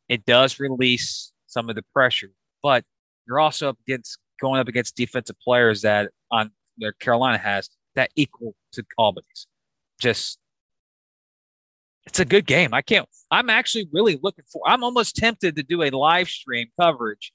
it 0.08 0.24
does 0.24 0.58
release 0.58 1.32
some 1.46 1.68
of 1.68 1.76
the 1.76 1.82
pressure, 1.92 2.32
but 2.62 2.84
you're 3.26 3.40
also 3.40 3.68
up 3.70 3.78
against 3.86 4.18
going 4.40 4.60
up 4.60 4.68
against 4.68 4.96
defensive 4.96 5.38
players 5.40 5.82
that 5.82 6.10
on 6.30 6.52
that 6.78 6.98
Carolina 7.00 7.38
has 7.38 7.68
that 7.94 8.10
equal 8.16 8.54
to 8.72 8.84
Albany's. 8.96 9.46
Just 10.00 10.38
it's 12.06 12.20
a 12.20 12.24
good 12.24 12.46
game. 12.46 12.72
I 12.72 12.80
can't 12.82 13.06
I'm 13.30 13.50
actually 13.50 13.88
really 13.92 14.18
looking 14.22 14.44
for 14.50 14.62
I'm 14.66 14.82
almost 14.84 15.16
tempted 15.16 15.56
to 15.56 15.62
do 15.62 15.82
a 15.82 15.90
live 15.90 16.28
stream 16.28 16.68
coverage 16.80 17.32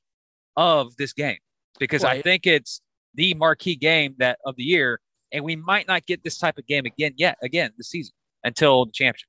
of 0.56 0.96
this 0.96 1.14
game 1.14 1.38
because 1.80 2.04
I 2.04 2.22
think 2.22 2.48
it's 2.48 2.82
the 3.14 3.34
marquee 3.36 3.76
game 3.76 4.16
that 4.18 4.40
of 4.46 4.56
the 4.56 4.64
year 4.64 5.00
and 5.34 5.44
we 5.44 5.56
might 5.58 5.88
not 5.88 6.06
get 6.06 6.24
this 6.24 6.38
type 6.38 6.58
of 6.58 6.66
game 6.68 6.86
again 6.86 7.14
yet 7.18 7.38
again 7.42 7.72
this 7.78 7.90
season 7.90 8.14
until 8.46 8.86
the 8.86 8.92
championship. 8.94 9.28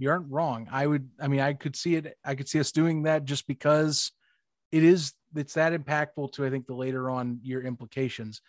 you 0.00 0.10
aren't 0.10 0.30
wrong. 0.30 0.66
I 0.72 0.86
would, 0.86 1.10
I 1.20 1.28
mean, 1.28 1.40
I 1.40 1.52
could 1.52 1.76
see 1.76 1.94
it. 1.94 2.16
I 2.24 2.34
could 2.34 2.48
see 2.48 2.58
us 2.58 2.72
doing 2.72 3.02
that 3.02 3.26
just 3.26 3.46
because 3.46 4.12
it 4.72 4.82
is, 4.82 5.12
it's 5.36 5.54
that 5.54 5.74
impactful 5.74 6.32
to, 6.32 6.46
I 6.46 6.50
think, 6.50 6.66
the 6.66 6.74
later 6.74 7.10
on 7.10 7.38
year 7.42 7.62
implications. 7.62 8.40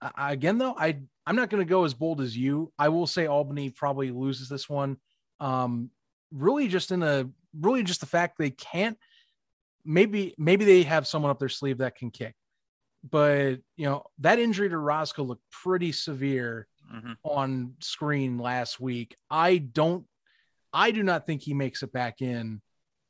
Uh, 0.00 0.10
again, 0.16 0.56
though, 0.56 0.74
I, 0.78 1.00
I'm 1.26 1.34
not 1.34 1.50
going 1.50 1.60
to 1.66 1.68
go 1.68 1.84
as 1.84 1.94
bold 1.94 2.20
as 2.20 2.36
you. 2.36 2.72
I 2.78 2.90
will 2.90 3.08
say 3.08 3.26
Albany 3.26 3.70
probably 3.70 4.12
loses 4.12 4.48
this 4.48 4.68
one. 4.68 4.98
Um, 5.40 5.90
really 6.32 6.68
just 6.68 6.92
in 6.92 7.02
a, 7.02 7.28
really 7.58 7.82
just 7.82 8.00
the 8.00 8.06
fact 8.06 8.38
they 8.38 8.50
can't, 8.50 8.96
maybe, 9.84 10.34
maybe 10.38 10.64
they 10.64 10.84
have 10.84 11.08
someone 11.08 11.32
up 11.32 11.40
their 11.40 11.48
sleeve 11.48 11.78
that 11.78 11.96
can 11.96 12.12
kick. 12.12 12.36
But, 13.08 13.60
you 13.76 13.86
know, 13.86 14.04
that 14.18 14.38
injury 14.38 14.68
to 14.68 14.76
Roscoe 14.78 15.22
looked 15.24 15.48
pretty 15.50 15.92
severe 15.92 16.68
Mhm. 16.92 17.16
on 17.24 17.76
screen 17.80 18.38
last 18.38 18.80
week. 18.80 19.16
I 19.30 19.58
don't 19.58 20.06
I 20.72 20.92
do 20.92 21.02
not 21.02 21.26
think 21.26 21.42
he 21.42 21.52
makes 21.52 21.82
it 21.82 21.92
back 21.92 22.22
in. 22.22 22.62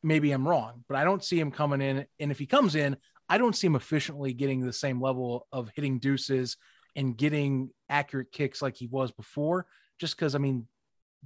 Maybe 0.02 0.32
I'm 0.32 0.48
wrong, 0.48 0.82
but 0.88 0.96
I 0.96 1.04
don't 1.04 1.22
see 1.22 1.38
him 1.38 1.50
coming 1.50 1.82
in. 1.82 2.06
And 2.18 2.30
if 2.30 2.38
he 2.38 2.46
comes 2.46 2.74
in, 2.74 2.96
I 3.28 3.36
don't 3.36 3.54
see 3.54 3.66
him 3.66 3.76
efficiently 3.76 4.32
getting 4.32 4.60
the 4.60 4.72
same 4.72 4.98
level 4.98 5.46
of 5.52 5.70
hitting 5.74 5.98
deuces 5.98 6.56
and 6.96 7.16
getting 7.18 7.70
accurate 7.90 8.32
kicks 8.32 8.62
like 8.62 8.76
he 8.76 8.86
was 8.86 9.12
before. 9.12 9.66
Just 9.98 10.16
because, 10.16 10.34
I 10.34 10.38
mean, 10.38 10.68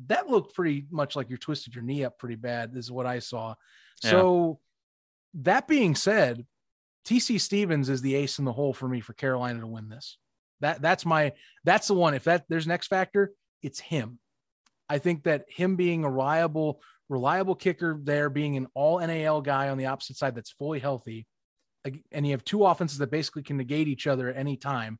that 0.06 0.28
looked 0.28 0.54
pretty 0.56 0.86
much 0.90 1.14
like 1.14 1.30
you 1.30 1.36
twisted 1.36 1.76
your 1.76 1.84
knee 1.84 2.02
up 2.04 2.18
pretty 2.18 2.34
bad, 2.34 2.76
is 2.76 2.90
what 2.90 3.06
I 3.06 3.20
saw. 3.20 3.54
Yeah. 4.02 4.10
So, 4.10 4.60
that 5.34 5.68
being 5.68 5.94
said, 5.94 6.44
TC 7.06 7.40
Stevens 7.40 7.88
is 7.88 8.00
the 8.00 8.14
ace 8.14 8.38
in 8.38 8.44
the 8.44 8.52
hole 8.52 8.72
for 8.72 8.88
me 8.88 9.00
for 9.00 9.12
Carolina 9.12 9.60
to 9.60 9.66
win 9.66 9.88
this. 9.88 10.18
That 10.60 10.80
that's 10.80 11.04
my 11.04 11.32
that's 11.64 11.88
the 11.88 11.94
one. 11.94 12.14
If 12.14 12.24
that 12.24 12.44
there's 12.48 12.68
X 12.68 12.86
factor, 12.86 13.32
it's 13.62 13.80
him. 13.80 14.18
I 14.88 14.98
think 14.98 15.24
that 15.24 15.44
him 15.48 15.76
being 15.76 16.04
a 16.04 16.10
reliable, 16.10 16.80
reliable 17.08 17.54
kicker 17.54 17.98
there, 18.02 18.30
being 18.30 18.56
an 18.56 18.68
all 18.74 19.00
NAL 19.00 19.40
guy 19.40 19.68
on 19.68 19.78
the 19.78 19.86
opposite 19.86 20.16
side 20.16 20.34
that's 20.34 20.50
fully 20.50 20.78
healthy, 20.78 21.26
and 22.12 22.26
you 22.26 22.32
have 22.32 22.44
two 22.44 22.64
offenses 22.64 22.98
that 22.98 23.10
basically 23.10 23.42
can 23.42 23.56
negate 23.56 23.88
each 23.88 24.06
other 24.06 24.28
at 24.28 24.36
any 24.36 24.56
time. 24.56 24.98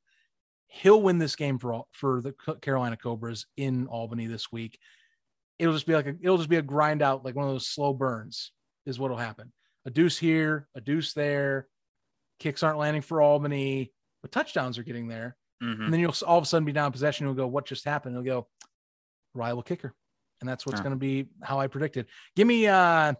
He'll 0.66 1.02
win 1.02 1.18
this 1.18 1.36
game 1.36 1.58
for 1.58 1.72
all, 1.72 1.88
for 1.92 2.20
the 2.20 2.34
Carolina 2.60 2.96
Cobras 2.96 3.46
in 3.56 3.86
Albany 3.86 4.26
this 4.26 4.50
week. 4.50 4.78
It'll 5.58 5.74
just 5.74 5.86
be 5.86 5.94
like 5.94 6.06
a, 6.06 6.16
it'll 6.20 6.38
just 6.38 6.48
be 6.48 6.56
a 6.56 6.62
grind 6.62 7.00
out, 7.00 7.24
like 7.24 7.36
one 7.36 7.46
of 7.46 7.52
those 7.52 7.68
slow 7.68 7.92
burns, 7.92 8.50
is 8.84 8.98
what'll 8.98 9.16
happen. 9.16 9.52
A 9.86 9.90
deuce 9.90 10.18
here, 10.18 10.68
a 10.74 10.80
deuce 10.80 11.12
there. 11.12 11.68
Kicks 12.44 12.62
aren't 12.62 12.76
landing 12.78 13.00
for 13.00 13.22
Albany, 13.22 13.90
but 14.20 14.30
touchdowns 14.30 14.76
are 14.76 14.82
getting 14.82 15.08
there. 15.08 15.34
Mhm. 15.62 15.84
And 15.84 15.92
then 15.94 15.98
you'll 15.98 16.14
all 16.26 16.36
of 16.36 16.44
a 16.44 16.46
sudden 16.46 16.66
be 16.66 16.72
down 16.72 16.92
possession. 16.92 17.24
You'll 17.26 17.34
go, 17.34 17.46
what 17.46 17.64
just 17.64 17.86
happened? 17.86 18.14
You'll 18.14 18.22
go, 18.42 18.48
reliable 19.32 19.62
kicker. 19.62 19.94
And 20.40 20.48
that's 20.48 20.66
what's 20.66 20.78
Yeah. 20.80 20.82
going 20.84 20.92
to 20.92 20.98
be 20.98 21.28
how 21.42 21.58
I 21.58 21.68
predicted. 21.68 22.06
Give 22.36 22.46
me, 22.46 22.66
uh, 22.66 23.14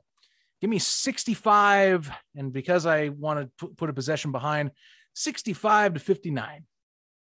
give 0.61 0.69
me 0.69 0.79
65. 0.79 2.11
And 2.37 2.53
because 2.53 2.85
I 2.85 3.09
want 3.09 3.51
to 3.59 3.69
put, 3.69 3.89
a 3.89 3.95
possession 3.95 4.31
behind 4.31 4.73
65 5.15 5.95
to 5.95 6.01
59. 6.01 6.67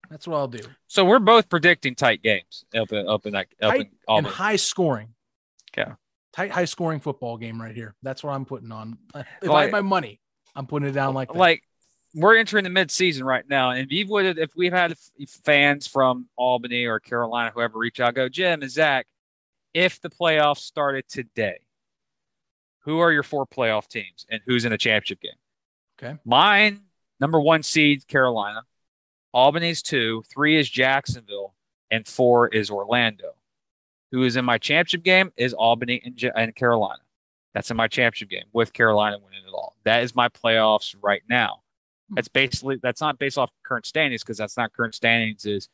That's 0.09 0.27
what 0.27 0.37
I'll 0.37 0.47
do. 0.47 0.63
So 0.87 1.05
we're 1.05 1.19
both 1.19 1.49
predicting 1.49 1.93
tight 1.93 2.23
games 2.23 2.65
up 2.75 2.91
in 2.91 3.07
up 3.07 3.27
in 3.27 3.33
that 3.33 3.47
up 3.61 3.71
Tight 3.73 3.81
in 3.81 3.89
and 4.07 4.25
high 4.25 4.55
scoring. 4.55 5.13
Yeah. 5.77 5.95
Tight, 6.33 6.49
high 6.49 6.65
scoring 6.65 6.99
football 6.99 7.37
game 7.37 7.61
right 7.61 7.75
here. 7.75 7.95
That's 8.01 8.23
what 8.23 8.31
I'm 8.31 8.45
putting 8.45 8.71
on. 8.71 8.97
If 9.13 9.25
I 9.43 9.47
Like- 9.47 9.63
had 9.65 9.71
my 9.71 9.81
money, 9.81 10.19
I'm 10.55 10.65
putting 10.65 10.89
it 10.89 10.93
down 10.93 11.13
like 11.13 11.27
that. 11.31 11.37
like 11.37 11.63
we're 12.13 12.37
entering 12.37 12.63
the 12.63 12.69
mid-season 12.69 13.25
right 13.25 13.47
now, 13.49 13.71
and 13.71 13.79
if 13.79 13.91
you 13.91 14.07
would, 14.07 14.37
if 14.37 14.55
we've 14.55 14.73
had 14.73 14.95
fans 15.43 15.87
from 15.87 16.27
Albany 16.35 16.85
or 16.85 16.99
Carolina, 16.99 17.51
whoever 17.53 17.77
reach 17.77 17.99
out, 17.99 18.15
go 18.15 18.27
Jim 18.27 18.61
and 18.61 18.71
Zach, 18.71 19.07
if 19.73 20.01
the 20.01 20.09
playoffs 20.09 20.59
started 20.59 21.07
today, 21.07 21.59
who 22.79 22.99
are 22.99 23.11
your 23.11 23.23
four 23.23 23.45
playoff 23.45 23.87
teams, 23.87 24.25
and 24.29 24.41
who's 24.45 24.65
in 24.65 24.73
a 24.73 24.77
championship 24.77 25.21
game? 25.21 25.31
Okay. 26.01 26.17
Mine, 26.25 26.81
number 27.19 27.39
one 27.39 27.63
seed 27.63 28.07
Carolina, 28.07 28.63
Albany's 29.33 29.81
two, 29.81 30.23
three 30.33 30.57
is 30.57 30.69
Jacksonville, 30.69 31.53
and 31.91 32.07
four 32.07 32.47
is 32.47 32.69
Orlando. 32.69 33.33
Who 34.11 34.23
is 34.23 34.35
in 34.35 34.43
my 34.43 34.57
championship 34.57 35.03
game 35.03 35.31
is 35.37 35.53
Albany 35.53 36.01
and, 36.03 36.21
Ja- 36.21 36.31
and 36.35 36.53
Carolina. 36.53 37.01
That's 37.53 37.71
in 37.71 37.77
my 37.77 37.87
championship 37.87 38.29
game 38.29 38.45
with 38.51 38.73
Carolina 38.73 39.17
winning 39.23 39.43
it 39.47 39.53
all. 39.53 39.75
That 39.83 40.03
is 40.03 40.15
my 40.15 40.27
playoffs 40.27 40.95
right 41.01 41.21
now. 41.29 41.61
That's 42.11 42.27
basically 42.27 42.77
that's 42.81 43.01
not 43.01 43.19
based 43.19 43.37
off 43.37 43.51
current 43.63 43.85
standings 43.85 44.23
because 44.23 44.37
that's 44.37 44.57
not 44.57 44.73
current 44.73 44.95
standings. 44.95 45.45
Is 45.45 45.69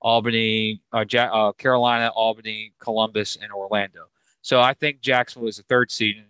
Albany, 0.00 0.80
uh, 0.92 1.04
ja- 1.10 1.48
uh, 1.48 1.52
Carolina, 1.52 2.10
Albany, 2.14 2.72
Columbus, 2.78 3.36
and 3.40 3.52
Orlando. 3.52 4.06
So 4.42 4.60
I 4.60 4.74
think 4.74 5.00
Jacksonville 5.00 5.48
is 5.48 5.56
the 5.56 5.62
third 5.64 5.90
seed. 5.90 6.24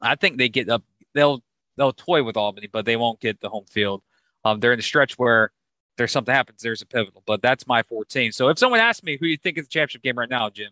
I 0.00 0.14
think 0.14 0.38
they 0.38 0.48
get 0.48 0.68
up. 0.68 0.84
They'll 1.14 1.42
they'll 1.76 1.92
toy 1.92 2.22
with 2.22 2.36
Albany, 2.36 2.68
but 2.70 2.84
they 2.84 2.96
won't 2.96 3.20
get 3.20 3.40
the 3.40 3.48
home 3.48 3.66
field. 3.70 4.02
Um, 4.44 4.60
they're 4.60 4.72
in 4.72 4.78
the 4.78 4.82
stretch 4.82 5.18
where 5.18 5.52
there's 5.96 6.12
something 6.12 6.34
happens. 6.34 6.62
There's 6.62 6.82
a 6.82 6.86
pivotal, 6.86 7.22
but 7.26 7.42
that's 7.42 7.66
my 7.66 7.82
14. 7.82 8.32
So 8.32 8.48
if 8.48 8.58
someone 8.58 8.80
asks 8.80 9.02
me 9.02 9.18
who 9.20 9.26
you 9.26 9.36
think 9.36 9.58
is 9.58 9.66
the 9.66 9.70
championship 9.70 10.02
game 10.02 10.18
right 10.18 10.30
now, 10.30 10.48
Jim, 10.48 10.70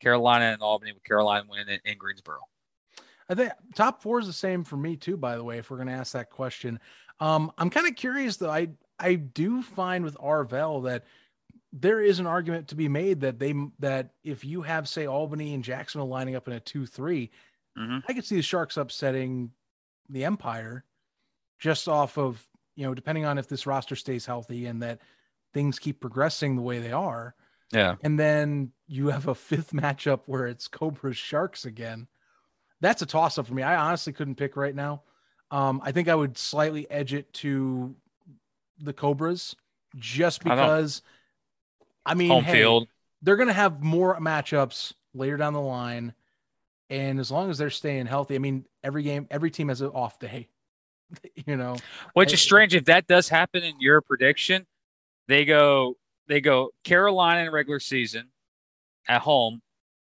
Carolina 0.00 0.46
and 0.46 0.62
Albany 0.62 0.92
with 0.92 1.04
Carolina 1.04 1.44
winning 1.48 1.68
in, 1.84 1.92
in 1.92 1.98
Greensboro. 1.98 2.40
I 3.28 3.34
think 3.34 3.52
top 3.74 4.02
four 4.02 4.20
is 4.20 4.26
the 4.26 4.32
same 4.32 4.64
for 4.64 4.76
me 4.76 4.96
too. 4.96 5.16
By 5.16 5.36
the 5.36 5.44
way, 5.44 5.58
if 5.58 5.70
we're 5.70 5.78
going 5.78 5.88
to 5.88 5.94
ask 5.94 6.12
that 6.12 6.30
question, 6.30 6.78
um, 7.20 7.52
I'm 7.58 7.70
kind 7.70 7.86
of 7.86 7.96
curious 7.96 8.36
though. 8.36 8.50
I 8.50 8.68
I 8.98 9.14
do 9.14 9.62
find 9.62 10.04
with 10.04 10.16
Arvell 10.16 10.84
that 10.84 11.04
there 11.72 12.00
is 12.00 12.18
an 12.18 12.26
argument 12.26 12.68
to 12.68 12.74
be 12.74 12.88
made 12.88 13.20
that 13.20 13.38
they 13.38 13.54
that 13.78 14.10
if 14.24 14.44
you 14.44 14.62
have 14.62 14.88
say 14.88 15.06
Albany 15.06 15.54
and 15.54 15.64
Jacksonville 15.64 16.08
lining 16.08 16.36
up 16.36 16.48
in 16.48 16.54
a 16.54 16.60
two 16.60 16.86
three, 16.86 17.30
mm-hmm. 17.78 17.98
I 18.08 18.12
could 18.12 18.24
see 18.24 18.36
the 18.36 18.42
Sharks 18.42 18.76
upsetting 18.76 19.50
the 20.08 20.24
Empire 20.24 20.84
just 21.58 21.88
off 21.88 22.18
of 22.18 22.46
you 22.76 22.86
know 22.86 22.94
depending 22.94 23.24
on 23.24 23.38
if 23.38 23.48
this 23.48 23.66
roster 23.66 23.96
stays 23.96 24.26
healthy 24.26 24.66
and 24.66 24.82
that 24.82 25.00
things 25.52 25.78
keep 25.78 26.00
progressing 26.00 26.56
the 26.56 26.62
way 26.62 26.78
they 26.78 26.92
are. 26.92 27.34
Yeah, 27.72 27.96
and 28.02 28.18
then 28.18 28.72
you 28.86 29.08
have 29.08 29.26
a 29.28 29.34
fifth 29.34 29.72
matchup 29.74 30.20
where 30.26 30.46
it's 30.46 30.68
Cobras 30.68 31.16
Sharks 31.16 31.64
again. 31.64 32.06
That's 32.80 33.02
a 33.02 33.06
toss 33.06 33.38
up 33.38 33.46
for 33.46 33.54
me. 33.54 33.62
I 33.62 33.76
honestly 33.76 34.12
couldn't 34.12 34.34
pick 34.34 34.54
right 34.54 34.74
now. 34.74 35.02
Um, 35.50 35.80
I 35.84 35.92
think 35.92 36.08
I 36.08 36.14
would 36.14 36.36
slightly 36.36 36.90
edge 36.90 37.14
it 37.14 37.32
to 37.34 37.94
the 38.80 38.92
Cobras 38.92 39.54
just 39.96 40.42
because 40.42 41.02
I 42.04 42.14
mean, 42.14 42.30
home 42.30 42.44
hey, 42.44 42.52
field. 42.52 42.88
They're 43.22 43.36
going 43.36 43.48
to 43.48 43.54
have 43.54 43.82
more 43.82 44.18
matchups 44.20 44.92
later 45.14 45.36
down 45.36 45.52
the 45.52 45.60
line, 45.60 46.14
and 46.90 47.18
as 47.18 47.30
long 47.30 47.50
as 47.50 47.58
they're 47.58 47.70
staying 47.70 48.06
healthy, 48.06 48.34
I 48.34 48.38
mean, 48.38 48.64
every 48.82 49.02
game, 49.02 49.26
every 49.30 49.50
team 49.50 49.68
has 49.68 49.80
an 49.80 49.88
off 49.88 50.18
day. 50.18 50.48
You 51.46 51.56
know, 51.56 51.76
which 52.14 52.32
is 52.32 52.40
strange. 52.40 52.74
If 52.74 52.86
that 52.86 53.06
does 53.06 53.28
happen 53.28 53.62
in 53.62 53.74
your 53.78 54.00
prediction, 54.00 54.66
they 55.28 55.44
go 55.44 55.96
they 56.26 56.40
go 56.40 56.70
Carolina 56.82 57.46
in 57.46 57.52
regular 57.52 57.78
season 57.78 58.30
at 59.06 59.20
home, 59.20 59.62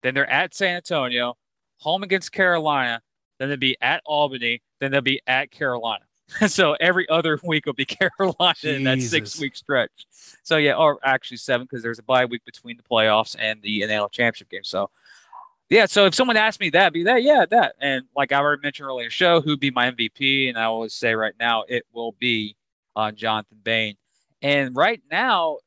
then 0.04 0.14
they're 0.14 0.30
at 0.30 0.56
San 0.56 0.78
Antonio, 0.78 1.36
home 1.80 2.04
against 2.04 2.32
Carolina, 2.32 3.02
then 3.40 3.50
they'll 3.50 3.58
be 3.58 3.78
at 3.82 4.02
Albany, 4.06 4.62
then 4.80 4.92
they'll 4.92 5.02
be 5.02 5.22
at 5.28 5.52
Carolina. 5.52 6.06
so 6.48 6.74
every 6.80 7.08
other 7.10 7.40
week 7.44 7.66
will 7.66 7.74
be 7.74 7.86
Carolina 7.86 8.56
Jesus. 8.56 8.78
in 8.78 8.84
that 8.84 9.02
six 9.02 9.40
week 9.40 9.56
stretch. 9.56 10.08
So 10.44 10.58
yeah, 10.58 10.76
or 10.76 11.00
actually 11.04 11.38
seven 11.38 11.66
because 11.70 11.84
there's 11.84 12.00
a 12.00 12.04
bye 12.04 12.26
week 12.26 12.44
between 12.46 12.78
the 12.78 12.84
playoffs 12.84 13.36
and 13.38 13.62
the 13.62 13.82
NL 13.82 14.12
championship 14.12 14.50
game. 14.50 14.64
So 14.64 14.90
yeah, 15.70 15.88
so 15.88 16.06
if 16.06 16.14
someone 16.14 16.38
asked 16.38 16.60
me 16.60 16.70
that, 16.72 16.94
be 16.94 17.04
that, 17.04 17.24
yeah, 17.24 17.46
that. 17.50 17.76
And 17.80 18.06
like 18.16 18.32
I 18.32 18.38
already 18.38 18.62
mentioned 18.62 18.88
earlier, 18.88 19.10
show 19.10 19.42
who'd 19.42 19.60
be 19.60 19.72
my 19.72 19.90
MVP, 19.90 20.48
and 20.48 20.58
I 20.60 20.66
always 20.66 20.94
say 20.94 21.16
right 21.16 21.34
now 21.40 21.64
it 21.68 21.84
will 21.92 22.12
be 22.14 22.56
on 22.96 23.10
uh, 23.10 23.12
Jonathan 23.12 23.58
Bain. 23.64 23.96
And 24.42 24.76
right 24.76 25.02
now, 25.12 25.58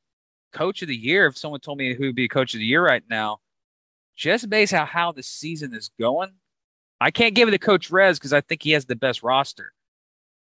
coach 0.53 0.83
of 0.83 0.89
the 0.89 0.97
year, 0.97 1.27
if 1.27 1.37
someone 1.37 1.61
told 1.61 1.79
me 1.79 1.95
who'd 1.95 2.15
be 2.15 2.29
coach 2.29 2.55
of 2.55 2.61
the 2.61 2.65
year 2.65 2.85
right 2.85 3.03
now, 3.11 3.41
just 4.15 4.49
based 4.49 4.73
on 4.73 4.87
how 4.87 5.13
the 5.13 5.23
season 5.23 5.75
is 5.75 5.91
going, 6.01 6.31
I 7.01 7.11
can't 7.11 7.35
give 7.35 7.49
it 7.49 7.53
to 7.53 7.59
Coach 7.59 7.91
Rez 7.91 8.19
because 8.19 8.33
I 8.33 8.41
think 8.41 8.63
he 8.63 8.73
has 8.73 8.85
the 8.85 8.97
best 8.97 9.23
roster. 9.23 9.73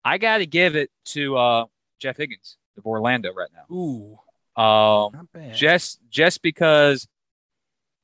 I 0.05 0.19
got 0.19 0.39
to 0.39 0.47
give 0.47 0.77
it 0.77 0.91
to 1.07 1.37
uh, 1.37 1.65
Jeff 1.99 2.17
Higgins 2.17 2.59
of 2.77 2.87
Orlando 2.87 3.33
right 3.33 3.49
now. 3.55 3.75
Ooh, 3.75 4.19
um, 4.61 5.13
not 5.13 5.33
bad. 5.33 5.55
Just 5.55 6.01
just 6.11 6.43
because 6.43 7.09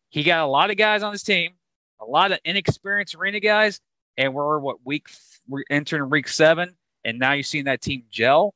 he 0.09 0.23
got 0.23 0.45
a 0.45 0.47
lot 0.47 0.71
of 0.71 0.77
guys 0.77 1.03
on 1.03 1.13
his 1.13 1.23
team, 1.23 1.53
a 2.01 2.05
lot 2.07 2.33
of 2.33 2.39
inexperienced 2.45 3.15
arena 3.15 3.41
guys, 3.41 3.81
and 4.17 4.33
we're 4.35 4.59
what 4.59 4.79
week 4.85 5.09
we're 5.47 5.65
entering 5.69 6.09
week 6.09 6.29
seven, 6.29 6.77
and 7.05 7.19
now 7.19 7.33
you're 7.33 7.43
seeing 7.43 7.67
that 7.67 7.83
team 7.83 8.05
gel. 8.11 8.55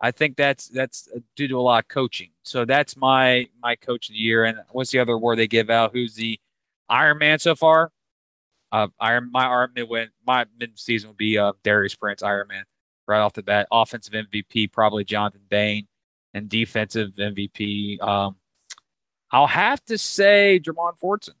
I 0.00 0.10
think 0.10 0.36
that's 0.36 0.68
that's 0.68 1.08
due 1.34 1.48
to 1.48 1.58
a 1.58 1.62
lot 1.62 1.84
of 1.84 1.88
coaching. 1.88 2.30
So 2.42 2.64
that's 2.64 2.96
my 2.96 3.46
my 3.62 3.74
coach 3.74 4.08
of 4.08 4.12
the 4.12 4.18
year. 4.18 4.44
And 4.44 4.58
what's 4.70 4.90
the 4.90 4.98
other 4.98 5.14
award 5.14 5.38
they 5.38 5.48
give 5.48 5.70
out? 5.70 5.92
Who's 5.92 6.14
the 6.14 6.38
Iron 6.88 7.18
Man 7.18 7.38
so 7.38 7.54
far? 7.54 7.90
Uh, 8.74 8.88
Iron 8.98 9.30
my 9.30 9.46
Iron 9.46 9.70
mid 9.76 9.88
win 9.88 10.08
my 10.26 10.46
mid 10.58 10.76
season 10.76 11.10
would 11.10 11.16
be 11.16 11.38
uh, 11.38 11.52
Darius 11.62 11.94
Prince 11.94 12.24
Iron 12.24 12.48
Man 12.48 12.64
right 13.06 13.20
off 13.20 13.32
the 13.32 13.42
bat. 13.44 13.68
Offensive 13.70 14.12
MVP, 14.12 14.72
probably 14.72 15.04
Jonathan 15.04 15.42
Bain, 15.48 15.86
and 16.34 16.48
defensive 16.48 17.12
MVP. 17.12 18.02
Um, 18.02 18.34
I'll 19.30 19.46
have 19.46 19.84
to 19.84 19.96
say 19.96 20.60
Jermon 20.60 20.98
Fortson, 21.00 21.36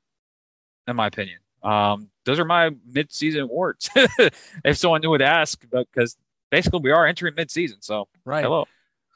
in 0.86 0.94
my 0.94 1.08
opinion. 1.08 1.38
Um, 1.64 2.08
those 2.24 2.38
are 2.38 2.44
my 2.44 2.70
mid-season 2.86 3.40
awards. 3.40 3.90
if 4.64 4.76
someone 4.76 5.00
knew 5.00 5.10
would 5.10 5.20
ask, 5.20 5.60
because 5.72 6.16
basically 6.52 6.80
we 6.84 6.92
are 6.92 7.04
entering 7.04 7.34
mid-season. 7.34 7.78
So 7.80 8.06
right. 8.24 8.44
Hello. 8.44 8.66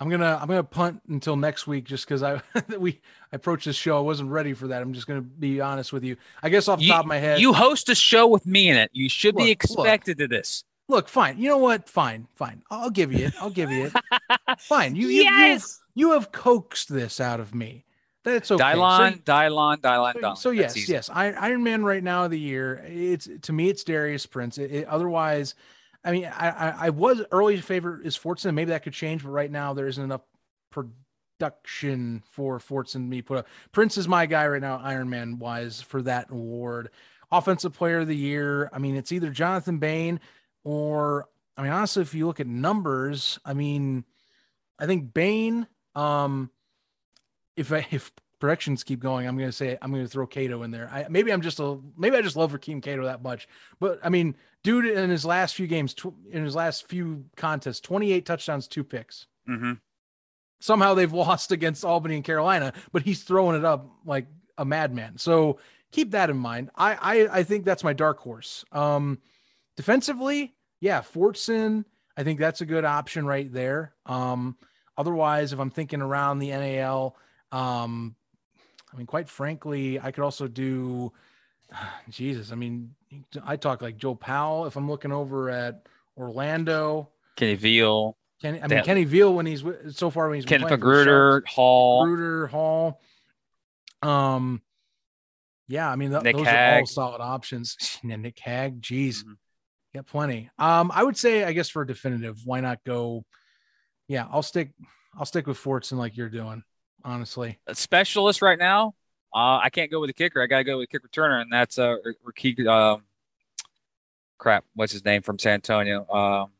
I'm 0.00 0.08
gonna 0.08 0.38
I'm 0.40 0.48
gonna 0.48 0.62
punt 0.62 1.02
until 1.08 1.36
next 1.36 1.66
week 1.66 1.84
just 1.84 2.06
because 2.06 2.22
I 2.22 2.40
we 2.78 3.00
I 3.32 3.36
approached 3.36 3.64
this 3.64 3.76
show 3.76 3.98
I 3.98 4.00
wasn't 4.00 4.30
ready 4.30 4.54
for 4.54 4.68
that 4.68 4.80
I'm 4.80 4.92
just 4.92 5.06
gonna 5.06 5.20
be 5.20 5.60
honest 5.60 5.92
with 5.92 6.04
you 6.04 6.16
I 6.42 6.48
guess 6.48 6.68
off 6.68 6.78
the 6.78 6.84
you, 6.84 6.92
top 6.92 7.04
of 7.04 7.08
my 7.08 7.18
head 7.18 7.40
you 7.40 7.52
host 7.52 7.88
a 7.88 7.94
show 7.94 8.26
with 8.26 8.46
me 8.46 8.68
in 8.68 8.76
it 8.76 8.90
you 8.92 9.08
should 9.08 9.34
look, 9.34 9.44
be 9.44 9.50
expected 9.50 10.18
look, 10.18 10.30
to 10.30 10.36
this 10.36 10.64
Look, 10.90 11.08
fine. 11.08 11.38
You 11.38 11.50
know 11.50 11.58
what? 11.58 11.88
Fine, 11.88 12.28
fine. 12.34 12.62
I'll 12.70 12.90
give 12.90 13.12
you 13.12 13.26
it. 13.26 13.34
I'll 13.40 13.50
give 13.50 13.70
you 13.70 13.90
it. 13.92 13.92
fine. 14.58 14.96
You, 14.96 15.08
you, 15.08 15.22
yes! 15.22 15.80
you, 15.94 16.08
have, 16.08 16.16
you 16.16 16.20
have 16.22 16.32
coaxed 16.32 16.88
this 16.88 17.20
out 17.20 17.40
of 17.40 17.54
me. 17.54 17.84
That's 18.24 18.50
okay. 18.50 18.62
Dylon, 18.62 19.14
so, 19.14 19.18
Dylon, 19.20 19.76
Dylon, 19.78 20.20
so, 20.20 20.34
so 20.34 20.50
yes, 20.50 20.88
yes. 20.88 21.08
Iron 21.12 21.62
Man 21.62 21.84
right 21.84 22.02
now 22.02 22.24
of 22.24 22.30
the 22.30 22.40
year. 22.40 22.82
It's 22.86 23.28
to 23.42 23.52
me, 23.52 23.68
it's 23.68 23.84
Darius 23.84 24.26
Prince. 24.26 24.58
It, 24.58 24.72
it, 24.72 24.88
otherwise, 24.88 25.54
I 26.08 26.10
mean, 26.10 26.24
I, 26.24 26.86
I, 26.86 26.90
was 26.90 27.22
early 27.30 27.58
favorite 27.58 28.06
is 28.06 28.16
Fortson. 28.18 28.54
Maybe 28.54 28.70
that 28.70 28.82
could 28.82 28.94
change, 28.94 29.22
but 29.22 29.28
right 29.28 29.50
now 29.50 29.74
there 29.74 29.86
isn't 29.86 30.02
enough 30.02 30.22
production 30.70 32.22
for 32.30 32.58
Fortson 32.58 32.92
to 33.04 33.10
be 33.10 33.20
put 33.20 33.36
up. 33.36 33.48
Prince 33.72 33.98
is 33.98 34.08
my 34.08 34.24
guy 34.24 34.46
right 34.46 34.62
now, 34.62 34.80
Iron 34.82 35.10
Man 35.10 35.38
wise, 35.38 35.82
for 35.82 36.00
that 36.00 36.30
award. 36.30 36.88
Offensive 37.30 37.74
Player 37.74 37.98
of 37.98 38.06
the 38.06 38.16
Year. 38.16 38.70
I 38.72 38.78
mean, 38.78 38.96
it's 38.96 39.12
either 39.12 39.28
Jonathan 39.28 39.76
Bain 39.80 40.18
or 40.64 41.28
I 41.58 41.62
mean, 41.62 41.72
honestly, 41.72 42.00
if 42.00 42.14
you 42.14 42.26
look 42.26 42.40
at 42.40 42.46
numbers, 42.46 43.38
I 43.44 43.52
mean, 43.52 44.06
I 44.78 44.86
think 44.86 45.12
Bain, 45.12 45.66
um, 45.94 46.50
if 47.54 47.70
I, 47.70 47.86
if 47.90 48.10
predictions 48.38 48.84
keep 48.84 49.00
going, 49.00 49.26
I'm 49.26 49.36
going 49.36 49.48
to 49.48 49.56
say 49.56 49.78
I'm 49.80 49.90
going 49.90 50.04
to 50.04 50.08
throw 50.08 50.26
Cato 50.26 50.62
in 50.62 50.70
there. 50.70 50.88
I, 50.92 51.06
maybe 51.08 51.32
I'm 51.32 51.42
just 51.42 51.60
a 51.60 51.78
maybe 51.96 52.16
I 52.16 52.22
just 52.22 52.36
love 52.36 52.52
Rakeem 52.52 52.82
Cato 52.82 53.04
that 53.04 53.22
much, 53.22 53.48
but 53.80 53.98
I 54.02 54.08
mean, 54.08 54.36
dude, 54.62 54.86
in 54.86 55.10
his 55.10 55.24
last 55.24 55.54
few 55.54 55.66
games, 55.66 55.94
tw- 55.94 56.14
in 56.30 56.44
his 56.44 56.54
last 56.54 56.88
few 56.88 57.24
contests, 57.36 57.80
28 57.80 58.24
touchdowns, 58.26 58.68
two 58.68 58.84
picks. 58.84 59.26
Mm-hmm. 59.48 59.72
Somehow 60.60 60.94
they've 60.94 61.12
lost 61.28 61.52
against 61.52 61.84
Albany 61.84 62.16
and 62.16 62.24
Carolina, 62.24 62.72
but 62.92 63.02
he's 63.02 63.22
throwing 63.22 63.56
it 63.56 63.64
up 63.64 63.88
like 64.04 64.26
a 64.56 64.64
madman. 64.64 65.18
So 65.18 65.58
keep 65.92 66.12
that 66.12 66.30
in 66.30 66.36
mind. 66.36 66.70
I 66.76 66.94
I, 66.94 67.38
I 67.38 67.42
think 67.42 67.64
that's 67.64 67.84
my 67.84 67.92
dark 67.92 68.18
horse. 68.18 68.64
Um, 68.72 69.18
defensively, 69.76 70.54
yeah, 70.80 71.00
Fortson, 71.00 71.84
I 72.16 72.24
think 72.24 72.38
that's 72.38 72.60
a 72.60 72.66
good 72.66 72.84
option 72.84 73.26
right 73.26 73.50
there. 73.52 73.94
Um, 74.06 74.56
otherwise, 74.96 75.52
if 75.52 75.58
I'm 75.58 75.70
thinking 75.70 76.02
around 76.02 76.40
the 76.40 76.50
NAL, 76.50 77.16
um, 77.52 78.16
I 78.92 78.96
mean, 78.96 79.06
quite 79.06 79.28
frankly, 79.28 80.00
I 80.00 80.10
could 80.10 80.24
also 80.24 80.48
do 80.48 81.12
Jesus. 82.10 82.52
I 82.52 82.54
mean, 82.54 82.94
I 83.44 83.56
talk 83.56 83.82
like 83.82 83.96
Joe 83.96 84.14
Powell 84.14 84.66
if 84.66 84.76
I'm 84.76 84.88
looking 84.88 85.12
over 85.12 85.50
at 85.50 85.86
Orlando. 86.16 87.08
Kenny 87.36 87.54
Veal. 87.54 88.16
Kenny, 88.40 88.62
I 88.62 88.68
mean, 88.68 88.84
Kenny 88.84 89.04
Veal 89.04 89.34
when 89.34 89.46
he's 89.46 89.64
so 89.90 90.10
far 90.10 90.28
when 90.28 90.36
he's 90.36 90.44
Kenneth 90.44 90.70
Magruder, 90.70 91.42
Hall, 91.46 92.06
Magruder, 92.06 92.46
Hall. 92.46 93.00
Um, 94.00 94.62
yeah, 95.66 95.90
I 95.90 95.96
mean, 95.96 96.10
th- 96.10 96.22
those 96.22 96.46
Hag. 96.46 96.76
are 96.76 96.80
all 96.80 96.86
solid 96.86 97.20
options. 97.20 97.98
Nick 98.04 98.38
Hag, 98.38 98.80
geez. 98.80 99.22
Mm-hmm. 99.22 99.32
Yeah, 99.94 100.02
plenty. 100.02 100.50
Um, 100.58 100.92
I 100.94 101.02
would 101.02 101.16
say, 101.16 101.44
I 101.44 101.52
guess 101.52 101.68
for 101.68 101.84
definitive, 101.84 102.38
why 102.44 102.60
not 102.60 102.84
go? 102.84 103.24
Yeah, 104.06 104.26
I'll 104.30 104.42
stick. 104.42 104.70
I'll 105.18 105.26
stick 105.26 105.46
with 105.46 105.58
Fortson 105.58 105.96
like 105.96 106.16
you're 106.16 106.28
doing. 106.28 106.62
Honestly, 107.04 107.58
a 107.66 107.74
specialist 107.74 108.42
right 108.42 108.58
now. 108.58 108.94
Uh, 109.34 109.58
I 109.62 109.70
can't 109.70 109.90
go 109.90 110.00
with 110.00 110.10
a 110.10 110.14
kicker. 110.14 110.42
I 110.42 110.46
gotta 110.46 110.64
go 110.64 110.78
with 110.78 110.88
kick 110.88 111.02
returner, 111.06 111.40
and 111.40 111.52
that's 111.52 111.78
uh, 111.78 111.96
Rakeem. 112.26 112.66
Um, 112.66 113.02
crap, 114.38 114.64
what's 114.74 114.92
his 114.92 115.04
name 115.04 115.22
from 115.22 115.38
San 115.38 115.54
Antonio? 115.54 116.06
Um, 116.08 116.50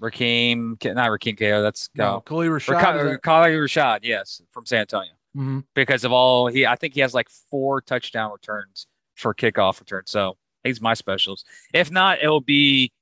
Rakeem, 0.00 0.94
not 0.94 1.10
Rakeem 1.10 1.38
Ko. 1.38 1.62
That's 1.62 1.88
no, 1.94 2.20
Khalil 2.20 2.50
Rashad. 2.50 3.22
Khalil 3.22 3.60
Rashad, 3.60 4.00
yes, 4.02 4.42
from 4.50 4.66
San 4.66 4.80
Antonio. 4.80 5.12
Mm-hmm. 5.36 5.60
Because 5.74 6.04
of 6.04 6.12
all 6.12 6.48
he, 6.48 6.66
I 6.66 6.76
think 6.76 6.94
he 6.94 7.00
has 7.00 7.14
like 7.14 7.28
four 7.28 7.80
touchdown 7.80 8.32
returns 8.32 8.86
for 9.14 9.32
kickoff 9.32 9.80
returns. 9.80 10.10
So 10.10 10.36
he's 10.64 10.80
my 10.80 10.94
specialist. 10.94 11.46
If 11.72 11.90
not, 11.90 12.18
it'll 12.22 12.40
be 12.40 12.92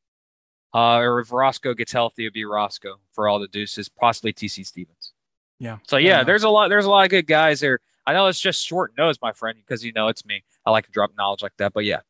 Uh, 0.73 0.99
or 0.99 1.21
if 1.21 1.33
Roscoe 1.33 1.75
gets 1.75 1.93
healthy, 1.93 2.25
it'd 2.25 2.33
be 2.33 2.45
Roscoe 2.45 3.01
for 3.13 3.29
all 3.29 3.41
the 3.41 3.49
deuces, 3.49 3.89
possibly 3.89 4.33
TC 4.33 4.65
Stevens. 4.65 5.13
Yeah. 5.59 5.79
So 5.87 5.97
yeah, 5.97 6.23
there's 6.23 6.45
a 6.45 6.49
lot. 6.49 6.69
There's 6.69 6.87
a 6.87 6.91
lot 6.91 7.05
of 7.05 7.11
good 7.11 7.27
guys 7.27 7.61
there. 7.61 7.81
I 8.07 8.13
know 8.13 8.27
it's 8.29 8.41
just 8.41 8.65
short 8.65 8.93
nose, 8.97 9.19
my 9.21 9.33
friend, 9.33 9.59
because 9.59 9.85
you 9.85 9.93
know 9.93 10.09
it's 10.09 10.25
me. 10.25 10.43
I 10.65 10.71
like 10.71 10.87
to 10.87 10.93
drop 10.93 11.11
knowledge 11.17 11.43
like 11.43 11.57
that. 11.59 11.73
But 11.73 11.85
yeah. 11.85 12.01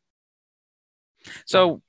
So 1.46 1.82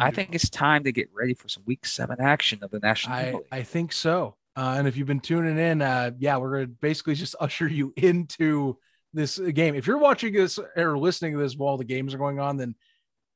I 0.00 0.10
think 0.10 0.34
it's 0.34 0.50
time 0.50 0.84
to 0.84 0.92
get 0.92 1.08
ready 1.12 1.34
for 1.34 1.48
some 1.48 1.62
Week 1.66 1.86
Seven 1.86 2.20
action 2.20 2.60
of 2.62 2.70
the 2.70 2.80
National. 2.80 3.16
I, 3.16 3.32
League. 3.32 3.42
I 3.50 3.62
think 3.62 3.92
so. 3.92 4.36
Uh, 4.56 4.76
and 4.78 4.86
if 4.86 4.96
you've 4.96 5.08
been 5.08 5.20
tuning 5.20 5.58
in, 5.58 5.82
uh, 5.82 6.12
yeah, 6.18 6.36
we're 6.36 6.50
going 6.50 6.66
to 6.66 6.72
basically 6.80 7.14
just 7.14 7.34
usher 7.40 7.66
you 7.66 7.92
into 7.96 8.78
this 9.12 9.38
game. 9.38 9.74
If 9.74 9.86
you're 9.86 9.98
watching 9.98 10.32
this 10.32 10.58
or 10.76 10.98
listening 10.98 11.32
to 11.32 11.38
this 11.38 11.56
while 11.56 11.76
the 11.76 11.84
games 11.84 12.14
are 12.14 12.18
going 12.18 12.40
on, 12.40 12.56
then 12.56 12.74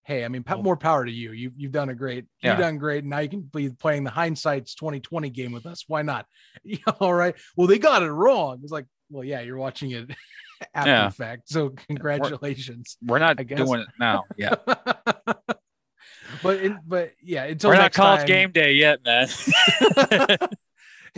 hey, 0.09 0.25
I 0.25 0.29
mean, 0.29 0.43
more 0.63 0.77
power 0.77 1.05
to 1.05 1.13
you. 1.13 1.33
You 1.33 1.53
you've 1.55 1.71
done 1.71 1.91
a 1.91 1.95
great, 1.95 2.25
Yeah. 2.43 2.53
you've 2.53 2.61
done 2.61 2.79
great. 2.79 3.05
Now 3.05 3.19
you 3.19 3.29
can 3.29 3.43
be 3.43 3.69
playing 3.69 4.05
the 4.05 4.11
hindsight's 4.11 4.75
2020 4.75 5.29
game 5.29 5.53
with 5.53 5.67
us. 5.67 5.85
Why 5.87 6.01
not? 6.01 6.25
All 7.01 7.13
right. 7.13 7.35
Well, 7.57 7.67
they 7.67 7.79
got 7.79 8.03
it 8.03 8.11
wrong. 8.11 8.61
It's 8.63 8.73
like, 8.73 8.87
well, 9.11 9.23
yeah, 9.23 9.41
you're 9.43 9.59
watching 9.59 9.91
it 9.91 10.11
after 10.75 10.91
Yeah. 10.91 11.09
the 11.09 11.15
fact. 11.15 11.51
So 11.51 11.69
congratulations. 11.89 12.97
We're 13.05 13.19
not 13.19 13.39
I 13.39 13.43
guess. 13.43 13.59
doing 13.59 13.83
it 13.83 13.89
now. 14.01 14.25
Yeah, 14.39 14.55
but 16.43 16.59
in, 16.61 16.79
but 16.87 17.13
yeah, 17.23 17.45
until 17.45 17.69
we're 17.71 17.77
not 17.77 17.93
college 17.93 18.21
time, 18.21 18.27
game 18.27 18.51
day 18.51 18.73
yet, 18.73 19.01
man. 19.05 19.29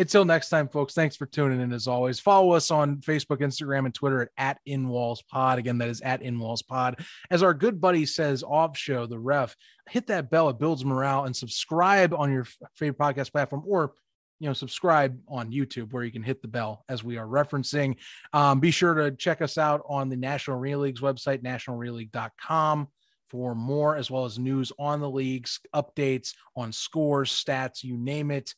Until 0.00 0.24
next 0.24 0.48
time, 0.48 0.66
folks, 0.66 0.94
thanks 0.94 1.14
for 1.14 1.26
tuning 1.26 1.60
in 1.60 1.74
as 1.74 1.86
always. 1.86 2.18
Follow 2.18 2.52
us 2.52 2.70
on 2.70 3.02
Facebook, 3.02 3.40
Instagram, 3.42 3.84
and 3.84 3.94
Twitter 3.94 4.22
at, 4.22 4.30
at 4.38 4.58
InWallsPod. 4.66 5.58
Again, 5.58 5.76
that 5.76 5.88
is 5.88 6.00
at 6.00 6.22
InWallsPod. 6.22 7.04
As 7.30 7.42
our 7.42 7.52
good 7.52 7.82
buddy 7.82 8.06
says 8.06 8.42
off 8.42 8.78
show, 8.78 9.04
the 9.04 9.18
ref, 9.18 9.54
hit 9.90 10.06
that 10.06 10.30
bell. 10.30 10.48
It 10.48 10.58
builds 10.58 10.86
morale 10.86 11.26
and 11.26 11.36
subscribe 11.36 12.14
on 12.14 12.32
your 12.32 12.46
favorite 12.76 12.96
podcast 12.96 13.30
platform 13.30 13.62
or 13.66 13.92
you 14.38 14.48
know, 14.48 14.54
subscribe 14.54 15.20
on 15.28 15.52
YouTube 15.52 15.92
where 15.92 16.02
you 16.02 16.10
can 16.10 16.22
hit 16.22 16.40
the 16.40 16.48
bell 16.48 16.82
as 16.88 17.04
we 17.04 17.18
are 17.18 17.26
referencing. 17.26 17.96
Um, 18.32 18.58
be 18.58 18.70
sure 18.70 18.94
to 18.94 19.10
check 19.10 19.42
us 19.42 19.58
out 19.58 19.82
on 19.86 20.08
the 20.08 20.16
National 20.16 20.56
Arena 20.56 20.78
League's 20.78 21.02
website, 21.02 21.42
nationalarenaleague.com 21.42 22.88
for 23.28 23.54
more, 23.54 23.96
as 23.96 24.10
well 24.10 24.24
as 24.24 24.38
news 24.38 24.72
on 24.78 25.00
the 25.00 25.10
leagues, 25.10 25.60
updates 25.74 26.32
on 26.56 26.72
scores, 26.72 27.30
stats, 27.30 27.84
you 27.84 27.98
name 27.98 28.30
it. 28.30 28.54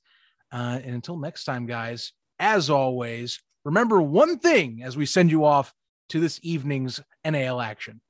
Uh, 0.52 0.78
and 0.84 0.94
until 0.94 1.16
next 1.16 1.44
time, 1.44 1.66
guys, 1.66 2.12
as 2.38 2.68
always, 2.68 3.40
remember 3.64 4.02
one 4.02 4.38
thing 4.38 4.82
as 4.84 4.96
we 4.96 5.06
send 5.06 5.30
you 5.30 5.44
off 5.44 5.74
to 6.10 6.20
this 6.20 6.38
evening's 6.42 7.00
NAL 7.24 7.60
action. 7.60 8.00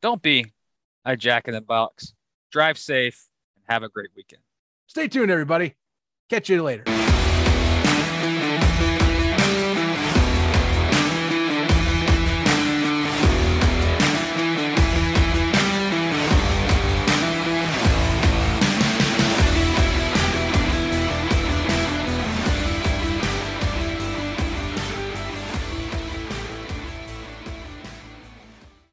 Don't 0.00 0.22
be 0.22 0.52
a 1.04 1.16
jack 1.16 1.48
in 1.48 1.54
the 1.54 1.60
box. 1.60 2.14
Drive 2.50 2.78
safe 2.78 3.26
and 3.56 3.64
have 3.68 3.82
a 3.82 3.88
great 3.88 4.10
weekend. 4.16 4.42
Stay 4.86 5.08
tuned, 5.08 5.30
everybody. 5.30 5.74
Catch 6.30 6.48
you 6.48 6.62
later. 6.62 6.84